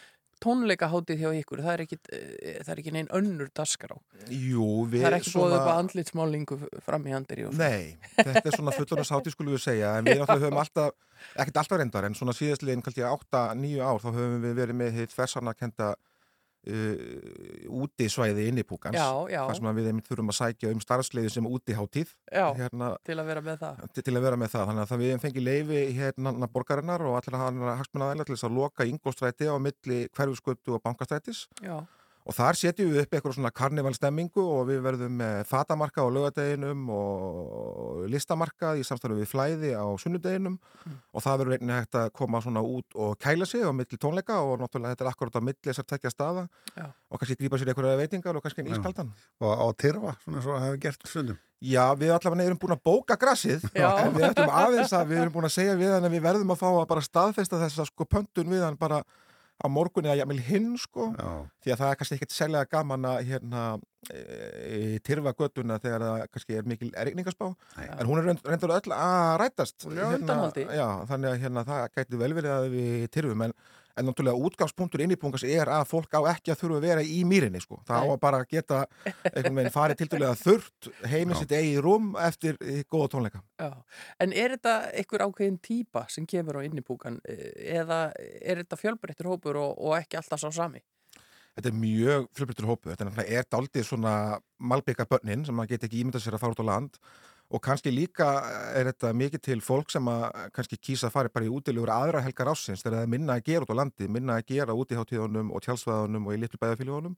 tónleikahátið 0.45 1.23
hjá 1.23 1.31
ykkur. 1.41 1.63
Það 1.65 1.73
er 1.73 1.83
ekki, 1.87 1.99
eh, 2.13 2.61
það 2.61 2.73
er 2.75 2.83
ekki 2.83 2.95
neinn 2.99 3.11
önnur 3.17 3.51
dasgrá. 3.57 3.97
Jú, 4.29 4.69
við 4.91 5.07
Það 5.07 5.11
er 5.11 5.19
ekki 5.19 5.33
svona... 5.33 5.47
búið 5.47 5.57
upp 5.57 5.71
að 5.71 5.81
andlitsmálingu 5.83 6.59
fram 6.85 7.07
í 7.09 7.17
og 7.17 7.57
Nei, 7.57 7.97
þetta 8.19 8.45
er 8.45 8.57
svona 8.59 8.75
fullorðarsátti 8.77 9.33
skulum 9.33 9.57
við 9.57 9.65
segja, 9.65 9.97
en 9.99 10.11
við 10.11 10.25
höfum 10.29 10.61
alltaf, 10.61 10.93
ekkert 11.39 11.63
alltaf 11.63 11.81
reyndar, 11.81 12.05
en 12.05 12.19
svona 12.19 12.37
síðastlegin 12.37 12.85
kannski 12.85 13.07
8-9 13.07 13.81
ár, 13.81 14.03
þá 14.03 14.11
höfum 14.11 14.43
við 14.45 14.59
verið 14.61 14.81
með 14.83 14.99
hitt 15.01 15.15
fersarnakenda 15.17 15.95
uh, 16.69 17.75
útisvæði 17.85 18.47
inn 18.51 18.61
í 18.61 18.67
púkans 18.67 18.97
Já, 18.99 19.09
já. 19.33 19.41
þar 19.49 19.59
sem 19.59 19.71
við 19.79 19.91
þurfum 20.09 20.33
að 20.33 20.39
sækja 20.41 20.73
um 20.75 20.83
starfsleiði 20.85 21.33
sem 21.35 21.49
útiháttíð 21.49 22.15
Já, 22.33 22.47
hérna, 22.59 22.93
til 23.07 23.19
að 23.19 23.31
vera 23.33 23.45
með 23.45 23.59
það. 23.65 23.83
til, 23.95 24.07
til 24.09 24.15
að 24.17 24.27
vera 24.29 24.41
með 24.41 24.55
það 24.55 24.71
þannig 24.71 24.85
að 24.85 24.93
það 24.93 25.05
við 25.05 25.19
fengið 25.25 25.49
leifi 25.49 25.83
hérna 25.99 26.51
borgarinnar 26.55 27.07
og 27.09 27.19
allir 27.21 27.39
hann 27.41 27.61
hagsmunnaðæla 27.81 28.29
til 28.29 28.37
þess 28.37 28.49
að 28.49 28.57
loka 28.61 28.89
ingóstræti 28.89 29.51
á 29.51 29.57
milli 29.61 30.01
hverfuskötu 30.15 30.77
og 30.79 30.85
bankastrætis 30.85 31.47
Já, 31.65 31.79
og 32.25 32.33
þar 32.33 32.57
setjum 32.57 32.91
við 32.93 33.03
upp 33.03 33.15
eitthvað 33.17 33.35
svona 33.37 33.53
karnivalstemmingu 33.53 34.43
og 34.43 34.69
við 34.71 34.81
verðum 34.87 35.17
með 35.21 35.43
fatamarka 35.49 36.05
á 36.05 36.09
lögadeginum 36.09 36.87
og 36.95 38.05
listamarka 38.13 38.73
í 38.81 38.85
samstæðu 38.87 39.19
við 39.21 39.31
flæði 39.31 39.73
á 39.77 39.85
sunnudeginum. 40.01 40.57
Og 41.13 41.25
það 41.25 41.43
verður 41.43 41.59
einnig 41.59 41.81
hægt 41.83 41.99
að 42.01 42.13
koma 42.17 42.41
svona 42.45 42.65
út 42.65 42.97
og 42.97 43.19
kæla 43.21 43.49
sig 43.49 43.65
á 43.65 43.71
milli 43.77 44.01
tónleika 44.01 44.41
og 44.41 44.63
náttúrulega 44.63 44.97
þetta 44.97 45.05
er 45.05 45.13
akkurat 45.13 45.37
á 45.37 45.43
milli 45.45 45.69
þessar 45.69 45.89
tekja 45.93 46.13
staða 46.15 46.47
Já. 46.73 46.87
og 46.89 47.21
kannski 47.21 47.37
grípa 47.41 47.61
sér 47.61 47.75
einhverja 47.75 48.01
veitingar 48.01 48.39
og 48.39 48.45
kannski 48.45 48.65
einn 48.65 48.73
ískaldan. 48.73 49.13
Og 49.45 49.53
á 49.53 49.67
Tyrfa, 49.77 50.17
svona 50.25 50.45
svo 50.45 50.57
að 50.57 50.65
hafa 50.69 50.81
gert 50.87 51.05
stundum. 51.11 51.43
Já, 51.65 51.85
við 51.97 52.11
allavega 52.13 52.45
erum 52.49 52.59
búin 52.61 52.75
að 52.75 52.83
bóka 52.85 53.17
grassið 53.21 53.63
en 53.79 54.17
við 54.17 54.27
ættum 54.31 54.51
aðeins 54.53 54.93
að 54.97 55.13
við 55.13 55.21
erum 55.23 55.37
búin 55.37 55.49
að 55.49 55.55
segja 55.55 55.77
við 55.81 55.95
hann 55.95 56.09
að 56.09 56.17
við 56.17 56.25
verðum 56.27 56.53
að 56.53 56.61
fá 56.61 56.67
að 56.73 56.89
bara 56.91 57.05
staðfesta 57.05 57.61
þessa 57.63 57.87
sko 57.89 58.09
pöntun 58.09 58.53
við 58.53 58.65
hann 58.67 58.77
bara 58.81 59.01
á 59.65 59.69
morgunni 59.73 60.11
að 60.13 60.21
jæmil 60.21 60.41
hinn 60.45 60.75
sko 60.79 61.09
Já, 61.17 61.31
því 61.65 61.73
að 61.75 61.79
það 61.81 61.91
er 61.91 61.99
kannski 62.01 62.17
ekkert 62.19 62.35
sérlega 62.37 62.71
gaman 62.75 63.07
að 63.09 63.21
hérna 63.31 63.63
e, 64.13 64.99
tyrfa 65.07 65.33
göttuna 65.39 65.79
þegar 65.81 66.05
það 66.05 66.25
kannski 66.35 66.59
er 66.59 66.69
mikil 66.69 66.91
regningaspá 66.93 67.49
Nei. 67.79 67.87
en 67.97 68.11
hún 68.11 68.21
er 68.21 68.29
reynd- 68.29 68.45
reyndar 68.51 68.75
öll 68.77 68.95
að 68.99 69.39
rætast 69.43 69.87
undanhaldi. 69.89 70.67
já, 70.69 70.89
þannig 71.09 71.31
að 71.33 71.41
hérna, 71.47 71.65
það 71.71 71.89
gæti 71.97 72.21
vel 72.21 72.35
verið 72.41 72.53
að 72.59 72.69
við 72.77 73.09
tyrfum 73.17 73.47
en, 73.49 73.57
en 73.97 74.09
náttúrulega 74.09 74.41
útgangspunktur 74.49 75.03
innýpungas 75.05 75.45
er 75.47 75.71
að 75.71 75.85
fólk 75.91 76.17
á 76.19 76.21
ekki 76.35 76.53
að 76.55 76.61
þurfa 76.63 76.79
að 76.81 76.87
vera 76.89 77.03
í 77.07 77.21
mýrinni 77.29 77.61
sko. 77.63 77.81
það 77.87 78.03
á 78.03 78.07
að 78.11 78.21
bara 78.25 78.41
geta 78.51 78.81
einhvern 79.31 79.61
veginn 79.61 79.75
farið 79.75 80.01
til 80.01 80.09
þurrt 80.45 80.89
heimið 81.11 81.35
Já. 81.35 81.39
sitt 81.43 81.55
eigi 81.59 81.77
rúm 81.85 82.09
eftir 82.19 82.59
eh, 82.61 82.83
góða 82.91 83.11
tónleika 83.15 83.43
já. 83.61 83.71
En 84.19 84.33
er 84.33 84.57
þetta 84.57 84.75
einhver 84.93 85.27
ákveðin 85.29 85.61
típa 85.63 86.07
sem 86.09 86.27
kemur 86.27 86.59
á 86.59 86.67
innipúkan 86.67 87.21
eða 87.25 88.01
er 88.19 88.65
þetta 88.65 88.81
fjölbreyttur 88.81 89.31
hópur 89.31 89.61
og, 89.63 89.79
og 89.79 89.97
ekki 90.01 90.19
alltaf 90.19 90.43
sá 90.43 90.51
sami? 90.51 90.83
Þetta 91.55 91.71
er 91.71 91.77
mjög 91.79 92.25
fjölbreyttur 92.35 92.67
hópu, 92.67 92.91
þetta 92.91 93.05
er, 93.05 93.11
náttúrulega- 93.13 93.39
er 93.39 93.47
daldið 93.55 93.85
svona 93.87 94.15
malbygga 94.59 95.07
börnin 95.07 95.45
sem 95.47 95.55
maður 95.55 95.77
geti 95.77 95.87
ekki 95.87 96.03
ímyndað 96.03 96.25
sér 96.25 96.35
að 96.35 96.43
fara 96.43 96.57
út 96.57 96.63
á 96.67 96.71
land 96.73 96.99
og 97.53 97.63
kannski 97.63 97.93
líka 97.93 98.29
er 98.75 98.89
þetta 98.89 99.13
mikið 99.15 99.43
til 99.45 99.61
fólk 99.65 99.93
sem 99.93 100.09
að 100.11 100.25
kannski 100.57 100.79
kýsa 100.81 101.11
að 101.11 101.17
fara 101.19 101.35
bara 101.35 101.47
í 101.47 101.53
útilegur 101.53 101.93
aðra 101.93 102.25
helgar 102.25 102.51
ásins 102.55 102.83
þegar 102.83 102.99
það 102.99 103.05
er 103.05 103.13
minna 103.13 103.37
að 103.37 103.45
gera 103.51 103.67
út 103.67 103.75
á 103.77 103.81
landi, 103.83 104.09
minna 104.09 104.39
að 104.41 104.49
gera 104.55 104.75
út 104.75 104.95
í 104.95 104.99
hátíðunum 104.99 105.53
og 105.55 105.63
tjálsvæðunum 105.67 106.27
og 106.27 106.35
í 106.35 106.41
litlu 106.41 106.61
bæðafíljónum. 106.63 107.15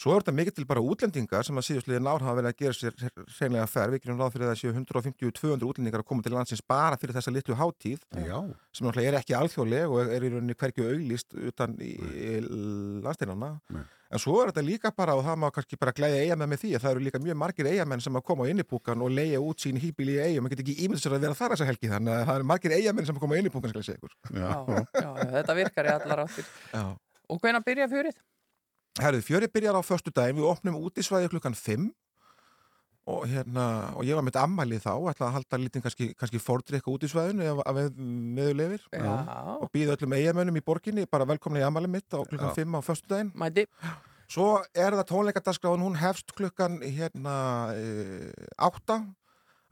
Svo 0.00 0.14
er 0.16 0.22
þetta 0.22 0.32
mikið 0.32 0.54
til 0.56 0.64
bara 0.64 0.80
útlendingar 0.80 1.44
sem 1.44 1.58
að 1.60 1.66
síðustliðin 1.66 2.06
ár 2.08 2.22
hafa 2.24 2.38
verið 2.38 2.50
að 2.54 2.60
gera 2.62 2.76
sér 2.78 2.94
hreinlega 3.36 3.66
ferð, 3.68 3.92
við 3.92 4.04
gerum 4.06 4.20
ráð 4.22 4.30
fyrir 4.32 4.54
séu 4.56 4.70
150-200 4.72 5.66
útlendingar 5.68 6.00
að 6.00 6.08
koma 6.08 6.24
til 6.24 6.32
landsins 6.32 6.64
bara 6.64 6.96
fyrir 6.96 7.18
þessa 7.18 7.34
litlu 7.34 7.58
hátíð 7.58 8.06
já, 8.16 8.38
sem 8.72 8.86
náttúrulega 8.88 9.12
er 9.12 9.18
ekki 9.20 9.36
alþjóðleg 9.36 9.92
og 9.92 10.14
er 10.16 10.24
í 10.24 10.32
rauninni 10.32 10.56
hverju 10.56 10.88
auglýst 10.88 11.36
utan 11.52 11.76
í, 11.84 11.92
í 12.00 12.30
landsteinana 13.04 13.58
Nei. 13.76 13.84
En 14.10 14.22
svo 14.22 14.36
er 14.42 14.50
þetta 14.50 14.64
líka 14.66 14.90
bara 14.96 15.14
og 15.18 15.22
það 15.26 15.38
má 15.42 15.46
kannski 15.54 15.78
bara 15.80 15.94
glæða 15.96 16.22
eigamenn 16.24 16.50
með 16.50 16.62
því 16.64 16.70
að 16.76 16.84
það 16.84 16.94
eru 16.94 17.04
líka 17.06 17.20
mjög 17.22 17.38
margir 17.42 17.68
eigamenn 17.70 18.02
sem 18.04 18.18
að 18.18 18.26
koma 18.30 18.46
á 18.46 18.50
innipúkan 18.50 19.04
og 19.06 19.14
leia 19.14 19.42
út 19.42 19.62
sín 19.62 19.78
hýbíl 19.80 20.10
í 20.10 20.18
eigum, 20.18 20.46
maður 20.46 20.56
getur 20.56 20.66
ekki 20.66 20.86
ímynd 20.86 21.02
sér 21.02 21.14
að 21.16 21.26
vera 21.26 21.38
þar 21.38 21.54
þessa 21.54 21.68
helgi 21.70 21.92
þannig 21.92 22.16
að 22.16 22.26
það 22.26 22.40
eru 22.40 22.48
margir 22.50 22.74
eigamenn 22.76 23.06
sem 23.06 23.20
að 23.20 23.24
koma 23.24 23.38
á 23.38 23.40
innipúkan 23.40 23.76
já. 23.76 23.94
Já, 24.34 24.50
já, 24.98 25.10
þetta 25.36 25.56
virkar 25.60 25.86
í 25.88 25.94
allar 25.94 26.24
áttir. 26.26 26.50
Og 27.30 27.38
hvenær 27.38 27.64
byrja 27.66 27.86
fjörið? 27.90 28.20
Herðu, 29.00 29.22
fjörið 29.22 29.52
byrjar 29.54 29.78
á 29.78 29.82
förstu 29.86 30.10
daginn, 30.10 30.40
við 30.40 30.50
opnum 30.50 30.80
útisvæði 30.82 31.30
klukkan 31.30 31.54
5 31.54 31.90
og 33.08 33.24
hérna, 33.28 33.64
og 33.96 34.04
ég 34.04 34.16
var 34.18 34.24
með 34.26 34.38
ammæli 34.42 34.78
þá, 34.82 34.92
ætla 35.10 35.30
að 35.30 35.36
halda 35.38 35.58
lítinn 35.60 35.84
kannski, 35.84 36.10
kannski 36.18 36.40
fordrykka 36.42 36.92
útisvæðinu 36.92 37.46
ef 37.48 37.62
að 37.64 37.78
við 37.78 38.02
meðulegir 38.36 38.84
og 39.00 39.66
býða 39.72 39.96
öllum 39.96 40.16
eigamönnum 40.18 40.60
í 40.60 40.64
borginni 40.64 41.06
bara 41.10 41.28
velkomna 41.28 41.62
í 41.62 41.66
ammæli 41.66 41.90
mitt 41.90 42.12
á 42.12 42.20
klukkan 42.20 42.52
Já. 42.52 42.58
5 42.60 42.76
á 42.76 42.80
förstu 42.84 43.10
daginn 43.10 43.32
mæti. 43.34 43.66
Svo 44.30 44.60
er 44.78 44.94
það 44.94 45.08
tónleikadaskráin, 45.08 45.82
hún 45.82 45.96
hefst 45.98 46.30
klukkan 46.38 46.78
hérna 46.84 47.72
e, 47.74 48.30
átta 48.62 49.00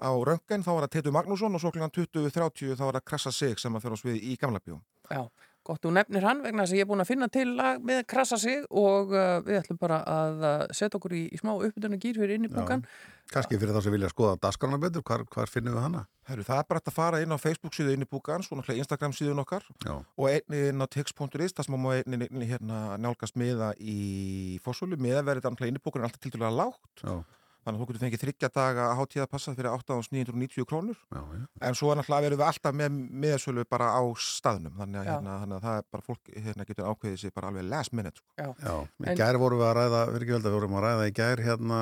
á 0.03 0.11
röngen, 0.11 0.65
þá 0.67 0.73
var 0.73 0.87
það 0.87 0.95
Teitur 0.97 1.15
Magnússon 1.15 1.55
og 1.55 1.63
svo 1.63 1.71
klukkan 1.75 1.95
20.30 1.95 2.75
þá 2.75 2.85
var 2.89 2.99
það 2.99 3.07
Krassa 3.07 3.33
Sig 3.35 3.61
sem 3.63 3.75
að 3.75 3.87
fyrir 3.87 3.99
á 3.99 4.03
svið 4.03 4.19
í 4.19 4.35
Gamla 4.41 4.63
bjó. 4.65 4.81
Já, 5.09 5.23
gott 5.69 5.85
þú 5.85 5.93
nefnir 5.95 6.25
hann 6.27 6.43
vegna 6.45 6.65
þess 6.65 6.75
að 6.75 6.81
ég 6.81 6.87
er 6.87 6.91
búin 6.91 7.05
að 7.05 7.11
finna 7.13 7.29
til 7.33 7.47
lag 7.59 7.85
með 7.85 8.03
krasa 8.11 8.39
sig 8.41 8.65
og 8.69 9.15
uh, 9.15 9.39
við 9.47 9.61
ætlum 9.61 9.81
bara 9.81 10.01
að 10.09 10.43
uh, 10.43 10.67
setja 10.73 10.99
okkur 10.99 11.15
í, 11.19 11.23
í 11.33 11.41
smá 11.41 11.55
uppbytuna 11.55 12.01
gýr 12.01 12.21
fyrir 12.21 12.39
inn 12.39 12.49
í 12.49 12.53
búkan. 12.53 12.85
Kannski 13.29 13.59
fyrir 13.61 13.77
þá 13.77 13.83
sem 13.85 13.93
vilja 13.93 14.09
skoða 14.09 14.39
dasgrana 14.41 14.79
betur, 14.81 15.05
hvar, 15.05 15.27
hvar 15.29 15.51
finnum 15.53 15.77
við 15.77 15.85
hana? 15.85 16.05
Herru, 16.29 16.45
það 16.49 16.63
er 16.63 16.69
bara 16.71 16.81
að 16.81 16.95
fara 16.97 17.21
inn 17.25 17.35
á 17.37 17.39
Facebook 17.41 17.77
síðu 17.77 17.93
inn 17.93 18.05
í 18.05 18.09
búkans 18.09 18.49
og 18.49 18.59
náttúrulega 18.59 18.85
Instagram 18.85 19.15
síðun 19.17 19.43
okkar 19.45 19.67
Já, 19.85 19.95
og 20.01 20.29
einni 20.31 20.63
inn 20.71 20.81
á 20.81 20.87
tix.is, 20.89 21.53
það 21.57 21.67
sem 21.69 21.77
má 21.77 21.91
einni, 21.93 22.21
einni 22.25 22.49
hérna 22.49 22.97
nálgast 23.01 23.37
miða 23.41 23.75
í 23.81 24.57
fórsölu, 24.65 24.97
miða 25.01 25.27
verið 25.29 25.51
inn 25.69 25.77
í 25.77 25.85
búkan 25.85 26.05
er 26.05 26.09
alltaf 26.09 26.25
til 26.25 26.33
dæla 26.37 26.53
lágt, 26.57 27.05
já, 27.05 27.21
þannig 27.69 27.79
að 27.79 27.85
þú 27.85 27.89
getur 27.93 28.03
fengið 28.07 28.23
þryggja 28.25 28.49
daga 28.59 28.87
hátíða 28.99 29.27
passað 29.29 29.59
fyrir 29.61 29.71
8.990 29.77 30.67
krónur 30.71 30.97
já, 31.13 31.21
já. 31.21 31.45
En 31.69 31.77
svo 31.79 31.91
er 31.93 32.01
náttúrulega 32.01 32.25
verðum 32.27 32.41
við 32.41 32.49
alltaf 32.49 32.77
með 32.81 32.99
miðasölu 33.25 33.65
bara 33.69 33.91
á 33.93 34.03
staðnum, 34.25 34.75
þannig 34.81 35.01
að, 35.03 35.09
Já. 35.09 35.13
hérna, 35.19 35.37
þannig 35.43 35.59
að 35.59 35.67
það 35.69 35.79
er 35.83 35.87
bara 35.93 36.07
fólk 36.09 36.33
hérna, 36.49 36.67
getur 36.73 36.89
ákveðið 36.89 37.19
sér 37.23 37.35
bara 37.37 37.51
alveg 37.53 37.69
last 37.69 37.93
minute. 37.99 38.23
Sko. 38.23 38.49
Já, 38.65 38.77
í 39.05 39.11
En- 39.13 39.19
gær 39.21 39.39
vorum 39.43 39.61
við 39.61 39.69
að 39.69 39.77
ræða, 39.83 40.01
við 40.15 40.23
ekki 40.25 40.35
velda, 40.39 40.49
við 40.49 40.59
vorum 40.59 40.79
að 40.79 40.87
ræða 40.89 41.09
í 41.13 41.15
gær 41.19 41.45
hérna 41.45 41.81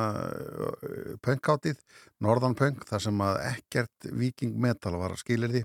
pönkátið, 1.24 1.78
Norðan 2.24 2.56
pönk, 2.58 2.84
þar 2.88 3.02
sem 3.06 3.22
að 3.26 3.38
ekkert 3.52 4.10
viking 4.16 4.56
metal 4.60 4.96
var 5.00 5.14
að 5.14 5.20
skilir 5.22 5.52
því 5.52 5.64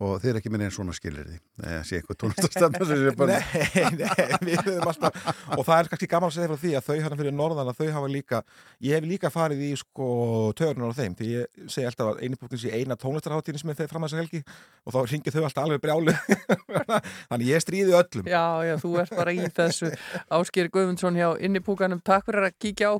og 0.00 0.16
þeir 0.22 0.38
ekki 0.40 0.50
minni 0.52 0.66
en 0.66 0.72
svona 0.74 0.94
skilir 0.96 1.26
því. 1.28 1.38
Eða 1.60 1.80
sé 1.84 1.98
eitthvað 1.98 2.18
tónlistastemna 2.22 2.86
sem 2.88 3.00
sé 3.02 3.12
bara... 3.18 3.36
Nei, 3.70 3.90
nei, 4.00 4.08
við 4.46 4.56
höfum 4.64 4.88
alltaf, 4.88 5.12
og 5.56 5.62
það 5.66 5.76
er 5.76 5.90
kannski 5.92 6.08
gaman 6.10 6.30
að 6.30 6.36
segja 6.36 6.48
frá 6.50 6.58
því 6.62 6.72
að 6.78 6.86
þau 6.86 6.96
hérna 6.96 7.18
fyrir 7.20 7.34
norðan 7.36 7.70
að 7.70 7.80
þau 7.80 7.90
hafa 7.96 8.08
líka, 8.10 8.40
ég 8.86 8.96
hef 8.96 9.04
líka 9.10 9.30
farið 9.34 9.60
í 9.66 9.70
sko 9.80 10.08
törunar 10.56 10.94
á 10.94 10.98
þeim, 11.00 11.16
því 11.18 11.28
ég 11.34 11.68
segi 11.70 11.88
alltaf 11.90 12.12
að 12.14 12.22
einipunktin 12.24 12.62
sé 12.62 12.72
eina 12.72 12.96
tónlistarháttíðin 13.00 13.62
sem 13.62 13.72
er 13.72 13.78
þeir 13.80 13.92
fram 13.92 14.06
að 14.06 14.14
þessa 14.14 14.22
helgi 14.24 14.40
og 14.86 14.96
þá 14.96 15.00
ringið 15.12 15.36
þau 15.36 15.44
alltaf 15.44 15.64
alveg 15.66 15.84
brjálu, 15.84 16.12
þannig 17.30 17.50
ég 17.50 17.64
stríði 17.64 17.96
öllum. 18.00 18.30
Já, 18.30 18.46
já, 18.70 18.74
þú 18.80 18.90
ert 19.04 19.16
bara 19.20 19.36
í 19.36 19.52
þessu 19.60 19.92
Áskýr 20.40 20.72
Guðmundsson 20.72 21.20
hjá 21.20 21.28
inn 21.44 21.58
í 21.58 21.64
búkanum. 21.64 22.00
Takk 22.04 22.24
fyrir 22.30 22.48
að 22.48 22.58
kíkja 22.62 22.94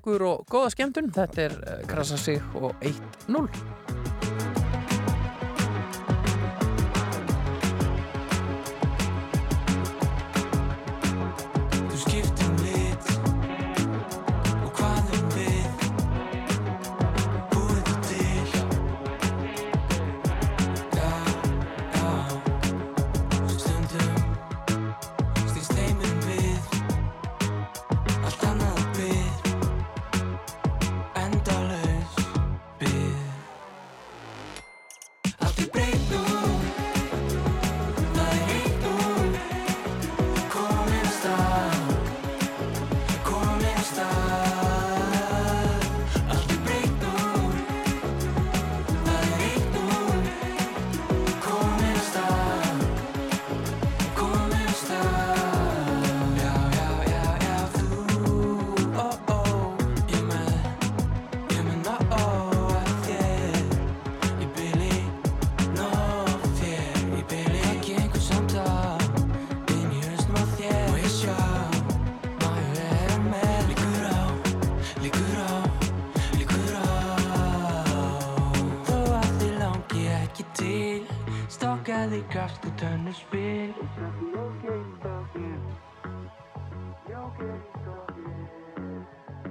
tennisspil 82.10 83.70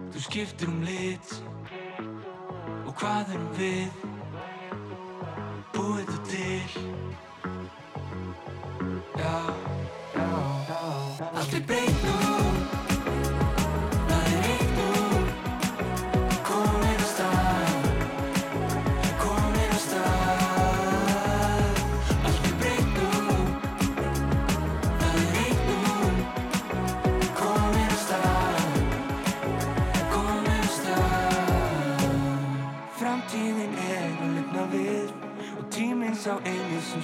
Þú 0.10 0.20
skiptir 0.20 0.68
um 0.68 0.82
lit. 0.84 1.30
Og 2.84 2.92
hvað 3.00 3.32
erum 3.36 3.52
við? 3.56 4.02
Búið 5.78 6.10
þú 6.10 6.20
til. 6.28 6.60
Já, 9.16 9.38
já, 10.18 10.28
já 10.68 11.30
Allt 11.30 11.54
er 11.54 11.64
breytt 11.70 12.04
nú 12.04 12.29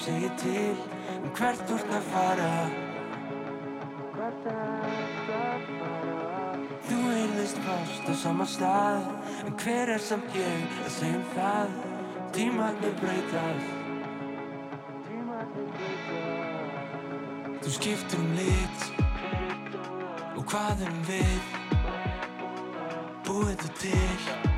segir 0.06 0.32
til 0.38 0.76
Um 1.24 1.32
hvert 1.34 1.62
þú 1.66 1.78
ert 1.80 1.94
að 1.98 2.10
fara. 2.12 2.50
Þú 6.86 6.98
heyrðist 7.06 7.62
fast 7.66 8.10
á 8.10 8.14
sama 8.22 8.46
stað 8.46 9.08
En 9.48 9.58
hver 9.64 9.94
er 9.96 10.04
samt 10.10 10.38
ég 10.38 10.78
að 10.86 10.92
segja 11.00 11.18
um 11.18 11.26
það? 11.34 11.76
Tímarnir 12.36 12.96
breytast. 13.02 13.72
Þú 17.64 17.76
skiptir 17.80 18.22
um 18.22 18.34
lit 18.38 18.90
Og 20.36 20.44
hvað 20.52 20.86
erum 20.86 21.06
við? 21.10 21.54
Búið 23.26 23.56
þú 23.64 23.74
til 23.82 24.55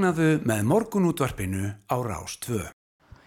Vaknaðu 0.00 0.38
með 0.48 0.60
morgunútvarpinu 0.64 1.66
á 1.84 1.96
Rás 2.00 2.38
2. 2.40 2.56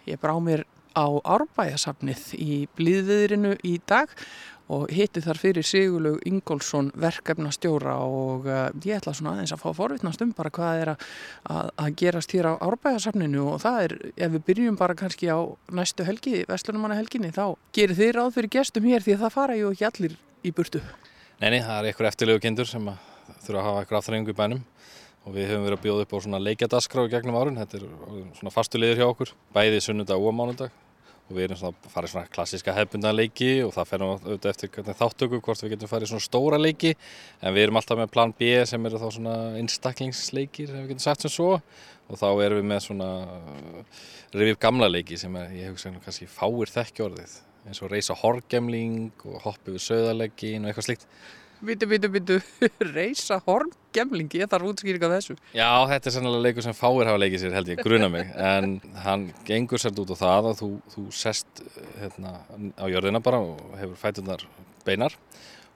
Ég 0.09 0.17
brá 0.17 0.31
mér 0.41 0.63
á 0.97 1.05
Árbæjasafnið 1.21 2.23
í 2.33 2.55
blíðviðrinu 2.73 3.51
í 3.61 3.75
dag 3.85 4.09
og 4.73 4.89
hitti 4.89 5.21
þar 5.21 5.37
fyrir 5.37 5.67
Sigurlaug 5.69 6.25
Ingólfsson 6.25 6.89
verkefnastjóra 6.97 7.99
og 8.01 8.49
uh, 8.49 8.73
ég 8.81 8.97
ætla 8.97 9.13
svona 9.13 9.35
aðeins 9.35 9.53
að 9.53 9.61
fá 9.61 9.69
forvitnast 9.83 10.25
um 10.25 10.33
bara 10.33 10.49
hvað 10.57 10.81
er 10.81 10.93
að, 10.95 11.05
að, 11.53 11.71
að 11.85 11.93
gerast 12.01 12.33
hér 12.33 12.49
á 12.49 12.53
Árbæjasafninu 12.65 13.45
og 13.53 13.61
það 13.61 13.79
er, 13.85 13.97
ef 14.17 14.35
við 14.39 14.45
byrjum 14.49 14.81
bara 14.81 14.97
kannski 14.97 15.29
á 15.29 15.45
næstu 15.69 16.09
helgi, 16.09 16.41
Vestlunumanna 16.49 16.97
helginni, 16.97 17.29
þá 17.37 17.53
gerir 17.77 18.01
þið 18.01 18.13
ráð 18.17 18.35
fyrir 18.39 18.55
gestum 18.57 18.89
hér 18.89 19.05
því 19.05 19.19
að 19.19 19.25
það 19.27 19.37
fara 19.37 19.61
ju 19.61 19.75
ekki 19.77 19.91
allir 19.91 20.17
í 20.41 20.57
burtu. 20.57 20.81
Neini, 21.37 21.61
það 21.61 21.83
er 21.83 21.93
einhver 21.93 22.09
eftirlegu 22.09 22.47
kindur 22.49 22.73
sem 22.73 22.89
að 22.89 23.11
þurfa 23.45 23.59
að 23.59 23.67
hafa 23.69 23.83
eitthvað 23.83 24.01
afþrengu 24.01 24.33
í 24.33 24.41
bænum 24.41 24.69
og 25.23 25.35
við 25.35 25.51
höfum 25.51 25.67
verið 25.67 25.77
að 25.77 25.83
bjóða 25.85 26.05
upp 26.05 26.15
á 26.15 26.17
svona 26.25 26.39
leikjadaskrá 26.43 27.03
gegnum 27.11 27.37
árun, 27.39 27.59
þetta 27.61 27.79
er 27.79 27.85
svona 28.39 28.53
fastulegir 28.53 28.99
hjá 28.99 29.05
okkur, 29.07 29.35
bæði 29.55 29.83
sunnudag 29.85 30.23
og 30.23 30.35
mánudag. 30.35 30.79
Og 31.31 31.37
við 31.37 31.45
erum 31.45 31.57
svona 31.61 31.71
að 31.71 31.93
fara 31.93 32.07
í 32.09 32.11
svona 32.11 32.29
klassiska 32.33 32.73
hefbundan 32.75 33.15
leiki 33.15 33.51
og 33.63 33.71
það 33.71 33.87
fer 33.89 34.01
nú 34.01 34.09
auðvitað 34.11 34.49
eftir 34.51 34.89
þáttöku 34.99 35.39
hvort 35.45 35.63
við 35.63 35.71
getum 35.71 35.89
farið 35.89 36.09
í 36.09 36.11
svona 36.11 36.25
stóra 36.25 36.59
leiki. 36.59 36.91
En 37.39 37.55
við 37.55 37.63
erum 37.63 37.79
alltaf 37.79 38.01
með 38.01 38.11
plan 38.11 38.33
B 38.35 38.49
sem 38.67 38.89
eru 38.89 38.99
þá 38.99 39.07
svona 39.15 39.37
einstaklingsleikir, 39.61 40.73
ef 40.73 40.81
við 40.81 40.91
getum 40.91 41.05
sagt 41.05 41.23
sem 41.23 41.31
svo. 41.31 41.55
Og 42.11 42.19
þá 42.19 42.27
erum 42.43 42.59
við 42.59 42.67
með 42.73 42.83
svona 42.89 43.09
rivið 44.35 44.59
gamla 44.67 44.91
leiki 44.91 45.17
sem 45.23 45.39
er, 45.39 45.55
ég 45.55 45.71
hugsa 45.71 45.93
kannski 46.03 46.27
fáir 46.27 46.75
þekkjorðið 46.75 47.39
eins 47.69 47.79
og 47.79 47.91
reysa 47.93 48.15
horgemling 48.19 49.13
og 49.23 49.39
hoppi 49.45 49.77
við 49.77 49.85
söðalegin 49.85 50.65
og 50.65 50.73
eitthvað 50.73 50.89
slíkt 50.89 51.07
Bitu, 51.63 51.87
bitu, 51.87 52.09
bitu, 52.11 52.35
reysa 52.91 53.37
horngemling, 53.45 54.27
ég 54.35 54.49
þarf 54.51 54.65
útskýring 54.73 55.03
af 55.07 55.13
þessu. 55.13 55.35
Já, 55.55 55.69
þetta 55.87 56.09
er 56.09 56.15
sannlega 56.17 56.41
leikur 56.43 56.65
sem 56.65 56.75
fáir 56.75 57.07
hafa 57.07 57.21
leikið 57.21 57.43
sér 57.45 57.55
held 57.55 57.71
ég, 57.71 57.83
gruna 57.87 58.09
mig, 58.11 58.33
en 58.51 58.73
hann 59.05 59.29
gengur 59.47 59.79
sér 59.79 59.95
út 60.03 60.11
á 60.11 60.17
það 60.19 60.49
að 60.49 60.57
þú, 60.59 60.69
þú 60.91 61.03
sest 61.15 61.63
hérna, 62.01 62.33
á 62.75 62.85
jörðina 62.91 63.23
bara 63.23 63.39
og 63.45 63.77
hefur 63.79 63.95
fætunar 64.01 64.43
beinar. 64.83 65.15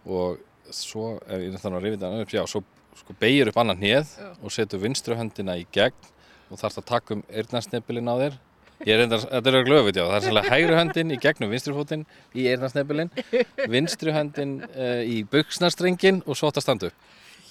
Og 0.03 0.41
svo, 0.75 1.13
ef 1.23 1.45
ég 1.45 1.55
er 1.55 1.63
þannig 1.63 1.79
að 1.79 1.87
rifið 1.87 2.03
það 2.03 2.25
upp, 2.25 2.35
já, 2.35 2.43
svo 2.51 2.63
sko, 2.99 3.15
beigir 3.21 3.53
upp 3.53 3.61
annan 3.63 3.79
hnið 3.79 4.11
og 4.41 4.51
setur 4.57 4.83
vinstru 4.83 5.15
höndina 5.15 5.55
í 5.55 5.63
gegn 5.71 6.11
og 6.51 6.59
þarfst 6.59 6.81
að 6.83 6.89
taka 6.91 7.15
um 7.15 7.23
eyrnarsnefilin 7.31 8.11
á 8.11 8.15
þér 8.25 8.37
Ég 8.85 8.93
er 8.93 8.99
reyndar, 9.01 9.23
þetta 9.25 9.51
er 9.53 9.65
glöfut 9.65 9.97
já, 9.97 10.03
það 10.05 10.15
er 10.19 10.25
sannlega 10.27 10.53
hægri 10.53 10.75
höndin 10.77 11.13
í 11.15 11.17
gegnum 11.23 11.49
vinstri 11.49 11.73
fótinn 11.73 12.03
í 12.37 12.43
eyrnarsnefilin, 12.51 13.09
vinstri 13.73 14.13
höndin 14.13 14.59
uh, 14.69 15.01
í 15.01 15.23
buksnarstrengin 15.31 16.19
og 16.27 16.37
svo 16.37 16.51
átt 16.51 16.61
að 16.61 16.67
standa 16.67 16.91
upp. 16.91 17.07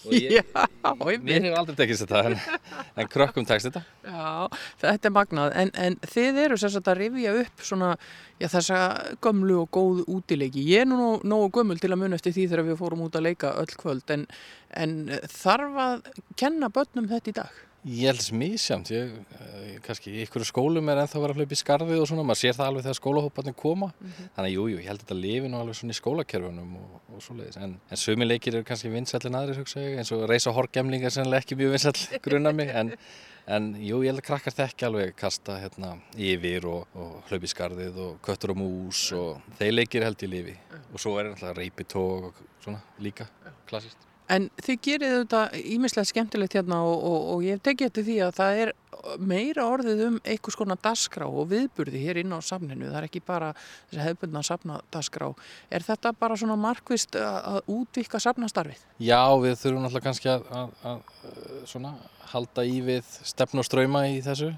Og 0.07 0.15
ég, 0.15 0.47
mér 1.19 1.41
hefur 1.49 1.57
aldrei 1.59 1.77
tekist 1.81 2.05
þetta, 2.05 2.21
en, 2.31 2.37
en 3.03 3.09
krökkum 3.11 3.47
tekst 3.49 3.67
þetta. 3.67 3.83
Já, 4.07 4.61
þetta 4.85 5.11
er 5.11 5.15
magnað, 5.17 5.57
en, 5.59 5.73
en 5.83 5.99
þið 6.15 6.39
eru 6.45 6.59
sagt 6.63 6.91
að 6.93 7.01
rifja 7.01 7.33
upp 7.41 7.65
svona, 7.67 7.89
já 8.39 8.47
þessa 8.53 8.79
gömlu 9.27 9.59
og 9.65 9.71
góðu 9.75 10.07
útileiki. 10.15 10.63
Ég 10.71 10.85
er 10.87 10.91
nú 10.93 11.17
nógu- 11.27 11.51
gömul 11.59 11.83
til 11.83 11.91
að 11.91 12.05
muna 12.05 12.21
eftir 12.21 12.37
því 12.39 12.47
þegar 12.53 12.69
við 12.71 12.79
fórum 12.85 13.03
út 13.09 13.19
að 13.19 13.27
leika 13.33 13.57
öll 13.59 13.75
kvöld, 13.83 14.07
en, 14.15 14.29
en 14.79 14.95
þarf 15.27 15.83
að 15.89 16.11
kenna 16.39 16.71
börnum 16.71 17.11
þetta 17.11 17.35
í 17.35 17.41
dag? 17.43 17.63
Ég 17.87 18.09
held 18.09 18.19
þess 18.19 18.33
misjamt, 18.35 18.89
ég, 18.91 19.13
eh, 19.39 19.75
kannski 19.85 20.11
í 20.11 20.23
ykkur 20.25 20.43
skólum 20.43 20.89
er 20.91 20.99
ennþá 21.05 21.21
að 21.21 21.23
vera 21.23 21.35
að 21.37 21.39
hlaupa 21.39 21.55
í 21.55 21.59
skarðið 21.61 22.01
og 22.03 22.09
svona, 22.11 22.25
maður 22.27 22.41
sér 22.41 22.57
það 22.57 22.71
alveg 22.71 22.83
þegar 22.83 22.99
skólahóparnir 22.99 23.55
koma, 23.55 23.89
þannig 24.35 24.49
að 24.49 24.55
jú, 24.57 24.65
jú, 24.73 24.79
ég 24.81 24.89
held 24.91 25.03
þetta 25.05 25.19
lifi 25.21 25.51
nú 25.53 25.61
alveg 25.61 25.79
svona 25.79 25.95
í 25.95 25.99
skólakerfunum 26.01 26.73
og, 26.81 26.97
og 27.15 27.23
svoleiðis, 27.23 27.59
en, 27.63 27.77
en 27.79 28.01
sumi 28.03 28.27
leikir 28.27 28.57
eru 28.59 28.67
kannski 28.67 28.91
hugsa 28.91 29.85
ég, 29.85 30.01
eins 30.01 30.11
og 30.17 30.27
reysa 30.27 30.51
horgemling 30.51 31.07
er 31.07 31.15
sennilega 31.15 31.45
ekki 31.45 31.61
mjög 31.61 31.77
vinsæll 31.77 32.19
grunnar 32.27 32.59
mig, 32.59 32.75
en, 32.75 32.91
en 33.47 33.71
jú, 33.79 34.03
ég 34.03 34.11
held 34.11 34.25
að 34.25 34.27
krakkar 34.33 34.57
þekki 34.59 34.89
alveg 34.91 35.15
kasta 35.15 35.61
hérna 35.63 35.95
yfir 36.19 36.67
og, 36.67 36.91
og 36.99 37.23
hlaupa 37.31 37.47
í 37.47 37.53
skarðið 37.55 38.03
og 38.03 38.19
köttur 38.27 38.57
og 38.57 38.61
mús 38.65 39.07
og 39.15 39.47
þeir 39.61 39.79
leikir 39.79 40.09
held 40.09 40.27
ég 40.27 40.35
lifi. 40.35 40.59
Og 40.91 40.99
svo 40.99 41.15
er 41.21 41.31
náttúrulega 41.31 41.61
reypitóg 41.63 42.33
og 42.33 42.45
svona 42.67 42.83
líka, 42.99 43.31
klassist. 43.71 44.16
En 44.33 44.49
þið 44.59 44.81
gerir 44.83 45.13
þetta 45.21 45.43
ímislega 45.61 46.11
skemmtilegt 46.11 46.57
hérna 46.59 46.81
og, 46.83 46.97
og, 46.99 47.29
og 47.35 47.45
ég 47.47 47.63
tekið 47.63 47.91
eftir 47.91 48.07
því 48.09 48.17
að 48.27 48.33
það 48.41 48.61
er 48.63 48.73
meira 49.23 49.67
orðið 49.71 50.03
um 50.07 50.17
einhvers 50.27 50.59
konar 50.59 50.81
dasgrá 50.83 51.27
og 51.29 51.47
viðburði 51.53 52.01
hér 52.03 52.21
inn 52.23 52.35
á 52.35 52.41
safninu. 52.43 52.89
Það 52.91 52.99
er 53.01 53.07
ekki 53.07 53.23
bara 53.27 53.53
þessi 53.59 54.03
hefbundna 54.03 54.43
safnadasgrá. 54.47 55.31
Er 55.71 55.87
þetta 55.87 56.13
bara 56.19 56.39
svona 56.41 56.59
markvist 56.59 57.15
að, 57.21 57.39
að 57.53 57.73
útvikka 57.77 58.21
safnastarfið? 58.23 58.83
Já, 58.99 59.23
við 59.43 59.57
þurfum 59.63 59.87
náttúrulega 59.87 60.09
kannski 60.09 60.33
að, 60.33 60.47
að, 60.59 60.77
að 60.91 61.65
svona, 61.71 61.95
halda 62.33 62.67
í 62.67 62.79
við 62.87 63.17
stefn 63.31 63.63
og 63.63 63.69
ströyma 63.69 64.07
í 64.11 64.21
þessu 64.27 64.53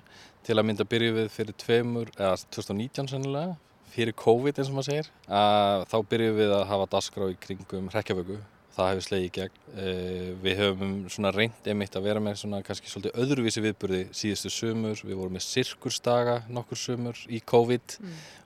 til 0.49 0.57
að 0.57 0.69
mynda 0.70 0.89
byrju 0.89 1.16
við 1.19 1.32
fyrir 1.35 1.57
tveimur, 1.61 2.12
eða 2.16 2.36
2019 2.57 3.11
sennilega, 3.12 3.57
fyrir 3.93 4.16
COVID 4.16 4.61
eins 4.61 4.70
og 4.70 4.78
maður 4.78 4.89
segir, 4.89 5.11
að 5.28 5.85
þá 5.90 5.99
byrjuðum 6.12 6.39
við 6.39 6.55
að 6.57 6.69
hafa 6.70 6.86
dasgrá 6.95 7.28
í 7.28 7.36
kringum 7.43 7.90
hrekkjavöku. 7.93 8.39
Það 8.79 8.93
hefur 8.93 9.05
slegið 9.09 9.25
í 9.27 9.31
gegn. 9.35 9.57
Uh, 9.73 10.27
við 10.45 10.61
höfum 10.63 10.91
svona 11.11 11.33
reynd 11.35 11.67
einmitt 11.67 11.97
að 11.99 12.05
vera 12.07 12.21
með 12.23 12.37
svona 12.45 12.61
kannski 12.67 12.91
svolítið 12.93 13.17
öðruvísi 13.25 13.63
viðburði 13.65 14.05
síðustu 14.15 14.53
sumur. 14.55 15.03
Við 15.03 15.19
vorum 15.19 15.35
með 15.35 15.45
sirkursdaga 15.49 16.37
nokkur 16.55 16.79
sumur 16.79 17.25
í 17.27 17.41
COVID, 17.43 17.97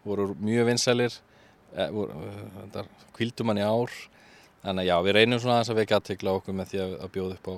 voru 0.06 0.30
mjög 0.40 0.70
vinsælir, 0.70 1.18
eh, 1.76 1.92
uh, 1.92 2.32
þetta 2.62 2.86
kvíldum 3.18 3.52
hann 3.52 3.60
í 3.60 3.68
ár. 3.68 4.00
Þannig 4.62 4.86
að 4.86 4.88
já, 4.88 4.96
við 5.04 5.16
reynum 5.18 5.42
svona 5.42 5.58
aðeins 5.58 5.74
að 5.74 5.80
vekja 5.82 6.00
aðtegla 6.00 6.36
okkur 6.38 6.56
með 6.56 6.72
því 6.72 6.82
að, 6.86 6.98
að 7.04 7.14
bjóða 7.18 7.38
upp 7.38 7.52
á 7.52 7.54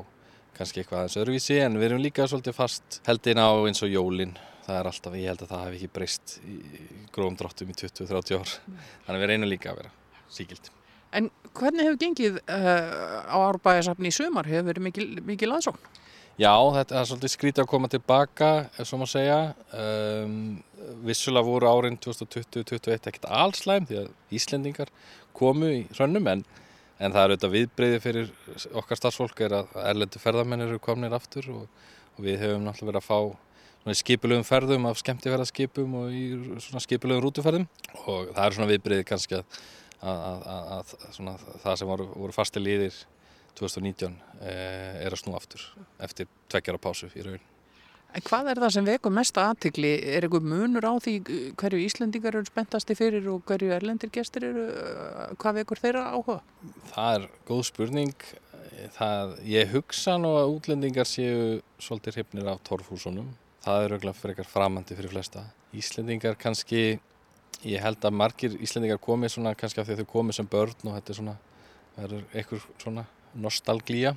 kannski 0.58 0.82
eitthvað 0.82 1.00
aðeins 1.04 1.18
öðruvísi 1.22 1.58
en 1.62 1.78
við 1.78 1.88
erum 1.88 2.02
líka 2.02 2.26
svolítið 2.30 2.58
fast 2.58 3.00
heldin 3.06 3.42
á 3.42 3.50
eins 3.54 3.86
og 3.86 3.94
jólin. 3.94 4.34
Það 4.64 4.78
er 4.80 4.88
alltaf, 4.90 5.20
ég 5.20 5.30
held 5.30 5.42
að 5.44 5.52
það 5.52 5.66
hef 5.68 5.74
ekki 5.78 5.94
breyst 5.94 6.38
í 6.42 6.60
grófum 7.14 7.36
dráttum 7.38 7.70
í 7.70 7.76
20-30 7.84 8.40
ár. 8.40 8.54
Þannig 9.04 9.18
að 9.18 9.22
við 9.22 9.30
reynum 9.30 9.52
líka 9.52 9.74
að 9.74 9.84
vera 9.84 9.92
síkild. 10.32 10.74
En 11.14 11.30
hvernig 11.54 11.86
hefur 11.86 12.00
gengið 12.00 12.40
uh, 12.42 13.26
á 13.30 13.36
árbæðasafni 13.50 14.10
í 14.10 14.14
sumar? 14.14 14.48
Hefur 14.50 14.72
verið 14.72 14.86
mikil, 14.88 15.06
mikil 15.26 15.52
aðsókn? 15.54 16.00
Já, 16.34 16.50
þetta 16.50 16.96
er 16.98 17.06
svolítið 17.06 17.30
skrítið 17.30 17.62
að 17.62 17.70
koma 17.70 17.88
tilbaka, 17.92 18.48
ef 18.74 18.88
svo 18.88 18.98
má 18.98 19.04
segja. 19.06 19.38
Um, 19.70 20.56
vissulega 21.06 21.46
voru 21.46 21.70
árin 21.70 21.98
2020-2021 22.02 23.06
ekkert 23.12 23.28
allslæm 23.30 23.86
því 23.86 24.00
að 24.00 24.10
Íslendingar 24.34 24.90
komu 25.36 25.70
í 25.70 25.80
hrönnum 25.94 26.26
en, 26.32 26.42
en 26.98 27.14
það 27.14 27.20
er 27.20 27.34
auðvitað 27.34 27.54
viðbreyði 27.54 28.02
fyrir 28.02 28.34
okkar 28.82 29.00
starfsfólk 29.00 29.44
er 29.46 29.56
að 29.60 29.78
erlendu 29.84 30.22
ferðamenn 30.22 30.66
eru 30.66 30.82
komnir 30.82 31.14
aftur 31.16 31.48
og, 31.54 31.64
og 32.18 32.26
við 32.26 32.42
hefum 32.42 32.66
náttúrulega 32.66 32.90
verið 32.92 33.02
að 33.02 33.08
fá 33.08 33.94
skipulögum 34.00 34.46
ferðum 34.48 34.86
af 34.88 35.00
skemmtifærðarskipum 35.02 35.96
og 36.00 36.12
í 36.14 36.24
svona 36.64 36.82
skipulögum 36.82 37.26
rútuferðum 37.26 37.66
og 38.06 38.30
það 38.32 38.44
er 38.46 38.56
svona 38.56 38.70
viðbreyði 38.70 39.08
kannski 39.08 39.40
að, 39.40 39.58
að, 40.04 40.94
það 41.64 41.80
sem 41.80 41.90
voru, 41.90 42.06
voru 42.12 42.36
fasti 42.36 42.62
líðir 42.62 43.00
2019 43.58 44.14
eh, 44.42 45.02
er 45.04 45.14
að 45.14 45.20
snú 45.22 45.34
aftur 45.38 45.62
eftir 46.02 46.30
tveggjara 46.52 46.80
pásu 46.82 47.10
í 47.14 47.24
raun. 47.26 47.42
En 48.14 48.22
hvað 48.22 48.52
er 48.52 48.60
það 48.62 48.72
sem 48.76 48.86
vekur 48.86 49.10
mesta 49.14 49.48
aðtikli? 49.50 49.90
Er 50.14 50.26
einhver 50.26 50.44
munur 50.46 50.86
á 50.86 50.94
því 51.02 51.14
hverju 51.58 51.80
Íslendingar 51.82 52.36
eru 52.38 52.46
spenntasti 52.46 52.94
fyrir 52.94 53.26
og 53.32 53.42
hverju 53.48 53.72
erlendir 53.74 54.12
gestir 54.14 54.46
eru? 54.52 54.68
uh, 54.70 55.32
Hvað 55.42 55.58
vekur 55.58 55.82
þeirra 55.82 56.04
áhuga? 56.14 56.36
Það 56.92 57.16
er 57.16 57.24
góð 57.48 57.64
spurning. 57.72 58.28
Það, 58.94 59.34
ég 59.48 59.74
hugsa 59.74 60.14
nú 60.20 60.30
að 60.38 60.52
útlendingar 60.54 61.08
séu 61.08 61.58
svolítið 61.82 62.20
hrifnir 62.20 62.52
af 62.52 62.62
torfhúsunum. 62.66 63.32
Það 63.64 63.82
er 63.82 63.96
auðvitað 63.96 64.18
fyrir 64.20 64.34
eitthvað 64.34 64.52
framandi 64.52 64.98
fyrir 64.98 65.14
flesta. 65.14 65.44
Íslendingar 65.74 66.38
kannski, 66.38 66.84
ég 67.68 67.82
held 67.82 68.04
að 68.04 68.16
margir 68.16 68.56
Íslendingar 68.62 69.00
komi 69.02 69.30
svona 69.32 69.54
kannski 69.58 69.80
af 69.80 69.88
því 69.88 69.96
að 69.96 70.02
þau 70.02 70.12
komi 70.12 70.36
sem 70.36 70.48
börn 70.50 70.88
og 70.88 70.96
þetta 70.96 71.12
er 71.12 71.18
svona, 71.20 71.36
verður 71.96 72.26
eitthvað 72.32 72.68
svona 72.82 73.06
nostalgía. 73.34 74.14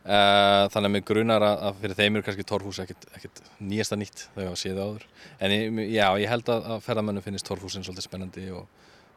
Uh, 0.00 0.64
þannig 0.72 0.86
að 0.88 0.92
mig 0.94 1.02
grunar 1.04 1.44
að, 1.44 1.58
að 1.68 1.80
fyrir 1.82 1.96
þeim 1.98 2.14
eru 2.16 2.24
kannski 2.24 2.44
torfhús 2.48 2.78
ekkit, 2.80 3.02
ekkit 3.18 3.40
nýjasta 3.60 3.98
nýtt 4.00 4.22
ég 4.32 4.48
var 4.48 4.56
séð 4.56 4.80
áður. 4.80 5.04
En 5.44 5.52
ég, 5.52 5.80
já, 5.92 6.06
ég 6.22 6.32
held 6.32 6.48
að, 6.54 6.70
að 6.72 6.86
ferðamönnum 6.86 7.24
finnist 7.26 7.48
torfhúsin 7.48 7.84
svolítið 7.84 8.06
spennandi 8.06 8.46
og 8.56 8.64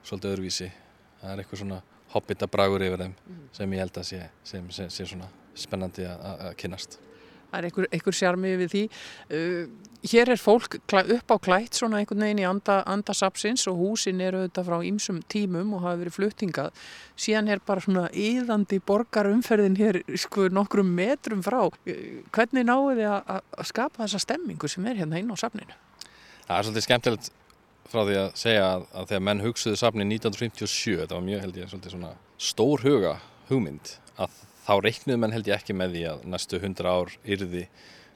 svolítið 0.03 0.33
öðruvísi. 0.33 0.67
Það 1.21 1.31
er 1.31 1.43
eitthvað 1.43 1.61
svona 1.63 1.79
hobbitabragur 2.11 2.83
yfir 2.83 3.05
þeim 3.05 3.15
sem 3.55 3.77
ég 3.77 3.83
held 3.85 4.01
að 4.01 4.09
sé, 4.09 4.19
sem, 4.51 4.67
sem, 4.75 4.91
sé 4.91 5.07
svona 5.07 5.31
spennandi 5.55 6.09
að, 6.09 6.43
kynnast. 6.59 6.99
Það 7.53 7.69
er 7.69 7.87
einhver 7.95 8.17
sjarmi 8.19 8.53
við 8.65 8.75
því. 8.75 8.83
Uh, 9.31 9.92
hér 10.03 10.29
er 10.33 10.39
fólk 10.41 10.75
upp 10.91 11.31
á 11.31 11.37
klætt 11.39 11.77
svona 11.79 12.01
einhvern 12.01 12.23
veginn 12.25 12.41
í 12.43 12.47
anda, 12.47 12.81
andasapsins 12.91 13.63
og 13.71 13.77
húsin 13.79 14.19
eru 14.23 14.41
auðvitað 14.41 14.67
frá 14.67 14.77
ýmsum 14.89 15.21
tímum 15.31 15.71
og 15.77 15.85
hafa 15.85 16.01
verið 16.01 16.17
fluttingað. 16.17 16.81
Síðan 17.15 17.51
er 17.53 17.61
bara 17.63 17.83
svona 17.85 18.09
yðandi 18.11 18.81
borgarumferðin 18.83 19.77
hér 19.79 20.01
sko 20.19 20.49
nokkrum 20.51 20.91
metrum 20.97 21.43
frá. 21.45 21.61
Uh, 21.69 21.95
hvernig 22.35 22.67
náðu 22.67 22.97
þið 22.99 23.07
að, 23.13 23.31
að- 23.37 23.65
skapa 23.71 24.03
þessa 24.03 24.23
stemmingu 24.25 24.67
sem 24.71 24.85
er 24.91 24.99
hérna 24.99 25.21
inn 25.23 25.31
á 25.31 25.37
safninu? 25.39 25.77
Það 26.43 26.57
er 26.57 26.67
svolítið 26.67 26.87
skemmtilegt 26.89 27.31
frá 27.93 28.01
því 28.07 28.19
að 28.19 28.29
segja 28.43 28.67
að, 28.73 28.85
að 28.91 29.09
þegar 29.13 29.25
menn 29.29 29.43
hugsuðu 29.47 29.79
safni 29.79 30.05
1957, 30.09 30.99
þetta 31.03 31.15
var 31.15 31.27
mjög 31.31 31.43
held 31.45 31.59
ég 31.61 31.71
svolítið 31.71 31.95
svona 31.95 32.13
stór 32.41 32.83
huga 32.83 33.15
hugmynd 33.51 33.95
að 34.19 34.37
þá 34.63 34.73
reiknuðu 34.83 35.19
menn 35.23 35.35
held 35.35 35.47
ég 35.51 35.59
ekki 35.61 35.75
með 35.77 35.95
því 35.95 36.03
að 36.11 36.23
næstu 36.33 36.59
100 36.59 36.87
ár 36.91 37.11
yrði 37.23 37.63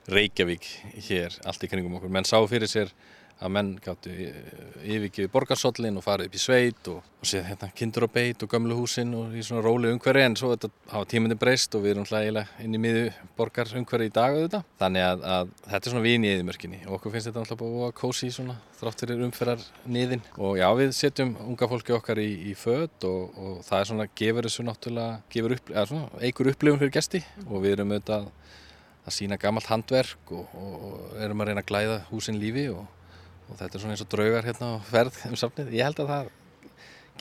Reykjavík 0.08 0.68
hér 1.10 1.36
allt 1.44 1.64
í 1.64 1.70
kringum 1.72 1.98
okkur. 2.00 2.12
Menn 2.14 2.28
sá 2.28 2.40
fyrir 2.48 2.72
sér 2.72 2.94
að 3.38 3.52
menn 3.54 3.68
gáttu 3.84 4.10
yfirgjöðu 4.10 5.30
borgarsollin 5.30 5.98
og 6.00 6.06
farið 6.06 6.30
upp 6.30 6.38
í 6.38 6.40
sveit 6.42 6.88
og, 6.90 7.04
og 7.22 7.30
séð 7.30 7.44
hérna 7.52 7.70
kindur 7.78 8.08
og 8.08 8.14
beit 8.16 8.42
og 8.42 8.50
gömlu 8.50 8.78
húsin 8.80 9.12
og 9.14 9.36
í 9.38 9.44
svona 9.46 9.62
róli 9.66 9.92
umhverfi 9.94 10.24
en 10.26 10.38
svo 10.40 10.50
þetta 10.56 10.72
hafa 10.94 11.10
tímandi 11.12 11.38
breyst 11.38 11.78
og 11.78 11.84
við 11.84 11.94
erum 11.94 12.08
hlægilega 12.10 12.64
inn 12.66 12.74
í 12.74 12.82
miðu 12.82 13.04
borgar 13.38 13.70
umhverfi 13.78 14.10
í 14.10 14.16
dag 14.16 14.40
auðvitað. 14.40 14.66
Þannig 14.82 15.06
að, 15.06 15.28
að 15.36 15.54
þetta 15.68 15.82
er 15.84 15.94
svona 15.94 16.06
vini 16.08 16.30
í 16.30 16.34
eðimörkinni 16.34 16.82
og 16.88 16.98
okkur 16.98 17.14
finnst 17.14 17.30
þetta 17.30 17.44
alltaf 17.44 17.62
búið 17.62 17.86
að 17.92 17.96
kósi 18.02 18.32
svona 18.34 18.58
þráttur 18.80 19.14
er 19.14 19.24
umferðar 19.28 19.70
niðin 19.86 20.26
og 20.38 20.58
já 20.58 20.68
við 20.82 20.94
setjum 20.98 21.38
unga 21.46 21.70
fólki 21.70 21.98
okkar 21.98 22.22
í, 22.24 22.30
í 22.50 22.58
född 22.58 23.06
og, 23.10 23.38
og 23.38 23.62
það 23.68 23.84
er 23.84 23.92
svona 23.92 24.10
gefur 24.18 24.50
þessu 24.50 24.66
náttúrulega 24.66 25.22
gefur 25.34 25.58
upp, 25.60 25.74
eða 25.76 25.90
svona 25.92 26.26
eigur 26.26 26.52
upplifun 26.54 26.82
fyrir 26.82 26.98
gesti 26.98 27.26
og 27.46 27.62
við 27.62 27.78
erum 27.78 27.94
auðvitað 27.94 28.32
að 29.08 29.16
sína 29.16 29.38
gammalt 29.40 29.70
handverk 29.72 30.32
og, 30.36 30.54
og, 30.60 30.86
og 30.88 31.20
erum 31.24 31.44
að 31.44 31.52
reyna 31.52 31.64
að 31.64 31.70
glæða 31.72 31.98
húsin 32.12 32.40
lífi 32.42 32.66
og, 32.74 32.84
og 33.48 33.60
þetta 33.60 33.78
er 33.78 33.84
svona 33.84 33.96
eins 33.96 34.04
og 34.04 34.10
draugar 34.12 34.48
hérna 34.50 34.72
á 34.76 34.78
ferð 34.90 35.20
um 35.30 35.38
safnið. 35.40 35.70
Ég 35.78 35.88
held 35.88 36.02
að 36.04 36.12
það 36.14 36.32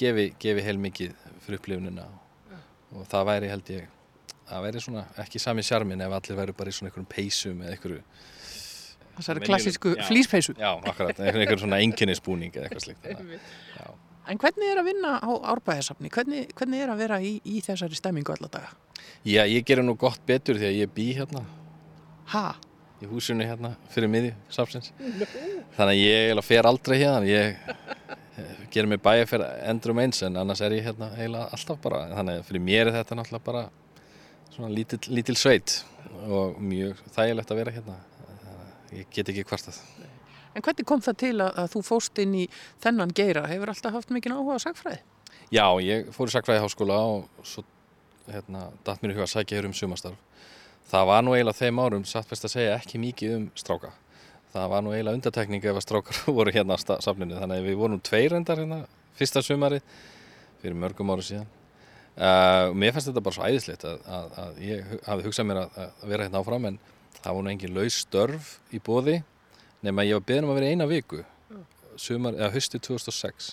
gefi, 0.03 0.25
gefi 0.43 0.65
heil 0.67 0.81
mikið 0.83 1.13
fyrir 1.47 1.61
upplifunina 1.61 2.07
og, 2.11 2.65
og 2.99 3.07
það 3.13 3.29
væri 3.31 3.53
held 3.55 3.71
ég 3.77 3.93
það 4.47 4.65
væri 4.67 4.83
svona 4.83 5.05
ekki 5.23 5.43
sami 5.43 5.65
sjarmin 5.67 6.03
ef 6.07 6.17
allir 6.19 6.41
væri 6.41 6.55
bara 6.59 6.71
í 6.71 6.77
svona 6.77 6.91
einhverjum 6.91 7.11
peysum 7.15 7.63
eða 7.63 7.77
einhverju 7.77 8.03
Þessari 9.17 9.47
klassísku 9.47 9.95
Já, 9.97 10.03
flíspeysu. 10.11 10.53
Já, 10.61 10.75
akkurat, 10.77 11.17
einhver, 11.25 11.41
einhver 11.41 11.61
svona 11.63 11.79
einkennisbúning 11.81 12.53
eða 12.53 12.69
eitthvað 12.69 13.39
að- 13.81 13.95
En 14.27 14.41
hvernig 14.43 14.69
er 14.73 14.81
að 14.81 14.89
vinna 14.91 15.13
á 15.23 15.31
árbæðasafni? 15.55 16.11
Hvernig, 16.11 16.49
hvernig 16.59 16.81
er 16.83 16.91
að 16.91 16.99
vera 17.05 17.19
í, 17.23 17.37
í 17.47 17.61
þessari 17.63 17.95
stemmingu 17.95 18.35
alla 18.35 18.49
daga? 18.51 18.73
Já, 19.23 19.45
ég 19.47 19.63
gerir 19.65 19.87
nú 19.87 19.95
gott 19.99 20.19
betur 20.27 20.59
því 20.59 20.67
að 20.67 20.79
ég 20.81 20.91
bý 20.97 21.07
hérna 21.15 21.45
Ha? 22.33 22.47
í 23.03 23.09
húsinu 23.11 23.45
hérna 23.45 23.75
fyrir 23.93 24.11
miðju 24.11 24.33
safsins. 24.53 24.93
Þannig 25.77 25.91
að 25.91 26.01
ég 26.01 26.43
fer 26.47 26.69
aldrei 26.69 26.97
hérna, 27.01 27.27
ég 27.29 27.59
gerir 28.73 28.89
mig 28.91 29.03
bæja 29.05 29.27
fyrir 29.29 29.65
endrum 29.71 30.01
eins 30.01 30.23
en 30.25 30.39
annars 30.41 30.63
er 30.65 30.77
ég 30.77 30.87
hérna 30.89 31.11
eiginlega 31.17 31.51
alltaf 31.57 31.81
bara. 31.85 32.07
Þannig 32.15 32.41
að 32.41 32.49
fyrir 32.51 32.65
mér 32.65 32.91
er 32.91 32.97
þetta 32.99 33.19
náttúrulega 33.19 33.49
bara 33.51 33.65
svona 34.55 34.73
lítil, 34.73 35.01
lítil 35.13 35.37
sveit 35.37 35.79
og 36.25 36.61
mjög 36.63 37.03
þægilegt 37.17 37.53
að 37.53 37.63
vera 37.63 37.77
hérna. 37.77 37.99
Ég 38.97 39.09
get 39.13 39.29
ekki 39.33 39.45
kvartað. 39.45 39.81
En 40.57 40.65
hvernig 40.65 40.87
kom 40.89 41.03
það 41.05 41.17
til 41.21 41.35
að, 41.45 41.59
þú 41.75 41.83
fóst 41.85 42.21
inn 42.23 42.37
í 42.39 42.47
þennan 42.81 43.13
geira? 43.17 43.45
Hefur 43.51 43.75
alltaf 43.75 43.99
haft 43.99 44.13
mikinn 44.15 44.33
áhuga 44.39 44.57
á 44.57 44.65
sagfræði? 44.65 45.03
Já, 45.53 45.67
ég 45.85 46.09
fór 46.17 46.31
í 46.31 46.33
Sakfræði 46.33 46.63
háskóla 46.65 46.97
og 47.11 47.45
svo 47.47 47.63
hérna, 48.31 48.71
datt 48.87 49.03
mér 49.03 49.13
í 49.13 49.19
huga 49.19 49.27
að 49.29 49.35
sækja 49.35 49.61
hér 49.61 49.69
um 49.69 49.77
sumastarf. 49.77 50.17
Það 50.87 51.07
var 51.11 51.25
nú 51.27 51.35
eiginlega 51.35 51.59
þeim 51.59 51.81
árum, 51.83 52.05
satt 52.07 52.29
best 52.31 52.47
að 52.47 52.53
segja, 52.55 52.77
ekki 52.79 53.01
mikið 53.03 53.37
um 53.37 53.47
stráka. 53.59 53.93
Það 54.55 54.69
var 54.73 54.85
nú 54.87 54.93
eiginlega 54.95 55.19
undartekning 55.19 55.65
ef 55.67 55.81
að 55.81 55.85
strákar 55.85 56.21
voru 56.39 56.55
hérna 56.55 56.79
á 56.79 56.81
safninu. 57.03 57.39
Þannig 57.41 57.63
að 57.63 57.69
við 57.71 57.79
vorum 57.81 58.03
tveir 58.07 58.37
endar 58.39 58.63
hérna 58.63 58.83
fyrsta 59.19 59.43
sumari 59.43 59.81
fyrir 60.63 60.79
mörgum 60.79 61.11
áru 61.11 61.25
síðan. 61.27 61.49
Uh, 62.17 62.73
mér 62.73 62.95
fannst 62.97 63.11
þetta 63.11 63.21
bara 63.21 63.37
svo 63.37 63.45
æðislegt 63.45 63.83
að, 63.85 63.99
að, 64.09 64.29
að 64.41 64.61
ég 64.65 64.93
hafði 65.05 65.27
hugsað 65.27 65.49
mér 65.51 65.59
að, 65.61 65.75
að 65.83 66.05
vera 66.13 66.25
hérna 66.25 66.41
áfram 66.41 66.69
en 66.71 66.79
það 67.19 67.35
voru 67.35 67.45
nú 67.45 67.51
engin 67.53 67.75
laus 67.77 67.99
störf 68.07 68.53
í 68.73 68.81
bóði 68.81 69.19
nema 69.85 70.07
ég 70.07 70.17
var 70.17 70.25
beðin 70.31 70.47
um 70.47 70.53
að 70.55 70.61
vera 70.63 70.71
eina 70.73 70.87
viku 70.89 71.21
sumar, 72.01 72.39
eða 72.39 72.55
höstu 72.55 72.81
2006 72.81 73.51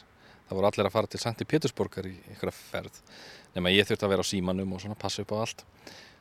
það 0.47 0.55
voru 0.55 0.69
allir 0.69 0.87
að 0.87 0.95
fara 0.95 1.11
til 1.11 1.19
Santi 1.19 1.47
Pétursborgar 1.49 2.07
í 2.07 2.13
einhverja 2.31 2.55
ferð 2.55 3.01
nema 3.55 3.73
ég 3.73 3.87
þurfti 3.89 4.07
að 4.07 4.13
vera 4.15 4.23
á 4.23 4.31
símanum 4.31 4.75
og 4.77 4.83
svona 4.83 4.99
passa 4.99 5.25
upp 5.25 5.35
á 5.35 5.37
allt 5.43 5.65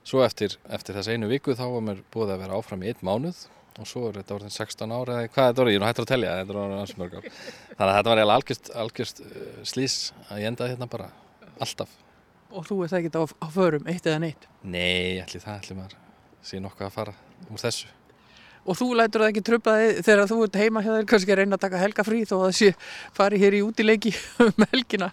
svo 0.06 0.22
eftir, 0.26 0.56
eftir 0.72 0.96
þess 0.98 1.12
einu 1.12 1.30
viku 1.30 1.56
þá 1.58 1.66
var 1.70 1.84
mér 1.88 2.04
búið 2.12 2.34
að 2.34 2.44
vera 2.44 2.58
áfram 2.58 2.82
í 2.82 2.92
einn 2.92 3.06
mánuð 3.06 3.44
og 3.80 3.88
svo 3.88 4.08
er 4.10 4.18
þetta 4.20 4.36
orðin 4.36 4.52
16 4.52 4.92
ára 4.92 5.18
eða 5.22 5.32
hvað 5.32 5.48
þetta 5.48 5.62
orðið, 5.62 5.72
ég 5.72 5.78
er 5.78 5.82
nú 5.82 5.88
hættur 5.88 6.04
að 6.04 6.12
er 6.26 6.60
orðin 6.62 6.82
ár 6.82 6.92
þannig 6.92 7.86
að 7.86 7.94
þetta 7.96 8.12
var 8.12 8.22
algjörst, 8.36 8.70
algjörst 8.82 9.22
uh, 9.24 9.48
slís 9.64 9.96
að 10.28 10.42
ég 10.42 10.52
endaði 10.52 10.74
hérna 10.74 10.90
bara 10.92 11.08
alltaf 11.62 11.98
Og 12.52 12.66
þú 12.68 12.82
ert 12.84 12.92
ekkert 12.98 13.16
á, 13.16 13.22
á 13.24 13.48
förum, 13.48 13.86
eitt 13.88 14.04
eða 14.04 14.20
neitt. 14.20 14.44
nei, 14.60 15.22
allir 15.22 15.40
það, 15.40 15.62
allir 15.62 15.78
maður 15.78 15.98
sé 16.44 16.60
nokkuð 16.60 16.88
að 16.90 16.96
fara 16.98 17.14
úr 17.48 17.62
þessu 17.62 17.88
Og 18.62 18.78
þú 18.78 18.92
lætur 18.94 19.24
það 19.24 19.32
ekki 19.32 19.42
tröfla 19.46 19.72
þig 19.80 20.04
þegar 20.06 20.28
þú 20.30 20.36
ert 20.44 20.56
heima 20.60 20.82
hjá 20.84 20.92
þér 20.92 21.06
kannski 21.10 21.32
að 21.34 21.40
reyna 21.40 21.56
að 21.56 21.64
taka 21.64 21.80
helga 21.82 22.04
frí 22.06 22.20
þó 22.22 22.34
að 22.36 22.44
það 22.44 22.52
sé 22.60 22.68
fari 23.16 23.40
hér 23.42 23.56
í 23.58 23.62
útileiki 23.66 24.12
um 24.44 24.66
helgina. 24.70 25.08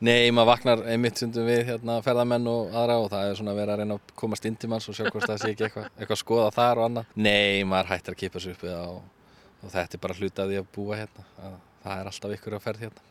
Nei, 0.00 0.30
maður 0.32 0.48
vaknar 0.48 0.82
einmitt 0.88 1.18
stundum 1.20 1.44
við 1.44 1.66
hérna, 1.68 1.98
ferðamenn 2.04 2.46
og 2.48 2.70
aðra 2.72 2.96
og 3.02 3.10
það 3.12 3.26
er 3.26 3.34
svona 3.36 3.52
að 3.52 3.58
vera 3.60 3.74
að 3.74 3.82
reyna 3.82 3.98
að 3.98 4.14
komast 4.22 4.46
inn 4.48 4.56
til 4.56 4.70
manns 4.72 4.88
og 4.88 4.96
sjá 4.96 5.04
hvort 5.10 5.26
það 5.28 5.42
sé 5.42 5.50
ekki 5.52 5.66
eitthvað, 5.66 5.90
eitthvað 5.98 6.16
að 6.16 6.22
skoða 6.22 6.46
þar 6.56 6.80
og 6.80 6.86
annað. 6.86 7.10
Nei, 7.20 7.66
maður 7.68 7.90
hættir 7.92 8.16
að 8.16 8.20
kipa 8.22 8.40
sér 8.40 8.54
upp 8.56 8.64
við 8.64 8.72
það 8.72 8.94
og, 8.94 9.28
og 9.60 9.74
þetta 9.74 9.98
er 9.98 10.02
bara 10.06 10.18
því 10.22 10.60
að 10.62 10.70
búa 10.76 11.00
hérna. 11.02 11.26
Að, 11.44 11.58
það 11.84 12.00
er 12.00 12.10
alltaf 12.12 12.34
ykkur 12.38 12.56
að 12.56 12.64
ferð 12.64 12.86
hérna. 12.86 13.06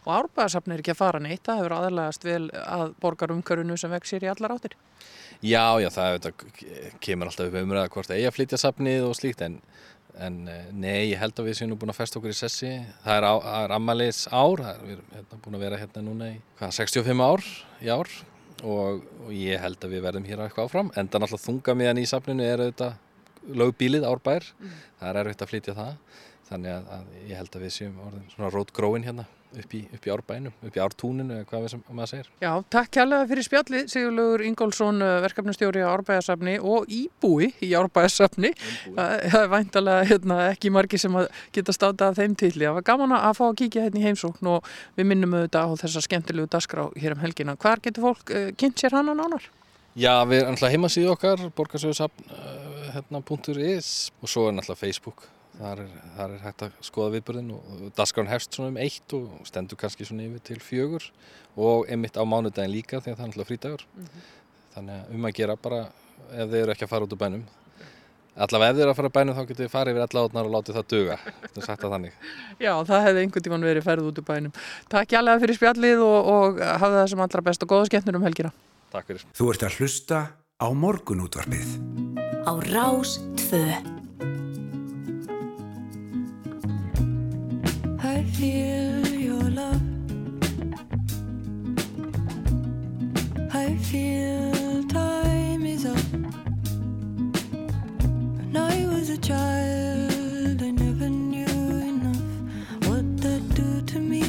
Og 0.00 0.12
árbæðasafn 0.16 0.72
er 0.72 0.80
ekki 0.80 0.94
að 0.94 1.00
fara 1.00 1.20
neitt, 1.20 1.42
það 1.44 1.58
hefur 1.60 1.74
aðlægast 1.76 2.22
vel 2.24 2.44
að 2.56 2.84
borgarumkörunu 3.00 3.76
sem 3.80 3.92
vexir 3.92 4.24
í 4.24 4.30
allar 4.32 4.54
áttir. 4.54 4.76
Já, 5.40 5.76
já, 5.80 5.88
það 5.92 6.14
þetta, 6.16 6.32
kemur 7.04 7.28
alltaf 7.28 7.48
upp 7.48 7.58
umræða 7.60 7.92
hvort 7.92 8.12
eigi 8.12 8.28
að 8.28 8.36
flytja 8.36 8.60
safnið 8.60 9.04
og 9.08 9.16
slíkt 9.16 9.44
en, 9.44 9.58
en 10.18 10.40
eh, 10.50 10.66
nei, 10.72 11.10
ég 11.12 11.20
held 11.20 11.38
að 11.38 11.50
við 11.50 11.58
séum 11.58 11.70
nú 11.72 11.78
búin 11.80 11.92
að 11.92 12.00
festa 12.00 12.18
okkur 12.20 12.32
í 12.32 12.38
sessi. 12.38 12.72
Það 13.04 13.16
er, 13.16 13.26
það 13.44 13.64
er 13.64 13.74
ammaliðs 13.76 14.20
ár, 14.28 14.64
það 14.64 14.70
er, 14.72 14.82
við 14.84 14.94
erum 14.96 15.14
hérna, 15.16 15.40
búin 15.44 15.58
að 15.58 15.64
vera 15.66 15.80
hérna 15.80 16.04
núna 16.06 16.30
í 16.32 16.36
hvað, 16.60 16.76
65 16.80 17.24
ár 17.26 17.46
í 17.80 17.92
ár. 17.94 18.12
Og, 18.60 19.04
og 19.24 19.32
ég 19.32 19.62
held 19.62 19.86
að 19.86 19.94
við 19.94 20.04
verðum 20.04 20.28
hér 20.28 20.44
eitthvað 20.44 20.68
áfram. 20.68 20.92
Enda 21.00 21.22
náttúrulega 21.22 21.46
þunga 21.46 21.76
miðan 21.80 22.02
í 22.02 22.08
safninu 22.10 22.44
er 22.44 22.64
auðvitað 22.66 23.54
lögbílið 23.60 24.08
árbær. 24.10 24.48
Það 25.00 25.10
er 25.10 25.20
erfitt 25.22 25.44
að 25.46 25.52
flytja 25.54 25.76
það. 25.78 25.92
Þannig 26.50 26.74
að, 26.76 26.88
að 26.96 27.12
ég 27.30 27.40
held 27.40 27.54
að 27.56 27.64
við 27.64 27.76
séum 27.78 28.02
orðin 28.04 28.32
svona 28.34 28.50
rótgróin 28.52 29.06
hérna 29.06 29.28
upp 29.58 29.74
í, 29.74 29.80
upp 29.94 30.06
í 30.06 30.12
árbænum 30.14 30.54
upp 30.66 30.76
í 30.76 30.82
ártúninu 30.82 31.36
eða 31.38 31.46
hvað 31.50 31.66
sem 31.72 31.82
maður 31.88 32.10
segir. 32.12 32.30
Já, 32.42 32.50
takk 32.72 32.90
kjærlega 32.94 33.28
fyrir 33.30 33.46
spjalli 33.46 33.82
Sigurlaugur 33.90 34.44
Ingólfsson, 34.46 35.02
uh, 35.02 35.16
verkefnastjóri 35.24 35.82
á 35.82 35.90
Árbæðasafni 35.90 36.56
og 36.62 36.90
íbúi 36.94 37.50
í 37.66 37.72
Árbæðasafni 37.78 38.52
það 38.94 39.38
er 39.40 39.50
væntalega 39.54 40.08
hérna, 40.12 40.38
ekki 40.52 40.72
margi 40.74 41.00
sem 41.02 41.18
geta 41.54 41.74
státa 41.74 42.10
af 42.10 42.20
þeim 42.20 42.36
tilli 42.38 42.68
það 42.68 42.78
var 42.78 42.86
gaman 42.92 43.16
að 43.18 43.38
fá 43.40 43.44
að 43.48 43.58
kíkja 43.62 43.86
hérna 43.88 44.02
í 44.02 44.06
heimsókn 44.08 44.52
og 44.54 44.70
við 44.98 45.10
minnum 45.10 45.36
auðvitað 45.38 45.74
á 45.74 45.80
þessa 45.84 46.04
skemmtilegu 46.06 46.50
dasgrá 46.50 46.86
hér 46.98 47.16
um 47.16 47.24
helgina. 47.24 47.56
Hvar 47.60 47.82
getur 47.82 48.10
fólk 48.10 48.34
uh, 48.34 48.52
kynnt 48.60 48.78
sér 48.78 48.94
hana 48.98 49.16
nánar? 49.18 49.50
Já, 49.98 50.22
við 50.22 50.44
erum 50.44 50.54
alltaf 50.54 50.70
heimasíðu 50.70 51.12
okkar 51.16 51.48
borgarsögursafn 51.58 52.30
uh, 52.30 52.94
hérna, 52.94 53.22
.is 53.66 54.10
og 54.22 54.30
svo 54.30 54.48
er 54.48 54.54
náttúrulega 54.54 54.82
Facebook 54.86 55.26
þar 55.60 55.84
er, 55.84 55.94
þar 56.16 56.34
er 56.34 56.42
hægt 56.44 56.64
að 56.66 56.76
skoða 56.86 57.14
viðbörðin 57.16 57.54
og 57.56 57.86
dasgrán 57.98 58.30
hefst 58.30 58.56
svona 58.56 58.72
um 58.72 58.80
eitt 58.80 59.16
og 59.16 59.46
stendur 59.48 59.80
kannski 59.80 60.08
svona 60.08 60.26
yfir 60.26 60.44
til 60.50 60.60
fjögur 60.64 61.08
og 61.60 61.88
einmitt 61.90 62.16
á 62.16 62.24
mánudaginn 62.24 62.72
líka 62.74 63.00
því 63.00 63.12
að 63.12 63.16
það 63.16 63.24
er 63.24 63.30
náttúrulega 63.30 63.50
frítagur 63.50 63.86
þannig 64.74 64.94
að 64.96 65.16
um 65.16 65.28
að 65.28 65.36
gera 65.40 65.56
bara 65.60 65.80
ef 66.30 66.46
þið 66.46 66.60
eru 66.62 66.74
ekki 66.74 66.86
að 66.86 66.92
fara 66.94 67.06
út 67.06 67.16
úr 67.16 67.20
bænum 67.20 67.44
allavega 68.40 68.70
ef 68.70 68.76
þið 68.76 68.84
eru 68.84 68.92
að 68.94 68.98
fara 69.00 69.10
úr 69.10 69.16
bænum 69.18 69.36
þá 69.36 69.42
getur 69.44 69.64
þið 69.64 69.72
farið 69.74 69.92
yfir 69.94 70.06
allavega 70.06 70.44
og 70.46 70.54
látið 70.56 70.78
það 70.78 70.90
duga 70.94 71.16
þetta 71.26 71.62
er 71.62 71.68
sagt 71.68 71.84
að 71.84 71.94
þannig 71.96 72.14
Já, 72.64 72.72
það 72.88 73.06
hefði 73.06 73.24
einhvern 73.24 73.46
tíman 73.46 73.68
verið 73.70 73.86
ferð 73.86 74.10
út 74.10 74.20
úr 74.20 74.26
bænum. 74.28 74.52
Takk 74.92 75.12
kjærlega 75.12 75.42
fyrir 75.44 75.58
spjallið 75.58 76.04
og, 76.06 76.18
og 76.34 76.60
hafði 76.60 76.98
það 77.00 77.08
sem 77.14 77.24
allra 77.26 77.46
best 77.46 77.64
og 77.64 77.72
góða 77.72 77.88
skemmtnur 77.90 78.20
um 78.20 78.26
helgina. 78.28 78.52
Takk 78.92 79.08
fyrir. 79.12 79.24
Þú 79.38 79.52
ert 79.54 79.64
að 79.68 79.78
hlusta 79.80 80.18
á 80.60 80.66
morgunútvarpið. 80.84 81.68
Á 82.44 82.52
feel 88.40 89.06
your 89.06 89.50
love. 89.50 89.82
I 93.52 93.76
feel 93.76 94.82
time 94.88 95.66
is 95.66 95.84
up. 95.84 95.98
When 98.38 98.56
I 98.56 98.86
was 98.86 99.10
a 99.10 99.18
child, 99.18 100.62
I 100.62 100.70
never 100.70 101.10
knew 101.10 101.58
enough 101.92 102.30
what 102.88 103.04
that 103.24 103.42
do 103.60 103.82
to 103.92 103.98
me. 103.98 104.24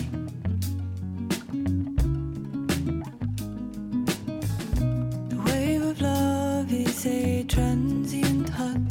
The 5.30 5.40
wave 5.48 5.84
of 5.84 6.02
love 6.02 6.70
is 6.74 7.06
a 7.06 7.46
transient 7.46 8.50
hut. 8.50 8.90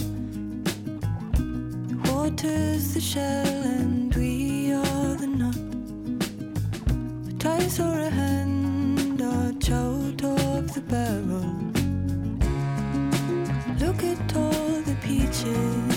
The 1.90 1.98
water's 2.10 2.94
the 2.94 3.02
shell 3.02 3.62
and 3.76 3.99
or 7.80 7.98
a 7.98 8.10
hand 8.10 9.22
arch 9.22 9.70
out 9.70 10.22
of 10.22 10.74
the 10.74 10.80
barrel. 10.92 11.50
Look 13.78 14.02
at 14.04 14.36
all 14.36 14.80
the 14.82 14.96
peaches. 15.02 15.89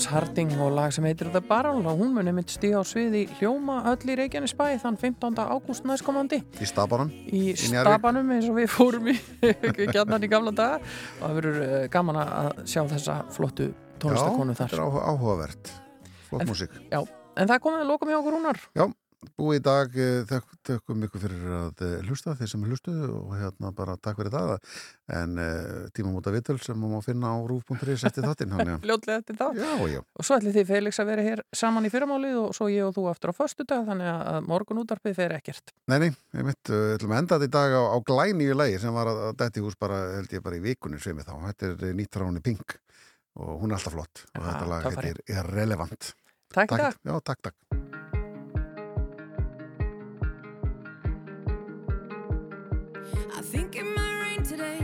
Aldous 0.00 0.14
Harding 0.16 0.52
og 0.64 0.70
lag 0.72 0.92
sem 0.96 1.04
heitir 1.04 1.28
þetta 1.28 1.42
Barrel 1.44 1.82
og 1.84 1.98
hún 2.00 2.14
muni 2.16 2.32
mynd 2.32 2.48
stíða 2.48 2.80
á 2.80 2.84
sviði 2.88 3.26
hljóma 3.36 3.82
öll 3.90 4.08
í 4.08 4.14
Reykjanesbæ 4.16 4.68
þann 4.80 4.96
15. 4.96 5.36
ágúst 5.44 5.84
næstkomandi. 5.84 6.38
Í 6.56 6.68
stabanum 6.70 7.10
í 7.28 7.42
stabanum 7.60 8.30
eins 8.32 8.48
og 8.48 8.56
við 8.56 8.70
fórum 8.72 9.10
í 9.12 9.16
gjarnan 9.92 10.24
í 10.24 10.30
gamla 10.32 10.54
daga. 10.56 10.78
Og 11.20 11.26
það 11.26 11.36
verður 11.36 11.58
eh, 11.66 11.84
gaman 11.92 12.20
að 12.22 12.62
sjá 12.72 12.80
þessa 12.94 13.18
flottu 13.36 13.68
tónlistakonu 14.00 14.54
Já, 14.56 14.60
þar. 14.62 14.72
þetta 14.72 14.78
er 14.80 14.84
áhu- 14.86 15.04
áhugavert. 15.12 15.72
Flott 16.30 16.48
músík. 16.48 16.80
Já, 16.88 17.02
en 17.36 17.52
það 17.52 17.62
komið 17.68 17.84
að 17.84 17.92
loka 17.92 18.08
með 18.08 18.18
okkur 18.22 18.38
húnar 18.38 18.62
Já, 18.80 18.86
búið 19.36 19.58
í 19.58 19.62
dag 19.64 19.96
eh, 20.00 20.22
þökk, 20.28 20.54
þökkum 20.68 21.04
ykkur 21.06 21.22
fyrir 21.24 21.54
að 21.58 21.82
eh, 21.84 21.94
hlusta 22.08 22.34
þeir 22.38 22.50
sem 22.52 22.64
hlustuðu 22.64 23.08
og 23.18 23.34
hérna 23.36 23.72
bara 23.76 23.96
takk 24.00 24.20
fyrir 24.20 24.32
það 24.32 24.52
en 25.10 25.40
uh, 25.42 25.88
tímamóta 25.96 26.32
vitul 26.32 26.56
sem 26.62 26.78
má 26.78 27.00
finna 27.04 27.32
á 27.34 27.38
rúf.is 27.50 28.04
eftir 28.06 28.24
þáttinn 28.24 28.54
hann, 28.54 28.72
Fljótlega 28.84 29.18
eftir 29.22 29.36
þá 29.40 29.46
Já, 29.58 29.72
já 29.90 30.00
Og 30.00 30.26
svo 30.26 30.38
ætli 30.38 30.54
þið 30.54 30.68
Felix 30.70 31.00
að 31.02 31.10
vera 31.10 31.26
hér 31.26 31.42
saman 31.62 31.88
í 31.88 31.92
fyrramálið 31.92 32.38
og 32.44 32.54
svo 32.56 32.70
ég 32.72 32.86
og 32.86 32.94
þú 32.96 33.08
aftur 33.10 33.34
á 33.34 33.40
föstudag 33.40 33.88
þannig 33.88 34.12
að 34.12 34.46
morgun 34.46 34.82
útarpið 34.84 35.18
fer 35.18 35.34
ekkert 35.36 35.74
Nei, 35.90 35.98
nei, 36.04 36.10
ég 36.38 36.46
mitt, 36.46 36.70
ætlum 36.70 37.16
að 37.16 37.24
enda 37.24 37.40
þetta 37.40 37.50
í 37.50 37.54
dag 37.58 37.76
á, 37.76 37.82
á 37.90 37.96
glænýju 38.06 38.56
lagi 38.56 38.78
sem 38.80 38.94
var 38.94 39.10
að, 39.10 39.24
að 39.28 39.36
detti 39.42 39.60
í 39.60 39.66
hús 39.66 39.78
bara, 39.80 40.00
held 40.16 40.36
ég, 40.36 40.44
bara 40.46 40.60
í 40.60 40.64
vikunni 40.64 41.00
sem 41.02 41.18
ég 41.18 41.26
þá. 41.26 41.34
Þetta 41.50 41.72
er 41.90 41.98
nýtt 41.98 42.20
ráni 42.22 42.44
Pink 42.44 42.78
og 43.40 43.60
hún 43.62 43.72
er 43.72 43.78
alltaf 43.78 43.96
flott 43.96 44.24
og 44.34 44.46
þetta 44.46 44.70
lag 44.70 44.88
heitir 44.88 45.22
Irrelevant. 45.28 46.12
Takk 46.54 46.74
í 46.74 46.82
dag 46.82 46.98
Já, 47.06 47.14
takk, 47.22 47.42
takk. 47.50 47.69
Think 53.50 53.74
it 53.74 53.84
might 53.96 54.20
rain 54.20 54.42
today. 54.44 54.78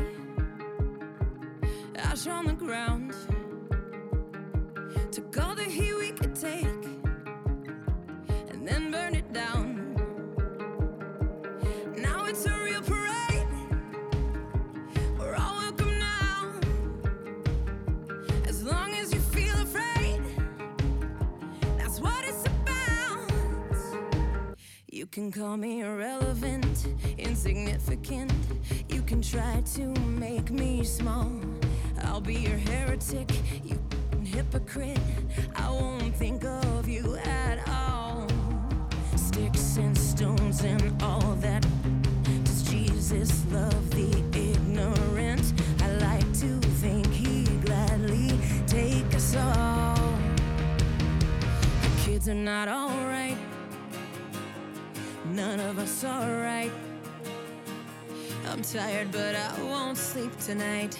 Ash 1.94 2.26
on 2.26 2.46
the 2.46 2.52
ground. 2.52 3.14
Took 5.12 5.38
all 5.38 5.54
the 5.54 5.62
heat 5.62 5.94
we 5.94 6.10
could 6.10 6.34
take 6.34 6.75
can 25.16 25.32
call 25.32 25.56
me 25.56 25.80
irrelevant, 25.80 26.88
insignificant. 27.16 28.30
You 28.90 29.00
can 29.00 29.22
try 29.22 29.62
to 29.74 29.86
make 30.20 30.50
me 30.50 30.84
small. 30.84 31.32
I'll 32.02 32.20
be 32.20 32.34
your 32.34 32.58
heretic, 32.58 33.30
you 33.64 33.78
hypocrite. 34.22 34.98
I 35.54 35.70
won't 35.70 36.14
think 36.14 36.44
of 36.44 36.86
you 36.86 37.16
at 37.24 37.66
all. 37.66 38.28
Sticks 39.16 39.78
and 39.78 39.96
stones 39.96 40.62
and 40.64 41.02
all 41.02 41.34
that. 41.36 41.66
Does 42.44 42.62
Jesus 42.64 43.42
love 43.50 43.90
the 43.92 44.10
ignorant? 44.38 45.54
I 45.80 45.92
like 45.92 46.30
to 46.40 46.60
think 46.82 47.06
he 47.06 47.44
gladly 47.64 48.38
take 48.66 49.14
us 49.14 49.34
all. 49.34 49.96
The 51.80 52.02
kids 52.04 52.28
are 52.28 52.34
not 52.34 52.68
alright. 52.68 53.25
None 55.36 55.60
of 55.60 55.78
us 55.78 56.02
are 56.02 56.40
right. 56.40 56.72
I'm 58.46 58.62
tired, 58.62 59.12
but 59.12 59.34
I 59.36 59.62
won't 59.64 59.98
sleep 59.98 60.34
tonight. 60.38 60.98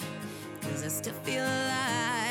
Cause 0.61 0.85
I 0.85 0.89
still 0.89 1.15
feel 1.25 1.43
alive. 1.43 2.26